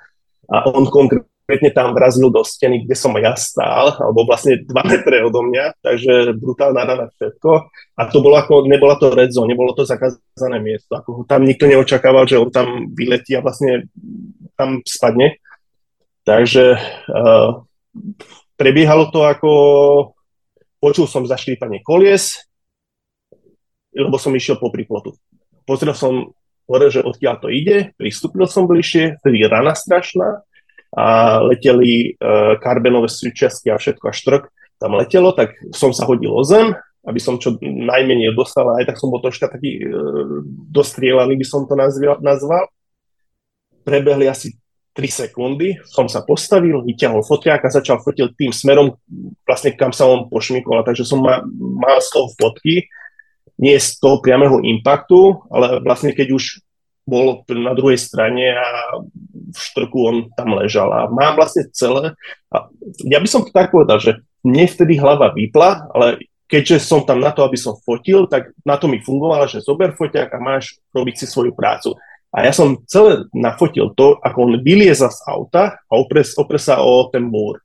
a 0.51 0.66
on 0.66 0.91
konkrétne 0.91 1.70
tam 1.70 1.95
vrazil 1.95 2.27
do 2.35 2.43
steny, 2.43 2.83
kde 2.83 2.99
som 2.99 3.14
ja 3.22 3.39
stál, 3.39 3.95
alebo 4.03 4.27
vlastne 4.27 4.66
2 4.66 4.66
metre 4.91 5.22
odo 5.22 5.47
mňa, 5.47 5.79
takže 5.79 6.35
brutálna 6.35 6.83
rana 6.83 7.07
všetko. 7.07 7.51
A 7.95 8.03
to 8.11 8.18
bolo 8.18 8.35
ako, 8.35 8.66
nebola 8.66 8.99
to 8.99 9.14
red 9.14 9.31
zone, 9.31 9.47
nebolo 9.47 9.79
to 9.79 9.87
zakázané 9.87 10.59
miesto. 10.59 10.91
Ako 10.99 11.22
tam 11.31 11.47
nikto 11.47 11.70
neočakával, 11.70 12.27
že 12.27 12.43
on 12.43 12.51
tam 12.51 12.91
vyletí 12.99 13.39
a 13.39 13.47
vlastne 13.47 13.87
tam 14.59 14.83
spadne. 14.83 15.39
Takže 16.27 16.74
uh, 17.14 17.62
prebiehalo 18.59 19.14
to 19.14 19.22
ako 19.22 19.51
Počul 20.77 21.09
som 21.09 21.24
zaštípanie 21.24 21.81
kolies, 21.81 22.45
lebo 23.97 24.20
som 24.20 24.35
išiel 24.37 24.61
po 24.61 24.68
priplotu. 24.68 25.16
Pozrel 25.64 25.97
som 25.97 26.37
hore, 26.68 26.93
že 26.93 27.01
odkiaľ 27.01 27.35
to 27.41 27.49
ide, 27.49 27.97
pristúpil 27.97 28.45
som 28.51 28.68
bližšie, 28.68 29.22
vtedy 29.22 29.47
rana 29.49 29.72
strašná 29.72 30.45
a 30.97 31.39
leteli 31.43 32.14
uh, 32.16 32.59
karbenové 32.61 33.09
súčiastky 33.11 33.72
a 33.72 33.81
všetko 33.81 34.05
a 34.07 34.14
štrk 34.14 34.45
tam 34.77 34.93
letelo, 35.01 35.33
tak 35.33 35.57
som 35.72 35.91
sa 35.97 36.05
hodil 36.05 36.31
o 36.37 36.45
zem, 36.45 36.77
aby 37.09 37.16
som 37.22 37.41
čo 37.41 37.57
najmenej 37.62 38.37
dostal, 38.37 38.68
aj 38.77 38.93
tak 38.93 39.01
som 39.01 39.09
bol 39.09 39.24
troška 39.24 39.49
taký 39.49 39.81
uh, 39.81 40.45
dostrielaný, 40.68 41.41
by 41.41 41.47
som 41.47 41.64
to 41.64 41.74
nazval. 42.20 42.68
Prebehli 43.87 44.27
asi 44.27 44.59
3 44.97 45.29
sekundy, 45.29 45.77
som 45.85 46.09
sa 46.09 46.25
postavil, 46.25 46.81
vyťahol 46.81 47.21
foťák 47.21 47.61
a 47.69 47.75
začal 47.77 48.01
fotiť 48.01 48.33
tým 48.33 48.53
smerom, 48.57 48.97
vlastne 49.45 49.77
kam 49.77 49.93
sa 49.93 50.09
on 50.09 50.33
pošmykol. 50.33 50.81
Takže 50.89 51.05
som 51.05 51.21
ma, 51.21 51.45
mal 51.61 52.01
z 52.01 52.09
toho 52.17 52.33
fotky, 52.41 52.89
nie 53.61 53.77
z 53.77 54.01
toho 54.01 54.25
priamého 54.25 54.57
impaktu, 54.65 55.37
ale 55.53 55.85
vlastne 55.85 56.17
keď 56.17 56.33
už 56.33 56.65
bol 57.07 57.47
na 57.47 57.77
druhej 57.77 58.01
strane 58.01 58.57
a 58.57 58.99
v 59.31 59.59
štrku 59.59 59.99
on 60.01 60.17
tam 60.35 60.59
ležal. 60.59 60.91
A 60.91 61.07
mám 61.07 61.39
vlastne 61.39 61.69
celé, 61.71 62.17
a 62.51 62.67
ja 63.07 63.23
by 63.23 63.29
som 63.31 63.47
to 63.47 63.55
tak 63.55 63.71
povedal, 63.71 64.03
že 64.03 64.19
mne 64.43 64.67
vtedy 64.67 64.99
hlava 64.99 65.31
vypla, 65.31 65.87
ale 65.95 66.25
keďže 66.51 66.83
som 66.83 67.07
tam 67.07 67.23
na 67.23 67.31
to, 67.31 67.47
aby 67.47 67.55
som 67.55 67.79
fotil, 67.79 68.27
tak 68.27 68.51
na 68.67 68.75
to 68.75 68.91
mi 68.91 68.99
fungovalo, 68.99 69.47
že 69.47 69.63
zober 69.63 69.95
foťák 69.95 70.35
a 70.35 70.39
máš 70.43 70.83
robiť 70.91 71.15
si 71.23 71.27
svoju 71.31 71.55
prácu. 71.55 71.95
A 72.37 72.45
ja 72.45 72.53
som 72.53 72.84
celé 72.84 73.24
nafotil 73.32 73.97
to, 73.97 74.20
ako 74.20 74.39
on 74.45 74.53
vylieza 74.61 75.09
z 75.09 75.24
auta 75.24 75.80
a 75.80 75.93
opres, 75.97 76.37
opre 76.37 76.61
sa 76.61 76.84
o 76.84 77.09
ten 77.09 77.24
múr. 77.24 77.64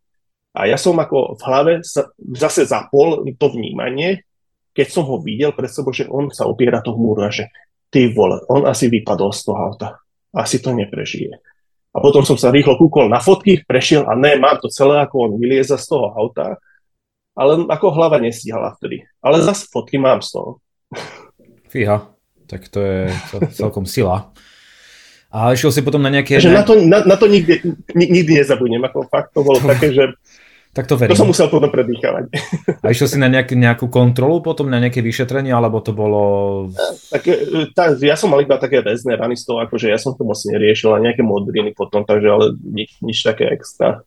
A 0.55 0.63
ja 0.63 0.79
som 0.79 0.95
ako 0.95 1.35
v 1.35 1.41
hlave 1.43 1.73
zase 2.39 2.63
zapol 2.63 3.27
to 3.35 3.47
vnímanie, 3.51 4.23
keď 4.71 4.87
som 4.87 5.03
ho 5.03 5.19
videl 5.19 5.51
pred 5.51 5.67
sebou, 5.67 5.91
že 5.91 6.07
on 6.07 6.31
sa 6.31 6.47
opiera 6.47 6.79
toho 6.79 6.95
múru 6.95 7.27
a 7.27 7.31
že 7.31 7.51
ty 7.91 8.07
vole, 8.15 8.39
on 8.47 8.63
asi 8.63 8.87
vypadol 8.87 9.35
z 9.35 9.51
toho 9.51 9.59
auta. 9.59 9.99
Asi 10.31 10.63
to 10.63 10.71
neprežije. 10.71 11.35
A 11.91 11.97
potom 11.99 12.23
som 12.23 12.39
sa 12.39 12.55
rýchlo 12.55 12.79
kúkol 12.79 13.11
na 13.11 13.19
fotky, 13.19 13.67
prešiel 13.67 14.07
a 14.07 14.15
ne, 14.15 14.39
mám 14.39 14.63
to 14.63 14.71
celé, 14.71 15.03
ako 15.03 15.27
on 15.27 15.33
vylieza 15.35 15.75
z 15.75 15.91
toho 15.91 16.15
auta, 16.15 16.55
ale 17.35 17.67
ako 17.67 17.91
hlava 17.91 18.23
nestíhala 18.23 18.79
vtedy. 18.79 19.03
Ale 19.19 19.43
zase 19.43 19.67
fotky 19.67 19.99
mám 19.99 20.23
z 20.23 20.39
toho. 20.39 20.63
Fíha, 21.67 22.07
tak 22.47 22.71
to 22.71 22.79
je 22.79 23.11
celkom 23.51 23.83
sila. 23.83 24.31
A 25.31 25.55
išiel 25.55 25.71
si 25.71 25.79
potom 25.79 26.03
na 26.03 26.11
nejaké... 26.11 26.35
Takže 26.35 26.51
na 26.51 26.63
to, 26.67 26.75
na, 26.83 27.07
na 27.07 27.15
to 27.15 27.31
nikdy, 27.31 27.63
nikdy 27.95 28.43
nezabudnem, 28.43 28.83
ako 28.83 29.07
fakt 29.07 29.31
to 29.31 29.47
bolo 29.47 29.63
to, 29.63 29.67
také, 29.71 29.95
že... 29.95 30.11
Tak 30.75 30.87
to 30.87 30.99
verím. 30.99 31.15
To 31.15 31.23
som 31.23 31.31
musel 31.31 31.47
potom 31.47 31.71
predýchavať. 31.71 32.31
A 32.83 32.91
išiel 32.91 33.07
si 33.07 33.15
na 33.19 33.31
nejak, 33.31 33.55
nejakú 33.55 33.87
kontrolu 33.87 34.43
potom, 34.43 34.67
na 34.67 34.79
nejaké 34.79 34.99
vyšetrenie, 34.99 35.51
alebo 35.51 35.79
to 35.79 35.95
bolo... 35.95 36.21
Tak, 37.15 37.23
e, 37.27 37.67
tá, 37.71 37.95
ja 37.95 38.19
som 38.19 38.31
mal 38.31 38.43
iba 38.43 38.59
také 38.59 38.83
väzné 38.83 39.15
rany 39.15 39.39
z 39.39 39.47
toho, 39.47 39.63
akože 39.63 39.87
ja 39.87 39.99
som 39.99 40.15
to 40.15 40.27
moc 40.27 40.39
neriešil, 40.43 40.95
a 40.95 41.03
nejaké 41.03 41.23
modriny 41.23 41.71
potom, 41.75 42.03
takže 42.03 42.27
ale 42.27 42.45
nič, 42.59 42.99
nič 42.99 43.23
také 43.23 43.47
extra. 43.51 44.03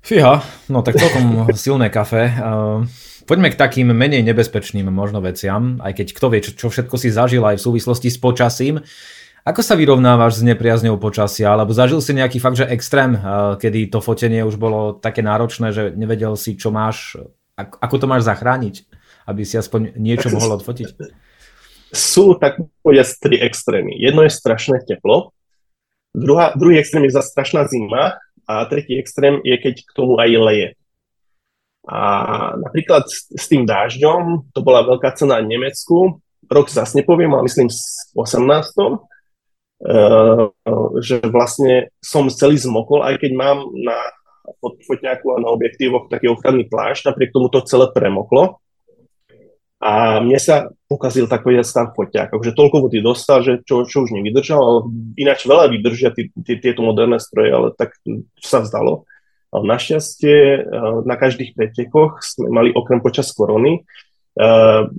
Fíha, 0.00 0.40
no 0.72 0.80
tak 0.80 0.96
celkom 0.96 1.44
silné 1.56 1.92
kafe. 1.92 2.32
Uh, 2.36 2.88
poďme 3.28 3.52
k 3.52 3.60
takým 3.60 3.92
menej 3.92 4.24
nebezpečným 4.24 4.88
možno 4.88 5.20
veciam, 5.20 5.82
aj 5.82 5.92
keď 5.92 6.06
kto 6.14 6.26
vie, 6.32 6.40
čo, 6.40 6.52
čo 6.56 6.66
všetko 6.72 6.96
si 6.96 7.12
zažil 7.12 7.42
aj 7.44 7.60
v 7.60 7.64
súvislosti 7.64 8.08
s 8.08 8.16
počasím. 8.16 8.80
Ako 9.46 9.62
sa 9.62 9.78
vyrovnávaš 9.78 10.42
s 10.42 10.46
nepriazňou 10.46 10.98
počasia? 10.98 11.54
Alebo 11.54 11.70
zažil 11.70 12.02
si 12.02 12.10
nejaký 12.10 12.42
fakt, 12.42 12.58
že 12.58 12.66
extrém, 12.66 13.14
eh, 13.14 13.22
kedy 13.54 13.94
to 13.94 14.02
fotenie 14.02 14.42
už 14.42 14.58
bolo 14.58 14.98
také 14.98 15.22
náročné, 15.22 15.70
že 15.70 15.94
nevedel 15.94 16.34
si, 16.34 16.58
čo 16.58 16.74
máš, 16.74 17.14
ako 17.54 17.94
to 18.02 18.06
máš 18.10 18.26
zachrániť, 18.26 18.82
aby 19.30 19.46
si 19.46 19.54
aspoň 19.54 19.94
niečo 19.94 20.34
mohol 20.34 20.58
odfotiť? 20.58 20.98
Sú 21.94 22.34
tak 22.42 22.58
povedať 22.82 23.22
tri 23.22 23.38
extrémy. 23.38 23.94
Jedno 23.94 24.26
je 24.26 24.34
strašné 24.34 24.82
teplo, 24.82 25.30
druhá, 26.10 26.50
druhý 26.58 26.82
extrém 26.82 27.06
je 27.06 27.14
za 27.14 27.22
strašná 27.22 27.70
zima 27.70 28.18
a 28.50 28.66
tretí 28.66 28.98
extrém 28.98 29.38
je, 29.46 29.54
keď 29.62 29.74
k 29.86 29.90
tomu 29.94 30.18
aj 30.18 30.30
leje. 30.42 30.68
A 31.86 31.98
napríklad 32.58 33.06
s, 33.06 33.30
s 33.30 33.46
tým 33.46 33.62
dážďom, 33.62 34.50
to 34.50 34.58
bola 34.66 34.82
veľká 34.82 35.14
cena 35.14 35.38
v 35.38 35.54
Nemecku, 35.54 36.18
rok 36.50 36.66
zase 36.66 36.98
nepoviem, 36.98 37.30
ale 37.30 37.46
myslím 37.46 37.70
v 37.70 38.18
18 38.18 38.42
Eh, 38.42 39.14
že 41.04 41.20
vlastne 41.28 41.92
som 42.00 42.28
celý 42.32 42.56
zmokol, 42.56 43.04
aj 43.04 43.20
keď 43.20 43.32
mám 43.36 43.58
na 43.76 43.96
fotňáku 44.62 45.36
a 45.36 45.42
na 45.42 45.52
objektívoch 45.52 46.08
taký 46.08 46.32
ochranný 46.32 46.64
plášť, 46.70 47.12
napriek 47.12 47.34
tomu 47.34 47.52
to 47.52 47.66
celé 47.66 47.90
premoklo. 47.92 48.62
A 49.76 50.24
mne 50.24 50.40
sa 50.40 50.72
pokazil 50.88 51.28
tak 51.28 51.44
povedať 51.44 51.68
tam 51.68 51.92
foťák, 51.92 52.32
že 52.40 52.56
toľko 52.56 52.88
vody 52.88 53.04
dostal, 53.04 53.44
že 53.44 53.60
čo, 53.68 53.84
čo 53.84 54.08
už 54.08 54.16
nevydržal, 54.16 54.56
ale 54.56 54.80
ináč 55.20 55.44
veľa 55.44 55.68
vydržia 55.68 56.16
tí, 56.16 56.32
tí, 56.32 56.56
tieto 56.56 56.80
moderné 56.80 57.20
stroje, 57.20 57.52
ale 57.52 57.68
tak 57.76 57.92
sa 58.40 58.64
vzdalo. 58.64 59.04
Ale 59.52 59.62
našťastie 59.68 60.36
eh, 60.36 60.64
na 61.04 61.20
každých 61.20 61.52
pretekoch 61.52 62.24
sme 62.24 62.48
mali 62.48 62.70
okrem 62.72 63.04
počas 63.04 63.28
korony 63.36 63.84
Eh, 63.84 64.05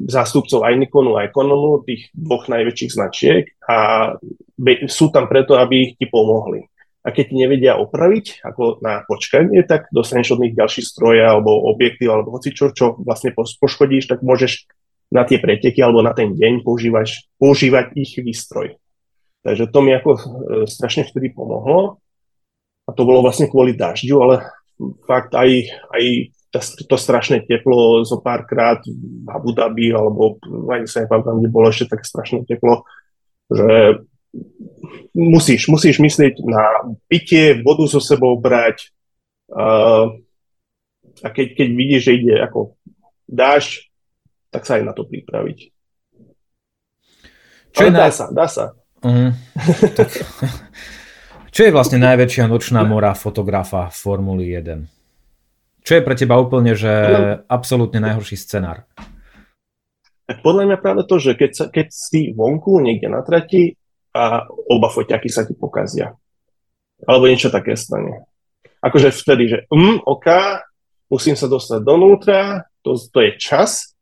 zástupcov 0.09 0.65
aj 0.65 0.73
Nikonu, 0.81 1.13
aj 1.21 1.29
Canonu, 1.29 1.85
tých 1.85 2.09
dvoch 2.17 2.49
najväčších 2.49 2.91
značiek 2.91 3.45
a 3.69 4.11
sú 4.89 5.13
tam 5.13 5.29
preto, 5.29 5.53
aby 5.61 5.93
ti 5.93 6.09
pomohli. 6.09 6.65
A 7.05 7.13
keď 7.13 7.23
ti 7.31 7.35
nevedia 7.39 7.73
opraviť, 7.79 8.43
ako 8.43 8.83
na 8.83 9.05
počkanie, 9.07 9.63
tak 9.63 9.87
dostaneš 9.93 10.35
od 10.35 10.43
nich 10.43 10.57
ďalší 10.57 10.83
stroj 10.83 11.23
alebo 11.23 11.69
objektív 11.71 12.11
alebo 12.11 12.35
hoci 12.35 12.51
čo, 12.51 12.73
vlastne 12.99 13.31
poškodíš, 13.37 14.11
tak 14.11 14.25
môžeš 14.25 14.67
na 15.13 15.23
tie 15.23 15.39
preteky 15.39 15.79
alebo 15.79 16.03
na 16.03 16.11
ten 16.11 16.35
deň 16.35 16.67
používať, 16.67 17.31
používať 17.39 17.95
ich 17.95 18.19
výstroj. 18.19 18.75
Takže 19.45 19.71
to 19.71 19.79
mi 19.79 19.95
ako 19.95 20.11
e, 20.17 20.21
strašne 20.67 21.07
vtedy 21.07 21.31
pomohlo. 21.31 22.03
A 22.83 22.91
to 22.91 23.07
bolo 23.07 23.23
vlastne 23.23 23.47
kvôli 23.47 23.71
dažďu, 23.71 24.15
ale 24.19 24.35
fakt 25.07 25.31
aj, 25.31 25.47
aj 25.95 26.03
to 26.87 26.95
strašné 26.95 27.43
teplo 27.43 28.07
zo 28.07 28.23
párkrát 28.23 28.79
v 28.87 29.27
Abu 29.27 29.51
Dhabi, 29.51 29.91
alebo 29.91 30.39
ani 30.71 30.87
sa 30.87 31.03
nepamätám, 31.03 31.43
kde 31.43 31.49
bolo 31.51 31.67
ešte 31.67 31.91
také 31.91 32.05
strašné 32.07 32.47
teplo, 32.47 32.87
že 33.51 34.01
musíš, 35.11 35.67
musíš 35.67 35.99
myslieť 35.99 36.39
na 36.47 36.95
pitie, 37.11 37.59
vodu 37.59 37.83
so 37.87 37.99
sebou 37.99 38.39
brať 38.39 38.91
uh, 39.51 40.11
a 41.23 41.27
keď, 41.33 41.47
keď 41.57 41.67
vidíš, 41.73 42.01
že 42.07 42.17
ide 42.17 42.35
ako 42.39 42.77
dáš, 43.27 43.89
tak 44.53 44.63
sa 44.63 44.79
aj 44.79 44.83
na 44.85 44.93
to 44.93 45.03
pripraviť. 45.03 45.73
Čo 47.73 47.81
Ale 47.83 47.91
dá 47.93 48.09
sa, 48.09 48.25
dá 48.31 48.47
sa. 48.47 48.65
Tak, 49.97 50.09
čo 51.55 51.61
je 51.63 51.71
vlastne 51.71 52.01
najväčšia 52.01 52.49
nočná 52.49 52.81
mora 52.87 53.13
fotografa 53.13 53.89
v 53.93 53.95
Formuli 53.95 54.53
1? 54.53 54.96
Čo 55.87 55.95
je 55.95 56.03
pre 56.03 56.19
teba 56.19 56.35
úplne, 56.35 56.75
že 56.75 56.91
absolútne 57.47 58.03
najhorší 58.03 58.35
scenár? 58.35 58.83
Podľa 60.27 60.67
mňa 60.67 60.77
práve 60.83 61.07
to, 61.07 61.15
že 61.15 61.39
keď, 61.39 61.51
sa, 61.55 61.65
keď 61.71 61.87
si 61.87 62.35
vonku 62.35 62.83
niekde 62.83 63.07
na 63.07 63.23
trati 63.23 63.71
a 64.11 64.43
oba 64.67 64.91
foťaky 64.91 65.31
sa 65.31 65.47
ti 65.47 65.55
pokazia. 65.55 66.11
Alebo 67.07 67.31
niečo 67.31 67.47
také 67.47 67.79
stane. 67.79 68.27
Akože 68.83 69.15
vtedy, 69.15 69.43
že 69.47 69.57
um, 69.71 70.03
OK, 70.03 70.27
musím 71.07 71.39
sa 71.39 71.47
dostať 71.47 71.79
donútra, 71.79 72.67
to, 72.83 72.99
to 72.99 73.23
je 73.23 73.31
čas, 73.39 73.95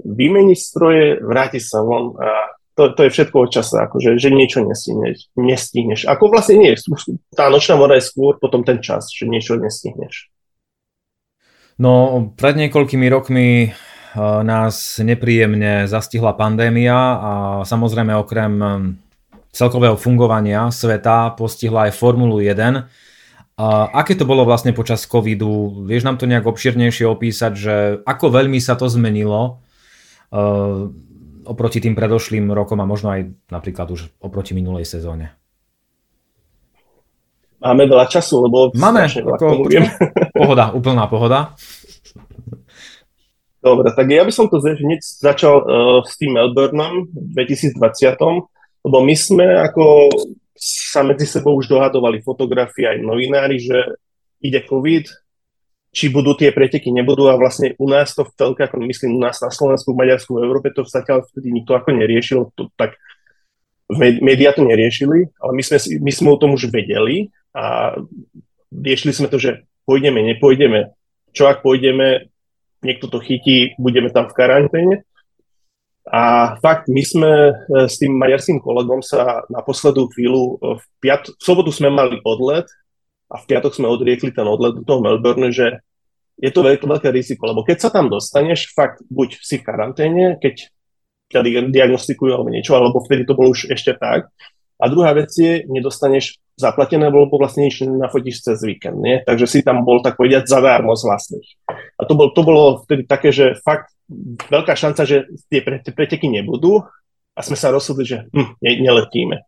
vymeniť 0.00 0.56
stroje, 0.56 1.20
vrátiť 1.20 1.60
sa 1.60 1.84
von 1.84 2.16
a 2.16 2.56
to, 2.80 2.96
to 2.96 3.08
je 3.08 3.12
všetko 3.12 3.36
od 3.44 3.50
časa, 3.52 3.88
akože, 3.88 4.16
že 4.16 4.32
niečo 4.32 4.64
nestihneš, 4.64 5.28
nestihneš. 5.36 6.08
Ako 6.08 6.32
vlastne 6.32 6.64
nie, 6.64 6.72
tá 7.36 7.52
nočná 7.52 7.76
mora 7.76 8.00
je 8.00 8.08
skôr 8.08 8.40
potom 8.40 8.64
ten 8.64 8.80
čas, 8.80 9.12
že 9.12 9.28
niečo 9.28 9.60
nestihneš. 9.60 10.32
No, 11.76 12.32
pred 12.36 12.56
niekoľkými 12.56 13.06
rokmi 13.12 13.76
nás 14.20 14.96
nepríjemne 14.96 15.84
zastihla 15.84 16.32
pandémia 16.32 16.96
a 16.96 17.32
samozrejme 17.68 18.16
okrem 18.16 18.52
celkového 19.52 19.96
fungovania 20.00 20.72
sveta 20.72 21.36
postihla 21.36 21.88
aj 21.88 21.96
Formulu 21.96 22.40
1. 22.40 22.88
A 23.56 23.88
aké 23.92 24.12
to 24.12 24.28
bolo 24.28 24.44
vlastne 24.44 24.76
počas 24.76 25.08
covidu? 25.08 25.84
Vieš 25.88 26.04
nám 26.04 26.20
to 26.20 26.28
nejak 26.28 26.44
obširnejšie 26.44 27.08
opísať, 27.08 27.52
že 27.56 27.74
ako 28.04 28.28
veľmi 28.28 28.60
sa 28.60 28.76
to 28.76 28.84
zmenilo 28.84 29.64
uh, 30.28 30.92
oproti 31.48 31.80
tým 31.80 31.96
predošlým 31.96 32.52
rokom 32.52 32.84
a 32.84 32.88
možno 32.88 33.16
aj 33.16 33.32
napríklad 33.48 33.88
už 33.88 34.12
oproti 34.20 34.52
minulej 34.52 34.84
sezóne? 34.84 35.32
Máme 37.56 37.88
veľa 37.88 38.06
času, 38.06 38.44
lebo... 38.44 38.68
Máme, 38.76 39.08
ako, 39.08 39.66
pohoda, 40.36 40.76
úplná 40.76 41.08
pohoda. 41.08 41.56
Dobre, 43.64 43.90
tak 43.96 44.06
ja 44.12 44.22
by 44.22 44.30
som 44.30 44.46
to 44.46 44.62
hneď 44.62 45.02
začal 45.02 45.64
uh, 45.64 45.98
s 46.06 46.14
tým 46.20 46.38
Melbourneom 46.38 47.10
v 47.10 47.34
2020, 47.34 47.80
lebo 48.86 48.98
my 49.02 49.14
sme 49.18 49.46
ako 49.66 50.12
sa 50.56 51.02
medzi 51.02 51.26
sebou 51.28 51.58
už 51.58 51.68
dohadovali 51.68 52.22
fotografii 52.22 52.86
aj 52.86 52.98
novinári, 53.02 53.60
že 53.60 53.98
ide 54.40 54.62
COVID, 54.62 55.04
či 55.90 56.12
budú 56.12 56.36
tie 56.36 56.52
preteky, 56.52 56.92
nebudú 56.92 57.26
a 57.26 57.40
vlastne 57.40 57.72
u 57.80 57.88
nás 57.88 58.12
to 58.12 58.22
v 58.22 58.32
telke, 58.36 58.62
ako 58.68 58.84
myslím 58.84 59.16
u 59.16 59.20
nás 59.20 59.40
na 59.40 59.48
Slovensku, 59.48 59.96
v 59.96 60.00
Maďarsku, 60.04 60.30
v 60.36 60.44
Európe 60.44 60.68
to 60.70 60.84
zatiaľ 60.84 61.24
vtedy 61.24 61.50
nikto 61.50 61.72
ako 61.72 61.90
neriešil, 61.96 62.52
to, 62.52 62.68
tak 62.76 63.00
médiá 64.20 64.52
to 64.52 64.62
neriešili, 64.62 65.32
ale 65.40 65.52
my 65.56 65.62
sme, 65.64 65.78
my 66.04 66.12
sme 66.12 66.28
o 66.30 66.40
tom 66.40 66.52
už 66.52 66.68
vedeli 66.68 67.32
a 67.56 67.96
riešili 68.68 69.16
sme 69.16 69.32
to, 69.32 69.40
že 69.40 69.64
pôjdeme, 69.88 70.20
nepôjdeme, 70.20 70.92
čo 71.32 71.48
ak 71.48 71.64
pôjdeme, 71.64 72.28
niekto 72.84 73.08
to 73.08 73.16
chytí, 73.24 73.72
budeme 73.80 74.12
tam 74.12 74.28
v 74.28 74.36
karanténe. 74.36 74.96
A 76.06 76.54
fakt, 76.62 76.86
my 76.86 77.02
sme 77.02 77.32
e, 77.50 77.52
s 77.90 77.98
tým 77.98 78.14
maďarským 78.14 78.62
kolegom 78.62 79.02
sa 79.02 79.42
na 79.50 79.58
poslednú 79.58 80.06
chvíľu, 80.14 80.42
e, 80.54 80.78
v, 80.78 80.84
piat- 81.02 81.34
v 81.34 81.42
sobotu 81.42 81.74
sme 81.74 81.90
mali 81.90 82.22
odlet 82.22 82.68
a 83.26 83.42
v 83.42 83.44
piatok 83.50 83.74
sme 83.74 83.90
odriekli 83.90 84.30
ten 84.30 84.46
odlet 84.46 84.78
do 84.78 84.86
toho 84.86 85.02
Melbourne, 85.02 85.50
že 85.50 85.82
je 86.38 86.52
to 86.54 86.62
veľké, 86.62 86.86
veľké 86.86 87.08
riziko, 87.10 87.50
lebo 87.50 87.66
keď 87.66 87.88
sa 87.88 87.90
tam 87.90 88.06
dostaneš, 88.06 88.70
fakt 88.70 89.02
buď 89.10 89.40
si 89.40 89.58
v 89.58 89.66
karanténe, 89.66 90.24
keď 90.38 90.70
ťa 91.32 91.40
diagnostikujú 91.74 92.30
alebo 92.30 92.54
niečo, 92.54 92.78
alebo 92.78 93.02
vtedy 93.02 93.26
to 93.26 93.34
bolo 93.34 93.50
už 93.50 93.72
ešte 93.72 93.98
tak. 93.98 94.30
A 94.76 94.92
druhá 94.92 95.16
vec 95.16 95.32
je, 95.32 95.64
nedostaneš 95.68 96.36
zaplatené, 96.56 97.12
lebo 97.12 97.28
vlastne 97.36 97.68
nič 97.68 97.84
nafotíš 97.84 98.44
cez 98.44 98.64
víkend, 98.64 98.96
nie? 99.00 99.20
Takže 99.24 99.44
si 99.44 99.60
tam 99.60 99.84
bol, 99.84 100.00
tak 100.00 100.16
povedať, 100.16 100.48
zadarmo 100.48 100.96
z 100.96 101.04
vlastných. 101.04 101.48
A 102.00 102.02
to, 102.08 102.16
bol, 102.16 102.32
to 102.32 102.40
bolo 102.44 102.62
vtedy 102.84 103.04
také, 103.04 103.28
že 103.28 103.60
fakt 103.60 103.92
veľká 104.48 104.72
šanca, 104.72 105.02
že 105.04 105.28
tie 105.52 105.60
preteky 105.92 106.32
nebudú 106.32 106.84
a 107.36 107.40
sme 107.44 107.56
sa 107.60 107.68
rozhodli, 107.68 108.08
že 108.08 108.24
hm, 108.32 108.56
ne, 108.64 108.72
neletíme. 108.80 109.44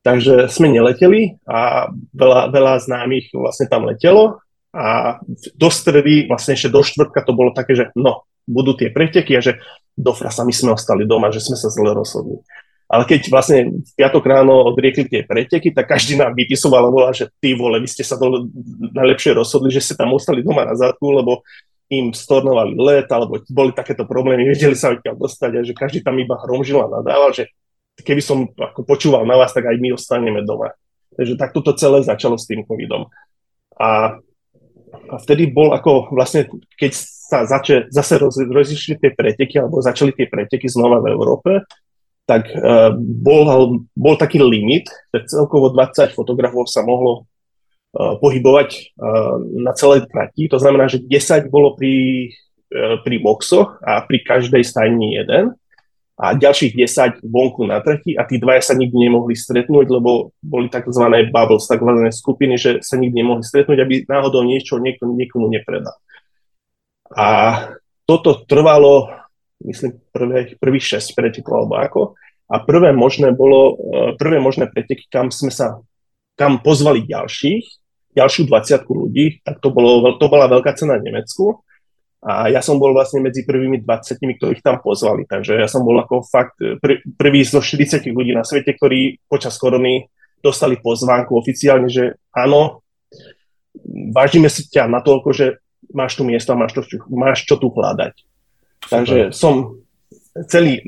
Takže 0.00 0.48
sme 0.48 0.72
neleteli 0.72 1.36
a 1.44 1.90
veľa, 2.16 2.54
veľa 2.54 2.74
známych 2.80 3.36
vlastne 3.36 3.68
tam 3.68 3.84
letelo 3.84 4.40
a 4.72 5.18
do 5.58 5.68
stredy, 5.68 6.30
vlastne 6.30 6.54
ešte 6.56 6.72
do 6.72 6.80
štvrtka 6.80 7.26
to 7.26 7.34
bolo 7.34 7.50
také, 7.52 7.74
že 7.74 7.90
no, 7.98 8.24
budú 8.46 8.78
tie 8.78 8.88
preteky 8.88 9.36
a 9.36 9.44
že 9.44 9.58
do 9.98 10.14
frasa 10.14 10.46
my 10.46 10.54
sme 10.54 10.72
ostali 10.72 11.04
doma, 11.04 11.34
že 11.34 11.42
sme 11.42 11.58
sa 11.58 11.68
zle 11.68 11.92
rozhodli. 11.92 12.40
Ale 12.90 13.06
keď 13.06 13.30
vlastne 13.30 13.70
v 13.86 13.90
piatok 13.94 14.24
ráno 14.26 14.66
odriekli 14.66 15.06
tie 15.06 15.22
preteky, 15.22 15.70
tak 15.70 15.86
každý 15.86 16.18
nám 16.18 16.34
vypisoval 16.34 16.90
a 17.06 17.14
že 17.14 17.30
ty 17.38 17.54
vole, 17.54 17.78
vy 17.78 17.86
ste 17.86 18.02
sa 18.02 18.18
do, 18.18 18.50
najlepšie 18.90 19.38
rozhodli, 19.38 19.70
že 19.70 19.78
ste 19.78 19.94
tam 19.94 20.10
ostali 20.10 20.42
doma 20.42 20.66
na 20.66 20.74
zadku, 20.74 21.06
lebo 21.14 21.46
im 21.86 22.10
stornovali 22.10 22.74
let, 22.74 23.06
alebo 23.14 23.38
boli 23.46 23.70
takéto 23.70 24.02
problémy, 24.10 24.42
vedeli 24.50 24.74
sa 24.74 24.90
odtiaľ 24.90 25.14
dostať 25.14 25.50
a 25.54 25.60
že 25.62 25.74
každý 25.74 26.02
tam 26.02 26.18
iba 26.18 26.34
hromžil 26.34 26.82
a 26.82 26.90
nadával, 26.90 27.30
že 27.30 27.46
keby 28.02 28.22
som 28.22 28.50
ako 28.58 28.82
počúval 28.82 29.22
na 29.22 29.38
vás, 29.38 29.54
tak 29.54 29.70
aj 29.70 29.78
my 29.78 29.94
ostaneme 29.94 30.42
doma. 30.42 30.74
Takže 31.14 31.38
takto 31.38 31.62
to 31.62 31.78
celé 31.78 32.02
začalo 32.02 32.38
s 32.38 32.46
tým 32.46 32.66
covidom. 32.66 33.06
A, 33.78 34.18
a 35.10 35.14
vtedy 35.22 35.46
bol 35.46 35.70
ako 35.74 36.10
vlastne, 36.10 36.50
keď 36.74 36.90
sa 37.30 37.46
zače, 37.46 37.90
zase 37.94 38.18
roz, 38.18 38.34
rozišli 38.38 38.98
tie 38.98 39.10
preteky, 39.14 39.62
alebo 39.62 39.78
začali 39.78 40.10
tie 40.10 40.26
preteky 40.26 40.66
znova 40.66 40.98
v 41.02 41.14
Európe, 41.14 41.50
tak 42.30 42.46
uh, 42.54 42.94
bol, 42.94 43.82
bol 43.98 44.14
taký 44.14 44.38
limit, 44.38 44.86
že 45.10 45.26
celkovo 45.26 45.74
20 45.74 46.14
fotografov 46.14 46.70
sa 46.70 46.86
mohlo 46.86 47.26
uh, 47.98 48.14
pohybovať 48.22 48.94
uh, 48.94 49.42
na 49.66 49.74
celej 49.74 50.06
trati. 50.06 50.46
To 50.46 50.62
znamená, 50.62 50.86
že 50.86 51.02
10 51.02 51.50
bolo 51.50 51.74
pri, 51.74 52.30
uh, 52.70 53.02
pri 53.02 53.18
boxoch 53.18 53.82
a 53.82 54.06
pri 54.06 54.22
každej 54.22 54.62
stajni 54.62 55.18
jeden 55.18 55.58
a 56.20 56.36
ďalších 56.38 56.76
10 56.76 57.26
vonku 57.26 57.66
na 57.66 57.80
trati 57.80 58.12
a 58.14 58.28
tí 58.28 58.36
dvaja 58.36 58.60
sa 58.70 58.74
nikdy 58.78 59.08
nemohli 59.08 59.32
stretnúť, 59.32 59.88
lebo 59.88 60.36
boli 60.38 60.68
tzv. 60.68 61.04
bubbles, 61.32 61.64
tzv. 61.64 61.90
skupiny, 62.12 62.60
že 62.60 62.84
sa 62.84 63.00
nikdy 63.00 63.24
nemohli 63.24 63.42
stretnúť, 63.42 63.78
aby 63.80 63.94
náhodou 64.04 64.44
niečo 64.44 64.78
niekto 64.78 65.08
niekomu 65.08 65.48
nepredal. 65.48 65.96
A 67.10 67.26
toto 68.04 68.46
trvalo 68.46 69.19
myslím, 69.64 70.00
prvých, 70.12 70.56
prvých 70.56 71.00
6 71.00 71.16
pretekov 71.16 71.66
alebo 71.66 71.74
ako. 71.76 72.00
A 72.50 72.62
prvé 72.66 72.90
možné 72.90 73.30
bolo, 73.30 73.78
e, 73.78 74.16
prvé 74.18 74.42
možné 74.42 74.66
preteky, 74.66 75.06
kam 75.06 75.30
sme 75.30 75.54
sa, 75.54 75.78
kam 76.34 76.58
pozvali 76.64 77.06
ďalších, 77.06 77.64
ďalšiu 78.16 78.42
20 78.50 78.90
ľudí, 78.90 79.38
tak 79.46 79.62
to, 79.62 79.70
bolo, 79.70 80.18
to 80.18 80.26
bola 80.26 80.50
veľká 80.50 80.74
cena 80.74 80.98
v 80.98 81.06
Nemecku. 81.12 81.62
A 82.20 82.52
ja 82.52 82.60
som 82.60 82.76
bol 82.76 82.92
vlastne 82.92 83.24
medzi 83.24 83.48
prvými 83.48 83.80
20, 83.80 84.20
ktorých 84.36 84.60
tam 84.60 84.76
pozvali. 84.84 85.24
Takže 85.24 85.56
ja 85.56 85.64
som 85.64 85.80
bol 85.80 85.96
ako 85.96 86.20
fakt 86.28 86.60
pr- 86.60 87.00
prvý 87.16 87.40
zo 87.48 87.64
40 87.64 88.04
ľudí 88.12 88.36
na 88.36 88.44
svete, 88.44 88.76
ktorí 88.76 89.24
počas 89.24 89.56
korony 89.56 90.04
dostali 90.44 90.76
pozvánku 90.76 91.32
oficiálne, 91.32 91.88
že 91.88 92.20
áno, 92.36 92.84
vážime 94.12 94.52
si 94.52 94.68
ťa 94.68 94.88
natoľko, 94.88 95.28
že 95.32 95.46
máš 95.96 96.16
tu 96.16 96.28
miesto 96.28 96.52
máš, 96.56 96.76
to, 96.76 96.82
máš 97.08 97.48
čo 97.48 97.56
tu 97.56 97.72
hľadať. 97.72 98.29
Takže 98.88 99.34
som 99.36 99.76
celý 100.48 100.80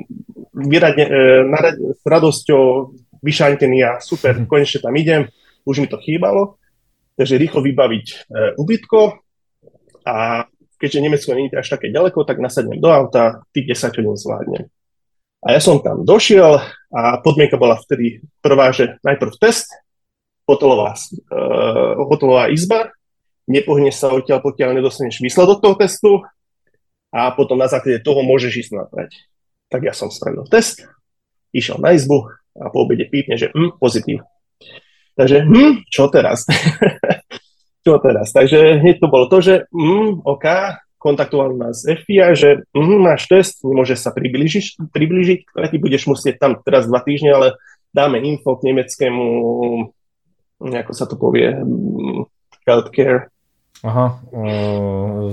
vyradne, 0.54 1.04
e, 1.04 1.12
narad, 1.48 1.76
s 1.76 2.02
radosťou 2.04 2.94
vyšantený 3.20 3.78
a 3.84 3.90
super, 4.00 4.36
konečne 4.50 4.80
tam 4.80 4.94
idem, 4.96 5.28
už 5.68 5.84
mi 5.84 5.88
to 5.88 6.00
chýbalo, 6.00 6.56
takže 7.16 7.40
rýchlo 7.40 7.60
vybaviť 7.62 8.06
e, 8.08 8.16
ubytko. 8.56 9.20
A 10.02 10.46
keďže 10.82 11.02
Nemecko 11.02 11.30
nie 11.38 11.46
je 11.46 11.62
až 11.62 11.78
také 11.78 11.94
ďaleko, 11.94 12.26
tak 12.26 12.42
nasadnem 12.42 12.82
do 12.82 12.90
auta, 12.90 13.46
tých 13.54 13.78
10 13.78 14.02
hodín 14.02 14.18
zvládnem. 14.18 14.66
A 15.42 15.58
ja 15.58 15.60
som 15.62 15.78
tam 15.82 16.02
došiel 16.06 16.58
a 16.90 17.00
podmienka 17.22 17.58
bola 17.58 17.78
vtedy 17.78 18.22
prvá, 18.42 18.70
že 18.74 18.98
najprv 19.02 19.30
test, 19.38 19.70
hotelová, 20.46 20.94
uh, 20.94 21.98
hotelová 22.06 22.50
izba, 22.50 22.94
nepohneš 23.50 23.98
sa 23.98 24.14
odtiaľ, 24.14 24.38
pokiaľ 24.42 24.78
nedostaneš 24.78 25.18
výsledok 25.18 25.58
toho 25.58 25.74
testu, 25.74 26.10
a 27.12 27.28
potom 27.36 27.60
na 27.60 27.68
základe 27.68 28.00
toho 28.00 28.24
môžeš 28.24 28.66
ísť 28.66 28.72
na 28.72 28.88
trať. 28.88 29.20
Tak 29.68 29.84
ja 29.84 29.92
som 29.92 30.08
spravil 30.08 30.48
test, 30.48 30.88
išiel 31.52 31.76
na 31.76 31.92
izbu 31.92 32.32
a 32.56 32.72
po 32.72 32.88
obede 32.88 33.04
pípne, 33.04 33.36
že 33.36 33.52
hm, 33.52 33.76
pozitív. 33.76 34.24
Takže 35.12 35.44
hm, 35.44 35.84
čo 35.92 36.08
teraz? 36.08 36.48
čo 37.84 38.00
teraz? 38.00 38.32
Takže 38.32 38.80
hneď 38.80 38.96
to 39.04 39.12
bolo 39.12 39.28
to, 39.28 39.44
že 39.44 39.54
hm, 39.68 40.24
OK, 40.24 40.46
kontaktovali 40.96 41.60
nás 41.60 41.84
FBI, 41.84 42.32
že 42.32 42.64
hm, 42.72 42.98
máš 43.04 43.28
test, 43.28 43.60
nemôže 43.60 43.92
sa 44.00 44.08
približiť, 44.08 44.88
približiť, 44.88 45.40
ty 45.52 45.76
budeš 45.76 46.08
musieť 46.08 46.40
tam 46.40 46.56
teraz 46.64 46.88
dva 46.88 47.04
týždne, 47.04 47.36
ale 47.36 47.48
dáme 47.92 48.24
info 48.24 48.56
k 48.56 48.72
nemeckému, 48.72 49.24
ako 50.64 50.92
sa 50.96 51.04
to 51.04 51.20
povie, 51.20 51.52
hm, 51.52 52.24
healthcare 52.64 53.28
Aha, 53.82 54.22
o, 54.30 54.42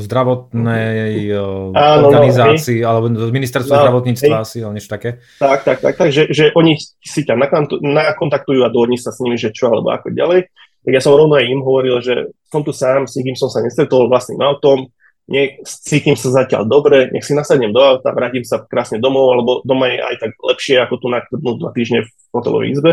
zdravotnej 0.02 1.30
o, 1.38 1.70
Áno, 1.78 2.10
organizácii, 2.10 2.82
no, 2.82 2.86
alebo 2.90 3.06
ministerstva 3.30 3.78
no, 3.78 3.82
zdravotníctva 3.86 4.36
hej. 4.42 4.42
asi, 4.42 4.58
ale 4.66 4.74
niečo 4.74 4.90
také. 4.90 5.22
Tak, 5.38 5.62
tak, 5.62 5.78
tak, 5.86 5.94
tak 5.94 6.10
že, 6.10 6.34
že 6.34 6.50
oni 6.58 6.74
si 6.82 7.22
ťa 7.22 7.38
nakontaktujú 7.78 8.66
a 8.66 8.74
dohodni 8.74 8.98
sa 8.98 9.14
s 9.14 9.22
nimi, 9.22 9.38
že 9.38 9.54
čo 9.54 9.70
alebo 9.70 9.94
ako 9.94 10.10
ďalej. 10.10 10.50
Tak 10.82 10.92
ja 10.98 10.98
som 10.98 11.14
rovno 11.14 11.38
aj 11.38 11.46
im 11.46 11.62
hovoril, 11.62 12.02
že 12.02 12.34
som 12.50 12.66
tu 12.66 12.74
sám, 12.74 13.06
s 13.06 13.22
nikým 13.22 13.38
som 13.38 13.54
sa 13.54 13.62
nestretol 13.62 14.10
vlastným 14.10 14.42
autom, 14.42 14.90
nech, 15.30 15.62
cítim 15.70 16.18
sa 16.18 16.42
zatiaľ 16.42 16.66
dobre, 16.66 17.14
nech 17.14 17.22
si 17.22 17.38
nasadnem 17.38 17.70
do 17.70 17.78
auta, 17.78 18.10
vrátim 18.18 18.42
sa 18.42 18.66
krásne 18.66 18.98
domov, 18.98 19.38
lebo 19.38 19.52
doma 19.62 19.94
je 19.94 20.02
aj 20.02 20.16
tak 20.26 20.32
lepšie 20.42 20.82
ako 20.82 20.98
tu 20.98 21.06
na 21.06 21.22
dva 21.30 21.70
týždne 21.70 22.02
v 22.02 22.10
hotelovej 22.34 22.74
izbe. 22.74 22.92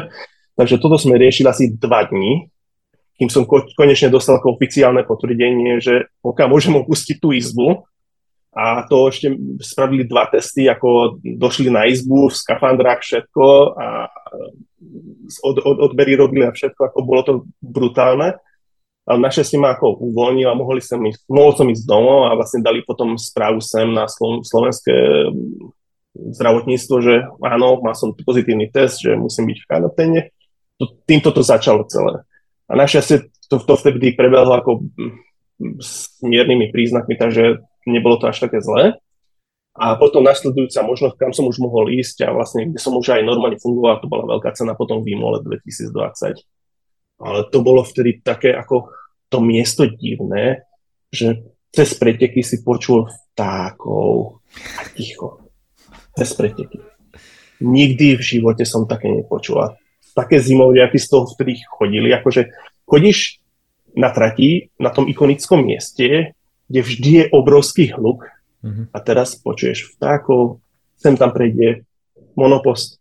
Takže 0.52 0.76
toto 0.76 1.00
sme 1.00 1.16
riešili 1.16 1.48
asi 1.48 1.72
dva 1.72 2.04
dní, 2.04 2.52
kým 3.16 3.32
som 3.32 3.48
konečne 3.48 4.12
dostal 4.12 4.36
ako 4.36 4.60
oficiálne 4.60 5.00
potvrdenie, 5.04 5.80
že 5.80 6.12
OK, 6.20 6.44
môžem 6.44 6.76
opustiť 6.76 7.16
tú 7.16 7.32
izbu. 7.32 7.88
A 8.56 8.88
to 8.88 9.12
ešte 9.12 9.36
spravili 9.60 10.08
dva 10.08 10.28
testy, 10.32 10.64
ako 10.64 11.20
došli 11.20 11.68
na 11.68 11.84
izbu 11.84 12.32
v 12.32 12.38
skafandrách 12.40 13.04
všetko 13.04 13.44
a 13.76 14.08
od, 15.44 15.56
od, 15.60 15.76
odbery 15.92 16.16
robili 16.16 16.48
a 16.48 16.56
všetko, 16.56 16.80
ako 16.88 16.98
bolo 17.04 17.22
to 17.24 17.32
brutálne. 17.60 18.36
Ale 19.06 19.18
našťastie 19.22 19.60
ma 19.60 19.76
ako 19.76 20.00
uvoľnil 20.02 20.48
a 20.48 20.58
mohli 20.58 20.80
som 20.80 20.98
ísť, 21.04 21.28
mohol 21.28 21.52
som 21.52 21.68
ísť 21.68 21.84
domov 21.84 22.26
a 22.26 22.34
vlastne 22.34 22.64
dali 22.64 22.80
potom 22.82 23.14
správu 23.20 23.60
sem 23.60 23.86
na 23.92 24.08
slovenské 24.08 24.96
zdravotníctvo, 26.16 26.96
že 27.04 27.14
áno, 27.44 27.78
mal 27.84 27.92
som 27.92 28.16
pozitívny 28.16 28.72
test, 28.72 29.04
že 29.04 29.14
musím 29.14 29.52
byť 29.52 29.58
v 29.62 29.68
karanténe. 29.68 30.20
Týmto 31.04 31.30
to 31.30 31.44
začalo 31.44 31.84
celé. 31.86 32.24
A 32.66 32.72
našťastie 32.74 33.30
to, 33.46 33.62
to 33.62 33.74
vtedy 33.78 34.18
prebehlo 34.18 34.58
ako 34.58 34.82
mm, 34.82 35.14
s 35.78 36.18
miernymi 36.20 36.74
príznakmi, 36.74 37.14
takže 37.14 37.62
nebolo 37.86 38.18
to 38.18 38.26
až 38.26 38.42
také 38.46 38.58
zlé. 38.58 38.98
A 39.76 39.92
potom 40.00 40.24
nasledujúca 40.24 40.80
možnosť, 40.88 41.16
kam 41.20 41.32
som 41.36 41.46
už 41.52 41.60
mohol 41.60 41.92
ísť 41.92 42.24
a 42.24 42.32
vlastne, 42.32 42.72
kde 42.72 42.80
som 42.80 42.96
už 42.96 43.12
aj 43.12 43.28
normálne 43.28 43.60
fungoval, 43.60 44.00
to 44.00 44.08
bola 44.08 44.24
veľká 44.36 44.56
cena 44.56 44.72
potom 44.72 45.04
v 45.04 45.12
Imole 45.12 45.44
2020. 45.44 45.92
Ale 47.20 47.38
to 47.52 47.58
bolo 47.60 47.84
vtedy 47.84 48.24
také 48.24 48.56
ako 48.56 48.88
to 49.28 49.38
miesto 49.44 49.84
divné, 49.84 50.64
že 51.12 51.44
cez 51.76 51.92
preteky 51.92 52.40
si 52.40 52.64
počul 52.64 53.04
vtákov 53.04 54.40
a 54.80 54.82
ticho. 54.96 55.52
Cez 56.16 56.32
preteky. 56.32 56.80
Nikdy 57.60 58.16
v 58.16 58.22
živote 58.24 58.64
som 58.64 58.88
také 58.88 59.12
nepočul 59.12 59.60
také 60.16 60.40
zimovriaky 60.40 60.96
z 60.96 61.06
toho 61.12 61.28
vtedy 61.28 61.60
chodili, 61.68 62.08
akože 62.16 62.48
chodíš 62.88 63.44
na 63.92 64.08
trati 64.08 64.72
na 64.80 64.88
tom 64.88 65.04
ikonickom 65.04 65.60
mieste, 65.60 66.32
kde 66.66 66.80
vždy 66.80 67.10
je 67.12 67.24
obrovský 67.30 67.92
hluk 67.92 68.24
mm-hmm. 68.64 68.96
a 68.96 68.98
teraz 69.04 69.36
počuješ 69.36 69.96
vtákov, 69.96 70.64
sem 70.96 71.14
tam 71.20 71.36
prejde 71.36 71.84
monopost 72.32 72.96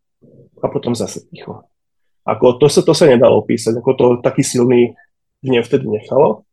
a 0.60 0.68
potom 0.68 0.92
zase 0.92 1.24
ticho. 1.32 1.64
Ako 2.28 2.60
to 2.60 2.68
sa, 2.68 2.84
to 2.84 2.92
sa 2.92 3.08
nedalo 3.08 3.40
opísať, 3.40 3.80
ako 3.80 3.92
to 3.96 4.06
taký 4.20 4.44
silný 4.44 4.98
mne 5.46 5.62
vtedy 5.62 5.88
nechalo. 5.88 6.44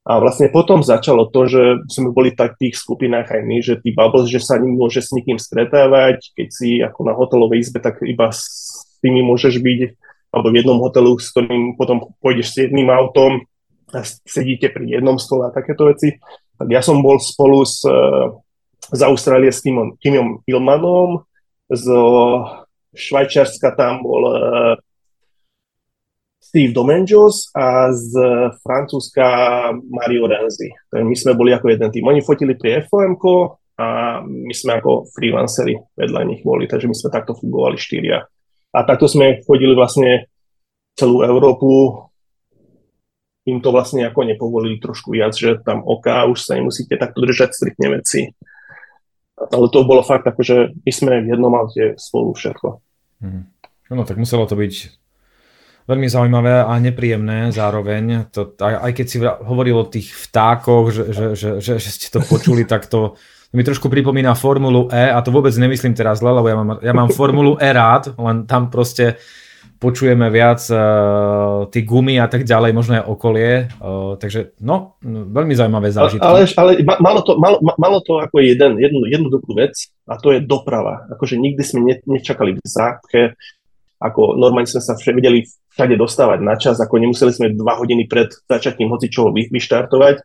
A 0.00 0.16
vlastne 0.16 0.48
potom 0.48 0.80
začalo 0.80 1.28
to, 1.28 1.44
že 1.44 1.62
sme 1.92 2.08
boli 2.08 2.32
tak 2.32 2.56
v 2.56 2.66
tých 2.66 2.80
skupinách 2.80 3.36
aj 3.36 3.42
my, 3.44 3.56
že 3.60 3.84
tí 3.84 3.92
bubbles, 3.92 4.32
že 4.32 4.40
sa 4.40 4.56
môže 4.56 5.04
s 5.04 5.12
nikým 5.12 5.36
stretávať, 5.36 6.32
keď 6.32 6.48
si 6.48 6.80
ako 6.80 7.00
na 7.04 7.12
hotelovej 7.12 7.60
izbe, 7.60 7.84
tak 7.84 8.00
iba 8.00 8.32
s 8.32 8.48
tými 9.00 9.24
môžeš 9.24 9.60
byť, 9.60 9.80
alebo 10.30 10.48
v 10.52 10.58
jednom 10.62 10.78
hotelu, 10.78 11.18
s 11.18 11.34
ktorým 11.34 11.74
potom 11.74 12.14
pôjdeš 12.22 12.54
s 12.54 12.56
jedným 12.68 12.88
autom 12.88 13.42
a 13.90 14.06
sedíte 14.06 14.70
pri 14.70 15.00
jednom 15.00 15.18
stole 15.18 15.50
a 15.50 15.54
takéto 15.54 15.90
veci. 15.90 16.14
Tak 16.54 16.68
ja 16.70 16.84
som 16.84 17.02
bol 17.02 17.18
spolu 17.18 17.66
s, 17.66 17.82
z 18.92 19.00
Austrálie 19.02 19.50
s 19.50 19.64
Timom, 19.64 19.98
Timom 19.98 20.44
Ilmanom, 20.46 21.26
z 21.70 21.86
Švajčiarska 22.90 23.78
tam 23.78 24.02
bol 24.02 24.22
e, 24.26 24.34
Steve 26.42 26.74
Domenjos 26.74 27.54
a 27.54 27.94
z 27.94 28.10
Francúzska 28.66 29.26
Mario 29.86 30.26
Renzi. 30.26 30.74
My 30.90 31.14
sme 31.14 31.38
boli 31.38 31.54
ako 31.54 31.70
jeden 31.70 31.90
tým. 31.94 32.10
Oni 32.10 32.26
fotili 32.26 32.58
pri 32.58 32.82
FOM 32.90 33.14
a 33.78 34.18
my 34.26 34.50
sme 34.50 34.82
ako 34.82 35.06
freelanceri 35.14 35.78
vedľa 35.94 36.20
nich 36.26 36.42
boli, 36.42 36.66
takže 36.66 36.90
my 36.90 36.96
sme 36.98 37.14
takto 37.14 37.38
fungovali 37.38 37.78
štyria. 37.78 38.26
A 38.70 38.86
takto 38.86 39.10
sme 39.10 39.42
chodili 39.42 39.74
vlastne 39.74 40.30
celú 40.94 41.26
Európu. 41.26 42.06
Im 43.48 43.58
to 43.58 43.74
vlastne 43.74 44.06
ako 44.06 44.28
nepovolili 44.28 44.78
trošku 44.78 45.16
viac, 45.16 45.34
že 45.34 45.58
tam 45.64 45.82
oka 45.82 46.28
už 46.28 46.38
sa 46.44 46.54
nemusíte 46.54 46.94
takto 46.94 47.24
držať 47.24 47.50
striktne 47.56 47.98
veci. 47.98 48.30
Ale 49.40 49.66
to 49.72 49.88
bolo 49.88 50.04
fakt 50.04 50.28
ako, 50.28 50.40
že 50.44 50.56
my 50.84 50.92
sme 50.92 51.12
v 51.24 51.30
jednom 51.32 51.52
aute 51.56 51.96
spolu 51.96 52.36
všetko. 52.36 52.68
Hmm. 53.24 53.48
No 53.90 54.04
tak 54.06 54.20
muselo 54.20 54.44
to 54.44 54.54
byť 54.54 55.00
veľmi 55.90 56.06
zaujímavé 56.06 56.62
a 56.62 56.72
nepríjemné 56.78 57.50
zároveň. 57.50 58.30
To, 58.30 58.54
aj, 58.60 58.74
aj 58.86 58.92
keď 58.94 59.06
si 59.08 59.18
hovoril 59.24 59.76
o 59.82 59.90
tých 59.90 60.14
vtákoch, 60.14 60.94
že, 60.94 61.04
že, 61.10 61.26
že, 61.34 61.48
že, 61.58 61.72
že 61.82 61.90
ste 61.90 62.06
to 62.14 62.22
počuli, 62.22 62.62
tak 62.62 62.86
to 62.86 63.18
to 63.50 63.58
mi 63.58 63.66
trošku 63.66 63.90
pripomína 63.90 64.38
Formulu 64.38 64.86
E 64.94 65.10
a 65.10 65.18
to 65.26 65.34
vôbec 65.34 65.50
nemyslím 65.50 65.98
teraz 65.98 66.22
zle, 66.22 66.30
lebo 66.30 66.46
ja 66.46 66.56
mám, 66.56 66.70
ja 66.78 66.94
mám 66.94 67.10
Formulu 67.10 67.58
E 67.58 67.70
rád, 67.74 68.14
len 68.14 68.46
tam 68.46 68.70
proste 68.70 69.18
počujeme 69.80 70.28
viac 70.28 70.60
uh, 70.70 71.64
tie 71.72 71.82
gumy 71.82 72.20
a 72.20 72.28
tak 72.28 72.44
ďalej, 72.44 72.70
možno 72.76 73.00
aj 73.00 73.04
okolie. 73.08 73.66
Uh, 73.80 74.14
takže 74.20 74.54
no, 74.60 75.00
veľmi 75.02 75.56
zaujímavé 75.56 75.88
zážitky. 75.88 76.22
Ale, 76.22 76.44
ale, 76.54 76.84
malo, 77.00 77.24
to, 77.24 77.40
malo, 77.40 77.58
malo 77.64 77.98
to 78.04 78.20
ako 78.20 78.44
jeden, 78.44 78.76
jednu, 78.76 79.08
jednoduchú 79.08 79.50
vec 79.56 79.72
a 80.04 80.20
to 80.20 80.36
je 80.36 80.44
doprava. 80.44 81.08
Akože 81.16 81.40
nikdy 81.40 81.64
sme 81.64 81.80
ne, 81.90 81.94
nečakali 82.04 82.54
v 82.54 82.62
zápke, 82.62 83.34
ako 83.98 84.36
normálne 84.36 84.68
sme 84.68 84.84
sa 84.84 84.94
však 84.94 85.16
vedeli 85.16 85.48
všade 85.74 85.94
dostávať 85.96 86.38
na 86.42 86.54
čas, 86.58 86.76
ako 86.82 86.98
nemuseli 86.98 87.30
sme 87.30 87.56
dva 87.56 87.78
hodiny 87.78 88.10
pred 88.10 88.30
začatím 88.46 88.90
hoci 88.90 89.06
čo 89.06 89.30
vyštartovať. 89.30 90.22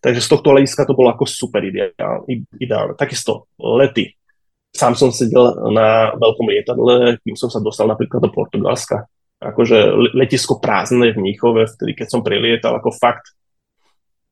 Takže 0.00 0.20
z 0.20 0.28
tohto 0.28 0.52
hľadiska 0.52 0.84
to 0.84 0.96
bolo 0.96 1.12
ako 1.12 1.24
super 1.24 1.64
ideálne. 1.64 2.24
ideálne. 2.60 2.94
Takisto 2.94 3.48
lety. 3.56 4.12
Sám 4.76 4.92
som 4.92 5.08
sedel 5.08 5.72
na 5.72 6.12
veľkom 6.12 6.46
lietadle, 6.52 7.16
kým 7.24 7.32
som 7.32 7.48
sa 7.48 7.64
dostal 7.64 7.88
napríklad 7.88 8.20
do 8.20 8.28
Portugalska. 8.28 9.08
Akože 9.40 9.96
letisko 10.16 10.60
prázdne 10.60 11.12
v 11.12 11.20
Mníchove, 11.20 11.64
vtedy 11.68 11.96
keď 11.96 12.08
som 12.12 12.20
prilietal, 12.20 12.76
ako 12.76 12.92
fakt. 12.92 13.32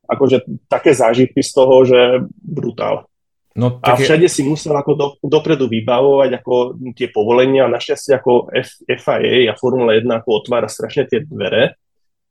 Akože 0.05 0.45
také 0.69 0.93
zážitky 0.93 1.41
z 1.41 1.51
toho, 1.53 1.85
že 1.89 2.29
brutál. 2.45 3.09
No, 3.55 3.78
a 3.86 3.94
všade 3.94 4.26
je... 4.26 4.34
si 4.34 4.42
musel 4.42 4.74
ako 4.74 4.92
do, 4.98 5.07
dopredu 5.22 5.70
vybavovať 5.70 6.42
ako 6.42 6.55
tie 6.94 7.07
povolenia. 7.14 7.70
Našťastie 7.70 8.18
ako 8.18 8.50
F, 8.50 8.82
FIA 8.82 9.50
a 9.50 9.55
Formula 9.55 9.94
1 9.94 10.11
ako 10.11 10.42
otvára 10.42 10.66
strašne 10.66 11.07
tie 11.07 11.22
dvere 11.22 11.78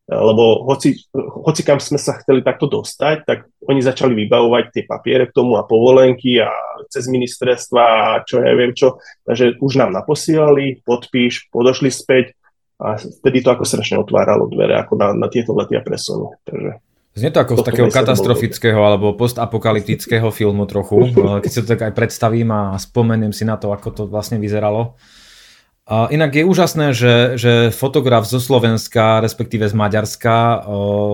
lebo 0.04 0.68
hoci, 0.68 1.00
hoci 1.16 1.62
kam 1.64 1.80
sme 1.80 1.96
sa 1.96 2.20
chceli 2.20 2.44
takto 2.44 2.68
dostať, 2.68 3.18
tak 3.24 3.48
oni 3.64 3.80
začali 3.80 4.12
vybavovať 4.12 4.64
tie 4.76 4.84
papiere 4.84 5.32
k 5.32 5.36
tomu 5.36 5.56
a 5.56 5.64
povolenky 5.64 6.44
a 6.44 6.52
cez 6.92 7.08
ministerstva 7.08 7.84
a 7.84 8.08
čo 8.28 8.44
ja 8.44 8.52
viem 8.52 8.76
čo. 8.76 9.00
Takže 9.24 9.64
už 9.64 9.80
nám 9.80 9.96
naposielali, 9.96 10.84
podpíš, 10.84 11.48
podošli 11.56 11.88
späť 11.88 12.36
a 12.84 13.00
vtedy 13.00 13.40
to 13.40 13.56
ako 13.56 13.64
strašne 13.64 13.96
otváralo 13.96 14.52
dvere 14.52 14.76
ako 14.76 15.00
na, 15.00 15.16
na 15.16 15.32
tieto 15.32 15.56
lety 15.56 15.80
a 15.80 15.84
presuny. 15.86 16.36
Takže 16.44 16.84
Znie 17.14 17.30
to 17.30 17.46
ako 17.46 17.62
z 17.62 17.66
takého 17.70 17.90
katastrofického 17.94 18.82
alebo 18.82 19.14
postapokalyptického 19.14 20.34
filmu 20.34 20.66
trochu, 20.66 21.14
keď 21.46 21.50
si 21.52 21.60
to 21.62 21.68
tak 21.70 21.82
aj 21.86 21.94
predstavím 21.94 22.50
a 22.50 22.74
spomeniem 22.82 23.30
si 23.30 23.46
na 23.46 23.62
to, 23.62 23.70
ako 23.70 23.90
to 23.94 24.04
vlastne 24.10 24.42
vyzeralo. 24.42 24.98
A 25.84 26.08
inak 26.16 26.32
je 26.32 26.48
úžasné, 26.48 26.96
že, 26.96 27.36
že 27.36 27.68
fotograf 27.68 28.24
zo 28.24 28.40
Slovenska, 28.40 29.20
respektíve 29.20 29.68
z 29.68 29.76
Maďarska, 29.76 30.64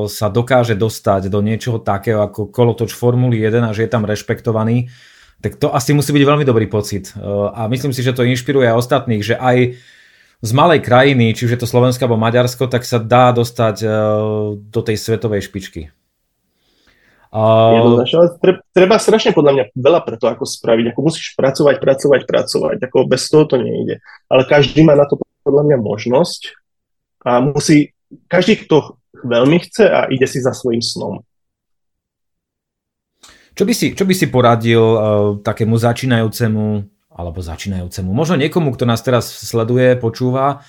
sa 0.05 0.27
dokáže 0.29 0.77
dostať 0.77 1.25
do 1.25 1.41
niečoho 1.41 1.81
takého 1.81 2.21
ako 2.21 2.53
kolotoč 2.53 2.93
Formuly 2.93 3.41
1 3.41 3.65
a 3.65 3.73
že 3.73 3.89
je 3.89 3.91
tam 3.91 4.05
rešpektovaný. 4.05 4.93
Tak 5.41 5.57
to 5.57 5.73
asi 5.73 5.97
musí 5.97 6.13
byť 6.13 6.21
veľmi 6.21 6.45
dobrý 6.45 6.69
pocit. 6.69 7.17
A 7.57 7.65
myslím 7.65 7.97
si, 7.97 8.05
že 8.05 8.13
to 8.13 8.21
inšpiruje 8.21 8.69
aj 8.69 8.77
ostatných, 8.77 9.25
že 9.25 9.41
aj 9.41 9.73
z 10.39 10.51
malej 10.55 10.79
krajiny, 10.79 11.35
či 11.35 11.43
už 11.43 11.55
je 11.55 11.61
to 11.61 11.67
Slovensko 11.67 12.07
alebo 12.07 12.19
Maďarsko, 12.19 12.71
tak 12.71 12.87
sa 12.87 12.95
dá 12.95 13.35
dostať 13.35 13.75
o, 13.83 13.89
do 14.55 14.81
tej 14.83 14.95
svetovej 14.95 15.43
špičky. 15.43 15.91
Uh... 17.29 18.01
Treba, 18.73 18.97
strašne 18.97 19.35
podľa 19.35 19.53
mňa 19.53 19.63
veľa 19.77 20.01
preto, 20.01 20.25
ako 20.31 20.49
spraviť. 20.49 20.95
Ako 20.95 20.99
musíš 21.05 21.37
pracovať, 21.37 21.77
pracovať, 21.77 22.21
pracovať. 22.25 22.77
Ako 22.89 23.05
bez 23.05 23.29
toho 23.29 23.45
to 23.45 23.61
nejde. 23.61 24.01
Ale 24.31 24.49
každý 24.49 24.81
má 24.81 24.97
na 24.97 25.05
to 25.05 25.21
podľa 25.45 25.63
mňa 25.69 25.77
možnosť 25.77 26.57
a 27.21 27.43
musí, 27.43 27.93
každý, 28.31 28.65
kto 28.65 28.97
veľmi 29.21 29.61
chce 29.61 29.85
a 29.91 30.07
ide 30.09 30.25
si 30.25 30.39
za 30.41 30.55
svojím 30.55 30.81
snom. 30.81 31.21
Čo 33.53 33.67
by 33.67 33.73
si, 33.75 33.91
čo 33.91 34.07
by 34.07 34.13
si 34.15 34.31
poradil 34.31 34.79
uh, 34.79 34.99
takému 35.43 35.75
začínajúcemu, 35.75 36.87
alebo 37.19 37.43
začínajúcemu, 37.43 38.07
možno 38.15 38.39
niekomu, 38.39 38.71
kto 38.71 38.87
nás 38.87 39.03
teraz 39.03 39.27
sleduje, 39.27 39.99
počúva 39.99 40.63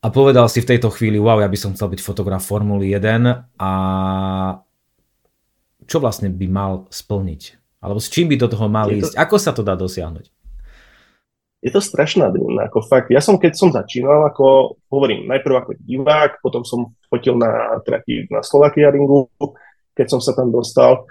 a 0.00 0.06
povedal 0.08 0.48
si 0.48 0.64
v 0.64 0.72
tejto 0.72 0.88
chvíli, 0.88 1.20
wow, 1.20 1.44
ja 1.44 1.48
by 1.52 1.58
som 1.60 1.76
chcel 1.76 1.92
byť 1.92 2.00
fotograf 2.00 2.40
Formuly 2.40 2.96
1 2.96 3.60
a 3.60 3.70
čo 5.84 5.96
vlastne 6.00 6.32
by 6.32 6.46
mal 6.48 6.72
splniť? 6.88 7.42
Alebo 7.84 8.00
s 8.00 8.08
čím 8.08 8.32
by 8.32 8.40
do 8.40 8.48
toho 8.48 8.72
mal 8.72 8.88
je 8.88 9.04
ísť? 9.04 9.12
To... 9.12 9.20
Ako 9.20 9.36
sa 9.36 9.52
to 9.52 9.60
dá 9.60 9.76
dosiahnuť? 9.76 10.32
je 11.60 11.70
to 11.70 11.80
strašná 11.84 12.32
drina, 12.32 12.72
ako 12.72 12.80
fakt. 12.80 13.12
Ja 13.12 13.20
som, 13.20 13.36
keď 13.36 13.52
som 13.52 13.68
začínal, 13.68 14.24
ako 14.32 14.76
hovorím, 14.88 15.28
najprv 15.28 15.54
ako 15.60 15.70
divák, 15.76 16.40
potom 16.40 16.64
som 16.64 16.96
fotil 17.12 17.36
na 17.36 17.76
trati 17.84 18.24
na 18.32 18.40
Slovakia 18.40 18.88
ringu, 18.88 19.28
keď 19.94 20.06
som 20.06 20.20
sa 20.22 20.32
tam 20.32 20.54
dostal, 20.54 21.04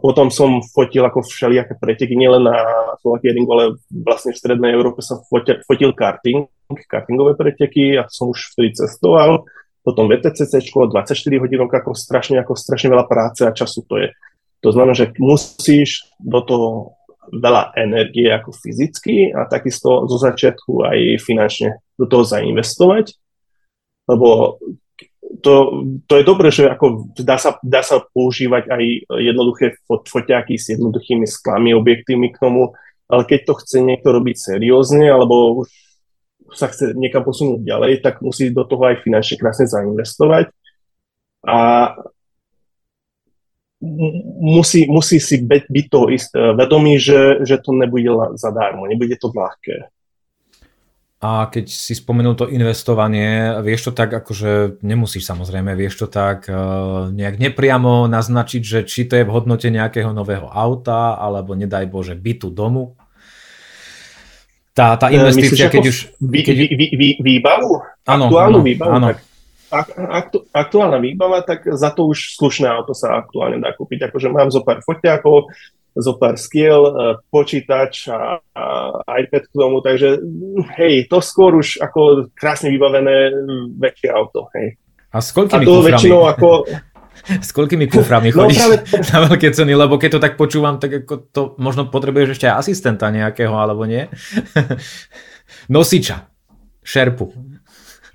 potom 0.00 0.32
som 0.32 0.64
fotil 0.64 1.04
ako 1.04 1.24
všelijaké 1.24 1.76
preteky, 1.76 2.16
nielen 2.16 2.48
na 2.48 2.56
Slovakia 3.04 3.36
ringu, 3.36 3.52
ale 3.52 3.64
vlastne 3.92 4.32
v 4.32 4.40
Strednej 4.40 4.72
Európe 4.72 5.04
som 5.04 5.20
fotil, 5.28 5.60
fotil 5.68 5.92
karting, 5.92 6.48
kartingové 6.88 7.36
preteky 7.36 8.00
a 8.00 8.08
som 8.08 8.32
už 8.32 8.56
vtedy 8.56 8.76
cestoval, 8.76 9.44
potom 9.84 10.08
VTCC, 10.08 10.68
24 10.68 11.08
hodín, 11.40 11.60
ako 11.64 11.96
strašne, 11.96 12.36
ako 12.40 12.52
strašne 12.56 12.92
veľa 12.92 13.08
práce 13.08 13.44
a 13.44 13.56
času 13.56 13.84
to 13.88 13.96
je. 14.00 14.08
To 14.64 14.74
znamená, 14.74 14.92
že 14.92 15.14
musíš 15.16 16.08
do 16.20 16.44
toho 16.44 16.68
veľa 17.28 17.76
energie 17.76 18.28
ako 18.32 18.56
fyzicky 18.56 19.32
a 19.36 19.44
takisto 19.48 20.08
zo 20.08 20.16
začiatku 20.16 20.80
aj 20.84 21.20
finančne 21.20 21.76
do 22.00 22.08
toho 22.08 22.24
zainvestovať, 22.24 23.16
lebo 24.08 24.56
to, 25.44 25.84
to 26.08 26.12
je 26.16 26.24
dobré, 26.24 26.48
že 26.48 26.66
ako 26.72 27.12
dá, 27.20 27.36
sa, 27.36 27.60
dá 27.60 27.84
sa 27.84 28.00
používať 28.00 28.72
aj 28.72 28.84
jednoduché 29.20 29.76
fot, 29.84 30.08
foťáky 30.08 30.56
s 30.56 30.72
jednoduchými 30.72 31.28
sklami, 31.28 31.76
objektívmi 31.76 32.32
k 32.32 32.40
tomu, 32.40 32.72
ale 33.08 33.22
keď 33.28 33.52
to 33.52 33.54
chce 33.60 33.78
niekto 33.84 34.08
robiť 34.12 34.36
seriózne, 34.36 35.04
alebo 35.08 35.64
už 36.48 36.56
sa 36.56 36.72
chce 36.72 36.96
niekam 36.96 37.24
posunúť 37.24 37.60
ďalej, 37.60 37.92
tak 38.00 38.24
musí 38.24 38.48
do 38.48 38.64
toho 38.64 38.88
aj 38.88 39.04
finančne 39.04 39.36
krásne 39.36 39.68
zainvestovať. 39.68 40.48
A 41.44 41.92
musí, 44.42 44.88
musí 44.88 45.20
si 45.20 45.44
byť, 45.44 45.64
byť 45.70 45.86
toho 45.92 46.06
ist, 46.10 46.32
vedomý, 46.32 46.96
že, 46.96 47.44
že 47.44 47.60
to 47.60 47.76
nebude 47.76 48.08
zadarmo, 48.40 48.88
nebude 48.88 49.14
to 49.20 49.28
ľahké. 49.30 49.92
A 51.18 51.50
keď 51.50 51.66
si 51.66 51.98
spomenul 51.98 52.38
to 52.38 52.46
investovanie, 52.46 53.58
vieš 53.66 53.90
to 53.90 53.92
tak, 53.98 54.14
akože 54.14 54.78
nemusíš 54.86 55.26
samozrejme, 55.26 55.74
vieš 55.74 56.06
to 56.06 56.06
tak 56.06 56.46
uh, 56.46 57.10
nejak 57.10 57.42
nepriamo 57.42 58.06
naznačiť, 58.06 58.62
že 58.62 58.78
či 58.86 59.10
to 59.10 59.18
je 59.18 59.26
v 59.26 59.34
hodnote 59.34 59.66
nejakého 59.66 60.14
nového 60.14 60.46
auta, 60.46 61.18
alebo 61.18 61.58
nedaj 61.58 61.90
Bože 61.90 62.14
bytu 62.14 62.54
domu? 62.54 62.94
Tá, 64.78 64.94
tá 64.94 65.10
e, 65.10 65.18
investícia, 65.18 65.66
Myslíš, 65.66 65.74
keď 65.74 65.84
už... 65.90 65.96
Vý, 66.22 66.40
keď... 66.46 66.54
Vý, 66.54 66.66
vý, 66.70 66.86
vý, 66.94 67.08
výbavu? 67.18 67.82
Áno, 68.06 68.30
Aktuálnu 68.30 68.62
áno, 68.62 68.66
výbavu? 68.70 68.92
Áno. 68.94 69.06
Tak 69.68 69.86
aktu, 69.98 70.38
aktuálna 70.54 71.02
výbava, 71.02 71.42
tak 71.42 71.66
za 71.66 71.90
to 71.92 72.08
už 72.08 72.38
slušné 72.38 72.70
auto 72.70 72.94
sa 72.94 73.18
aktuálne 73.18 73.58
dá 73.58 73.74
kúpiť. 73.74 74.06
Akože 74.08 74.30
mám 74.30 74.54
zo 74.54 74.62
pár 74.62 74.80
foťákov, 74.86 75.50
zo 75.96 76.12
pár 76.20 76.36
skiel, 76.36 76.82
e, 76.84 76.92
počítač 77.32 78.12
a, 78.12 78.38
a 78.54 78.64
iPad 79.18 79.44
k 79.48 79.54
tomu, 79.54 79.80
takže 79.80 80.20
hej, 80.78 81.08
to 81.08 81.18
skôr 81.18 81.56
už 81.56 81.80
ako 81.80 82.30
krásne 82.36 82.68
vybavené 82.70 83.32
väčšie 83.78 84.08
auto, 84.12 84.46
hej. 84.54 84.76
A 85.08 85.24
s 85.24 85.32
koľkými 85.32 85.64
a 85.64 85.66
to 85.66 85.72
kuframi? 85.72 85.88
väčšinou 85.92 86.22
ako... 86.28 86.48
S 87.28 87.50
koľkými 87.50 87.90
kuframi 87.90 88.30
no, 88.32 88.46
chodíš 88.46 88.56
no, 88.56 88.62
práve... 88.62 88.76
na 89.12 89.18
veľké 89.26 89.48
ceny, 89.50 89.72
lebo 89.74 89.98
keď 89.98 90.10
to 90.16 90.20
tak 90.22 90.34
počúvam, 90.38 90.78
tak 90.78 91.04
ako 91.04 91.14
to 91.34 91.42
možno 91.58 91.90
potrebuješ 91.90 92.38
ešte 92.38 92.46
aj 92.46 92.62
asistenta 92.62 93.10
nejakého, 93.10 93.52
alebo 93.52 93.84
nie? 93.84 94.06
Nosiča, 95.66 96.30
šerpu. 96.84 97.34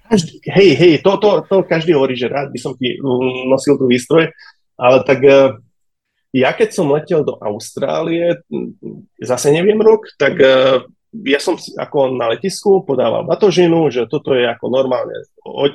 Každý, 0.08 0.40
hej, 0.46 0.70
hej, 0.78 0.94
to, 1.02 1.18
to, 1.18 1.30
to 1.50 1.56
každý 1.66 1.98
hovorí, 1.98 2.14
že 2.14 2.30
rád 2.30 2.54
by 2.54 2.60
som 2.62 2.78
ti 2.78 2.96
nosil 3.50 3.76
tú 3.82 3.90
výstroj, 3.90 4.30
ale 4.78 4.98
tak 5.06 5.20
e, 5.26 5.58
ja 6.34 6.50
keď 6.52 6.70
som 6.74 6.90
letel 6.90 7.22
do 7.22 7.38
Austrálie, 7.38 8.42
zase 9.22 9.54
neviem 9.54 9.78
rok, 9.78 10.10
tak 10.18 10.34
e, 10.42 10.82
ja 11.30 11.38
som 11.38 11.54
ako 11.58 12.18
na 12.18 12.34
letisku 12.34 12.82
podával 12.82 13.30
batožinu, 13.30 13.94
že 13.94 14.10
toto 14.10 14.34
je 14.34 14.50
ako 14.50 14.66
normálne 14.74 15.14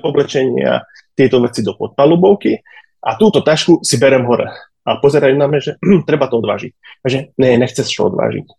oblečenie 0.02 0.66
a 0.66 0.82
tieto 1.14 1.38
veci 1.38 1.62
do 1.62 1.78
podpalubovky 1.78 2.58
a 3.06 3.14
túto 3.14 3.46
tašku 3.46 3.86
si 3.86 4.02
berem 4.02 4.26
hore. 4.26 4.50
A 4.82 4.98
pozerajú 4.98 5.38
na 5.38 5.46
mňa, 5.46 5.60
že 5.62 5.72
treba 6.08 6.26
to 6.26 6.42
odvážiť. 6.42 6.72
A 7.02 7.06
že 7.06 7.30
ne, 7.38 7.54
nechceš 7.54 7.86
čo 7.86 8.10
odvážiť 8.10 8.50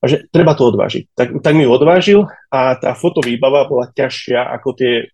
a 0.00 0.04
že 0.08 0.24
treba 0.32 0.56
to 0.56 0.72
odvážiť. 0.72 1.12
Tak, 1.12 1.28
tak 1.44 1.52
mi 1.52 1.68
odvážil 1.68 2.24
a 2.48 2.72
tá 2.80 2.96
fotovýbava 2.96 3.68
bola 3.68 3.92
ťažšia 3.92 4.48
ako 4.56 4.68
tie 4.72 5.12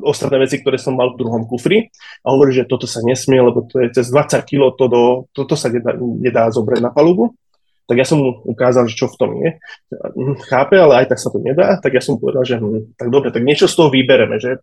ostatné 0.00 0.40
veci, 0.40 0.60
ktoré 0.62 0.80
som 0.80 0.96
mal 0.96 1.12
v 1.12 1.20
druhom 1.20 1.44
kufri 1.44 1.92
a 2.24 2.32
hovorí, 2.32 2.56
že 2.56 2.64
toto 2.64 2.88
sa 2.88 3.04
nesmie, 3.04 3.42
lebo 3.42 3.68
to 3.68 3.84
je 3.84 3.92
cez 3.92 4.08
20 4.08 4.48
kg, 4.48 4.72
to 4.74 4.84
do, 4.88 5.02
toto 5.36 5.54
sa 5.58 5.68
nedá, 5.68 5.92
nedá 5.98 6.48
zobrať 6.48 6.80
na 6.80 6.88
palubu. 6.88 7.36
Tak 7.90 7.98
ja 7.98 8.06
som 8.06 8.22
mu 8.22 8.40
ukázal, 8.46 8.86
že 8.88 8.94
čo 8.94 9.10
v 9.10 9.18
tom 9.18 9.30
je. 9.42 9.58
Chápe, 10.48 10.78
ale 10.78 11.04
aj 11.04 11.12
tak 11.12 11.18
sa 11.18 11.28
to 11.28 11.42
nedá. 11.42 11.76
Tak 11.82 11.92
ja 11.92 12.00
som 12.00 12.16
povedal, 12.16 12.46
že 12.46 12.56
hm, 12.56 12.94
tak 12.94 13.10
dobre, 13.10 13.34
tak 13.34 13.42
niečo 13.42 13.66
z 13.68 13.74
toho 13.74 13.90
vybereme, 13.90 14.38
že 14.38 14.62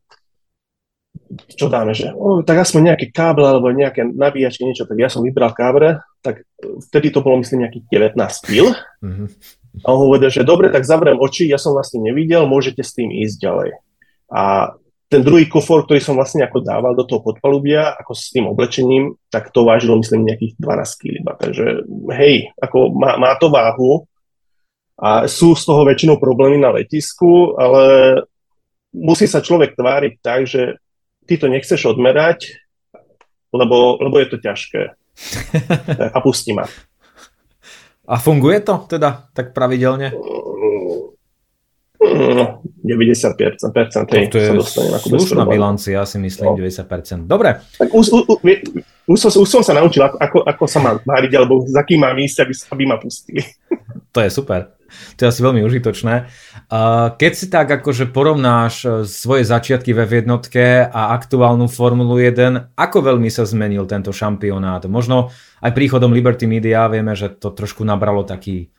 čo 1.54 1.70
dáme, 1.70 1.94
že 1.94 2.10
o, 2.14 2.42
tak 2.42 2.66
aspoň 2.66 2.94
nejaké 2.94 3.14
káble 3.14 3.46
alebo 3.46 3.70
nejaké 3.70 4.02
nabíjačky, 4.02 4.66
niečo, 4.66 4.90
tak 4.90 4.98
ja 4.98 5.14
som 5.14 5.22
vybral 5.22 5.54
káble, 5.54 6.02
tak 6.26 6.42
vtedy 6.90 7.14
to 7.14 7.22
bolo 7.22 7.42
myslím 7.42 7.70
nejakých 7.70 8.18
19 8.18 8.50
kg. 8.50 8.74
Mm-hmm. 9.06 9.28
A 9.86 9.88
on 9.94 10.00
hovoril, 10.10 10.34
že 10.34 10.42
dobre, 10.42 10.74
tak 10.74 10.90
zavriem 10.90 11.22
oči, 11.22 11.46
ja 11.46 11.62
som 11.62 11.78
vlastne 11.78 12.02
nevidel, 12.02 12.50
môžete 12.50 12.82
s 12.82 12.98
tým 12.98 13.14
ísť 13.14 13.36
ďalej. 13.46 13.70
A 14.34 14.74
ten 15.10 15.26
druhý 15.26 15.50
kufor, 15.50 15.90
ktorý 15.90 15.98
som 15.98 16.14
vlastne 16.14 16.46
ako 16.46 16.62
dával 16.62 16.94
do 16.94 17.02
toho 17.02 17.26
podpalubia, 17.26 17.98
ako 17.98 18.14
s 18.14 18.30
tým 18.30 18.46
oblečením, 18.46 19.18
tak 19.34 19.50
to 19.50 19.66
vážilo 19.66 19.98
myslím 19.98 20.30
nejakých 20.30 20.54
12 20.62 21.02
kg. 21.02 21.18
Takže 21.34 21.66
hej, 22.14 22.54
ako 22.62 22.94
má, 22.94 23.18
má 23.18 23.34
to 23.42 23.50
váhu 23.50 24.06
a 25.02 25.26
sú 25.26 25.58
z 25.58 25.66
toho 25.66 25.82
väčšinou 25.82 26.22
problémy 26.22 26.62
na 26.62 26.78
letisku, 26.78 27.58
ale 27.58 27.84
musí 28.94 29.26
sa 29.26 29.42
človek 29.42 29.74
tváriť 29.74 30.14
tak, 30.22 30.46
že 30.46 30.78
ty 31.26 31.42
to 31.42 31.50
nechceš 31.50 31.90
odmerať, 31.90 32.62
lebo, 33.50 33.98
lebo 33.98 34.16
je 34.22 34.28
to 34.30 34.38
ťažké. 34.38 34.94
A 36.16 36.18
pustí 36.22 36.54
ma. 36.54 36.70
A 38.10 38.18
funguje 38.18 38.62
to 38.62 38.86
teda 38.90 39.30
tak 39.34 39.54
pravidelne? 39.54 40.14
No, 42.00 42.64
90%, 42.80 43.76
percent, 43.76 44.08
hej, 44.16 44.32
to 44.32 44.40
je 44.40 44.56
sa 44.64 45.04
slušná 45.04 45.44
bilancia, 45.44 46.00
ja 46.00 46.08
si 46.08 46.16
myslím, 46.16 46.56
no. 46.56 46.64
90%. 46.64 47.28
Dobre. 47.28 47.60
Tak 47.76 47.92
už, 47.92 48.24
už, 48.24 48.40
už, 49.04 49.18
som, 49.20 49.32
už 49.36 49.50
som 49.52 49.60
sa 49.60 49.76
naučil, 49.76 50.08
ako, 50.08 50.16
ako, 50.16 50.38
ako 50.48 50.64
sa 50.64 50.80
mám 50.80 51.04
máriť, 51.04 51.32
alebo 51.36 51.60
za 51.68 51.84
kým 51.84 52.08
mám 52.08 52.16
ísť, 52.16 52.48
aby, 52.48 52.54
aby 52.56 52.84
ma 52.88 52.96
pustili. 52.96 53.44
To 54.10 54.26
je 54.26 54.34
super. 54.34 54.74
To 54.90 55.20
je 55.22 55.30
asi 55.30 55.46
veľmi 55.46 55.62
užitočné. 55.62 56.26
Keď 57.14 57.32
si 57.38 57.46
tak 57.46 57.70
akože 57.70 58.10
porovnáš 58.10 58.74
e, 58.82 58.88
svoje 59.06 59.46
začiatky 59.46 59.94
ve 59.94 60.10
jednotke 60.10 60.82
a 60.82 61.14
aktuálnu 61.14 61.70
Formulu 61.70 62.18
1, 62.18 62.74
ako 62.74 62.98
veľmi 63.06 63.30
sa 63.30 63.46
zmenil 63.46 63.86
tento 63.86 64.10
šampionát? 64.10 64.82
Možno 64.90 65.30
aj 65.62 65.78
príchodom 65.78 66.10
Liberty 66.10 66.50
Media 66.50 66.90
vieme, 66.90 67.14
že 67.14 67.30
to 67.30 67.54
trošku 67.54 67.86
nabralo 67.86 68.26
taký 68.26 68.74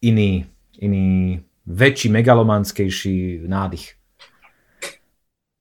iný, 0.00 0.48
iný 0.80 1.44
väčší, 1.64 2.12
megalomanskejší 2.12 3.44
nádych. 3.48 3.96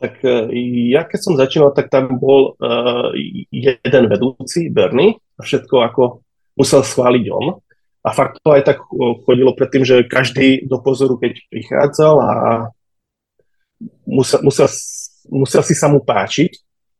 Tak 0.03 0.19
e, 0.19 0.51
ja 0.91 1.07
keď 1.07 1.19
som 1.19 1.39
začínal, 1.39 1.71
tak 1.71 1.87
tam 1.87 2.19
bol 2.19 2.59
uh, 2.59 3.15
jeden 3.55 4.03
vedúci, 4.11 4.67
Bernie, 4.67 5.15
a 5.39 5.41
všetko 5.47 5.75
ako 5.79 6.03
musel 6.59 6.83
schváliť 6.83 7.25
on. 7.31 7.55
A 8.03 8.11
fakt 8.11 8.43
to 8.43 8.51
aj 8.51 8.67
tak 8.67 8.83
chodilo 9.23 9.55
predtým, 9.55 9.87
že 9.87 10.03
každý 10.03 10.67
do 10.67 10.75
pozoru, 10.83 11.15
keď 11.15 11.39
prichádzal 11.47 12.15
a 12.19 12.31
musel, 14.03 14.43
musel, 14.43 14.67
musel 15.31 15.63
si 15.63 15.71
sa 15.71 15.87
mu 15.87 16.03
páčiť, 16.03 16.51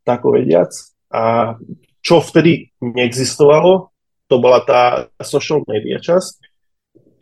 tak 0.08 0.24
povediac. 0.24 0.72
A 1.12 1.54
čo 2.00 2.24
vtedy 2.24 2.72
neexistovalo, 2.80 3.92
to 4.32 4.36
bola 4.40 4.64
tá 4.64 5.12
social 5.20 5.60
media 5.68 6.00
časť, 6.00 6.40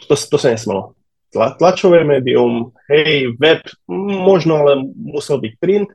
to, 0.05 0.13
to 0.13 0.37
sa 0.37 0.53
nesmelo. 0.53 0.93
Tla, 1.31 1.55
tlačové 1.55 2.03
médium, 2.03 2.75
hej, 2.91 3.31
web, 3.39 3.63
možno, 3.87 4.67
ale 4.67 4.83
musel 4.99 5.39
byť 5.39 5.53
print. 5.63 5.87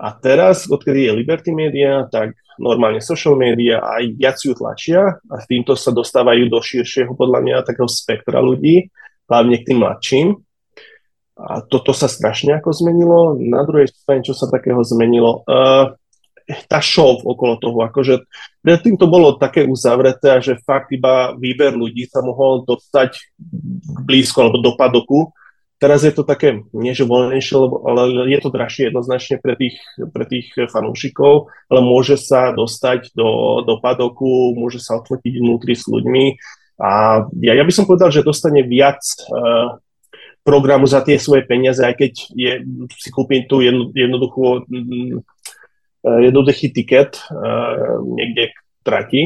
A 0.00 0.16
teraz, 0.16 0.64
odkedy 0.64 1.04
je 1.04 1.12
Liberty 1.12 1.52
Media, 1.52 2.08
tak 2.08 2.32
normálne 2.56 3.04
social 3.04 3.36
media 3.36 3.84
aj 3.84 4.16
viac 4.16 4.40
ju 4.40 4.56
tlačia 4.56 5.20
a 5.28 5.34
týmto 5.44 5.76
sa 5.76 5.92
dostávajú 5.92 6.48
do 6.48 6.56
širšieho 6.56 7.12
podľa 7.12 7.40
mňa 7.44 7.66
takého 7.68 7.88
spektra 7.88 8.40
ľudí, 8.40 8.88
hlavne 9.28 9.60
k 9.60 9.66
tým 9.68 9.78
mladším. 9.84 10.28
A 11.40 11.64
toto 11.64 11.92
sa 11.96 12.08
strašne 12.08 12.60
ako 12.60 12.72
zmenilo. 12.72 13.36
Na 13.40 13.64
druhej 13.64 13.88
strane, 13.92 14.20
čo 14.20 14.36
sa 14.36 14.48
takého 14.48 14.80
zmenilo? 14.84 15.40
Uh, 15.48 15.96
tá 16.66 16.82
show 16.82 17.20
okolo 17.22 17.56
toho, 17.60 17.78
akože 17.86 18.26
predtým 18.64 18.98
to 18.98 19.06
bolo 19.06 19.36
také 19.38 19.64
uzavreté, 19.64 20.40
že 20.42 20.62
fakt 20.62 20.90
iba 20.90 21.34
výber 21.36 21.74
ľudí 21.74 22.06
sa 22.10 22.20
mohol 22.24 22.66
dostať 22.66 23.36
blízko 24.06 24.48
alebo 24.48 24.58
do 24.60 24.72
padoku. 24.74 25.32
Teraz 25.80 26.04
je 26.04 26.12
to 26.12 26.28
také, 26.28 26.60
nie 26.76 26.92
že 26.92 27.08
voľnejšie, 27.08 27.56
ale 27.56 28.28
je 28.28 28.38
to 28.44 28.52
drahšie 28.52 28.92
jednoznačne 28.92 29.40
pre 29.40 29.56
tých, 29.56 29.80
pre 30.12 30.28
tých 30.28 30.52
fanúšikov, 30.68 31.48
ale 31.72 31.80
môže 31.80 32.20
sa 32.20 32.52
dostať 32.52 33.16
do, 33.16 33.64
do 33.64 33.80
padoku, 33.80 34.52
môže 34.52 34.76
sa 34.76 35.00
odfotiť 35.00 35.40
vnútri 35.40 35.72
s 35.72 35.88
ľuďmi. 35.88 36.36
A 36.80 37.24
ja, 37.40 37.52
ja 37.56 37.64
by 37.64 37.72
som 37.72 37.88
povedal, 37.88 38.12
že 38.12 38.20
dostane 38.20 38.60
viac 38.60 39.00
uh, 39.32 39.80
programu 40.44 40.84
za 40.84 41.00
tie 41.00 41.16
svoje 41.16 41.48
peniaze, 41.48 41.80
aj 41.80 41.96
keď 41.96 42.12
je, 42.28 42.52
si 43.00 43.08
kúpim 43.08 43.48
tú 43.48 43.64
jedno, 43.64 43.88
jednoduchú, 43.96 44.40
uh, 44.44 44.64
jednoduchý 46.04 46.72
tiket 46.72 47.20
uh, 47.28 48.00
niekde 48.04 48.52
k 48.52 48.56
trati, 48.80 49.22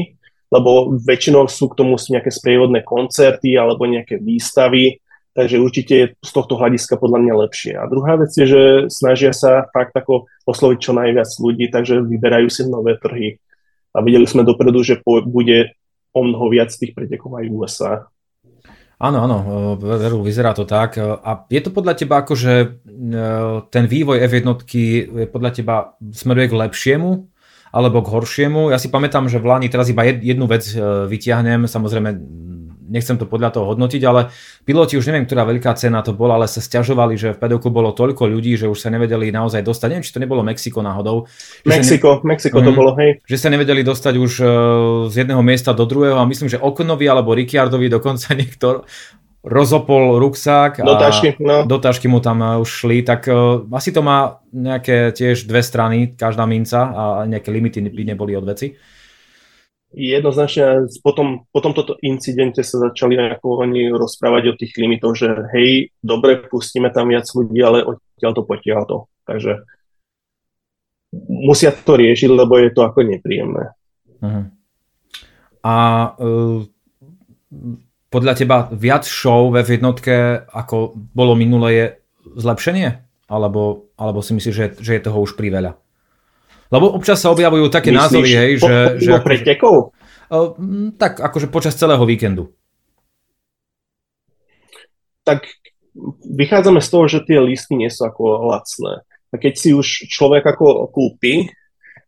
lebo 0.51 0.91
väčšinou 0.95 1.47
sú 1.47 1.71
k 1.71 1.77
tomu 1.79 1.95
nejaké 1.95 2.31
sprievodné 2.31 2.83
koncerty 2.83 3.55
alebo 3.55 3.87
nejaké 3.87 4.19
výstavy, 4.19 4.99
Takže 5.35 5.59
určite 5.59 5.93
je 5.99 6.05
z 6.15 6.31
tohto 6.31 6.55
hľadiska 6.55 6.95
podľa 6.95 7.19
mňa 7.27 7.33
lepšie. 7.43 7.73
A 7.75 7.91
druhá 7.91 8.15
vec 8.15 8.31
je, 8.31 8.47
že 8.47 8.61
snažia 8.87 9.35
sa 9.35 9.67
fakt 9.75 9.91
ako 9.91 10.31
osloviť 10.47 10.79
čo 10.79 10.95
najviac 10.95 11.27
ľudí, 11.27 11.67
takže 11.67 11.99
vyberajú 11.99 12.47
si 12.47 12.63
nové 12.71 12.95
trhy. 12.95 13.35
A 13.91 13.99
videli 13.99 14.23
sme 14.31 14.47
dopredu, 14.47 14.79
že 14.79 15.03
bude 15.03 15.75
o 16.15 16.23
mnoho 16.23 16.47
viac 16.47 16.71
tých 16.71 16.95
pretekov 16.95 17.35
aj 17.35 17.45
v 17.51 17.55
USA. 17.59 17.93
Áno, 19.05 19.17
áno, 19.21 19.37
veru, 19.77 20.25
vyzerá 20.25 20.57
to 20.57 20.65
tak. 20.65 20.97
A 20.97 21.45
je 21.45 21.61
to 21.61 21.69
podľa 21.69 21.93
teba 21.93 22.25
ako, 22.25 22.33
že 22.33 22.53
e, 22.57 22.67
ten 23.69 23.85
vývoj 23.85 24.17
F1 24.25 24.49
je 24.65 25.25
podľa 25.29 25.51
teba 25.53 25.75
smeruje 26.09 26.49
k 26.49 26.57
lepšiemu 26.57 27.29
alebo 27.69 28.01
k 28.01 28.11
horšiemu? 28.17 28.73
Ja 28.73 28.81
si 28.81 28.89
pamätám, 28.89 29.29
že 29.29 29.37
v 29.37 29.45
Lani 29.45 29.69
teraz 29.69 29.93
iba 29.93 30.01
jednu 30.09 30.49
vec 30.49 30.65
e, 30.73 30.81
vyťahnem, 31.05 31.69
samozrejme 31.69 32.09
nechcem 32.89 33.17
to 33.17 33.25
podľa 33.25 33.57
toho 33.57 33.65
hodnotiť, 33.73 34.01
ale 34.05 34.29
piloti 34.63 34.95
už 34.95 35.09
neviem, 35.09 35.25
ktorá 35.25 35.43
veľká 35.45 35.73
cena 35.75 36.05
to 36.05 36.13
bola, 36.13 36.37
ale 36.37 36.47
sa 36.47 36.61
stiažovali, 36.61 37.17
že 37.17 37.33
v 37.33 37.41
pedoku 37.41 37.73
bolo 37.73 37.91
toľko 37.91 38.29
ľudí, 38.29 38.55
že 38.55 38.69
už 38.69 38.77
sa 38.77 38.93
nevedeli 38.93 39.33
naozaj 39.33 39.65
dostať. 39.65 39.87
Neviem, 39.89 40.05
či 40.05 40.13
to 40.13 40.21
nebolo 40.21 40.45
Mexiko 40.45 40.85
náhodou. 40.85 41.25
Mexiko, 41.65 42.21
ne... 42.21 42.35
Mexiko 42.35 42.61
to 42.61 42.71
mm, 42.71 42.77
bolo, 42.77 42.91
hej. 43.01 43.19
Že 43.25 43.37
sa 43.37 43.49
nevedeli 43.49 43.81
dostať 43.81 44.13
už 44.15 44.31
uh, 44.41 44.47
z 45.09 45.25
jedného 45.25 45.41
miesta 45.41 45.73
do 45.73 45.83
druhého 45.83 46.21
a 46.21 46.29
myslím, 46.29 46.47
že 46.47 46.61
Okonovi 46.61 47.09
alebo 47.09 47.33
Ricciardovi 47.33 47.89
dokonca 47.89 48.33
niekto 48.39 48.85
rozopol 49.45 50.17
ruksák 50.17 50.81
a 50.81 50.85
do 50.89 50.97
tašky, 50.97 51.37
no. 51.37 51.69
do 51.69 51.77
tašky 51.77 52.09
mu 52.09 52.17
tam 52.17 52.41
e, 52.41 52.57
už 52.65 52.65
šli, 52.81 53.05
tak 53.05 53.29
uh, 53.29 53.61
asi 53.77 53.93
to 53.93 54.01
má 54.01 54.41
nejaké 54.49 55.13
tiež 55.13 55.45
dve 55.45 55.61
strany, 55.61 56.17
každá 56.17 56.49
minca 56.49 56.89
a 56.89 57.03
nejaké 57.29 57.53
limity 57.53 57.77
by 57.85 58.03
neboli 58.09 58.33
od 58.33 58.41
veci 58.41 58.73
jednoznačne 59.93 60.89
potom, 61.05 61.45
po 61.53 61.59
tomto 61.61 61.95
incidente 62.01 62.65
sa 62.65 62.89
začali 62.89 63.15
ako 63.15 63.67
oni 63.67 63.91
rozprávať 63.93 64.43
o 64.51 64.57
tých 64.57 64.73
limitoch, 64.79 65.13
že 65.15 65.29
hej, 65.53 65.93
dobre, 66.01 66.41
pustíme 66.47 66.89
tam 66.89 67.11
viac 67.13 67.25
ľudí, 67.29 67.59
ale 67.61 67.85
odtiaľ 67.85 68.31
to 68.35 68.43
potiaľ 68.43 68.81
to. 68.87 68.97
Takže 69.25 69.51
musia 71.29 71.71
to 71.71 71.93
riešiť, 71.95 72.29
lebo 72.29 72.59
je 72.59 72.69
to 72.73 72.81
ako 72.83 72.99
nepríjemné. 73.05 73.63
Uh-huh. 74.19 74.45
A 75.65 75.75
uh, 76.17 76.59
podľa 78.11 78.33
teba 78.35 78.57
viac 78.71 79.03
show 79.07 79.51
v 79.51 79.63
jednotke, 79.63 80.45
ako 80.51 80.95
bolo 80.95 81.33
minulé, 81.35 81.69
je 81.71 81.85
zlepšenie? 82.35 82.89
Alebo, 83.25 83.89
alebo 83.97 84.21
si 84.21 84.37
myslíš, 84.37 84.55
že, 84.55 84.67
že 84.77 84.91
je 84.95 85.01
toho 85.01 85.17
už 85.25 85.33
priveľa? 85.33 85.81
Lebo 86.73 86.91
občas 86.97 87.21
sa 87.21 87.29
objavujú 87.29 87.69
také 87.69 87.93
Myslíš, 87.93 88.01
názory, 88.01 88.31
hej, 88.33 88.51
po, 88.57 88.67
že... 88.67 88.75
Po, 88.75 88.97
že 88.97 89.11
po 89.11 89.19
pretekov? 89.21 89.75
tak, 90.97 91.21
akože 91.21 91.47
počas 91.53 91.77
celého 91.77 92.01
víkendu. 92.01 92.49
Tak 95.25 95.45
vychádzame 96.25 96.81
z 96.81 96.89
toho, 96.89 97.05
že 97.07 97.25
tie 97.25 97.39
listy 97.41 97.77
nie 97.77 97.89
sú 97.89 98.05
ako 98.05 98.49
lacné. 98.49 99.05
A 99.33 99.35
keď 99.37 99.53
si 99.57 99.69
už 99.73 100.09
človek 100.09 100.45
ako 100.45 100.89
kúpi 100.89 101.49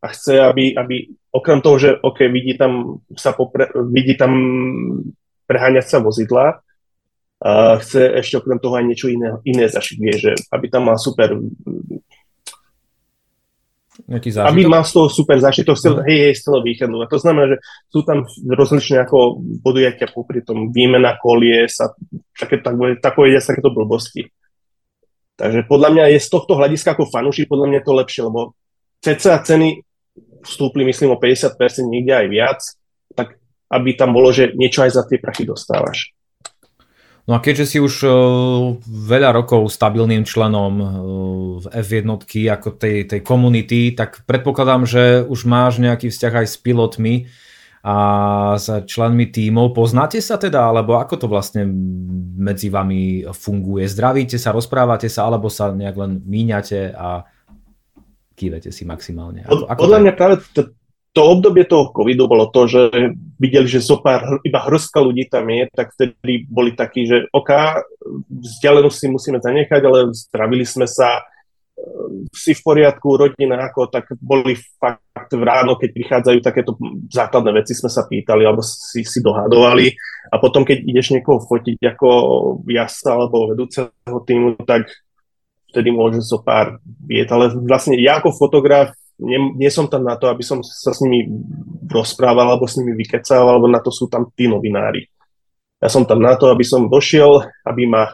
a 0.01 0.07
chce, 0.13 0.37
aby, 0.37 0.77
aby 0.77 1.13
okrem 1.33 1.59
toho, 1.61 1.77
že 1.77 1.89
OK, 2.01 2.29
vidí 2.29 2.57
tam, 2.57 3.01
sa 3.17 3.33
popre, 3.33 3.69
vidí 3.89 4.13
tam 4.17 4.33
preháňať 5.49 5.85
sa 5.85 5.97
vozidla, 6.01 6.61
a 7.37 7.77
chce 7.77 8.17
ešte 8.17 8.41
okrem 8.41 8.57
toho 8.57 8.81
aj 8.81 8.85
niečo 8.85 9.07
iné, 9.13 9.37
iné 9.45 9.69
zašiť, 9.69 9.97
vie, 10.01 10.15
že 10.17 10.31
aby 10.49 10.73
tam 10.73 10.89
mal 10.89 10.97
super 10.97 11.37
Nejaký 14.07 14.29
zážitok? 14.31 14.51
Aby 14.55 14.61
mal 14.71 14.83
z 14.87 14.91
toho 14.95 15.07
super 15.11 15.35
zážitok 15.35 15.75
mm. 15.75 16.07
hej, 16.07 16.19
hej, 16.23 16.33
z 16.39 16.41
celého 16.47 16.63
víkendu. 16.63 17.03
A 17.03 17.11
to 17.11 17.19
znamená, 17.19 17.51
že 17.51 17.57
sú 17.91 18.07
tam 18.07 18.23
rozličné 18.47 19.03
ako 19.03 19.43
podujatia 19.59 20.07
popri 20.07 20.39
tom 20.39 20.71
výmena 20.71 21.19
kolie, 21.19 21.67
sa, 21.67 21.91
také, 22.39 22.63
tak, 22.63 22.79
tak 23.03 23.13
sa 23.19 23.51
takéto 23.51 23.75
blbosti. 23.75 24.31
Takže 25.37 25.69
podľa 25.69 25.89
mňa 25.93 26.03
je 26.15 26.19
z 26.23 26.29
tohto 26.33 26.57
hľadiska 26.57 26.97
ako 26.97 27.13
fanúšik, 27.13 27.51
podľa 27.51 27.67
mňa 27.69 27.77
je 27.83 27.85
to 27.85 27.93
lepšie, 27.93 28.21
lebo 28.25 28.39
cca 29.05 29.37
ceny 29.43 29.85
vstúpli, 30.41 30.81
myslím, 30.87 31.13
o 31.13 31.21
50%, 31.21 31.59
niekde 31.85 32.13
aj 32.15 32.27
viac, 32.31 32.59
tak 33.13 33.37
aby 33.69 33.93
tam 33.93 34.15
bolo, 34.15 34.31
že 34.31 34.55
niečo 34.55 34.81
aj 34.81 34.91
za 34.97 35.03
tie 35.05 35.21
prachy 35.21 35.45
dostávaš. 35.45 36.16
No 37.27 37.35
a 37.35 37.43
keďže 37.43 37.75
si 37.75 37.77
už 37.83 38.07
uh, 38.07 38.13
veľa 38.87 39.35
rokov 39.35 39.67
stabilným 39.67 40.23
členom 40.23 40.73
uh, 40.79 40.87
v 41.59 41.65
F1 41.83 42.07
ako 42.55 42.79
tej, 42.79 43.03
tej 43.03 43.19
komunity, 43.19 43.91
tak 43.91 44.23
predpokladám, 44.23 44.87
že 44.87 45.03
už 45.27 45.43
máš 45.43 45.83
nejaký 45.83 46.07
vzťah 46.07 46.33
aj 46.39 46.47
s 46.47 46.55
pilotmi 46.55 47.27
a 47.83 47.95
s 48.55 48.71
členmi 48.87 49.27
tímov. 49.27 49.75
Poznáte 49.75 50.23
sa 50.23 50.39
teda, 50.39 50.71
alebo 50.71 50.99
ako 50.99 51.15
to 51.19 51.27
vlastne 51.27 51.67
medzi 52.39 52.71
vami 52.71 53.27
funguje? 53.27 53.87
Zdravíte 53.91 54.39
sa, 54.39 54.55
rozprávate 54.55 55.11
sa, 55.11 55.27
alebo 55.27 55.51
sa 55.51 55.75
nejak 55.75 55.95
len 55.99 56.23
míňate 56.23 56.95
a 56.95 57.27
kývete 58.39 58.71
si 58.71 58.87
maximálne? 58.87 59.43
Ako, 59.43 59.67
ako 59.67 59.81
Podľa 59.83 59.99
mňa 59.99 60.13
práve 60.15 60.35
to, 61.17 61.25
obdobie 61.25 61.65
toho 61.65 61.89
covidu 61.89 62.29
bolo 62.29 62.53
to, 62.53 62.69
že 62.69 62.93
videli, 63.41 63.65
že 63.65 63.81
zo 63.81 63.97
pár, 63.97 64.37
iba 64.45 64.61
hrstka 64.61 65.01
ľudí 65.01 65.25
tam 65.25 65.49
je, 65.49 65.65
tak 65.73 65.89
vtedy 65.97 66.45
boli 66.45 66.77
takí, 66.77 67.09
že 67.09 67.25
OK, 67.33 67.49
vzdialenosť 68.29 68.97
si 69.01 69.07
musíme 69.09 69.41
zanechať, 69.41 69.81
ale 69.81 70.13
zdravili 70.13 70.61
sme 70.61 70.85
sa, 70.85 71.25
ehm, 71.73 72.29
si 72.29 72.53
v 72.53 72.61
poriadku, 72.61 73.17
rodina 73.17 73.65
ako, 73.65 73.89
tak 73.89 74.13
boli 74.21 74.53
fakt 74.77 75.33
v 75.33 75.41
ráno, 75.41 75.73
keď 75.73 75.89
prichádzajú 75.89 76.37
takéto 76.45 76.77
základné 77.09 77.65
veci, 77.65 77.73
sme 77.73 77.89
sa 77.89 78.05
pýtali 78.05 78.45
alebo 78.45 78.61
si, 78.61 79.01
si 79.01 79.17
dohadovali. 79.17 79.97
A 80.29 80.37
potom, 80.37 80.61
keď 80.61 80.85
ideš 80.85 81.17
niekoho 81.17 81.41
fotiť 81.41 81.81
ako 81.97 82.09
jazda 82.69 83.17
alebo 83.17 83.49
vedúceho 83.49 83.89
týmu, 84.21 84.61
tak 84.69 84.85
vtedy 85.73 85.89
môže 85.89 86.21
zo 86.21 86.45
pár 86.45 86.77
viet, 87.01 87.33
ale 87.33 87.57
vlastne 87.57 87.97
ja 87.97 88.21
ako 88.21 88.37
fotograf 88.37 88.93
nie, 89.17 89.39
nie 89.57 89.71
som 89.73 89.89
tam 89.89 90.05
na 90.05 90.15
to, 90.15 90.29
aby 90.29 90.45
som 90.45 90.61
sa 90.61 90.93
s 90.93 91.01
nimi 91.01 91.25
rozprával 91.89 92.53
alebo 92.53 92.69
s 92.69 92.77
nimi 92.77 92.93
vykecal, 92.93 93.49
alebo 93.49 93.65
na 93.65 93.81
to 93.81 93.89
sú 93.89 94.05
tam 94.05 94.29
tí 94.37 94.45
novinári. 94.45 95.09
Ja 95.81 95.89
som 95.89 96.05
tam 96.05 96.21
na 96.21 96.37
to, 96.37 96.49
aby 96.49 96.65
som 96.65 96.89
došiel, 96.89 97.45
aby 97.65 97.85
ma 97.85 98.13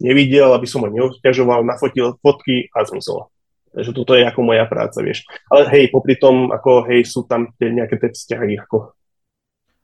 nevidel, 0.00 0.52
aby 0.52 0.68
som 0.68 0.84
ho 0.84 0.88
neobťažoval, 0.88 1.64
nafotil 1.64 2.16
fotky 2.20 2.68
a 2.72 2.84
zmizol. 2.84 3.28
Takže 3.72 3.92
toto 3.92 4.16
je 4.16 4.24
ako 4.24 4.40
moja 4.44 4.64
práca, 4.64 5.04
vieš. 5.04 5.28
Ale 5.52 5.68
hej, 5.72 5.92
popri 5.92 6.16
tom, 6.16 6.48
ako 6.48 6.88
hej, 6.88 7.04
sú 7.04 7.28
tam 7.28 7.52
tie 7.60 7.68
nejaké 7.68 8.00
tie 8.00 8.10
vzťahy, 8.12 8.56
ako 8.64 8.96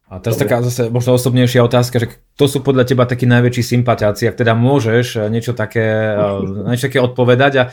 a 0.04 0.20
teraz 0.20 0.36
taká 0.36 0.60
zase 0.60 0.92
možno 0.92 1.16
osobnejšia 1.16 1.64
otázka, 1.64 1.96
že 1.96 2.12
to 2.36 2.44
sú 2.44 2.60
podľa 2.60 2.84
teba 2.84 3.08
takí 3.08 3.24
najväčší 3.24 3.64
sympatiáci, 3.64 4.28
ak 4.28 4.36
teda 4.36 4.52
môžeš 4.52 5.06
eh, 5.16 5.20
niečo 5.32 5.56
také, 5.56 6.12
eh, 6.12 6.68
niečo 6.70 6.92
také 6.92 7.00
odpovedať 7.00 7.52
a 7.56 7.64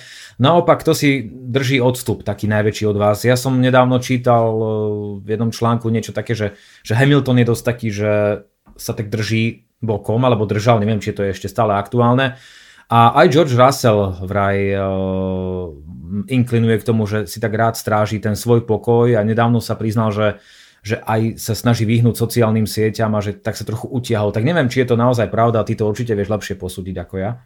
naopak 0.41 0.81
to 0.81 0.97
si 0.97 1.29
drží 1.29 1.77
odstup 1.77 2.25
taký 2.25 2.49
najväčší 2.49 2.89
od 2.89 2.97
vás. 2.97 3.21
Ja 3.21 3.37
som 3.37 3.61
nedávno 3.61 4.01
čítal 4.01 4.49
eh, 4.49 4.67
v 5.21 5.27
jednom 5.37 5.53
článku 5.53 5.85
niečo 5.93 6.11
také, 6.11 6.33
že, 6.33 6.57
že 6.81 6.97
Hamilton 6.97 7.45
je 7.45 7.45
dosť 7.45 7.63
taký, 7.63 7.87
že 7.93 8.11
sa 8.73 8.97
tak 8.97 9.13
drží 9.13 9.69
bokom, 9.81 10.21
alebo 10.25 10.49
držal, 10.49 10.81
neviem, 10.81 11.01
či 11.01 11.13
to 11.13 11.21
je 11.21 11.37
ešte 11.37 11.49
stále 11.49 11.77
aktuálne. 11.77 12.41
A 12.91 13.23
aj 13.23 13.31
George 13.31 13.55
Russell 13.55 14.19
vraj 14.27 14.75
uh, 14.75 15.71
inklinuje 16.27 16.75
k 16.83 16.87
tomu, 16.91 17.07
že 17.07 17.23
si 17.23 17.39
tak 17.39 17.55
rád 17.55 17.79
stráži 17.79 18.19
ten 18.19 18.35
svoj 18.35 18.67
pokoj 18.67 19.15
a 19.15 19.23
nedávno 19.23 19.63
sa 19.63 19.79
priznal, 19.79 20.11
že 20.11 20.41
že 20.81 20.97
aj 20.97 21.37
sa 21.37 21.53
snaží 21.53 21.85
vyhnúť 21.85 22.17
sociálnym 22.17 22.65
sieťam 22.65 23.13
a 23.13 23.21
že 23.21 23.37
tak 23.37 23.53
sa 23.53 23.61
trochu 23.61 23.85
utiahol. 23.85 24.33
Tak 24.33 24.41
neviem, 24.41 24.65
či 24.65 24.81
je 24.81 24.89
to 24.89 24.97
naozaj 24.97 25.29
pravda 25.29 25.61
ty 25.61 25.77
to 25.77 25.85
určite 25.85 26.17
vieš 26.17 26.33
lepšie 26.33 26.57
posúdiť 26.57 26.95
ako 27.05 27.15
ja. 27.21 27.37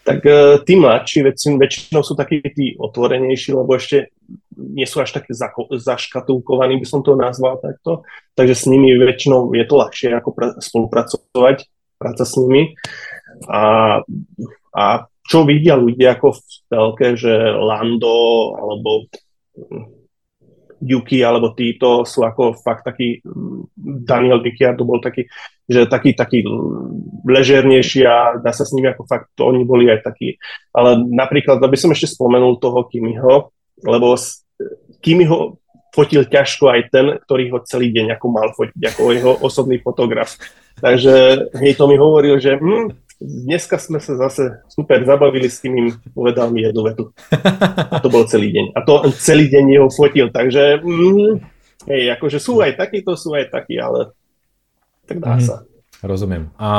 Tak 0.00 0.24
e, 0.24 0.64
tí 0.64 0.80
mladší 0.80 1.28
väčšinou 1.60 2.00
sú 2.00 2.16
takí 2.16 2.40
tí 2.56 2.72
otvorenejší, 2.80 3.52
lebo 3.52 3.76
ešte 3.76 4.16
nie 4.56 4.88
sú 4.88 5.04
až 5.04 5.20
také 5.20 5.36
zaškatulkovaní, 5.76 6.80
by 6.80 6.86
som 6.88 7.04
to 7.04 7.16
nazval 7.16 7.60
takto. 7.60 8.04
Takže 8.32 8.54
s 8.56 8.64
nimi 8.64 8.96
väčšinou 8.96 9.52
je 9.52 9.64
to 9.68 9.74
ľahšie 9.76 10.08
ako 10.16 10.60
spolupracovať, 10.60 11.68
práca 12.00 12.24
s 12.24 12.34
nimi. 12.40 12.72
A, 13.48 13.62
a 14.72 14.84
čo 15.30 15.46
vidia 15.46 15.76
ľudia 15.78 16.16
ako 16.16 16.28
v 16.34 16.40
telke, 16.66 17.08
že 17.14 17.30
Lando 17.54 18.56
alebo 18.56 19.06
Yuki 20.80 21.20
alebo 21.20 21.52
títo 21.52 22.08
sú 22.08 22.24
ako 22.24 22.56
fakt 22.56 22.88
taký, 22.88 23.20
Daniel 23.76 24.40
Ricciardo 24.40 24.88
bol 24.88 24.98
taký 24.98 25.28
že 25.70 25.86
taký, 25.86 26.18
taký 26.18 26.42
ležernejší 27.22 28.02
a 28.02 28.42
dá 28.42 28.50
sa 28.50 28.66
s 28.66 28.74
nimi 28.74 28.90
ako 28.90 29.06
fakt, 29.06 29.30
to 29.38 29.46
oni 29.46 29.62
boli 29.62 29.86
aj 29.86 30.02
takí. 30.02 30.34
Ale 30.74 30.98
napríklad, 31.06 31.62
aby 31.62 31.78
som 31.78 31.94
ešte 31.94 32.10
spomenul 32.10 32.58
toho 32.58 32.90
Kimiho, 32.90 33.54
lebo 33.86 34.18
Kimiho 34.98 35.62
fotil 35.94 36.26
ťažko 36.26 36.74
aj 36.74 36.80
ten, 36.90 37.06
ktorý 37.22 37.54
ho 37.54 37.58
celý 37.62 37.94
deň 37.94 38.18
ako 38.18 38.26
mal 38.30 38.50
fotiť, 38.50 38.82
ako 38.82 39.00
jeho 39.14 39.32
osobný 39.46 39.78
fotograf. 39.78 40.34
Takže 40.82 41.46
hej, 41.54 41.72
to 41.78 41.84
mi 41.86 41.94
hovoril, 41.98 42.42
že 42.42 42.58
hm, 42.58 42.90
dneska 43.22 43.78
sme 43.78 44.02
sa 44.02 44.18
zase 44.18 44.64
super 44.70 45.02
zabavili 45.06 45.46
s 45.46 45.62
tým, 45.62 45.94
povedal 46.14 46.50
mi 46.50 46.66
jednu 46.66 46.82
vetu. 46.82 47.04
A 47.94 47.98
to 48.02 48.10
bol 48.10 48.26
celý 48.26 48.54
deň. 48.54 48.66
A 48.74 48.82
to 48.82 49.06
celý 49.18 49.46
deň 49.50 49.64
jeho 49.70 49.88
fotil, 49.90 50.30
takže 50.34 50.82
hm, 50.82 51.42
hej, 51.90 52.02
akože 52.18 52.38
sú 52.42 52.58
aj 52.58 52.74
takí, 52.78 53.02
to 53.02 53.14
sú 53.14 53.34
aj 53.38 53.50
takí, 53.54 53.78
ale 53.78 54.14
tak 55.10 55.18
dá 55.18 55.34
mm, 55.34 55.42
sa. 55.42 55.56
Rozumiem. 56.06 56.54
A 56.54 56.70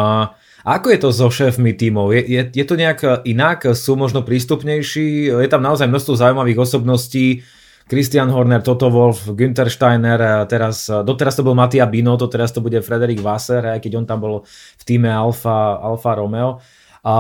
ako 0.63 0.87
je 0.95 0.99
to 1.03 1.09
so 1.11 1.27
šéfmi 1.27 1.75
tímov? 1.75 2.15
Je, 2.15 2.21
je, 2.23 2.41
je 2.55 2.65
to 2.65 2.79
nejak 2.79 3.27
inak? 3.27 3.67
Sú 3.75 3.99
možno 3.99 4.23
prístupnejší? 4.23 5.27
Je 5.35 5.49
tam 5.51 5.59
naozaj 5.59 5.91
množstvo 5.91 6.15
zaujímavých 6.15 6.63
osobností. 6.63 7.43
Christian 7.91 8.31
Horner, 8.31 8.63
Toto 8.63 8.87
Wolf, 8.87 9.35
Günther 9.35 9.67
Steiner, 9.67 10.47
teraz, 10.47 10.87
doteraz 10.87 11.35
to 11.35 11.43
bol 11.43 11.51
Matia 11.51 11.83
Binotto, 11.83 12.31
teraz 12.31 12.55
to 12.55 12.63
bude 12.63 12.79
Frederik 12.79 13.19
Wasser, 13.19 13.59
aj 13.67 13.83
keď 13.83 13.91
on 13.99 14.05
tam 14.07 14.23
bol 14.23 14.47
v 14.47 14.83
týme 14.87 15.11
Alfa, 15.11 15.75
Alfa 15.75 16.15
Romeo. 16.15 16.63
A 17.03 17.13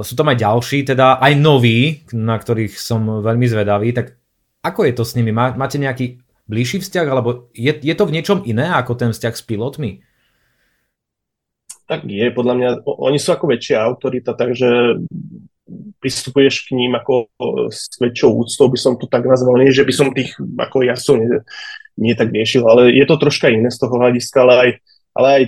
sú 0.00 0.16
tam 0.16 0.32
aj 0.32 0.40
ďalší, 0.40 0.88
teda 0.88 1.20
aj 1.20 1.36
noví, 1.36 2.00
na 2.16 2.38
ktorých 2.38 2.80
som 2.80 3.20
veľmi 3.20 3.44
zvedavý. 3.44 3.92
Tak 3.92 4.16
ako 4.64 4.88
je 4.88 4.92
to 4.96 5.04
s 5.04 5.20
nimi? 5.20 5.36
Máte 5.36 5.76
nejaký 5.76 6.22
bližší 6.48 6.80
vzťah, 6.80 7.06
alebo 7.10 7.52
je, 7.52 7.74
je 7.74 7.92
to 7.92 8.08
v 8.08 8.14
niečom 8.16 8.38
iné 8.48 8.72
ako 8.72 8.96
ten 8.96 9.10
vzťah 9.12 9.34
s 9.36 9.44
pilotmi? 9.44 10.00
Tak 11.90 12.06
je, 12.06 12.30
podľa 12.30 12.54
mňa, 12.54 12.68
oni 12.86 13.18
sú 13.18 13.34
ako 13.34 13.50
väčšia 13.50 13.82
autorita, 13.82 14.38
takže 14.38 15.02
pristupuješ 15.98 16.70
k 16.70 16.78
ním 16.78 16.94
ako 16.94 17.26
s 17.66 17.90
väčšou 17.98 18.30
úctou, 18.46 18.70
by 18.70 18.78
som 18.78 18.94
to 18.94 19.10
tak 19.10 19.26
nazval, 19.26 19.58
nie, 19.58 19.74
že 19.74 19.82
by 19.82 19.90
som 19.90 20.14
tých 20.14 20.38
ako 20.38 20.86
jazdcov 20.86 21.14
nie, 21.18 21.28
nie 21.98 22.14
tak 22.14 22.30
riešil, 22.30 22.62
ale 22.62 22.94
je 22.94 23.02
to 23.10 23.18
troška 23.18 23.50
iné 23.50 23.74
z 23.74 23.78
toho 23.82 23.98
hľadiska, 23.98 24.38
ale 24.38 24.54
aj, 24.54 24.70
ale 25.18 25.28
aj 25.34 25.42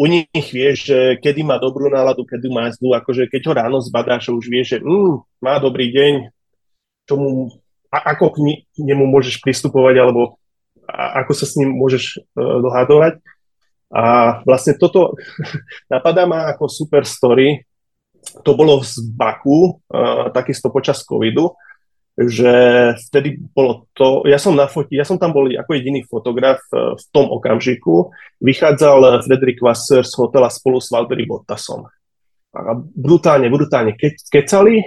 u 0.00 0.04
nich 0.08 0.48
vieš, 0.48 0.88
že 0.88 0.98
kedy 1.20 1.44
má 1.44 1.60
dobrú 1.60 1.92
náladu, 1.92 2.24
kedy 2.24 2.48
má 2.48 2.72
zlú, 2.72 2.96
akože 2.96 3.28
keď 3.28 3.42
ho 3.46 3.52
ráno 3.52 3.78
zbadáš, 3.84 4.32
už 4.32 4.48
vieš, 4.48 4.76
že 4.76 4.78
mm, 4.80 5.44
má 5.44 5.60
dobrý 5.60 5.92
deň, 5.92 6.32
čomu, 7.04 7.52
a, 7.92 8.16
ako 8.16 8.32
k, 8.32 8.36
nemu 8.80 9.04
môžeš 9.04 9.44
pristupovať, 9.44 10.00
alebo 10.00 10.40
a, 10.88 11.20
ako 11.20 11.32
sa 11.36 11.44
s 11.44 11.60
ním 11.60 11.76
môžeš 11.76 12.18
uh, 12.18 12.64
dohadovať. 12.64 13.20
A 13.92 14.40
vlastne 14.48 14.80
toto 14.80 15.12
napadá 15.92 16.24
ma 16.24 16.48
ako 16.50 16.66
super 16.66 17.04
story. 17.04 17.60
To 18.46 18.54
bolo 18.54 18.80
z 18.86 19.02
Baku, 19.02 19.82
takisto 20.30 20.70
počas 20.70 21.02
covidu, 21.02 21.52
že 22.12 22.52
vtedy 23.08 23.40
bolo 23.40 23.88
to, 23.96 24.20
ja 24.28 24.36
som 24.36 24.52
na 24.52 24.68
foti, 24.68 25.00
ja 25.00 25.04
som 25.08 25.16
tam 25.16 25.32
bol 25.32 25.48
ako 25.48 25.72
jediný 25.72 26.04
fotograf 26.04 26.60
uh, 26.76 26.92
v 26.92 27.04
tom 27.08 27.32
okamžiku, 27.32 28.12
vychádzal 28.44 29.24
Fredrik 29.24 29.64
Wasser 29.64 30.04
z 30.04 30.12
hotela 30.20 30.52
spolu 30.52 30.76
s 30.76 30.92
Valtteri 30.92 31.24
Bottasom. 31.24 31.88
A 32.52 32.76
brutálne, 32.76 33.48
brutálne 33.48 33.96
ke, 33.96 34.12
kecali 34.28 34.84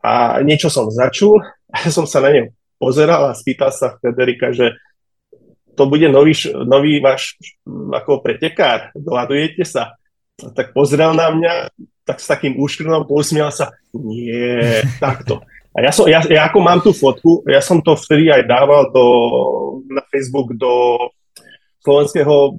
a 0.00 0.40
niečo 0.40 0.72
som 0.72 0.88
začul 0.88 1.44
a 1.76 1.76
som 1.92 2.08
sa 2.08 2.24
na 2.24 2.32
ňu 2.32 2.44
pozeral 2.80 3.32
a 3.32 3.36
spýtal 3.36 3.68
sa 3.68 4.00
Frederika, 4.00 4.52
že 4.52 4.72
to 5.76 5.84
bude 5.86 6.08
nový, 6.08 6.32
nový 6.64 6.98
váš 7.04 7.36
ako 7.68 8.24
pretekár, 8.24 8.90
dohadujete 8.96 9.62
sa. 9.62 10.00
Tak 10.36 10.72
pozrel 10.72 11.12
na 11.12 11.28
mňa, 11.32 11.52
tak 12.04 12.20
s 12.20 12.28
takým 12.28 12.56
úškrnom 12.56 13.04
pousmial 13.04 13.52
sa, 13.52 13.76
nie, 13.92 14.80
takto. 15.04 15.44
A 15.76 15.84
ja, 15.84 15.92
som, 15.92 16.08
ja, 16.08 16.24
ja 16.24 16.48
ako 16.48 16.58
mám 16.64 16.80
tú 16.80 16.96
fotku, 16.96 17.44
ja 17.44 17.60
som 17.60 17.84
to 17.84 17.92
vtedy 17.92 18.32
aj 18.32 18.48
dával 18.48 18.88
do, 18.88 19.06
na 19.92 20.00
Facebook 20.08 20.56
do 20.56 20.96
slovenského 21.84 22.56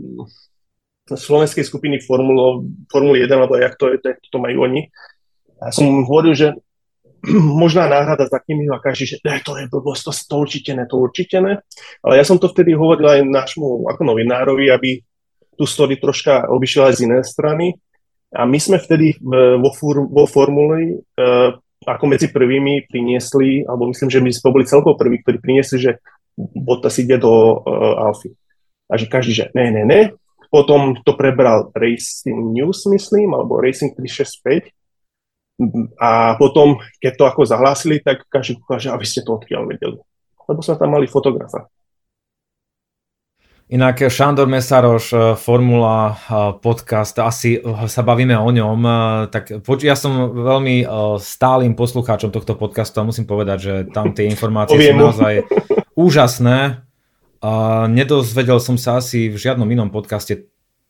slovenskej 1.08 1.64
skupiny 1.64 2.04
Formulo, 2.04 2.68
Formuly 2.92 3.24
1, 3.24 3.32
alebo 3.32 3.56
jak 3.56 3.80
to, 3.80 3.96
je, 3.96 4.00
to 4.04 4.38
majú 4.44 4.68
oni. 4.68 4.92
A 5.64 5.72
som 5.72 5.88
hovoril, 6.04 6.36
že 6.36 6.52
možná 7.62 7.88
náhrada 7.88 8.28
za 8.28 8.40
kým 8.40 8.68
a 8.72 8.80
každý, 8.80 9.06
že 9.06 9.18
ne, 9.24 9.40
to 9.44 9.60
je 9.60 9.68
blbosť, 9.68 10.02
to, 10.08 10.12
to 10.12 10.36
určite 10.40 10.72
ne, 10.76 10.84
to 10.88 10.96
určite 10.96 11.38
ne. 11.44 11.54
Ale 12.04 12.14
ja 12.16 12.24
som 12.24 12.40
to 12.40 12.48
vtedy 12.48 12.74
hovoril 12.74 13.08
aj 13.08 13.22
nášmu 13.28 13.88
ako 13.92 14.02
novinárovi, 14.08 14.72
aby 14.72 15.04
tú 15.58 15.66
story 15.66 15.98
troška 15.98 16.48
obišiel 16.48 16.88
aj 16.88 16.94
z 16.98 17.04
inej 17.10 17.24
strany. 17.26 17.76
A 18.36 18.44
my 18.44 18.60
sme 18.60 18.78
vtedy 18.78 19.16
vo, 19.24 19.72
fur, 19.72 20.04
vo 20.04 20.28
formuli 20.28 21.00
uh, 21.00 21.56
ako 21.88 22.06
medzi 22.12 22.28
prvými 22.28 22.86
priniesli, 22.92 23.64
alebo 23.64 23.88
myslím, 23.88 24.12
že 24.12 24.20
my 24.20 24.30
sme 24.30 24.50
boli 24.52 24.66
celkovo 24.68 25.00
prví, 25.00 25.24
ktorí 25.24 25.40
priniesli, 25.40 25.78
že 25.80 25.92
Bottas 26.38 27.02
ide 27.02 27.18
do 27.18 27.64
uh, 27.64 28.04
Alfy. 28.04 28.30
A 28.92 29.00
že 29.00 29.10
každý, 29.10 29.32
že 29.34 29.46
ne, 29.58 29.74
ne, 29.74 29.84
ne. 29.88 30.02
Potom 30.48 30.96
to 31.04 31.18
prebral 31.18 31.74
Racing 31.76 32.56
News, 32.56 32.86
myslím, 32.88 33.36
alebo 33.36 33.60
Racing 33.60 33.98
365 33.98 34.77
a 35.98 36.38
potom, 36.38 36.78
keď 37.02 37.14
to 37.18 37.24
ako 37.26 37.42
zahlásili, 37.50 37.98
tak 38.00 38.26
každý 38.30 38.62
ukáže, 38.62 38.94
aby 38.94 39.06
ste 39.06 39.26
to 39.26 39.38
odkiaľ 39.42 39.66
vedeli. 39.66 39.98
Lebo 40.48 40.60
sme 40.62 40.76
tam 40.78 40.94
mali 40.94 41.10
fotografa. 41.10 41.66
Inak 43.68 44.00
Šandor 44.08 44.48
Mesaroš, 44.48 45.12
eh, 45.12 45.20
Formula 45.36 46.16
eh, 46.16 46.56
podcast, 46.64 47.20
asi 47.20 47.60
sa 47.92 48.00
bavíme 48.00 48.32
o 48.40 48.48
ňom, 48.48 48.80
eh, 48.80 48.94
tak 49.28 49.60
ja 49.84 50.00
som 50.00 50.32
veľmi 50.32 50.88
stálym 51.20 51.76
poslucháčom 51.76 52.32
tohto 52.32 52.56
podcastu 52.56 53.04
a 53.04 53.08
musím 53.08 53.28
povedať, 53.28 53.58
že 53.60 53.74
tam 53.92 54.16
tie 54.16 54.32
informácie 54.32 54.80
sú 54.80 54.96
naozaj 54.96 55.44
úžasné. 56.00 56.88
Nedozvedel 57.92 58.58
som 58.58 58.82
sa 58.82 58.98
asi 58.98 59.30
v 59.30 59.38
žiadnom 59.38 59.70
inom 59.70 59.94
podcaste 59.94 60.48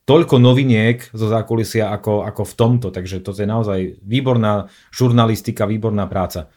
toľko 0.07 0.39
noviniek 0.39 1.03
zo 1.11 1.27
zákulisia 1.27 1.91
ako, 1.91 2.23
ako 2.23 2.41
v 2.47 2.53
tomto, 2.55 2.87
takže 2.95 3.19
to 3.19 3.35
je 3.35 3.43
naozaj 3.43 3.99
výborná 3.99 4.71
žurnalistika, 4.89 5.67
výborná 5.67 6.07
práca. 6.07 6.47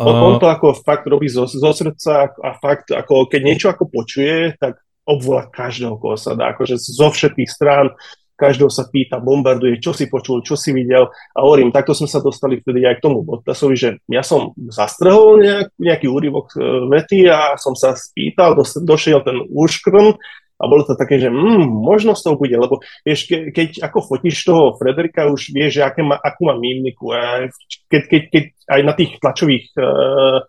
On, 0.00 0.16
on 0.16 0.40
to 0.40 0.48
ako 0.48 0.72
fakt 0.80 1.04
robí 1.04 1.28
zo, 1.28 1.44
zo 1.44 1.70
srdca 1.76 2.32
a 2.32 2.50
fakt, 2.56 2.88
ako 2.96 3.28
keď 3.28 3.40
niečo 3.44 3.68
ako 3.68 3.92
počuje, 3.92 4.56
tak 4.56 4.80
obvolá 5.04 5.52
každého, 5.52 6.00
koho 6.00 6.16
sa 6.16 6.32
dá, 6.32 6.56
akože 6.56 6.80
zo 6.80 7.12
všetkých 7.12 7.50
strán, 7.52 7.92
každého 8.32 8.72
sa 8.72 8.88
pýta, 8.88 9.22
bombarduje, 9.22 9.78
čo 9.78 9.94
si 9.94 10.10
počul, 10.10 10.42
čo 10.42 10.58
si 10.58 10.74
videl. 10.74 11.06
A 11.36 11.38
hovorím, 11.44 11.70
takto 11.70 11.94
sme 11.94 12.10
sa 12.10 12.18
dostali 12.18 12.58
vtedy 12.58 12.82
aj 12.82 12.98
k 12.98 13.04
tomu 13.04 13.22
Bottasovi, 13.22 13.76
že 13.78 14.02
ja 14.10 14.24
som 14.26 14.56
zastrhol 14.72 15.38
nejak, 15.38 15.68
nejaký 15.78 16.06
úryvok 16.10 16.56
e, 16.56 16.58
vety 16.90 17.30
a 17.30 17.54
som 17.54 17.78
sa 17.78 17.94
spýtal, 17.94 18.58
dos, 18.58 18.74
došiel 18.82 19.22
ten 19.22 19.38
úškrn 19.46 20.18
a 20.62 20.64
bolo 20.70 20.86
to 20.86 20.94
také, 20.94 21.18
že 21.18 21.26
mm, 21.26 21.66
možno 21.66 22.14
z 22.14 22.22
toho 22.22 22.38
bude, 22.38 22.54
lebo 22.54 22.78
vieš, 23.02 23.26
ke, 23.26 23.50
keď 23.50 23.82
ako 23.82 23.98
fotíš 24.06 24.46
toho 24.46 24.78
Frederika, 24.78 25.26
už 25.26 25.50
vieš, 25.50 25.82
že 25.82 25.82
aké 25.82 26.06
má, 26.06 26.14
akú 26.14 26.46
má 26.46 26.54
mimiku. 26.54 27.10
A 27.10 27.50
keď, 27.90 28.02
keď, 28.06 28.22
keď 28.30 28.44
aj 28.70 28.80
na 28.86 28.92
tých 28.94 29.10
tlačových 29.18 29.66
uh, 29.74 30.46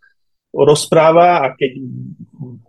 rozpráva 0.53 1.41
a 1.41 1.57
keď 1.57 1.81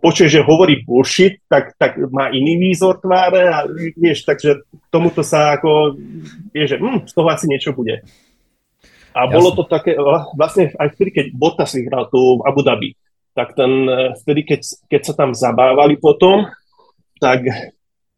počuje, 0.01 0.27
že 0.33 0.41
hovorí 0.41 0.81
bullshit, 0.81 1.45
tak, 1.45 1.77
tak 1.77 2.01
má 2.09 2.33
iný 2.33 2.57
výzor 2.57 2.97
tváre 2.97 3.45
a 3.45 3.69
vieš, 3.93 4.25
takže 4.25 4.65
tomuto 4.89 5.21
sa 5.21 5.53
ako, 5.53 5.93
vieš, 6.49 6.75
že 6.75 6.77
mm, 6.81 7.05
z 7.05 7.13
toho 7.13 7.29
asi 7.29 7.45
niečo 7.45 7.77
bude. 7.77 8.01
A 9.15 9.29
Jasne. 9.29 9.33
bolo 9.37 9.49
to 9.53 9.63
také, 9.69 9.93
vlastne 10.33 10.73
aj 10.75 10.97
vtedy, 10.97 11.09
keď 11.13 11.25
Bottas 11.37 11.77
vyhral 11.77 12.09
tu 12.09 12.41
v 12.41 12.43
Abu 12.43 12.65
Dhabi, 12.65 12.97
tak 13.37 13.53
ten, 13.53 13.71
e, 13.87 14.11
vtedy, 14.19 14.41
keď, 14.43 14.61
keď 14.91 15.01
sa 15.07 15.13
tam 15.13 15.31
zabávali 15.31 15.95
potom, 16.01 16.49
tak 17.19 17.47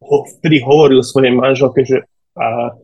ho, 0.02 0.16
vtedy 0.38 0.62
hovoril 0.62 1.02
svojej 1.02 1.34
manželke, 1.34 1.82
že 1.82 2.06
a, 2.38 2.74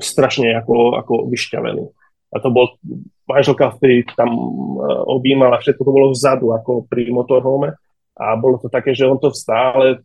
strašne 0.00 0.56
ako, 0.56 0.96
ako 0.98 1.14
vyšťavený. 1.28 1.84
A 2.30 2.36
to 2.38 2.48
bol, 2.54 2.78
manželka 3.26 3.74
vtedy 3.74 4.06
tam 4.14 4.30
uh, 4.30 5.02
objímala, 5.10 5.58
všetko 5.58 5.82
to 5.82 5.92
bolo 5.92 6.14
vzadu, 6.14 6.54
ako 6.54 6.86
pri 6.86 7.10
motorhome. 7.10 7.74
A 8.14 8.38
bolo 8.38 8.60
to 8.62 8.70
také, 8.70 8.94
že 8.94 9.08
on 9.08 9.18
to 9.18 9.34
stále, 9.34 9.98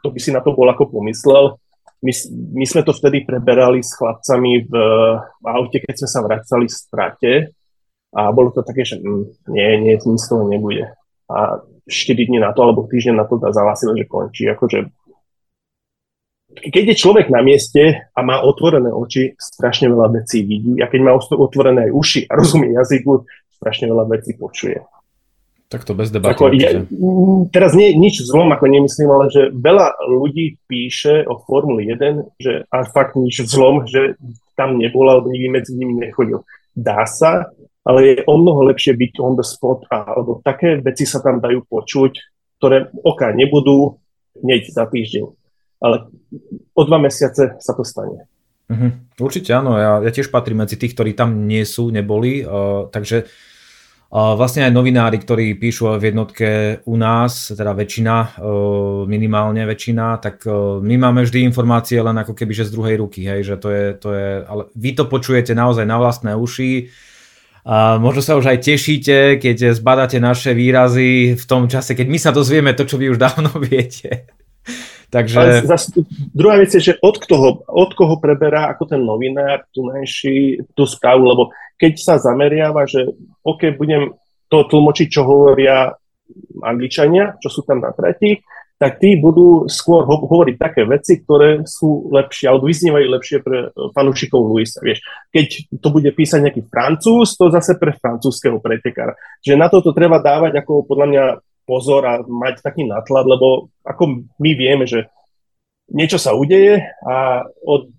kto 0.00 0.08
by 0.08 0.18
si 0.22 0.30
na 0.32 0.40
to 0.40 0.56
bol 0.56 0.64
ako 0.70 0.88
pomyslel. 0.88 1.60
My, 2.00 2.12
my 2.54 2.64
sme 2.64 2.80
to 2.86 2.94
vtedy 2.94 3.26
preberali 3.26 3.82
s 3.82 3.92
chlapcami 3.98 4.68
v, 4.68 4.72
v 5.18 5.46
aute, 5.50 5.82
keď 5.82 5.94
sme 6.00 6.08
sa 6.08 6.20
vracali 6.22 6.66
z 6.70 6.78
trate. 6.88 7.32
A 8.16 8.32
bolo 8.32 8.54
to 8.54 8.64
také, 8.64 8.86
že 8.86 9.02
mm, 9.02 9.52
nie, 9.52 9.68
nie, 9.82 9.94
nic 9.98 10.20
z 10.22 10.28
toho 10.30 10.46
nebude. 10.48 10.94
A 11.26 11.60
4 11.90 12.16
dní 12.16 12.38
na 12.38 12.54
to, 12.54 12.64
alebo 12.64 12.86
týždeň 12.86 13.14
na 13.18 13.26
to 13.26 13.36
zahlásili, 13.42 13.98
že 14.00 14.06
končí. 14.08 14.46
Akože 14.46 14.86
keď 16.56 16.84
je 16.92 16.96
človek 16.96 17.26
na 17.28 17.44
mieste 17.44 18.08
a 18.12 18.20
má 18.24 18.40
otvorené 18.40 18.88
oči, 18.88 19.36
strašne 19.36 19.92
veľa 19.92 20.22
vecí 20.22 20.42
vidí 20.42 20.80
a 20.80 20.88
keď 20.88 21.00
má 21.04 21.12
otvorené 21.16 21.88
aj 21.88 21.92
uši 21.92 22.20
a 22.28 22.32
rozumie 22.34 22.72
jazyku, 22.72 23.28
strašne 23.60 23.92
veľa 23.92 24.04
vecí 24.08 24.32
počuje. 24.36 24.80
Tak 25.66 25.82
to 25.82 25.98
bez 25.98 26.14
debaty. 26.14 26.30
Ako, 26.30 26.54
je, 26.54 26.86
teraz 27.50 27.74
nie, 27.74 27.90
nič 27.98 28.22
zlom, 28.22 28.54
ako 28.54 28.70
nemyslím, 28.70 29.10
ale 29.10 29.26
že 29.34 29.50
veľa 29.50 29.98
ľudí 30.06 30.62
píše 30.70 31.26
o 31.26 31.42
Formuli 31.42 31.90
1, 31.90 32.38
že 32.38 32.62
a 32.70 32.86
fakt 32.86 33.18
nič 33.18 33.42
zlom, 33.42 33.82
že 33.82 34.14
tam 34.54 34.78
nebol, 34.78 35.10
alebo 35.10 35.26
nikdy 35.26 35.48
medzi 35.50 35.74
nimi 35.74 35.98
nechodil. 35.98 36.46
Dá 36.70 37.02
sa, 37.10 37.50
ale 37.82 37.98
je 38.02 38.14
o 38.30 38.34
mnoho 38.38 38.62
lepšie 38.70 38.94
byť 38.94 39.12
on 39.18 39.34
the 39.34 39.42
spot, 39.42 39.90
a, 39.90 40.06
alebo 40.06 40.38
také 40.38 40.78
veci 40.78 41.02
sa 41.02 41.18
tam 41.18 41.42
dajú 41.42 41.66
počuť, 41.66 42.12
ktoré 42.62 42.86
oka 43.02 43.34
nebudú 43.34 43.98
hneď 44.38 44.70
za 44.70 44.86
týždeň. 44.86 45.45
Ale 45.82 46.08
o 46.72 46.82
dva 46.84 46.98
mesiace 46.98 47.60
sa 47.60 47.72
to 47.76 47.84
stane. 47.84 48.28
Mhm, 48.66 49.18
určite 49.22 49.54
áno, 49.54 49.78
ja, 49.78 50.02
ja 50.02 50.10
tiež 50.10 50.32
patrím 50.34 50.66
medzi 50.66 50.74
tých, 50.74 50.98
ktorí 50.98 51.14
tam 51.14 51.46
nie 51.46 51.62
sú, 51.62 51.94
neboli, 51.94 52.42
uh, 52.42 52.90
takže 52.90 53.30
Vlastne 54.06 54.62
aj 54.62 54.70
novinári, 54.70 55.18
ktorí 55.18 55.58
píšu 55.58 55.98
v 55.98 56.14
jednotke 56.14 56.48
u 56.86 56.94
nás, 56.94 57.50
teda 57.50 57.74
väčšina, 57.74 58.38
minimálne 59.10 59.66
väčšina, 59.66 60.22
tak 60.22 60.46
my 60.78 60.94
máme 60.94 61.26
vždy 61.26 61.42
informácie 61.42 61.98
len 61.98 62.14
ako 62.14 62.38
keby 62.38 62.54
že 62.54 62.70
z 62.70 62.74
druhej 62.78 63.02
ruky, 63.02 63.26
hej, 63.26 63.42
že 63.42 63.56
to 63.58 63.68
je, 63.68 63.84
to 63.98 64.08
je, 64.14 64.30
ale 64.46 64.70
vy 64.78 64.94
to 64.94 65.10
počujete 65.10 65.58
naozaj 65.58 65.82
na 65.82 65.98
vlastné 65.98 66.38
uši, 66.38 66.86
a 67.66 67.98
možno 67.98 68.22
sa 68.22 68.38
už 68.38 68.46
aj 68.46 68.62
tešíte, 68.62 69.16
keď 69.42 69.74
zbadáte 69.74 70.22
naše 70.22 70.54
výrazy 70.54 71.34
v 71.34 71.44
tom 71.50 71.66
čase, 71.66 71.98
keď 71.98 72.06
my 72.06 72.18
sa 72.22 72.30
dozvieme 72.30 72.70
to, 72.78 72.86
čo 72.86 72.94
vy 72.94 73.10
už 73.10 73.18
dávno 73.18 73.50
viete. 73.66 74.30
Takže... 75.16 75.36
Ale 75.40 75.64
zase, 75.64 76.04
druhá 76.36 76.60
vec 76.60 76.76
je, 76.76 76.92
že 76.92 77.00
od 77.00 77.16
koho, 77.16 77.64
od 77.64 77.90
koho 77.96 78.20
preberá 78.20 78.68
ako 78.68 78.84
ten 78.84 79.00
novinár 79.00 79.64
tú, 79.72 79.88
najší, 79.88 80.60
tú 80.76 80.84
správu, 80.84 81.24
lebo 81.24 81.42
keď 81.80 81.92
sa 81.96 82.14
zameriava, 82.20 82.84
že 82.84 83.08
OK, 83.40 83.72
budem 83.80 84.12
to 84.52 84.68
tlmočiť, 84.68 85.08
čo 85.08 85.24
hovoria 85.24 85.88
Angličania, 86.60 87.40
čo 87.40 87.48
sú 87.48 87.64
tam 87.64 87.80
na 87.80 87.96
trati, 87.96 88.44
tak 88.76 89.00
tí 89.00 89.16
budú 89.16 89.64
skôr 89.72 90.04
ho- 90.04 90.28
hovoriť 90.28 90.56
také 90.60 90.84
veci, 90.84 91.24
ktoré 91.24 91.64
sú 91.64 92.12
lepšie, 92.12 92.52
alebo 92.52 92.68
vyznievajú 92.68 93.06
lepšie 93.08 93.38
pre 93.40 93.72
fanúšikov 93.72 94.44
Luisa. 94.44 94.84
Vieš. 94.84 95.00
Keď 95.32 95.72
to 95.80 95.88
bude 95.88 96.12
písať 96.12 96.44
nejaký 96.44 96.62
francúz, 96.68 97.40
to 97.40 97.48
zase 97.48 97.80
pre 97.80 97.96
francúzského 97.96 98.60
pretekára. 98.60 99.16
Že 99.40 99.56
na 99.56 99.72
toto 99.72 99.96
treba 99.96 100.20
dávať 100.20 100.60
ako 100.60 100.84
podľa 100.84 101.06
mňa 101.08 101.24
pozor 101.66 102.06
a 102.06 102.22
mať 102.22 102.62
taký 102.62 102.86
natlad, 102.86 103.26
lebo 103.26 103.68
ako 103.82 104.30
my 104.38 104.50
vieme, 104.54 104.86
že 104.86 105.10
niečo 105.90 106.16
sa 106.16 106.32
udeje 106.34 106.82
a 107.02 107.42
od 107.66 107.90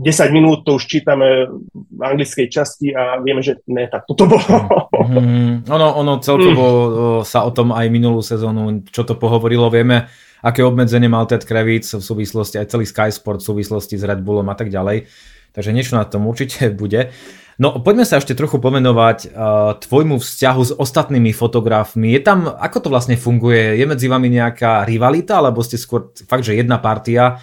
10 0.00 0.32
minút 0.32 0.64
to 0.64 0.80
už 0.80 0.88
čítame 0.88 1.44
v 1.76 2.00
anglickej 2.00 2.48
časti 2.48 2.96
a 2.96 3.20
vieme, 3.20 3.44
že 3.44 3.60
ne, 3.68 3.84
tak 3.84 4.08
toto 4.08 4.24
bolo. 4.24 4.48
Mm, 4.96 5.68
ono, 5.68 5.86
ono 6.00 6.16
celkovo 6.24 6.64
mm. 6.64 7.28
sa 7.28 7.44
o 7.44 7.52
tom 7.52 7.76
aj 7.76 7.84
minulú 7.92 8.24
sezónu, 8.24 8.80
čo 8.88 9.04
to 9.04 9.20
pohovorilo, 9.20 9.68
vieme, 9.68 10.08
aké 10.40 10.64
obmedzenie 10.64 11.12
mal 11.12 11.28
Ted 11.28 11.44
Kravitz 11.44 12.00
v 12.00 12.04
súvislosti, 12.04 12.56
aj 12.56 12.72
celý 12.72 12.88
Sky 12.88 13.12
Sport 13.12 13.44
v 13.44 13.48
súvislosti 13.52 14.00
s 14.00 14.06
Red 14.08 14.24
Bullom 14.24 14.48
a 14.48 14.56
tak 14.56 14.72
ďalej. 14.72 15.04
Takže 15.52 15.74
niečo 15.76 16.00
na 16.00 16.08
tom 16.08 16.24
určite 16.24 16.72
bude. 16.80 17.12
No 17.60 17.76
poďme 17.76 18.08
sa 18.08 18.16
ešte 18.16 18.32
trochu 18.32 18.56
pomenovať 18.56 19.36
uh, 19.36 19.76
tvojmu 19.76 20.16
vzťahu 20.16 20.62
s 20.64 20.72
ostatnými 20.80 21.28
fotografmi. 21.36 22.16
Je 22.16 22.24
tam, 22.24 22.48
ako 22.48 22.78
to 22.80 22.88
vlastne 22.88 23.20
funguje? 23.20 23.76
Je 23.76 23.84
medzi 23.84 24.08
vami 24.08 24.32
nejaká 24.32 24.88
rivalita, 24.88 25.44
alebo 25.44 25.60
ste 25.60 25.76
skôr 25.76 26.08
fakt, 26.24 26.48
že 26.48 26.56
jedna 26.56 26.80
partia? 26.80 27.36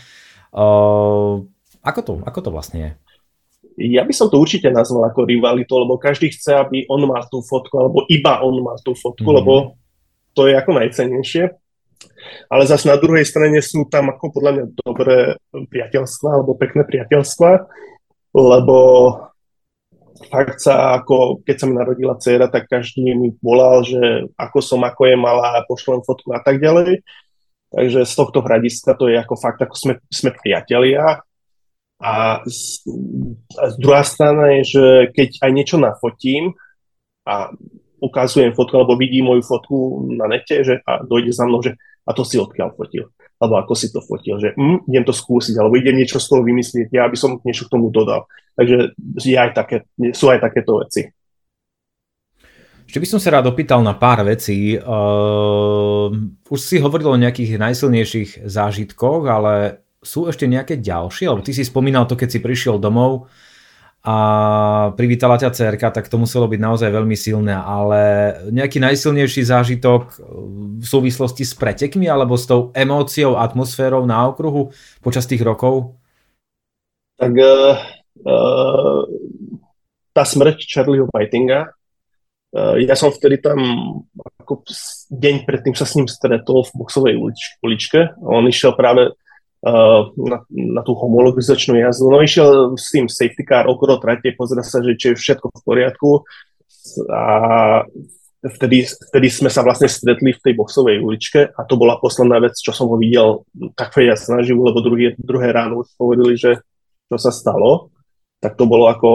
Uh, 0.50 1.46
ako, 1.86 2.00
to, 2.02 2.14
ako 2.26 2.40
to 2.42 2.50
vlastne 2.50 2.80
je? 2.82 2.92
Ja 3.78 4.02
by 4.02 4.10
som 4.10 4.34
to 4.34 4.42
určite 4.42 4.74
nazval 4.74 5.06
ako 5.06 5.30
rivalitu, 5.30 5.70
lebo 5.78 6.02
každý 6.02 6.34
chce, 6.34 6.66
aby 6.66 6.90
on 6.90 7.06
mal 7.06 7.22
tú 7.30 7.46
fotku, 7.46 7.78
alebo 7.78 8.10
iba 8.10 8.42
on 8.42 8.58
mal 8.66 8.82
tú 8.82 8.98
fotku, 8.98 9.30
mm. 9.30 9.36
lebo 9.38 9.78
to 10.34 10.50
je 10.50 10.58
ako 10.58 10.82
najcenejšie. 10.82 11.46
Ale 12.50 12.66
zase 12.66 12.90
na 12.90 12.98
druhej 12.98 13.22
strane 13.22 13.62
sú 13.62 13.86
tam 13.86 14.10
ako 14.10 14.34
podľa 14.34 14.52
mňa 14.58 14.66
dobré 14.82 15.38
priateľstva, 15.54 16.42
alebo 16.42 16.58
pekné 16.58 16.90
priateľstva, 16.90 17.70
lebo 18.34 18.78
fakt 20.30 20.60
sa 20.62 20.98
ako, 21.02 21.46
keď 21.46 21.56
sa 21.56 21.66
mi 21.70 21.74
narodila 21.78 22.18
dcera, 22.18 22.50
tak 22.50 22.66
každý 22.66 23.14
mi 23.14 23.30
volal, 23.42 23.86
že 23.86 24.28
ako 24.36 24.58
som, 24.60 24.82
ako 24.82 25.02
je 25.06 25.16
malá, 25.18 25.62
pošlem 25.70 26.02
fotku 26.02 26.34
a 26.34 26.42
tak 26.42 26.58
ďalej. 26.58 27.06
Takže 27.68 28.08
z 28.08 28.14
tohto 28.16 28.40
hľadiska 28.42 28.96
to 28.96 29.12
je 29.12 29.18
ako 29.20 29.36
fakt, 29.38 29.60
ako 29.60 29.76
sme, 29.76 29.94
sme 30.08 30.32
priatelia. 30.34 31.22
A 31.98 32.46
z, 32.46 32.86
a 33.58 33.74
z 33.74 33.76
druhá 33.82 34.06
strana 34.06 34.62
je, 34.62 34.78
že 34.78 34.86
keď 35.18 35.30
aj 35.42 35.52
niečo 35.52 35.78
nafotím 35.82 36.54
a 37.26 37.50
ukazujem 38.02 38.54
fotku, 38.54 38.78
alebo 38.78 38.98
vidím 38.98 39.30
moju 39.30 39.44
fotku 39.44 40.08
na 40.14 40.30
nete, 40.30 40.64
že 40.64 40.82
a 40.86 41.04
dojde 41.04 41.34
za 41.34 41.46
mnou, 41.46 41.62
že 41.62 41.78
a 42.08 42.12
to 42.16 42.24
si 42.24 42.40
odkiaľ 42.40 42.74
fotil 42.74 43.12
alebo 43.38 43.56
ako 43.62 43.74
si 43.78 43.94
to 43.94 44.02
fotil, 44.02 44.42
že 44.42 44.58
hm, 44.58 44.90
idem 44.90 45.06
to 45.06 45.14
skúsiť, 45.14 45.56
alebo 45.62 45.78
idem 45.78 45.94
niečo 45.94 46.18
z 46.18 46.26
toho 46.26 46.42
vymyslieť, 46.42 46.90
ja 46.90 47.06
by 47.06 47.18
som 47.18 47.38
niečo 47.46 47.70
k 47.70 47.74
tomu 47.78 47.94
dodal. 47.94 48.26
Takže 48.58 48.98
aj 49.38 49.50
také, 49.54 49.86
sú 50.18 50.34
aj 50.34 50.42
takéto 50.42 50.82
veci. 50.82 51.06
Ešte 52.88 53.04
by 53.04 53.08
som 53.08 53.20
sa 53.22 53.38
rád 53.38 53.52
opýtal 53.52 53.84
na 53.86 53.94
pár 53.94 54.26
vecí. 54.26 54.80
Uh, 54.80 56.10
už 56.48 56.60
si 56.60 56.82
hovoril 56.82 57.14
o 57.14 57.22
nejakých 57.22 57.60
najsilnejších 57.60 58.48
zážitkoch, 58.48 59.22
ale 59.28 59.84
sú 60.02 60.26
ešte 60.26 60.50
nejaké 60.50 60.80
ďalšie? 60.80 61.30
Lebo 61.30 61.44
ty 61.44 61.54
si 61.54 61.68
spomínal 61.68 62.10
to, 62.10 62.18
keď 62.18 62.30
si 62.32 62.40
prišiel 62.42 62.82
domov 62.82 63.30
a 64.06 64.16
privítala 64.96 65.36
ťa 65.36 65.52
cerka, 65.52 65.92
tak 65.92 66.08
to 66.08 66.16
muselo 66.16 66.48
byť 66.48 66.60
naozaj 66.62 66.90
veľmi 66.90 67.18
silné, 67.18 67.52
ale 67.52 68.00
nejaký 68.56 68.80
najsilnejší 68.80 69.44
zážitok 69.44 70.22
v 70.80 70.86
súvislosti 70.86 71.44
s 71.44 71.52
pretekmi 71.58 72.08
alebo 72.08 72.40
s 72.40 72.48
tou 72.48 72.72
emóciou, 72.72 73.36
atmosférou 73.36 74.08
na 74.08 74.30
okruhu 74.32 74.72
počas 75.04 75.28
tých 75.28 75.44
rokov? 75.44 75.98
Tak 77.20 77.34
uh, 77.36 77.76
uh, 78.24 79.02
tá 80.14 80.24
smrť 80.24 80.64
Charlieho 80.64 81.10
Whitinga, 81.12 81.68
uh, 82.54 82.78
ja 82.80 82.96
som 82.96 83.12
vtedy 83.12 83.42
tam 83.44 83.60
ako 84.48 84.64
deň 85.12 85.44
predtým 85.44 85.76
sa 85.76 85.84
s 85.84 86.00
ním 86.00 86.08
stretol 86.08 86.64
v 86.64 86.72
boxovej 86.80 87.20
ulič, 87.20 87.60
uličke. 87.60 88.16
On 88.24 88.48
išiel 88.48 88.72
práve 88.72 89.12
na, 90.16 90.38
na 90.50 90.82
tú 90.82 90.96
homologizačnú 90.96 91.78
jazdu. 91.78 92.08
No 92.10 92.24
išiel 92.24 92.80
s 92.80 92.92
tým 92.94 93.12
safety 93.12 93.44
car 93.44 93.68
okolo 93.68 94.00
trate, 94.02 94.34
pozrieť 94.34 94.66
sa, 94.68 94.80
že 94.82 94.96
či 94.96 95.06
je 95.14 95.20
všetko 95.20 95.52
v 95.52 95.62
poriadku 95.66 96.10
a 97.12 97.24
vtedy, 98.42 98.88
vtedy 98.88 99.28
sme 99.28 99.50
sa 99.52 99.66
vlastne 99.66 99.92
stretli 99.92 100.32
v 100.32 100.44
tej 100.44 100.54
boxovej 100.56 101.04
uličke 101.04 101.52
a 101.52 101.60
to 101.68 101.76
bola 101.76 102.00
posledná 102.00 102.40
vec, 102.40 102.56
čo 102.56 102.72
som 102.72 102.88
ho 102.88 102.98
videl 102.98 103.44
tak 103.76 103.96
ja 104.00 104.16
snažil, 104.16 104.56
lebo 104.56 104.80
druhé, 104.80 105.18
druhé 105.20 105.52
ráno 105.52 105.84
už 105.84 105.92
hovorili, 106.00 106.40
že 106.40 106.62
čo 107.08 107.18
sa 107.20 107.32
stalo, 107.32 107.92
tak 108.44 108.56
to 108.56 108.68
bolo 108.70 108.88
ako, 108.92 109.10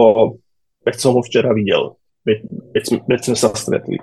veď 0.83 0.95
som 0.99 1.15
ho 1.15 1.21
včera 1.23 1.53
videl, 1.55 1.95
veď, 2.27 2.45
veď, 2.73 2.83
veď 3.07 3.19
sme 3.31 3.37
sa 3.37 3.49
stretli. 3.53 3.97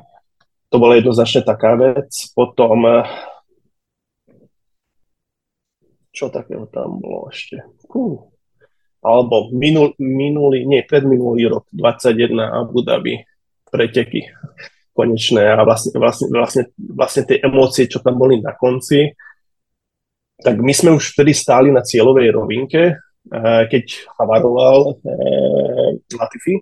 To 0.70 0.78
bola 0.78 0.94
jednoznačne 1.03 1.42
taká 1.42 1.74
vec. 1.74 2.14
Potom 2.30 2.86
čo 6.11 6.28
takého 6.28 6.66
tam 6.70 6.98
bolo 6.98 7.30
ešte? 7.30 7.62
Uh. 7.90 8.18
Alebo 9.00 9.48
minul, 9.56 9.96
minulý, 9.96 10.68
nie, 10.68 10.84
predminulý 10.84 11.48
rok, 11.48 11.64
21 11.72 12.36
Abu 12.36 12.84
Dhabi, 12.84 13.24
preteky 13.72 14.28
konečné 14.92 15.48
a 15.48 15.64
vlastne, 15.64 15.96
vlastne, 15.96 16.28
vlastne, 16.28 16.62
vlastne 16.76 17.22
tie 17.24 17.40
emócie, 17.40 17.88
čo 17.88 18.04
tam 18.04 18.20
boli 18.20 18.36
na 18.42 18.52
konci, 18.52 19.16
tak 20.40 20.61
my 20.61 20.72
sme 20.76 20.92
už 20.92 21.16
vtedy 21.16 21.32
stáli 21.32 21.72
na 21.72 21.80
cieľovej 21.80 22.28
rovinke, 22.32 22.82
eh, 22.96 23.62
keď 23.70 23.84
havaroval 24.20 25.00
eh, 25.00 25.91
Latifi. 26.12 26.61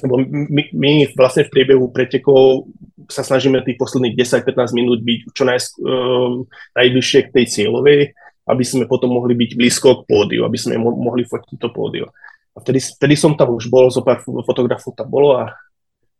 Lebo 0.00 0.24
my, 0.24 0.72
my 0.72 0.92
vlastne 1.12 1.44
v 1.44 1.52
priebehu 1.52 1.92
pretekov 1.92 2.64
sa 3.12 3.20
snažíme 3.20 3.60
tých 3.60 3.76
posledných 3.76 4.16
10-15 4.16 4.72
minút 4.72 5.04
byť 5.04 5.20
čo 5.36 5.44
um, 5.44 6.48
najbližšie 6.72 7.28
k 7.28 7.32
tej 7.36 7.44
cieľovej 7.44 8.16
aby 8.48 8.64
sme 8.66 8.90
potom 8.90 9.14
mohli 9.14 9.38
byť 9.38 9.50
blízko 9.54 10.02
k 10.02 10.06
pódiu, 10.08 10.42
aby 10.42 10.58
sme 10.58 10.78
mo- 10.78 10.98
mohli 10.98 11.22
fotiť 11.22 11.56
to 11.58 11.68
pódio. 11.70 12.10
A 12.52 12.60
vtedy, 12.60 12.82
vtedy 12.82 13.14
som 13.16 13.32
tam 13.38 13.54
už 13.54 13.70
bol, 13.72 13.88
zo 13.88 14.04
pár 14.04 14.20
fotografov 14.20 14.92
tam 14.92 15.08
bolo 15.08 15.40
a 15.40 15.56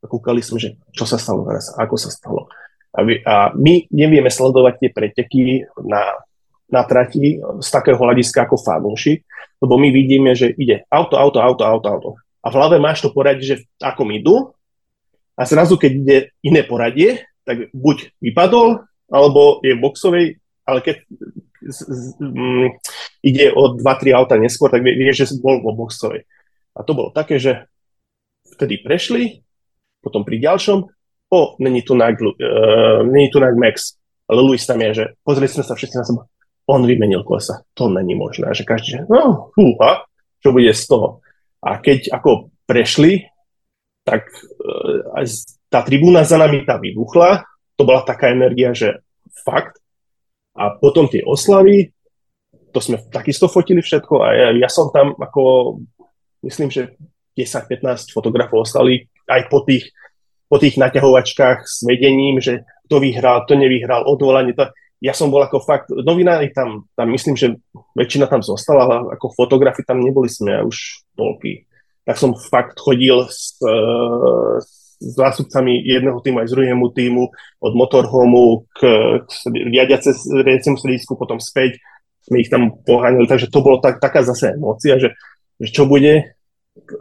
kúkali 0.07 0.40
sme, 0.43 0.59
že 0.59 0.78
čo 0.94 1.05
sa 1.05 1.20
stalo 1.20 1.47
teraz, 1.47 1.70
ako 1.77 1.94
sa 1.99 2.11
stalo. 2.11 2.49
A, 2.93 3.05
vy, 3.05 3.20
a 3.24 3.53
my 3.55 3.89
nevieme 3.93 4.28
sledovať 4.28 4.74
tie 4.81 4.90
preteky 4.93 5.43
na, 5.85 6.12
na 6.69 6.82
trati 6.85 7.40
z 7.40 7.69
takého 7.69 7.97
hľadiska 8.01 8.49
ako 8.49 8.57
fanúšik, 8.61 9.24
lebo 9.61 9.74
my 9.78 9.89
vidíme, 9.93 10.32
že 10.35 10.53
ide 10.57 10.85
auto, 10.89 11.16
auto, 11.16 11.39
auto, 11.40 11.62
auto, 11.65 11.89
auto. 11.89 12.11
A 12.43 12.51
v 12.51 12.59
hlave 12.59 12.77
máš 12.82 13.05
to 13.05 13.15
poradie, 13.15 13.44
že 13.44 13.57
ako 13.78 14.03
idú 14.11 14.36
a 15.39 15.43
zrazu, 15.47 15.78
keď 15.78 15.93
ide 15.94 16.16
iné 16.43 16.66
poradie, 16.66 17.24
tak 17.47 17.70
buď 17.73 18.12
vypadol, 18.19 18.82
alebo 19.09 19.62
je 19.62 19.73
v 19.77 19.82
boxovej, 19.82 20.27
ale 20.66 20.78
keď 20.82 20.97
z, 21.68 21.78
z, 21.86 22.05
m, 22.18 22.74
ide 23.22 23.52
o 23.55 23.78
2-3 23.78 24.16
auta 24.16 24.34
neskôr, 24.39 24.72
tak 24.72 24.82
vieš, 24.82 25.26
že 25.26 25.39
bol 25.39 25.62
vo 25.62 25.76
boxovej. 25.76 26.26
A 26.72 26.80
to 26.82 26.97
bolo 26.97 27.10
také, 27.12 27.36
že 27.36 27.68
vtedy 28.56 28.80
prešli, 28.80 29.44
potom 30.02 30.26
pri 30.26 30.40
ďalšom 30.43 30.78
o, 31.32 31.40
není 31.59 31.80
tu 31.82 31.97
Nag, 31.97 32.20
uh, 32.20 33.01
není 33.09 33.32
tu 33.32 33.40
Nag 33.40 33.56
Max, 33.56 33.97
ale 34.28 34.40
Luis 34.44 34.66
tam 34.68 34.80
je, 34.84 34.90
že 34.94 35.05
pozreli 35.24 35.48
sme 35.48 35.64
sa 35.64 35.72
všetci 35.72 35.97
na 35.97 36.05
seba, 36.05 36.22
on 36.68 36.84
vymenil 36.84 37.24
kosa. 37.24 37.64
To 37.74 37.89
není 37.89 38.14
možné, 38.14 38.52
že 38.52 38.68
každý, 38.68 39.01
že 39.01 39.01
no, 39.09 39.51
fúha, 39.56 40.05
čo 40.44 40.52
bude 40.52 40.70
z 40.72 40.84
toho. 40.86 41.24
A 41.62 41.78
keď 41.78 42.12
ako 42.12 42.52
prešli, 42.68 43.26
tak 44.05 44.28
uh, 44.30 45.24
tá 45.72 45.80
tribúna 45.80 46.26
za 46.26 46.36
nami 46.36 46.68
tá 46.68 46.76
vybuchla, 46.76 47.48
to 47.76 47.82
bola 47.89 48.05
taká 48.05 48.30
energia, 48.30 48.76
že 48.76 49.01
fakt. 49.43 49.82
A 50.53 50.77
potom 50.77 51.09
tie 51.09 51.24
oslavy, 51.24 51.93
to 52.73 52.81
sme 52.81 53.01
takisto 53.12 53.49
fotili 53.49 53.85
všetko 53.85 54.15
a 54.20 54.29
ja, 54.33 54.49
ja 54.57 54.69
som 54.69 54.89
tam 54.93 55.16
ako, 55.16 55.77
myslím, 56.45 56.73
že 56.73 56.97
10-15 57.37 58.12
fotografov 58.12 58.65
ostali 58.65 59.09
aj 59.29 59.49
po 59.49 59.65
tých, 59.65 59.93
po 60.49 60.61
tých 60.61 60.77
naťahovačkách 60.77 61.65
s 61.65 61.85
vedením, 61.85 62.41
že 62.41 62.65
kto 62.89 63.01
vyhral, 63.01 63.49
to 63.49 63.57
nevyhral, 63.57 64.05
odvolanie. 64.05 64.53
To, 64.57 64.69
ja 65.01 65.16
som 65.16 65.33
bol 65.33 65.41
ako 65.41 65.65
fakt, 65.65 65.89
novinári 65.89 66.53
tam, 66.53 66.85
tam 66.93 67.09
myslím, 67.12 67.37
že 67.37 67.57
väčšina 67.97 68.29
tam 68.29 68.45
zostala, 68.45 68.85
ale 68.85 69.16
ako 69.16 69.33
fotografi 69.33 69.81
tam 69.85 70.05
neboli 70.05 70.29
sme 70.29 70.61
už 70.61 71.09
toľky. 71.16 71.65
Tak 72.05 72.20
som 72.20 72.37
fakt 72.37 72.77
chodil 72.77 73.24
s, 73.31 73.57
s 74.61 74.82
zástupcami 75.03 75.83
jedného 75.83 76.23
týmu 76.23 76.39
aj 76.39 76.49
z 76.49 76.55
druhému 76.55 76.87
týmu, 76.95 77.24
od 77.59 77.73
motorhomu 77.74 78.70
k, 78.79 78.81
k 79.27 79.33
riadiacemu 79.51 80.77
stredisku, 80.79 81.19
potom 81.19 81.43
späť 81.43 81.83
sme 82.23 82.39
ich 82.39 82.51
tam 82.51 82.79
poháňali, 82.87 83.27
takže 83.27 83.51
to 83.51 83.59
bolo 83.59 83.83
tak, 83.83 83.99
taká 83.99 84.23
zase 84.23 84.55
emócia, 84.55 84.95
že, 84.95 85.19
že 85.59 85.69
čo 85.74 85.91
bude, 85.91 86.39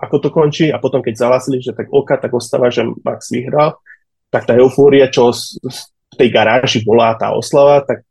ako 0.02 0.16
to 0.18 0.30
končí 0.34 0.74
a 0.74 0.82
potom 0.82 1.06
keď 1.06 1.14
zahlasili, 1.22 1.62
že 1.62 1.78
tak 1.78 1.94
oka, 1.94 2.18
tak 2.18 2.34
ostáva, 2.34 2.74
že 2.74 2.82
Max 3.06 3.30
vyhral, 3.30 3.78
tak 4.34 4.50
tá 4.50 4.58
eufória, 4.58 5.12
čo 5.14 5.30
v 5.32 6.16
tej 6.18 6.30
garáži 6.34 6.82
bola 6.82 7.16
tá 7.16 7.32
oslava, 7.32 7.86
tak 7.86 8.04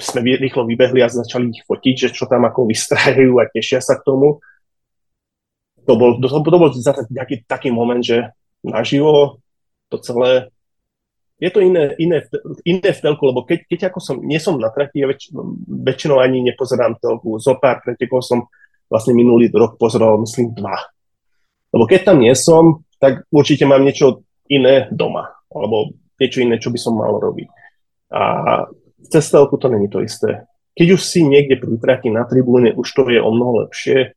sme 0.00 0.38
rýchlo 0.38 0.64
vybehli 0.68 1.02
a 1.02 1.10
začali 1.10 1.50
ich 1.50 1.64
fotiť, 1.66 1.94
že 2.06 2.08
čo 2.14 2.30
tam 2.30 2.46
ako 2.46 2.70
vystrajajú 2.70 3.40
a 3.40 3.50
tešia 3.50 3.82
sa 3.82 3.98
k 3.98 4.06
tomu. 4.06 4.38
To 5.84 5.92
bol, 6.00 6.16
to, 6.16 6.28
to 6.28 6.58
bol 6.60 6.70
zase 6.72 7.04
taký, 7.12 7.44
taký 7.44 7.68
moment, 7.68 8.00
že 8.00 8.32
naživo 8.64 9.38
to 9.92 10.00
celé 10.00 10.48
je 11.42 11.50
to 11.50 11.60
iné, 11.60 11.92
iné, 11.98 12.22
iné 12.64 12.90
v 12.94 13.02
telku, 13.02 13.26
lebo 13.26 13.42
keď, 13.42 13.66
keď 13.66 13.80
ako 13.90 13.98
som, 13.98 14.16
nie 14.22 14.38
som 14.38 14.54
na 14.56 14.70
trati, 14.70 15.02
ja 15.02 15.10
väč, 15.10 15.34
väčšinou 15.66 16.22
ani 16.22 16.46
nepozerám 16.46 16.96
telku. 17.02 17.42
Zo 17.42 17.58
pretekov 17.58 18.22
som 18.22 18.46
vlastne 18.86 19.18
minulý 19.18 19.50
rok 19.50 19.74
pozeral, 19.74 20.16
myslím, 20.22 20.54
dva. 20.54 20.78
Lebo 21.74 21.84
keď 21.90 22.00
tam 22.06 22.22
nie 22.22 22.32
som, 22.38 22.86
tak 23.02 23.26
určite 23.34 23.66
mám 23.66 23.82
niečo 23.82 24.22
iné 24.46 24.86
doma, 24.94 25.34
alebo 25.50 25.92
niečo 26.22 26.38
iné, 26.40 26.62
čo 26.62 26.70
by 26.70 26.78
som 26.78 26.94
mal 26.94 27.18
robiť. 27.18 27.48
A 28.14 28.22
cez 29.10 29.26
telku 29.26 29.58
to 29.58 29.66
není 29.66 29.90
to 29.90 30.00
isté. 30.00 30.46
Keď 30.78 30.88
už 30.96 31.02
si 31.02 31.26
niekde 31.26 31.58
pri 31.58 31.76
trati 31.82 32.08
na 32.14 32.24
tribúne, 32.30 32.70
už 32.78 32.86
to 32.94 33.10
je 33.10 33.18
o 33.18 33.30
mnoho 33.30 33.66
lepšie. 33.66 34.14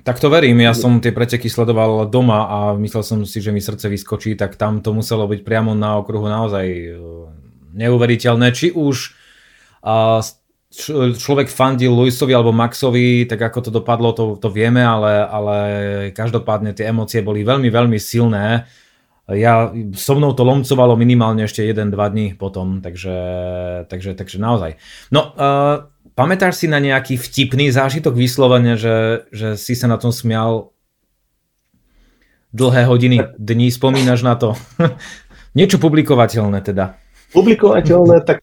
Tak 0.00 0.16
to 0.16 0.32
verím, 0.32 0.64
ja 0.64 0.72
som 0.72 0.96
tie 0.96 1.12
preteky 1.12 1.52
sledoval 1.52 2.08
doma 2.08 2.48
a 2.48 2.58
myslel 2.80 3.04
som 3.04 3.18
si, 3.28 3.44
že 3.44 3.52
mi 3.52 3.60
srdce 3.60 3.88
vyskočí, 3.88 4.32
tak 4.32 4.56
tam 4.56 4.80
to 4.80 4.96
muselo 4.96 5.28
byť 5.28 5.40
priamo 5.44 5.76
na 5.76 6.00
okruhu 6.00 6.24
naozaj 6.24 6.66
e, 6.66 6.88
neuveriteľné. 7.76 8.48
Či 8.56 8.72
už 8.72 8.96
človek 11.18 11.50
fandil 11.50 11.90
Luisovi 11.90 12.30
alebo 12.30 12.54
Maxovi, 12.54 13.26
tak 13.26 13.42
ako 13.42 13.58
to 13.58 13.70
dopadlo, 13.74 14.14
to, 14.14 14.38
to 14.38 14.48
vieme, 14.52 14.78
ale, 14.78 15.26
ale 15.26 15.56
každopádne 16.14 16.76
tie 16.76 16.86
emócie 16.94 17.26
boli 17.26 17.42
veľmi, 17.42 17.66
veľmi 17.66 17.98
silné. 17.98 18.70
Ja, 19.30 19.70
so 19.94 20.18
mnou 20.18 20.34
to 20.34 20.42
lomcovalo 20.42 20.98
minimálne 20.98 21.46
ešte 21.46 21.62
1-2 21.62 21.94
dní 21.94 22.26
potom, 22.34 22.82
takže, 22.82 23.14
takže, 23.86 24.18
takže 24.18 24.42
naozaj. 24.42 24.74
No, 25.14 25.34
uh, 25.34 25.89
pamätáš 26.14 26.62
si 26.62 26.66
na 26.70 26.82
nejaký 26.82 27.16
vtipný 27.16 27.70
zážitok 27.70 28.14
vyslovene, 28.14 28.74
že, 28.74 29.26
že 29.30 29.54
si 29.56 29.74
sa 29.78 29.86
na 29.86 29.96
tom 29.96 30.10
smial 30.10 30.74
dlhé 32.50 32.86
hodiny, 32.86 33.16
dní, 33.38 33.70
spomínaš 33.70 34.26
na 34.26 34.34
to? 34.34 34.58
Niečo 35.58 35.82
publikovateľné 35.82 36.62
teda. 36.62 36.98
Publikovateľné, 37.34 38.22
tak 38.28 38.42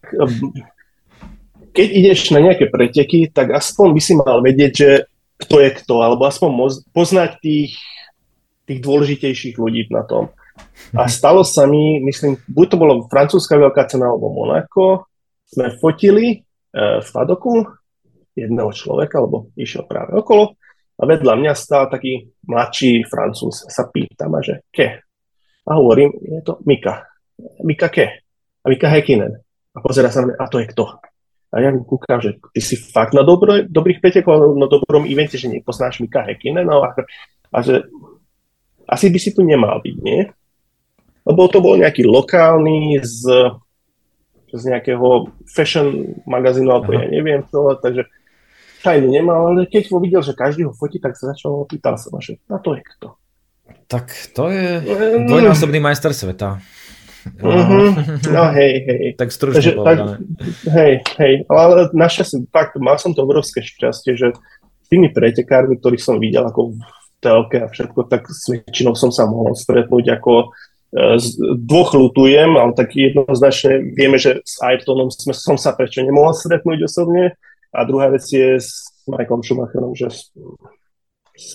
keď 1.76 1.88
ideš 1.94 2.34
na 2.34 2.41
nejaké 2.41 2.73
preteky, 2.73 3.30
tak 3.30 3.53
aspoň 3.53 3.88
by 3.94 4.02
si 4.02 4.14
mal 4.18 4.41
vedieť, 4.41 4.72
že 4.73 4.89
kto 5.38 5.61
je 5.61 5.69
kto, 5.77 5.95
alebo 6.02 6.26
aspoň 6.26 6.49
poznať 6.89 7.38
tých, 7.38 7.77
tých 8.65 8.80
dôležitejších 8.81 9.56
ľudí 9.61 9.85
na 9.94 10.02
tom. 10.02 10.34
A 10.98 11.06
stalo 11.14 11.45
sa 11.45 11.69
mi, 11.69 12.02
myslím, 12.02 12.41
buď 12.49 12.65
to 12.73 12.77
bolo 12.81 12.94
francúzska 13.06 13.60
veľká 13.60 13.85
cena 13.85 14.10
alebo 14.10 14.34
Monako, 14.34 15.06
sme 15.48 15.72
fotili 15.77 16.47
e, 16.78 17.02
v 17.02 17.08
Fadoku 17.10 17.66
jedného 18.38 18.70
človeka, 18.70 19.18
alebo 19.18 19.49
išiel 19.58 19.90
práve 19.90 20.14
okolo 20.14 20.54
a 20.98 21.04
vedľa 21.06 21.34
mňa 21.38 21.54
stál 21.58 21.90
taký 21.90 22.30
mladší 22.45 23.06
francúz. 23.10 23.66
Sa 23.70 23.90
pýta 23.90 24.30
ma, 24.30 24.41
že 24.45 24.66
ke? 24.70 25.02
A 25.66 25.72
hovorím, 25.78 26.14
je 26.22 26.41
to 26.45 26.62
Mika. 26.66 27.06
Mika 27.66 27.90
ke? 27.90 28.26
A 28.62 28.66
Mika 28.70 28.90
Hekinen. 28.90 29.34
A 29.74 29.78
pozera 29.82 30.10
sa 30.10 30.26
na 30.26 30.34
mňa, 30.34 30.38
a 30.41 30.45
to 30.49 30.58
je 30.62 30.70
kto? 30.74 30.86
A 31.54 31.56
ja 31.64 31.70
kúkam, 31.72 32.20
že 32.20 32.41
ty 32.52 32.62
si 32.62 32.76
fakt 32.76 33.14
na 33.14 33.22
dobro, 33.22 33.62
dobrých 33.66 34.02
pretekov, 34.02 34.58
na 34.58 34.68
dobrom 34.68 35.06
evente, 35.06 35.38
že 35.38 35.49
nepoznáš 35.49 36.02
Mika 36.02 36.26
Hekinen, 36.26 36.66
no 36.66 36.82
a, 36.82 36.91
a 37.54 37.58
že 37.62 37.86
asi 38.90 39.14
by 39.14 39.20
si 39.22 39.36
tu 39.36 39.45
nemal 39.45 39.80
byť, 39.84 39.95
nie? 40.02 40.26
Lebo 41.28 41.52
to 41.52 41.60
bol 41.60 41.76
nejaký 41.76 42.08
lokálny 42.08 43.04
z, 43.04 43.54
z 44.53 44.64
nejakého 44.72 45.32
fashion 45.48 46.18
magazínu, 46.24 46.69
alebo 46.72 46.95
ja 46.95 47.03
neviem 47.07 47.44
čo, 47.48 47.76
takže 47.80 48.07
tajne 48.86 49.11
nemal, 49.11 49.52
ale 49.52 49.68
keď 49.68 49.91
ho 49.91 49.99
videl, 49.99 50.22
že 50.24 50.38
každý 50.38 50.64
ho 50.64 50.72
fotí, 50.72 51.02
tak 51.02 51.19
sa 51.19 51.34
začal 51.36 51.52
opýtal 51.65 51.99
sa 51.99 52.07
ma, 52.14 52.24
že 52.24 52.40
na 52.48 52.61
to 52.61 52.78
je 52.78 52.82
kto. 52.86 53.18
Tak 53.88 54.11
to 54.32 54.48
je 54.52 54.80
mm. 54.80 55.28
dvojnásobný 55.28 55.80
majster 55.84 56.15
sveta. 56.15 56.64
Mm-hmm. 57.28 58.32
No 58.32 58.44
hej, 58.57 58.74
hej. 58.88 59.06
Tak 59.19 59.30
stručne 59.36 59.60
Takže, 59.60 59.72
tak, 59.84 59.98
Hej, 60.72 60.94
hej, 61.19 61.34
ale 61.52 61.91
našťastie, 61.91 62.48
fakt, 62.56 62.80
mal 62.80 62.95
som 62.95 63.11
to 63.11 63.28
obrovské 63.28 63.60
šťastie, 63.60 64.15
že 64.15 64.32
tými 64.88 65.11
pretekármi, 65.11 65.76
ktorých 65.76 66.03
som 66.03 66.24
videl 66.24 66.48
ako 66.48 66.80
v 66.80 66.80
telke 67.19 67.60
a 67.60 67.68
všetko, 67.68 68.07
tak 68.07 68.32
s 68.32 68.48
väčšinou 68.48 68.95
som 68.95 69.11
sa 69.11 69.28
mohol 69.28 69.52
stretnúť 69.57 70.15
ako 70.22 70.56
dvoch 71.68 71.91
lutujem, 71.93 72.55
ale 72.55 72.72
tak 72.72 72.95
jednoznačne 72.95 73.91
vieme, 73.91 74.15
že 74.15 74.39
s 74.47 74.64
Ayrtonom 74.64 75.11
sme, 75.11 75.35
som 75.35 75.59
sa 75.59 75.76
prečo 75.76 75.99
nemohol 75.99 76.31
stretnúť 76.31 76.88
osobne 76.88 77.35
a 77.76 77.80
druhá 77.84 78.07
vec 78.07 78.23
je 78.23 78.55
s 78.55 78.88
Michaelom 79.03 79.43
Schumacherom, 79.43 79.91
že 79.99 80.07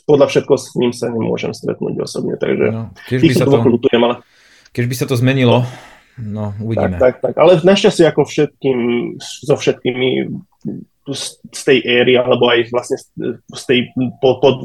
podľa 0.05 0.27
všetko 0.29 0.55
s 0.55 0.67
ním 0.77 0.93
sa 0.93 1.09
nemôžem 1.09 1.51
stretnúť 1.57 2.05
osobne, 2.05 2.37
takže 2.37 2.67
no, 2.71 2.93
týchto 3.09 3.49
dvoch 3.49 3.65
to... 3.65 3.73
lutujem, 3.73 4.03
ale 4.05 4.15
keď 4.73 4.85
by 4.89 4.95
sa 4.95 5.07
to 5.09 5.17
zmenilo, 5.17 5.65
no 6.21 6.53
uvidíme. 6.61 7.01
Tak, 7.01 7.25
tak, 7.25 7.33
tak. 7.33 7.35
Ale 7.41 7.61
našťastie 7.65 8.05
ako 8.09 8.29
všetkým, 8.29 8.79
so 9.21 9.57
všetkými 9.57 10.29
z 11.53 11.63
tej 11.67 11.79
éry, 11.83 12.15
alebo 12.15 12.47
aj 12.47 12.71
vlastne 12.71 12.95
z 13.35 13.63
tej, 13.67 13.91
po, 14.23 14.39
po, 14.39 14.63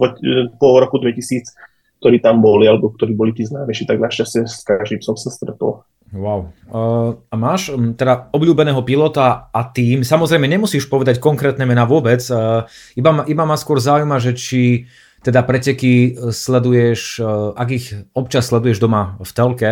po 0.61 0.67
roku 0.77 1.01
2000, 1.01 1.49
ktorí 1.99 2.21
tam 2.21 2.41
boli, 2.41 2.69
alebo 2.69 2.93
ktorí 2.93 3.13
boli 3.17 3.33
tí 3.33 3.45
známejší, 3.45 3.89
tak 3.89 4.01
našťastie 4.01 4.45
s 4.45 4.61
každým 4.65 5.01
som 5.01 5.17
sa 5.17 5.33
stretol. 5.33 5.81
Wow. 6.15 6.55
Uh, 6.71 7.19
a 7.27 7.35
máš 7.35 7.75
um, 7.75 7.91
teda 7.91 8.31
obľúbeného 8.31 8.79
pilota 8.87 9.51
a 9.51 9.61
tým, 9.67 10.07
samozrejme 10.07 10.47
nemusíš 10.47 10.87
povedať 10.87 11.19
konkrétne 11.19 11.67
mená 11.67 11.83
vôbec, 11.83 12.23
uh, 12.31 12.63
iba, 12.95 13.11
ma, 13.11 13.23
iba 13.27 13.43
ma 13.43 13.59
skôr 13.59 13.83
zaujíma, 13.83 14.15
že 14.23 14.31
či 14.31 14.87
teda 15.27 15.43
preteky 15.43 15.93
e, 15.93 16.31
sleduješ, 16.31 17.19
e, 17.19 17.23
ak 17.57 17.69
ich 17.73 17.85
občas 18.13 18.47
sleduješ 18.47 18.79
doma 18.79 19.17
v 19.19 19.31
telke, 19.33 19.71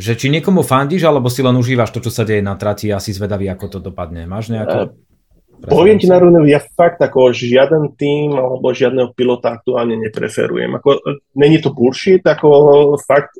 že 0.00 0.16
či 0.16 0.32
niekomu 0.32 0.64
fandíš, 0.64 1.04
alebo 1.04 1.28
si 1.28 1.44
len 1.44 1.54
užívaš 1.54 1.92
to, 1.92 2.00
čo 2.00 2.10
sa 2.10 2.24
deje 2.24 2.40
na 2.40 2.56
trati 2.56 2.88
a 2.88 3.02
si 3.02 3.12
zvedavý, 3.12 3.52
ako 3.52 3.66
to 3.76 3.78
dopadne. 3.78 4.24
Máš 4.24 4.50
nejaké... 4.50 4.90
Uh, 5.60 5.68
poviem 5.68 6.00
ti 6.00 6.08
na 6.08 6.16
rovinu, 6.16 6.48
ja 6.48 6.60
fakt 6.60 7.00
ako 7.00 7.36
žiaden 7.36 7.92
tým 8.00 8.32
alebo 8.32 8.72
žiadneho 8.72 9.12
pilota 9.12 9.52
aktuálne 9.52 9.96
nepreferujem. 10.00 10.72
Ako, 10.80 11.00
není 11.36 11.60
to 11.60 11.72
bullshit, 11.76 12.24
ako 12.24 12.96
fakt 13.04 13.36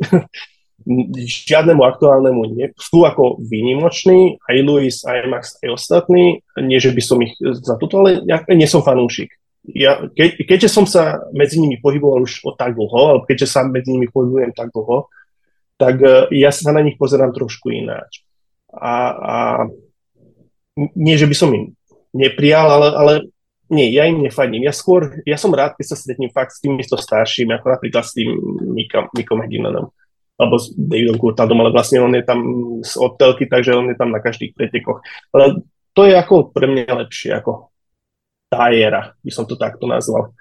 žiadnemu 1.49 1.81
aktuálnemu 1.81 2.41
nie. 2.53 2.67
Sú 2.77 3.09
ako 3.09 3.41
výnimoční, 3.41 4.37
aj 4.45 4.57
Luis, 4.65 4.97
aj 5.09 5.29
Max, 5.29 5.45
aj 5.65 5.77
ostatní. 5.77 6.45
Nie, 6.61 6.81
že 6.81 6.93
by 6.93 7.03
som 7.05 7.19
ich 7.25 7.37
za 7.41 7.81
toto, 7.81 8.05
ale 8.05 8.25
ja 8.29 8.45
nie 8.53 8.69
som 8.69 8.85
fanúšik 8.85 9.33
ja, 9.69 10.09
ke, 10.17 10.41
keďže 10.41 10.69
som 10.73 10.85
sa 10.89 11.21
medzi 11.37 11.61
nimi 11.61 11.77
pohyboval 11.77 12.25
už 12.25 12.43
o 12.49 12.57
tak 12.57 12.73
dlho, 12.73 13.01
alebo 13.17 13.25
keďže 13.29 13.49
sa 13.49 13.61
medzi 13.67 13.93
nimi 13.93 14.09
pohybujem 14.09 14.57
tak 14.57 14.73
dlho, 14.73 15.13
tak 15.77 15.97
uh, 16.01 16.29
ja 16.33 16.49
sa 16.53 16.73
na 16.73 16.81
nich 16.81 16.97
pozerám 16.97 17.33
trošku 17.37 17.69
ináč. 17.73 18.25
A, 18.71 18.93
a 19.13 19.35
nie, 20.95 21.19
že 21.19 21.27
by 21.27 21.35
som 21.35 21.51
im 21.53 21.75
neprijal, 22.15 22.67
ale, 22.67 22.89
ale 22.97 23.13
nie, 23.71 23.87
ja 23.95 24.11
im 24.11 24.27
nefadím. 24.27 24.67
Ja 24.67 24.75
skôr, 24.75 25.23
ja 25.23 25.39
som 25.39 25.55
rád, 25.55 25.79
keď 25.79 25.95
sa 25.95 25.97
stretnem 25.97 26.35
fakt 26.35 26.59
s 26.59 26.63
týmito 26.63 26.99
staršími, 26.99 27.55
ako 27.55 27.67
napríklad 27.71 28.03
s 28.03 28.19
tým 28.19 28.35
Mikom, 28.75 29.07
Mikom 29.15 29.39
Hedinenom. 29.41 29.95
alebo 30.41 30.57
s 30.57 30.73
Davidom 30.73 31.21
Courtadom, 31.21 31.61
ale 31.61 31.69
vlastne 31.69 32.01
on 32.01 32.17
je 32.17 32.25
tam 32.25 32.41
z 32.81 32.97
odtelky, 32.97 33.45
takže 33.45 33.77
on 33.77 33.93
je 33.93 33.97
tam 34.01 34.09
na 34.09 34.25
každých 34.25 34.57
pretekoch. 34.57 35.05
Ale 35.37 35.61
to 35.93 36.09
je 36.09 36.17
ako 36.17 36.49
pre 36.49 36.65
mňa 36.65 36.97
lepšie, 37.05 37.37
ako 37.37 37.69
tá 38.49 38.73
éra, 38.73 39.13
by 39.21 39.31
som 39.31 39.45
to 39.45 39.61
takto 39.61 39.85
nazval. 39.85 40.33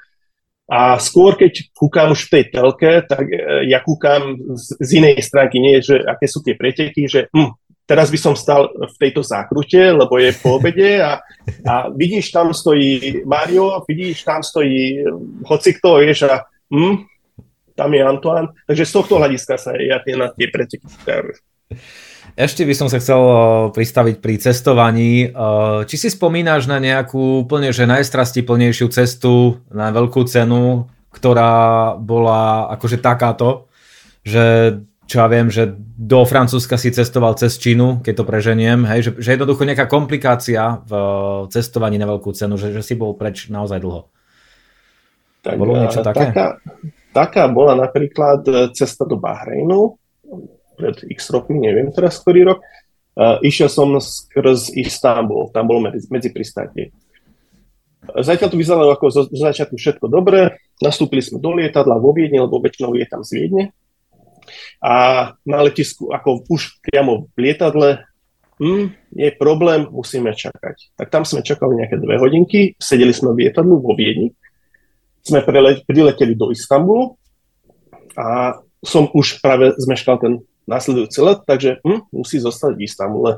A 0.72 0.96
skôr, 1.02 1.36
keď 1.36 1.68
kúkam 1.76 2.16
už 2.16 2.30
v 2.30 2.34
tej 2.40 2.44
telke, 2.54 3.04
tak 3.04 3.28
e, 3.28 3.68
ja 3.68 3.84
kúkam 3.84 4.38
z, 4.56 4.78
z 4.80 4.90
inej 5.04 5.20
stránky, 5.26 5.60
nie 5.60 5.84
že 5.84 6.00
aké 6.06 6.32
sú 6.32 6.46
tie 6.46 6.56
preteky, 6.56 7.10
že 7.10 7.28
hm, 7.34 7.59
teraz 7.90 8.14
by 8.14 8.20
som 8.22 8.38
stal 8.38 8.70
v 8.70 8.96
tejto 9.02 9.26
zákrute, 9.26 9.90
lebo 9.98 10.22
je 10.22 10.30
po 10.38 10.62
obede 10.62 11.02
a, 11.02 11.18
a 11.66 11.90
vidíš, 11.90 12.30
tam 12.30 12.54
stojí 12.54 13.26
Mario, 13.26 13.82
vidíš, 13.90 14.22
tam 14.22 14.46
stojí 14.46 15.02
hoci 15.42 15.74
kto, 15.82 16.06
vieš, 16.06 16.30
a 16.30 16.46
hm, 16.70 17.10
tam 17.74 17.90
je 17.90 18.02
Antoine. 18.06 18.54
Takže 18.70 18.86
z 18.86 18.94
tohto 18.94 19.18
hľadiska 19.18 19.58
sa 19.58 19.74
ja 19.74 19.98
tie, 20.06 20.14
na 20.14 20.30
tie 20.30 20.46
preteky 20.54 20.86
ešte 22.40 22.64
by 22.64 22.72
som 22.72 22.88
sa 22.88 23.04
chcel 23.04 23.20
pristaviť 23.76 24.24
pri 24.24 24.40
cestovaní. 24.40 25.28
Či 25.84 25.96
si 26.00 26.08
spomínaš 26.08 26.72
na 26.72 26.80
nejakú 26.80 27.44
úplne 27.44 27.76
že 27.76 27.84
najstrastiplnejšiu 27.84 28.88
cestu 28.96 29.60
na 29.68 29.92
veľkú 29.92 30.24
cenu, 30.24 30.88
ktorá 31.12 31.94
bola 32.00 32.72
akože 32.80 33.04
takáto, 33.04 33.68
že 34.24 34.78
čo 35.10 35.26
ja 35.26 35.28
viem, 35.28 35.50
že 35.50 35.74
do 35.98 36.22
Francúzska 36.22 36.78
si 36.78 36.94
cestoval 36.94 37.34
cez 37.34 37.58
Čínu, 37.58 38.06
keď 38.06 38.22
to 38.22 38.30
preženiem, 38.30 38.86
hej, 38.86 39.10
že, 39.10 39.12
že 39.18 39.30
jednoducho 39.34 39.66
nejaká 39.66 39.90
komplikácia 39.90 40.86
v 40.86 40.94
cestovaní 41.50 41.98
na 41.98 42.06
veľkú 42.06 42.30
cenu, 42.38 42.62
že, 42.62 42.70
že 42.70 42.86
si 42.86 42.94
bol 42.94 43.18
preč 43.18 43.50
naozaj 43.50 43.82
dlho. 43.82 44.06
Tak, 45.42 45.58
Bolo 45.58 45.82
niečo 45.82 46.06
také? 46.06 46.30
Taká, 46.30 46.48
taká 47.10 47.44
bola 47.50 47.74
napríklad 47.74 48.46
cesta 48.78 49.10
do 49.10 49.18
Bahrejnu, 49.18 49.98
pred 50.78 51.02
x 51.10 51.34
rokmi, 51.34 51.58
neviem 51.58 51.90
teraz 51.90 52.22
ktorý 52.22 52.54
rok. 52.54 52.62
Uh, 53.20 53.36
išiel 53.44 53.68
som 53.68 53.92
skrz 53.98 54.78
Istanbul, 54.78 55.50
tam 55.52 55.68
bolo 55.68 55.90
medzi, 55.90 56.06
medzi 56.08 56.32
pristátie. 56.32 56.94
Zatiaľ 58.08 58.48
to 58.48 58.58
vyzeralo 58.62 58.96
ako 58.96 59.06
zo, 59.12 59.22
zo 59.28 59.44
začiatku 59.44 59.76
všetko 59.76 60.08
dobré. 60.08 60.56
Nastúpili 60.80 61.20
sme 61.20 61.44
do 61.44 61.52
lietadla 61.52 62.00
vo 62.00 62.16
Viedne, 62.16 62.40
lebo 62.40 62.64
väčšinou 62.64 62.96
je 62.96 63.06
tam 63.10 63.22
z 63.28 63.32
Viedne. 63.36 63.64
A 64.84 64.94
na 65.46 65.60
letisku, 65.64 66.12
ako 66.12 66.46
už 66.50 66.82
priamo 66.84 67.32
v 67.36 67.50
lietadle, 67.50 68.04
hm, 68.60 68.92
je 69.16 69.30
problém, 69.36 69.88
musíme 69.90 70.32
čakať. 70.36 70.96
Tak 71.00 71.08
tam 71.10 71.24
sme 71.24 71.46
čakali 71.46 71.80
nejaké 71.80 71.98
dve 71.98 72.20
hodinky, 72.20 72.76
sedeli 72.78 73.16
sme 73.16 73.34
v 73.34 73.48
lietadlu 73.48 73.80
vo 73.80 73.96
Viedni, 73.96 74.36
sme 75.24 75.44
prileteli 75.86 76.34
do 76.34 76.50
Istanbulu 76.50 77.20
a 78.16 78.58
som 78.80 79.12
už 79.12 79.44
práve 79.44 79.76
zmeškal 79.76 80.18
ten 80.20 80.34
nasledujúci 80.70 81.20
let, 81.26 81.40
takže 81.44 81.82
hm, 81.82 82.14
musí 82.14 82.38
zostať 82.40 82.78
v 82.78 82.84
Istambule. 82.86 83.32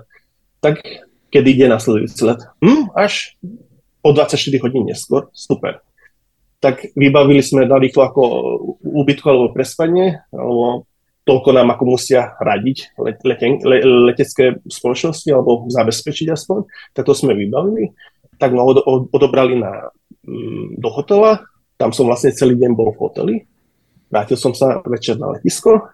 Tak 0.60 0.84
kedy 1.32 1.48
ide 1.56 1.68
nasledujúci 1.72 2.22
let? 2.28 2.44
Hm, 2.60 2.91
až 2.94 3.40
o 4.03 4.11
24 4.11 4.38
hodín 4.61 4.84
neskôr. 4.86 5.32
Super. 5.32 5.80
Tak 6.61 6.94
vybavili 6.94 7.41
sme 7.41 7.65
na 7.65 7.80
rýchlo 7.82 8.06
ako 8.06 8.22
úbytku 8.84 9.26
alebo 9.26 9.56
prespanie, 9.56 10.22
alebo 10.30 10.86
toľko 11.32 11.49
nám 11.56 11.72
ako 11.72 11.95
musia 11.95 12.36
radiť 12.44 12.99
let, 12.99 13.24
leten, 13.24 13.64
le, 13.64 13.80
letecké 14.12 14.60
spoločnosti 14.68 15.32
alebo 15.32 15.72
zabezpečiť 15.72 16.28
aspoň, 16.36 16.68
tak 16.91 17.08
to 17.08 17.16
sme 17.16 17.32
vybavili. 17.32 17.95
Tak 18.36 18.52
ma 18.52 18.68
od, 18.68 18.84
od, 18.84 19.08
odobrali 19.16 19.56
na, 19.56 19.88
mm, 20.28 20.76
do 20.76 20.90
hotela, 20.91 21.48
tam 21.80 21.95
som 21.95 22.12
vlastne 22.12 22.36
celý 22.36 22.60
deň 22.60 22.72
bol 22.76 22.91
v 22.91 22.99
hoteli, 22.99 23.36
vrátil 24.12 24.36
som 24.36 24.52
sa 24.52 24.84
večer 24.84 25.16
na 25.16 25.32
letisko, 25.40 25.88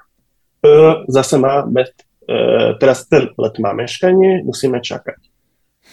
E, 0.57 0.69
zase 1.07 1.37
máme, 1.37 1.85
e, 1.85 1.89
teraz 2.79 3.05
ten 3.05 3.29
let 3.37 3.55
má 3.61 3.73
meškanie, 3.77 4.41
musíme 4.41 4.81
čakať. 4.81 5.19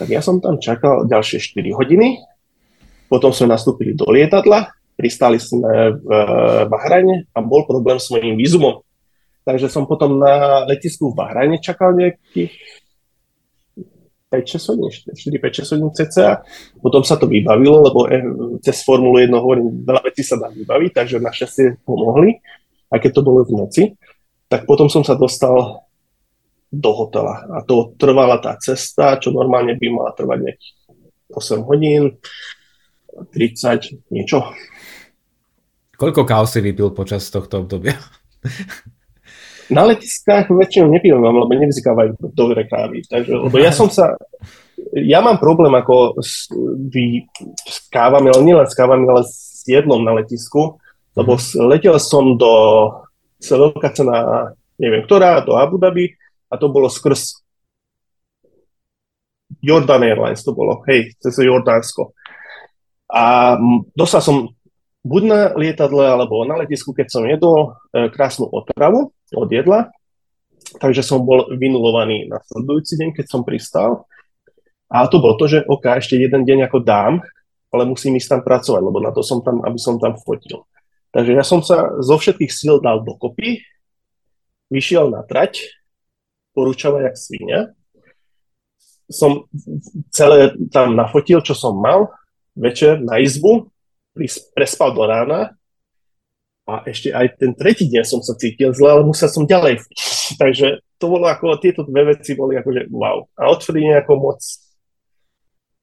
Tak 0.00 0.08
ja 0.08 0.24
som 0.24 0.40
tam 0.40 0.56
čakal 0.56 1.04
ďalšie 1.04 1.38
4 1.38 1.76
hodiny, 1.76 2.24
potom 3.12 3.30
sme 3.30 3.52
nastúpili 3.52 3.92
do 3.92 4.08
lietadla, 4.08 4.72
pristali 4.96 5.36
sme 5.36 6.00
v 6.00 6.08
e, 6.08 6.24
Bahrajne 6.64 7.28
a 7.36 7.38
bol 7.44 7.68
problém 7.68 8.00
s 8.00 8.08
mojím 8.08 8.40
vízumom. 8.40 8.80
Takže 9.44 9.68
som 9.68 9.84
potom 9.84 10.16
na 10.18 10.64
letisku 10.64 11.12
v 11.12 11.16
Bahrajne 11.20 11.60
čakal 11.60 11.92
nejakých 11.92 12.52
5-6 14.32 14.70
hodín, 14.72 14.88
4-5-6 14.90 15.72
hodín 15.76 15.90
cca. 15.92 16.42
Potom 16.80 17.04
sa 17.04 17.20
to 17.20 17.28
vybavilo, 17.28 17.84
lebo 17.86 18.08
cez 18.64 18.82
Formulu 18.82 19.20
1 19.20 19.30
hovorím, 19.36 19.84
veľa 19.84 20.02
vecí 20.08 20.24
sa 20.24 20.40
dá 20.40 20.48
vybaviť, 20.48 20.90
takže 20.90 21.22
našťastie 21.22 21.84
pomohli, 21.84 22.40
aj 22.90 22.98
keď 22.98 23.10
to 23.14 23.22
bolo 23.22 23.44
v 23.44 23.52
noci 23.54 23.84
tak 24.54 24.70
potom 24.70 24.86
som 24.86 25.02
sa 25.02 25.18
dostal 25.18 25.82
do 26.70 26.90
hotela. 26.94 27.42
A 27.54 27.66
to 27.66 27.90
trvala 27.98 28.38
tá 28.38 28.54
cesta, 28.58 29.18
čo 29.18 29.34
normálne 29.34 29.74
by 29.74 29.86
mala 29.90 30.14
trvať 30.14 30.38
nejakých 30.46 30.74
8 31.34 31.66
hodín, 31.66 32.02
30, 33.34 34.14
niečo. 34.14 34.46
Koľko 35.98 36.22
káv 36.26 36.46
si 36.46 36.62
vypil 36.62 36.94
počas 36.94 37.26
tohto 37.30 37.66
obdobia? 37.66 37.98
Na 39.72 39.88
letiskách 39.88 40.52
väčšinou 40.52 40.92
nepívam, 40.92 41.24
lebo 41.24 41.48
nevznikávajú 41.48 42.20
dobré 42.36 42.68
kávy. 42.68 43.00
Takže, 43.08 43.32
lebo 43.48 43.56
ja 43.56 43.72
som 43.72 43.88
sa... 43.88 44.18
Ja 44.92 45.24
mám 45.24 45.40
problém 45.40 45.72
ako 45.72 46.18
s, 46.20 46.50
vy, 46.90 47.24
s 47.64 47.88
kávami, 47.88 48.28
ale 48.28 48.42
nielen 48.44 48.68
s 48.68 48.76
kávami, 48.76 49.06
ale 49.08 49.22
s 49.24 49.64
jedlom 49.64 50.04
na 50.04 50.18
letisku, 50.18 50.76
lebo 51.16 51.38
mhm. 51.38 51.70
letel 51.70 51.96
som 51.96 52.36
do 52.36 52.52
veľká 53.40 53.92
cena, 53.92 54.50
neviem 54.80 55.04
ktorá, 55.04 55.44
do 55.44 55.56
Abu 55.56 55.76
Dhabi 55.76 56.12
a 56.48 56.56
to 56.56 56.72
bolo 56.72 56.88
skrz 56.88 57.44
Jordan 59.64 60.04
Airlines 60.04 60.44
to 60.44 60.52
bolo, 60.52 60.84
hej, 60.88 61.16
cez 61.22 61.40
Jordánsko. 61.40 62.12
A 63.08 63.56
dostal 63.96 64.20
som 64.20 64.36
buď 65.06 65.22
na 65.24 65.40
lietadle, 65.56 66.04
alebo 66.04 66.44
na 66.44 66.60
letisku, 66.60 66.92
keď 66.92 67.06
som 67.08 67.24
jedol 67.24 67.78
e, 67.92 68.08
krásnu 68.12 68.48
otravu 68.50 69.13
od 69.34 69.50
jedla, 69.50 69.90
takže 70.80 71.02
som 71.04 71.22
bol 71.22 71.50
vynulovaný 71.54 72.30
na 72.30 72.40
sledujúci 72.46 72.96
deň, 72.98 73.10
keď 73.14 73.26
som 73.28 73.42
pristal. 73.42 74.08
A 74.88 75.06
to 75.10 75.18
bolo 75.18 75.34
to, 75.36 75.50
že 75.50 75.66
OK, 75.66 75.90
ešte 75.98 76.14
jeden 76.14 76.46
deň 76.46 76.70
ako 76.70 76.78
dám, 76.80 77.20
ale 77.74 77.82
musím 77.90 78.14
ísť 78.14 78.38
tam 78.38 78.42
pracovať, 78.46 78.80
lebo 78.80 78.98
na 79.02 79.10
to 79.10 79.26
som 79.26 79.42
tam, 79.42 79.60
aby 79.66 79.78
som 79.78 79.98
tam 79.98 80.14
fotil. 80.14 80.62
Takže 81.10 81.34
ja 81.34 81.42
som 81.46 81.62
sa 81.62 81.98
zo 81.98 82.18
všetkých 82.18 82.50
síl 82.50 82.78
dal 82.78 83.02
dokopy, 83.02 83.62
vyšiel 84.70 85.10
na 85.10 85.26
trať, 85.26 85.70
porúčava 86.54 87.02
jak 87.02 87.18
svinia. 87.18 87.74
Som 89.10 89.50
celé 90.14 90.54
tam 90.70 90.94
nafotil, 90.94 91.42
čo 91.42 91.54
som 91.54 91.78
mal, 91.78 92.10
večer 92.54 93.02
na 93.02 93.18
izbu, 93.18 93.70
prespal 94.54 94.94
do 94.94 95.02
rána 95.02 95.58
a 96.64 96.80
ešte 96.88 97.12
aj 97.12 97.36
ten 97.36 97.52
tretí 97.52 97.92
deň 97.92 98.04
som 98.08 98.20
sa 98.24 98.32
cítil 98.40 98.72
zle, 98.72 98.88
ale 98.88 99.04
musel 99.04 99.28
som 99.28 99.44
ďalej. 99.44 99.84
Takže 100.42 100.80
to 100.96 101.06
bolo 101.12 101.28
ako, 101.28 101.60
tieto 101.60 101.84
dve 101.84 102.16
veci 102.16 102.32
boli 102.32 102.56
akože 102.56 102.88
wow. 102.88 103.28
A 103.36 103.52
odvtedy 103.52 103.84
nejako 103.84 104.12
moc 104.16 104.40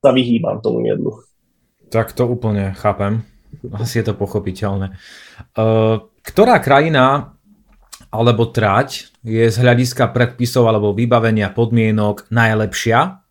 sa 0.01 0.09
vyhýbam 0.09 0.57
tomu 0.65 0.81
jedlu. 0.89 1.21
Tak 1.93 2.17
to 2.17 2.25
úplne 2.25 2.73
chápem. 2.73 3.21
Asi 3.77 4.01
je 4.01 4.09
to 4.09 4.17
pochopiteľné. 4.17 4.97
Uh, 5.53 6.09
ktorá 6.25 6.57
krajina 6.57 7.37
alebo 8.09 8.49
trať 8.49 9.13
je 9.21 9.45
z 9.45 9.57
hľadiska 9.61 10.09
predpisov 10.09 10.65
alebo 10.65 10.97
vybavenia 10.97 11.53
podmienok 11.53 12.31
najlepšia? 12.33 13.21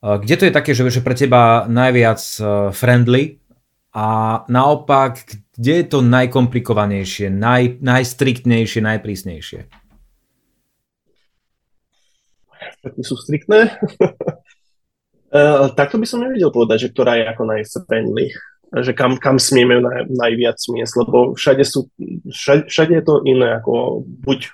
Uh, 0.00 0.16
kde 0.16 0.34
to 0.40 0.44
je 0.48 0.56
také, 0.56 0.72
že, 0.72 1.04
pre 1.04 1.12
teba 1.12 1.68
najviac 1.68 2.20
uh, 2.40 2.72
friendly 2.72 3.42
a 3.92 4.40
naopak, 4.48 5.20
kde 5.62 5.72
je 5.78 5.86
to 5.86 6.02
najkomplikovanejšie, 6.02 7.30
naj, 7.30 7.78
najstriktnejšie, 7.78 8.82
najprísnejšie? 8.82 9.70
Všetky 12.82 13.02
sú 13.06 13.14
striktné. 13.14 13.78
uh, 15.30 15.70
takto 15.78 16.02
by 16.02 16.06
som 16.10 16.26
nevedel 16.26 16.50
povedať, 16.50 16.90
že 16.90 16.90
ktorá 16.90 17.14
je 17.14 17.30
ako 17.30 17.42
najfriendly 17.46 18.34
že 18.72 18.96
kam, 18.96 19.20
kam 19.20 19.36
smieme 19.36 19.84
naj, 19.84 20.08
najviac 20.08 20.56
miest, 20.72 20.96
lebo 20.96 21.36
všade, 21.36 21.60
sú, 21.60 21.92
všade, 22.24 22.72
všade 22.72 22.92
je 22.96 23.04
to 23.04 23.20
iné, 23.28 23.60
ako 23.60 24.00
buď 24.00 24.48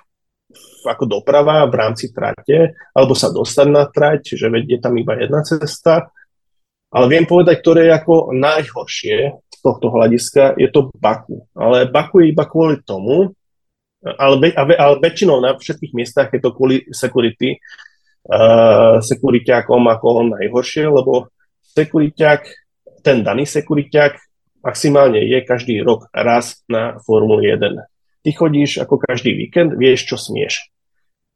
ako 0.83 1.05
doprava 1.07 1.63
v 1.71 1.75
rámci 1.79 2.11
trate, 2.11 2.75
alebo 2.91 3.15
sa 3.15 3.31
dostať 3.31 3.69
na 3.71 3.87
trať, 3.87 4.35
že 4.35 4.51
je 4.51 4.79
tam 4.83 4.99
iba 4.99 5.15
jedna 5.15 5.47
cesta. 5.47 6.11
Ale 6.89 7.07
viem 7.07 7.29
povedať, 7.29 7.63
ktoré 7.63 7.87
je 7.87 7.95
ako 7.95 8.15
najhoršie 8.35 9.17
z 9.59 9.61
tohto 9.67 9.91
hľadiska, 9.91 10.55
je 10.55 10.71
to 10.71 10.95
Baku. 10.95 11.43
Ale 11.59 11.91
Baku 11.91 12.23
je 12.23 12.31
iba 12.31 12.47
kvôli 12.47 12.79
tomu, 12.87 13.35
ale, 13.99 14.55
ale 14.55 14.95
väčšinou 15.03 15.43
na 15.43 15.59
všetkých 15.59 15.93
miestach 15.99 16.31
je 16.31 16.39
to 16.39 16.55
kvôli 16.55 16.87
security, 16.95 17.59
uh, 18.31 19.03
sekuriťákom 19.03 19.83
ako 19.91 20.31
najhoršie, 20.39 20.87
lebo 20.87 21.27
sekuriťák 21.75 22.43
ten 23.03 23.27
daný 23.27 23.47
sekuriťák 23.47 24.15
maximálne 24.63 25.23
je 25.23 25.39
každý 25.43 25.83
rok 25.83 26.07
raz 26.15 26.63
na 26.71 26.99
Formule 27.03 27.43
1. 27.43 28.23
ty 28.23 28.31
chodíš 28.35 28.83
ako 28.83 28.99
každý 29.03 29.35
víkend, 29.35 29.75
vieš, 29.75 30.07
čo 30.07 30.17
smieš. 30.19 30.71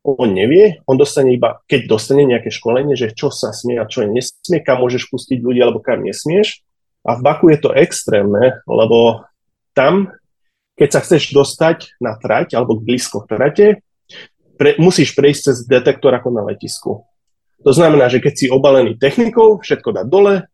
On 0.02 0.26
nevie, 0.26 0.82
on 0.90 0.98
dostane 0.98 1.30
iba, 1.30 1.62
keď 1.70 1.86
dostane 1.86 2.26
nejaké 2.26 2.50
školenie, 2.50 2.98
že 2.98 3.14
čo 3.14 3.30
sa 3.30 3.54
smie 3.54 3.78
a 3.78 3.86
čo 3.86 4.02
nesmie, 4.02 4.58
kam 4.58 4.82
môžeš 4.82 5.06
pustiť 5.06 5.38
ľudí 5.38 5.62
alebo 5.62 5.78
kam 5.78 6.02
nesmieš. 6.02 6.66
A 7.02 7.18
v 7.18 7.24
Baku 7.24 7.50
je 7.50 7.58
to 7.58 7.74
extrémne, 7.74 8.62
lebo 8.64 9.26
tam, 9.74 10.14
keď 10.78 10.88
sa 10.88 11.00
chceš 11.02 11.34
dostať 11.34 11.98
na 11.98 12.14
trať 12.14 12.54
alebo 12.54 12.78
blízko 12.78 13.26
trate, 13.26 13.82
pre, 14.54 14.78
musíš 14.78 15.16
prejsť 15.18 15.40
cez 15.42 15.56
detektor 15.66 16.14
ako 16.14 16.30
na 16.30 16.46
letisku. 16.46 17.02
To 17.62 17.70
znamená, 17.74 18.06
že 18.06 18.22
keď 18.22 18.34
si 18.34 18.46
obalený 18.46 18.98
technikou, 18.98 19.58
všetko 19.58 19.90
dá 19.90 20.02
dole, 20.06 20.46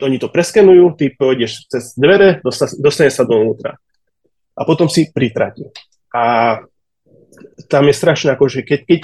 oni 0.00 0.16
to 0.16 0.32
preskenujú, 0.32 0.96
ty 0.96 1.12
pôjdeš 1.12 1.68
cez 1.68 1.92
dvere, 1.98 2.40
dostane 2.78 3.12
sa 3.12 3.26
dovnútra. 3.26 3.76
A 4.56 4.62
potom 4.64 4.88
si 4.88 5.10
pritratí. 5.12 5.68
A 6.10 6.58
tam 7.68 7.86
je 7.86 7.94
strašné, 7.94 8.34
ako, 8.34 8.50
že 8.50 8.60
keď, 8.66 8.80
keď 8.88 9.02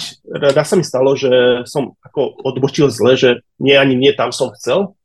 raz 0.57 0.67
sa 0.73 0.77
mi 0.77 0.85
stalo, 0.85 1.15
že 1.15 1.63
som 1.69 1.95
ako 2.03 2.43
odbočil 2.43 2.91
zle, 2.91 3.15
že 3.15 3.31
nie 3.61 3.77
ani 3.77 3.95
nie 3.95 4.11
tam 4.17 4.33
som 4.35 4.51
chcel, 4.57 4.97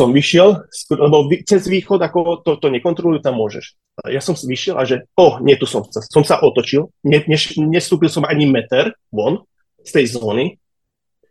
som 0.00 0.16
vyšiel, 0.16 0.64
lebo 0.96 1.28
cez 1.44 1.68
východ, 1.68 2.00
ako 2.00 2.40
to, 2.40 2.56
to 2.56 2.72
nekontrolujú, 2.72 3.20
tam 3.20 3.36
môžeš. 3.36 3.76
Ja 4.08 4.24
som 4.24 4.32
vyšiel 4.32 4.80
a 4.80 4.88
že, 4.88 5.04
oh, 5.20 5.36
nie, 5.44 5.60
tu 5.60 5.68
som. 5.68 5.84
Som 5.92 6.24
sa 6.24 6.40
otočil, 6.40 6.88
ne, 7.04 7.20
ne, 7.28 7.36
nestúpil 7.68 8.08
som 8.08 8.24
ani 8.24 8.48
meter 8.48 8.96
von 9.12 9.44
z 9.84 10.00
tej 10.00 10.16
zóny, 10.16 10.60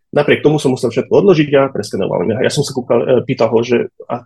Napriek 0.10 0.42
tomu 0.42 0.58
som 0.58 0.74
musel 0.74 0.90
všetko 0.90 1.22
odložiť 1.22 1.50
a 1.54 1.70
preskenoval 1.70 2.26
mňa. 2.26 2.42
Ja 2.42 2.50
som 2.50 2.66
sa 2.66 2.74
kúkal, 2.74 3.06
e, 3.06 3.08
pýtal 3.22 3.54
ho, 3.54 3.62
že 3.62 3.94
a 4.10 4.26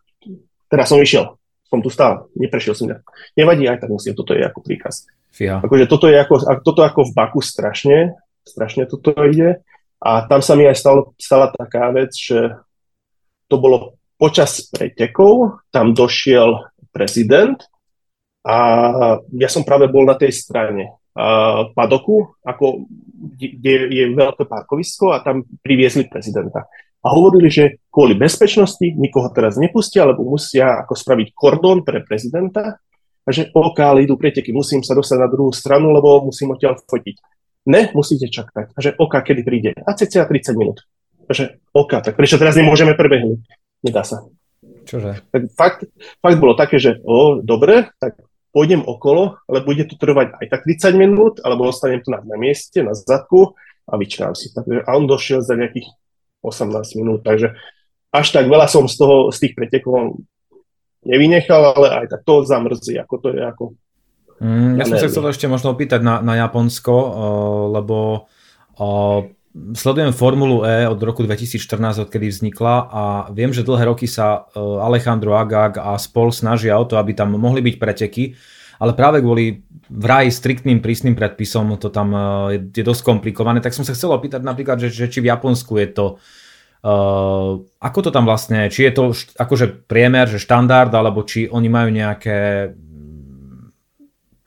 teraz 0.72 0.88
som 0.88 1.00
išiel, 1.00 1.36
som 1.68 1.84
tu 1.84 1.92
stál, 1.92 2.32
neprešiel 2.40 2.72
som 2.72 2.88
mňa. 2.88 3.04
Nevadí, 3.36 3.68
aj 3.68 3.84
tak 3.84 3.92
musím, 3.92 4.16
toto 4.16 4.32
je 4.32 4.48
ako 4.48 4.64
príkaz. 4.64 5.04
Fia. 5.36 5.60
Akože 5.60 5.92
toto 5.92 6.08
je 6.08 6.16
ako, 6.16 6.64
toto 6.64 6.82
ako 6.88 7.12
v 7.12 7.16
Baku 7.18 7.44
strašne, 7.44 8.16
strašne 8.48 8.88
toto 8.88 9.12
ide. 9.28 9.60
A 10.00 10.24
tam 10.24 10.40
sa 10.40 10.56
mi 10.56 10.64
aj 10.64 10.80
stalo, 10.80 11.12
stala 11.20 11.52
taká 11.52 11.92
vec, 11.92 12.16
že 12.16 12.56
to 13.52 13.60
bolo 13.60 14.00
počas 14.24 14.72
pretekov, 14.72 15.60
tam 15.68 15.92
došiel 15.92 16.72
prezident 16.96 17.60
a 18.48 18.56
ja 19.36 19.50
som 19.52 19.68
práve 19.68 19.92
bol 19.92 20.08
na 20.08 20.16
tej 20.16 20.32
strane 20.32 20.96
uh, 20.96 21.68
padoku, 21.76 22.32
ako, 22.40 22.88
kde 23.36 23.92
je 23.92 24.06
veľké 24.16 24.48
parkovisko 24.48 25.12
a 25.12 25.20
tam 25.20 25.44
priviezli 25.60 26.08
prezidenta. 26.08 26.72
A 27.04 27.08
hovorili, 27.12 27.52
že 27.52 27.84
kvôli 27.92 28.16
bezpečnosti 28.16 28.88
nikoho 28.96 29.28
teraz 29.36 29.60
nepustia, 29.60 30.08
lebo 30.08 30.24
musia 30.24 30.88
ako 30.88 30.96
spraviť 30.96 31.36
kordón 31.36 31.84
pre 31.84 32.00
prezidenta 32.08 32.80
a 33.28 33.30
že 33.32 33.52
OK, 33.52 33.76
ale 33.84 34.08
idú 34.08 34.16
preteky, 34.16 34.56
musím 34.56 34.88
sa 34.88 34.96
dostať 34.96 35.20
na 35.20 35.28
druhú 35.28 35.52
stranu, 35.52 35.92
lebo 35.92 36.24
musím 36.24 36.56
odtiaľ 36.56 36.80
fotiť. 36.80 37.16
Ne, 37.68 37.92
musíte 37.92 38.32
čakať. 38.32 38.72
A 38.72 38.80
že 38.80 38.96
OK, 38.96 39.20
kedy 39.20 39.42
príde? 39.44 39.72
A 39.84 39.92
cca 40.00 40.24
30 40.24 40.56
minút. 40.56 40.88
A 41.28 41.32
že 41.36 41.60
OK, 41.76 41.92
tak 42.00 42.16
prečo 42.16 42.40
teraz 42.40 42.56
nemôžeme 42.56 42.96
prebehnúť? 42.96 43.44
Nedá 43.84 44.08
sa. 44.08 44.24
Čože? 44.88 45.20
Tak 45.32 45.42
fakt, 45.56 45.80
fakt 46.24 46.38
bolo 46.40 46.56
také, 46.56 46.80
že 46.80 47.00
o, 47.04 47.40
dobre, 47.44 47.92
tak 48.00 48.20
pôjdem 48.56 48.86
okolo, 48.86 49.42
ale 49.50 49.66
bude 49.66 49.84
to 49.90 50.00
trvať 50.00 50.40
aj 50.40 50.46
tak 50.48 50.62
30 50.64 50.96
minút, 50.96 51.34
alebo 51.44 51.68
ostanem 51.68 52.00
tu 52.00 52.14
na, 52.14 52.24
na 52.24 52.40
mieste, 52.40 52.80
na 52.80 52.96
zadku 52.96 53.58
a 53.90 54.00
vyčkám 54.00 54.38
si. 54.38 54.54
Takže, 54.54 54.88
a 54.88 54.90
on 54.96 55.10
došiel 55.10 55.44
za 55.44 55.58
nejakých 55.60 55.90
18 56.46 57.00
minút, 57.00 57.26
takže 57.26 57.58
až 58.14 58.28
tak 58.30 58.46
veľa 58.46 58.70
som 58.70 58.86
z 58.86 58.96
toho, 58.96 59.34
z 59.34 59.38
tých 59.48 59.54
pretekov 59.58 60.22
nevynechal, 61.04 61.76
ale 61.76 61.88
aj 62.04 62.06
tak 62.14 62.22
to 62.24 62.46
zamrzí, 62.46 62.96
ako 62.96 63.16
to 63.20 63.28
je 63.34 63.42
ako... 63.44 63.64
Mm, 64.44 64.80
ja 64.80 64.84
som 64.86 64.98
sa 65.02 65.10
chcel 65.10 65.26
ešte 65.34 65.48
možno 65.50 65.74
opýtať 65.74 66.00
na, 66.04 66.22
na 66.22 66.38
Japonsko, 66.38 66.94
uh, 66.94 67.10
lebo 67.74 68.28
uh, 68.78 69.26
sledujem 69.54 70.14
Formulu 70.14 70.66
E 70.66 70.90
od 70.90 70.98
roku 71.04 71.22
2014, 71.22 72.10
odkedy 72.10 72.28
vznikla 72.30 72.76
a 72.90 73.04
viem, 73.30 73.54
že 73.54 73.62
dlhé 73.62 73.86
roky 73.86 74.10
sa 74.10 74.50
uh, 74.50 74.82
Alejandro 74.82 75.38
Agag 75.38 75.78
a 75.78 75.94
spol 76.02 76.34
snažia 76.34 76.74
o 76.78 76.86
to, 76.86 76.98
aby 76.98 77.14
tam 77.14 77.38
mohli 77.38 77.62
byť 77.62 77.76
preteky, 77.78 78.34
ale 78.82 78.98
práve 78.98 79.22
kvôli 79.22 79.62
vraj 79.94 80.34
striktným 80.34 80.82
prísnym 80.82 81.14
predpisom 81.14 81.78
to 81.78 81.94
tam 81.94 82.12
je, 82.50 82.60
je 82.74 82.84
dosť 82.84 83.02
komplikované, 83.06 83.62
tak 83.62 83.78
som 83.78 83.86
sa 83.86 83.94
chcel 83.94 84.10
opýtať 84.10 84.42
napríklad, 84.42 84.82
že, 84.82 84.90
že 84.90 85.06
či 85.06 85.22
v 85.22 85.30
Japonsku 85.30 85.78
je 85.80 85.90
to 85.94 86.08
Uh, 86.84 87.64
ako 87.80 88.00
to 88.04 88.10
tam 88.12 88.28
vlastne, 88.28 88.68
či 88.68 88.84
je 88.84 88.92
to 88.92 89.16
akože 89.40 89.88
priemer, 89.88 90.28
že 90.28 90.36
štandard, 90.36 90.92
alebo 90.92 91.24
či 91.24 91.48
oni 91.48 91.72
majú 91.72 91.88
nejaké 91.88 92.76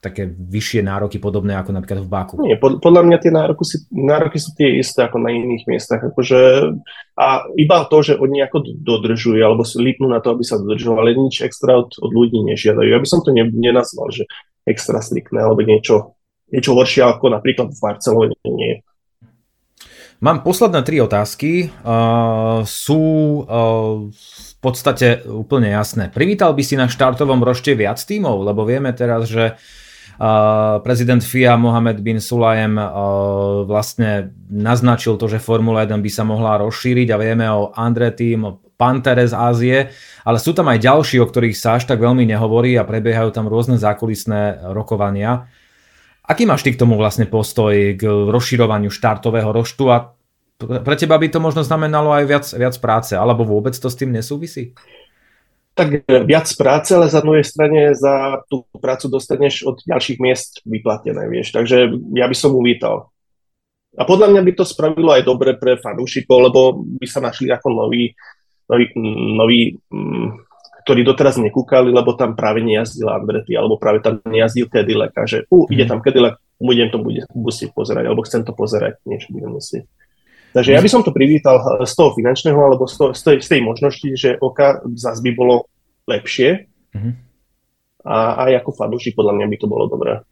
také 0.07 0.31
vyššie 0.31 0.87
nároky 0.87 1.19
podobné 1.19 1.59
ako 1.59 1.75
napríklad 1.75 2.07
v 2.07 2.09
Baku? 2.09 2.35
Nie, 2.47 2.55
pod, 2.55 2.79
podľa 2.79 3.03
mňa 3.03 3.19
tie 3.19 3.33
nároky, 3.35 3.63
nároky 3.91 4.39
sú 4.39 4.55
tie 4.55 4.79
isté 4.79 5.03
ako 5.03 5.19
na 5.19 5.35
iných 5.35 5.67
miestach. 5.67 5.99
Akože, 5.99 6.71
a 7.19 7.43
iba 7.59 7.77
to, 7.91 7.99
že 8.07 8.15
oni 8.15 8.47
ako 8.47 8.63
dodržujú 8.87 9.43
alebo 9.43 9.67
si 9.67 9.83
lípnú 9.83 10.07
na 10.07 10.23
to, 10.23 10.39
aby 10.39 10.47
sa 10.47 10.63
dodržovali, 10.63 11.19
nič 11.19 11.43
extra 11.43 11.75
od, 11.75 11.91
od 11.99 12.11
ľudí 12.15 12.39
nežiadajú. 12.47 12.87
Ja 12.87 13.03
by 13.03 13.09
som 13.11 13.27
to 13.27 13.35
ne, 13.35 13.51
nenazval, 13.51 14.15
že 14.15 14.31
extra 14.63 15.03
striktné 15.03 15.43
alebo 15.43 15.67
niečo, 15.67 16.15
niečo 16.55 16.79
horšie 16.79 17.03
ako 17.03 17.35
napríklad 17.35 17.75
v 17.75 17.81
Barcelone 17.83 18.35
nie. 18.47 18.87
Mám 20.17 20.49
posledné 20.49 20.81
tri 20.81 20.97
otázky. 21.05 21.69
Uh, 21.85 22.65
sú 22.65 23.45
uh, 23.45 24.09
v 24.09 24.55
podstate 24.65 25.21
úplne 25.29 25.69
jasné. 25.69 26.09
Privítal 26.09 26.57
by 26.57 26.63
si 26.65 26.73
na 26.73 26.89
štartovom 26.89 27.45
rošte 27.45 27.77
viac 27.77 28.01
tímov? 28.01 28.41
Lebo 28.49 28.65
vieme 28.65 28.97
teraz, 28.97 29.29
že 29.29 29.57
Uh, 29.57 29.86
prezident 30.81 31.21
FIA 31.21 31.61
Mohamed 31.61 32.01
bin 32.01 32.17
Sulajem 32.21 32.77
vlastne 33.69 34.33
naznačil 34.49 35.21
to, 35.21 35.29
že 35.29 35.43
Formula 35.43 35.85
1 35.85 36.01
by 36.01 36.11
sa 36.13 36.25
mohla 36.25 36.57
rozšíriť 36.61 37.09
a 37.13 37.21
vieme 37.21 37.47
o 37.49 37.73
Team, 38.17 38.41
o 38.49 38.53
Pantere 38.77 39.25
z 39.25 39.33
Ázie, 39.33 39.79
ale 40.25 40.37
sú 40.37 40.53
tam 40.53 40.69
aj 40.69 40.85
ďalší, 40.85 41.17
o 41.21 41.29
ktorých 41.29 41.57
sa 41.57 41.81
až 41.81 41.89
tak 41.89 41.97
veľmi 41.97 42.29
nehovorí 42.29 42.77
a 42.77 42.85
prebiehajú 42.85 43.33
tam 43.33 43.49
rôzne 43.49 43.81
zákulisné 43.81 44.69
rokovania. 44.77 45.49
Aký 46.27 46.45
máš 46.45 46.61
ty 46.67 46.77
k 46.77 46.81
tomu 46.81 47.01
vlastne 47.01 47.25
postoj 47.25 47.73
k 47.73 48.05
rozširovaniu 48.05 48.93
štartového 48.93 49.49
roštu 49.49 49.85
a 49.89 50.13
pre 50.59 50.97
teba 50.97 51.17
by 51.21 51.29
to 51.29 51.41
možno 51.41 51.65
znamenalo 51.65 52.13
aj 52.17 52.25
viac, 52.25 52.45
viac 52.53 52.75
práce, 52.81 53.13
alebo 53.17 53.45
vôbec 53.49 53.77
to 53.77 53.89
s 53.89 53.97
tým 53.97 54.13
nesúvisí? 54.13 54.77
Tak 55.77 56.09
viac 56.09 56.49
práce, 56.57 56.97
ale 56.97 57.13
za 57.13 57.21
druhej 57.21 57.45
strane 57.45 57.93
za 57.93 58.41
tú 58.49 58.65
prácu 58.81 59.13
dostaneš 59.13 59.69
od 59.69 59.85
ďalších 59.85 60.17
miest 60.17 60.65
vyplatené, 60.65 61.29
vieš. 61.29 61.53
Takže 61.53 61.93
ja 62.17 62.25
by 62.25 62.37
som 62.37 62.57
uvítal. 62.57 63.13
A 63.97 64.09
podľa 64.09 64.33
mňa 64.33 64.41
by 64.41 64.53
to 64.57 64.65
spravilo 64.65 65.13
aj 65.13 65.29
dobre 65.29 65.53
pre 65.61 65.77
fanúšikov, 65.77 66.49
lebo 66.49 66.61
by 66.81 67.05
sa 67.05 67.21
našli 67.21 67.53
ako 67.53 67.69
noví, 67.77 68.17
noví, 68.73 68.87
noví 69.37 69.61
mm, 69.93 70.47
ktorí 70.87 71.03
doteraz 71.03 71.35
nekúkali, 71.43 71.91
lebo 71.91 72.15
tam 72.15 72.39
práve 72.39 72.63
nejazdil 72.63 73.11
Andretti, 73.11 73.59
alebo 73.59 73.75
práve 73.75 73.99
tam 74.07 74.23
nejazdil 74.23 74.71
Cadillac. 74.71 75.11
A 75.19 75.27
že 75.27 75.43
uh, 75.51 75.67
ide 75.67 75.83
mhm. 75.83 75.91
tam 75.91 75.99
Cadillac, 76.01 76.39
budem 76.63 76.89
to 76.95 77.03
bude, 77.03 77.27
musieť 77.35 77.75
pozerať, 77.75 78.07
alebo 78.07 78.23
chcem 78.23 78.47
to 78.47 78.55
pozerať, 78.55 79.03
niečo 79.03 79.35
budem 79.35 79.51
musieť. 79.51 79.85
Takže 80.53 80.71
ja 80.73 80.81
by 80.81 80.89
som 80.89 81.03
to 81.05 81.13
privítal 81.13 81.61
z 81.85 81.93
toho 81.93 82.15
finančného 82.17 82.57
alebo 82.57 82.89
z, 82.89 82.95
toho, 82.97 83.11
z, 83.13 83.23
tej, 83.23 83.37
z 83.45 83.49
tej 83.57 83.61
možnosti, 83.61 84.09
že 84.17 84.31
oka 84.41 84.81
zase 84.97 85.21
by 85.21 85.31
bolo 85.37 85.69
lepšie 86.09 86.71
mm-hmm. 86.97 87.13
a 88.07 88.17
aj 88.49 88.65
ako 88.65 88.71
fanúšik 88.73 89.19
podľa 89.19 89.37
mňa 89.37 89.47
by 89.53 89.57
to 89.59 89.67
bolo 89.69 89.85
dobré. 89.91 90.23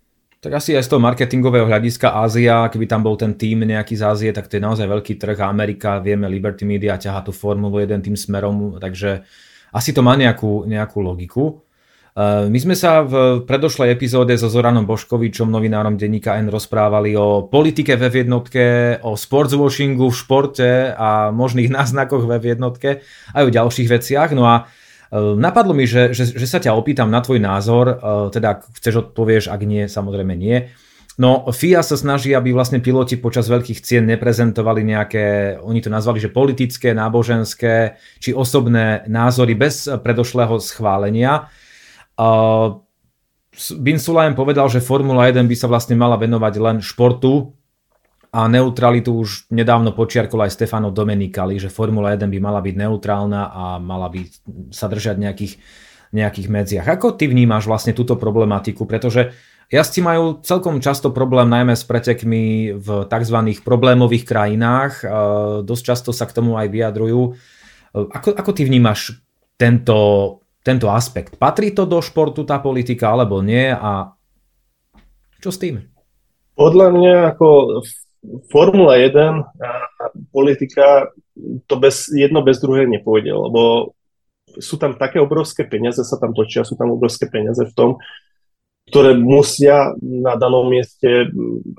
Tak 0.45 0.61
asi 0.61 0.77
aj 0.77 0.85
z 0.85 0.91
toho 0.93 1.01
marketingového 1.01 1.65
hľadiska 1.65 2.21
Ázia, 2.21 2.69
keby 2.69 2.85
tam 2.85 3.01
bol 3.01 3.17
ten 3.17 3.33
tým 3.33 3.65
nejaký 3.65 3.97
z 3.97 4.05
Ázie, 4.05 4.31
tak 4.37 4.45
to 4.45 4.61
je 4.61 4.63
naozaj 4.65 4.85
veľký 4.85 5.17
trh 5.17 5.41
a 5.41 5.49
Amerika, 5.49 6.05
vieme, 6.05 6.29
Liberty 6.29 6.69
Media 6.69 7.01
ťaha 7.01 7.25
tú 7.25 7.33
Formulu 7.33 7.81
1 7.81 8.05
tým 8.05 8.13
smerom, 8.13 8.77
takže 8.77 9.25
asi 9.73 9.91
to 9.97 10.05
má 10.05 10.13
nejakú, 10.21 10.69
nejakú 10.69 11.01
logiku. 11.01 11.64
Eh, 12.15 12.47
my 12.47 12.59
sme 12.63 12.79
sa 12.79 13.03
v 13.03 13.43
predošlej 13.43 13.91
epizóde 13.91 14.39
so 14.39 14.47
Zoranom 14.47 14.87
Boškovičom, 14.87 15.51
novinárom 15.51 15.99
denníka 15.99 16.39
N, 16.39 16.47
rozprávali 16.47 17.19
o 17.19 17.51
politike 17.51 17.99
ve 17.99 18.07
jednotke, 18.07 18.65
o 19.03 19.19
sportswashingu 19.19 20.07
v 20.07 20.15
športe 20.15 20.95
a 20.95 21.35
možných 21.35 21.75
náznakoch 21.83 22.23
ve 22.31 22.39
jednotke 22.39 23.03
aj 23.35 23.43
o 23.43 23.51
ďalších 23.51 23.91
veciach. 23.91 24.31
No 24.31 24.47
a 24.47 24.63
eh, 24.63 25.35
napadlo 25.35 25.75
mi, 25.75 25.91
že, 25.91 26.15
že, 26.15 26.39
že 26.39 26.47
sa 26.47 26.63
ťa 26.63 26.79
opýtam 26.79 27.11
na 27.11 27.19
tvoj 27.19 27.43
názor, 27.43 27.99
eh, 27.99 28.31
teda 28.31 28.63
ak 28.63 28.79
chceš 28.79 29.11
odpovieš, 29.11 29.51
ak 29.51 29.67
nie, 29.67 29.91
samozrejme 29.91 30.39
nie. 30.39 30.71
No, 31.19 31.51
FIA 31.51 31.83
sa 31.83 31.99
snaží, 31.99 32.31
aby 32.31 32.55
vlastne 32.55 32.79
piloti 32.79 33.19
počas 33.19 33.51
veľkých 33.51 33.83
cien 33.83 34.07
neprezentovali 34.07 34.87
nejaké, 34.87 35.59
oni 35.59 35.83
to 35.83 35.91
nazvali, 35.91 36.23
že 36.23 36.31
politické, 36.31 36.95
náboženské 36.95 37.99
či 38.23 38.31
osobné 38.31 39.03
názory 39.11 39.59
bez 39.59 39.91
predošlého 39.91 40.63
schválenia. 40.63 41.51
Bin 43.79 43.99
Sulaim 44.03 44.35
povedal, 44.35 44.67
že 44.67 44.83
Formula 44.83 45.31
1 45.31 45.47
by 45.47 45.57
sa 45.59 45.71
vlastne 45.71 45.95
mala 45.95 46.19
venovať 46.19 46.55
len 46.59 46.77
športu 46.83 47.55
a 48.35 48.51
neutralitu 48.51 49.15
už 49.15 49.47
nedávno 49.55 49.95
počiarkol 49.95 50.43
aj 50.43 50.59
Stefano 50.59 50.91
Domenicali, 50.91 51.63
že 51.63 51.71
Formula 51.71 52.11
1 52.19 52.27
by 52.27 52.39
mala 52.43 52.59
byť 52.59 52.75
neutrálna 52.75 53.43
a 53.47 53.65
mala 53.79 54.11
by 54.11 54.27
sa 54.75 54.91
držať 54.91 55.23
nejakých, 55.23 55.55
nejakých 56.11 56.49
medziach. 56.51 56.87
Ako 56.99 57.15
ty 57.15 57.31
vnímaš 57.31 57.71
vlastne 57.71 57.95
túto 57.95 58.19
problematiku? 58.19 58.91
Pretože 58.91 59.31
Jazdci 59.71 60.03
majú 60.03 60.43
celkom 60.43 60.83
často 60.83 61.15
problém 61.15 61.47
najmä 61.47 61.79
s 61.79 61.87
pretekmi 61.87 62.75
v 62.75 62.89
tzv. 63.07 63.39
problémových 63.63 64.27
krajinách. 64.27 64.93
Dosť 65.63 65.83
často 65.83 66.11
sa 66.11 66.27
k 66.27 66.35
tomu 66.37 66.59
aj 66.59 66.69
vyjadrujú. 66.75 67.39
Ako, 67.95 68.35
ako 68.35 68.51
ty 68.51 68.67
vnímaš 68.67 69.25
tento, 69.57 70.43
tento 70.65 70.89
aspekt? 70.89 71.37
Patrí 71.37 71.71
to 71.77 71.85
do 71.85 72.01
športu 72.01 72.43
tá 72.49 72.57
politika 72.57 73.13
alebo 73.13 73.45
nie 73.45 73.69
a 73.69 74.17
čo 75.45 75.53
s 75.53 75.61
tým? 75.61 75.85
Podľa 76.57 76.89
mňa 76.89 77.17
ako 77.37 77.47
Formula 78.49 78.97
1 78.97 79.13
a 79.61 79.71
politika 80.33 81.13
to 81.69 81.77
bez, 81.77 82.09
jedno 82.09 82.41
bez 82.41 82.57
druhé 82.65 82.89
nepôjde, 82.89 83.29
lebo 83.29 83.93
sú 84.57 84.81
tam 84.81 84.97
také 84.97 85.21
obrovské 85.21 85.69
peniaze, 85.69 86.01
sa 86.01 86.17
tam 86.17 86.33
točia, 86.33 86.65
sú 86.65 86.79
tam 86.79 86.95
obrovské 86.95 87.29
peniaze 87.29 87.61
v 87.61 87.77
tom, 87.77 87.91
ktoré 88.89 89.17
musia 89.17 89.93
na 90.01 90.37
danom 90.37 90.69
mieste 90.69 91.29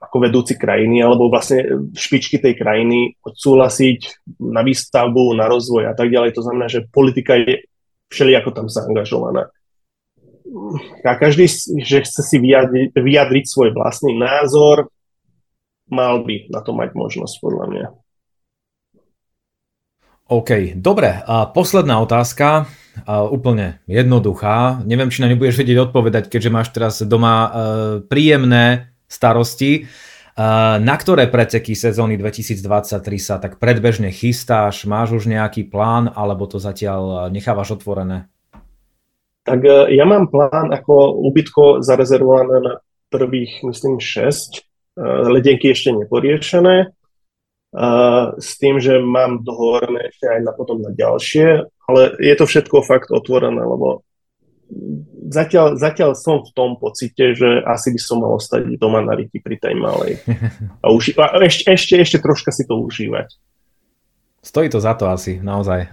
ako 0.02 0.18
vedúci 0.22 0.58
krajiny 0.58 1.06
alebo 1.06 1.30
vlastne 1.30 1.90
špičky 1.94 2.42
tej 2.42 2.58
krajiny 2.58 3.18
odsúhlasiť 3.22 4.30
na 4.42 4.66
výstavbu, 4.66 5.38
na 5.38 5.46
rozvoj 5.46 5.90
a 5.90 5.94
tak 5.94 6.10
ďalej. 6.10 6.34
To 6.38 6.42
znamená, 6.46 6.66
že 6.66 6.90
politika 6.90 7.38
je 7.38 7.66
všelijako 8.10 8.50
tam 8.52 8.68
zaangažovaná. 8.70 9.50
A 11.04 11.12
každý, 11.18 11.50
že 11.82 12.06
chce 12.06 12.22
si 12.22 12.38
vyjadriť, 12.38 12.94
vyjadriť 12.94 13.46
svoj 13.50 13.70
vlastný 13.74 14.16
názor, 14.16 14.88
mal 15.90 16.22
by 16.24 16.50
na 16.50 16.62
to 16.62 16.72
mať 16.74 16.94
možnosť, 16.94 17.36
podľa 17.42 17.66
mňa. 17.70 17.86
OK, 20.26 20.74
dobre. 20.82 21.22
A 21.22 21.46
posledná 21.46 22.02
otázka, 22.02 22.66
a 23.04 23.28
úplne 23.28 23.84
jednoduchá. 23.86 24.82
Neviem, 24.88 25.12
či 25.12 25.20
na 25.20 25.30
ňu 25.30 25.38
budeš 25.38 25.60
vedieť 25.60 25.92
odpovedať, 25.92 26.32
keďže 26.32 26.54
máš 26.54 26.72
teraz 26.72 27.04
doma 27.04 27.36
uh, 27.36 27.52
príjemné 28.08 28.96
starosti. 29.12 29.86
Uh, 30.36 30.76
na 30.84 30.96
ktoré 31.00 31.32
preteky 31.32 31.80
sezóny 31.80 32.20
2023 32.20 33.00
sa 33.20 33.40
tak 33.40 33.56
predbežne 33.56 34.12
chystáš? 34.12 34.84
Máš 34.84 35.24
už 35.24 35.32
nejaký 35.32 35.72
plán, 35.72 36.12
alebo 36.12 36.44
to 36.44 36.60
zatiaľ 36.60 37.32
nechávaš 37.32 37.80
otvorené? 37.80 38.28
Tak 39.48 39.60
uh, 39.64 39.88
ja 39.88 40.04
mám 40.04 40.28
plán 40.28 40.76
ako 40.76 41.24
ubytko 41.24 41.80
zarezervované 41.80 42.60
na 42.60 42.74
prvých, 43.08 43.64
myslím, 43.64 44.04
6 44.04 44.66
Eh, 44.96 45.28
ledenky 45.28 45.76
ešte 45.76 45.92
neporiešené, 45.92 46.88
s 48.40 48.56
tým, 48.56 48.80
že 48.80 49.04
mám 49.04 49.44
dohovorené 49.44 50.08
ešte 50.08 50.32
aj 50.32 50.40
na 50.48 50.56
potom 50.56 50.80
na 50.80 50.96
ďalšie, 50.96 51.68
ale 51.92 52.02
je 52.24 52.36
to 52.40 52.48
všetko 52.48 52.80
fakt 52.80 53.12
otvorené, 53.12 53.60
lebo 53.60 54.08
zatiaľ, 55.30 55.78
zatiaľ 55.78 56.14
som 56.18 56.42
v 56.42 56.52
tom 56.54 56.78
pocite, 56.78 57.34
že 57.34 57.62
asi 57.66 57.94
by 57.94 58.00
som 58.02 58.22
mal 58.22 58.38
ostať 58.38 58.78
doma 58.78 59.02
na 59.02 59.18
riti 59.18 59.42
pri 59.42 59.58
tej 59.58 59.76
malej. 59.78 60.22
A, 60.84 60.94
uži- 60.94 61.18
a 61.18 61.38
ešte, 61.42 61.72
ešte, 61.72 61.94
ešte 61.98 62.18
troška 62.22 62.54
si 62.54 62.66
to 62.66 62.78
užívať. 62.78 63.34
Stojí 64.46 64.70
to 64.70 64.78
za 64.78 64.94
to 64.94 65.10
asi, 65.10 65.42
naozaj. 65.42 65.90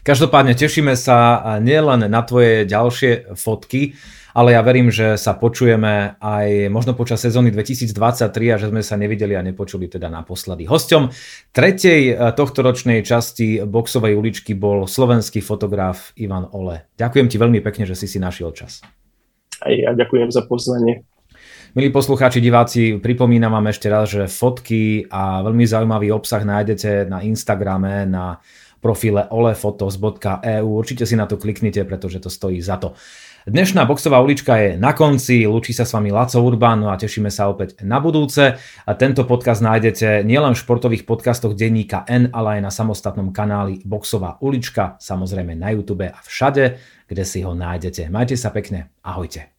Každopádne 0.00 0.56
tešíme 0.56 0.96
sa 0.96 1.44
nielen 1.60 2.08
na 2.08 2.24
tvoje 2.24 2.64
ďalšie 2.64 3.36
fotky, 3.36 3.92
ale 4.38 4.54
ja 4.54 4.62
verím, 4.62 4.94
že 4.94 5.18
sa 5.18 5.34
počujeme 5.34 6.14
aj 6.22 6.70
možno 6.70 6.94
počas 6.94 7.18
sezóny 7.18 7.50
2023 7.50 8.54
a 8.54 8.56
že 8.62 8.70
sme 8.70 8.86
sa 8.86 8.94
nevideli 8.94 9.34
a 9.34 9.42
nepočuli 9.42 9.90
teda 9.90 10.06
naposledy. 10.06 10.62
Hosťom 10.62 11.10
tretej 11.50 12.02
eh, 12.06 12.16
tohto 12.38 12.62
ročnej 12.62 13.02
časti 13.02 13.66
boxovej 13.66 14.14
uličky 14.14 14.54
bol 14.54 14.86
slovenský 14.86 15.42
fotograf 15.42 16.14
Ivan 16.14 16.46
Ole. 16.54 16.86
Ďakujem 16.94 17.26
ti 17.26 17.36
veľmi 17.42 17.58
pekne, 17.66 17.82
že 17.82 17.98
si 17.98 18.06
si 18.06 18.22
našiel 18.22 18.54
čas. 18.54 18.86
Aj 19.58 19.74
ja 19.74 19.90
ďakujem 19.90 20.30
za 20.30 20.46
pozvanie. 20.46 21.02
Milí 21.74 21.90
poslucháči, 21.90 22.38
diváci, 22.38 22.96
pripomínam 23.02 23.58
vám 23.58 23.74
ešte 23.74 23.90
raz, 23.90 24.06
že 24.08 24.30
fotky 24.30 25.10
a 25.10 25.42
veľmi 25.42 25.66
zaujímavý 25.66 26.14
obsah 26.14 26.40
nájdete 26.46 27.10
na 27.10 27.26
Instagrame, 27.26 28.06
na 28.06 28.38
profile 28.78 29.26
olefotos.eu. 29.28 30.66
Určite 30.66 31.04
si 31.04 31.18
na 31.18 31.26
to 31.26 31.36
kliknite, 31.36 31.82
pretože 31.84 32.22
to 32.22 32.30
stojí 32.30 32.62
za 32.62 32.78
to. 32.78 32.94
Dnešná 33.48 33.88
boxová 33.88 34.20
ulička 34.20 34.60
je 34.60 34.70
na 34.76 34.92
konci, 34.92 35.48
lúči 35.48 35.72
sa 35.72 35.88
s 35.88 35.96
vami 35.96 36.12
Laco 36.12 36.36
Urban 36.36 36.84
no 36.84 36.92
a 36.92 37.00
tešíme 37.00 37.32
sa 37.32 37.48
opäť 37.48 37.80
na 37.80 37.96
budúce. 37.96 38.60
A 38.60 38.92
tento 38.92 39.24
podcast 39.24 39.64
nájdete 39.64 40.20
nielen 40.20 40.52
v 40.52 40.60
športových 40.60 41.08
podcastoch 41.08 41.56
denníka 41.56 42.04
N, 42.12 42.28
ale 42.36 42.60
aj 42.60 42.68
na 42.68 42.68
samostatnom 42.68 43.32
kanáli 43.32 43.80
Boxová 43.88 44.36
ulička, 44.44 45.00
samozrejme 45.00 45.56
na 45.56 45.72
YouTube 45.72 46.12
a 46.12 46.20
všade, 46.20 46.76
kde 47.08 47.24
si 47.24 47.40
ho 47.40 47.56
nájdete. 47.56 48.12
Majte 48.12 48.36
sa 48.36 48.52
pekne, 48.52 48.92
ahojte. 49.00 49.57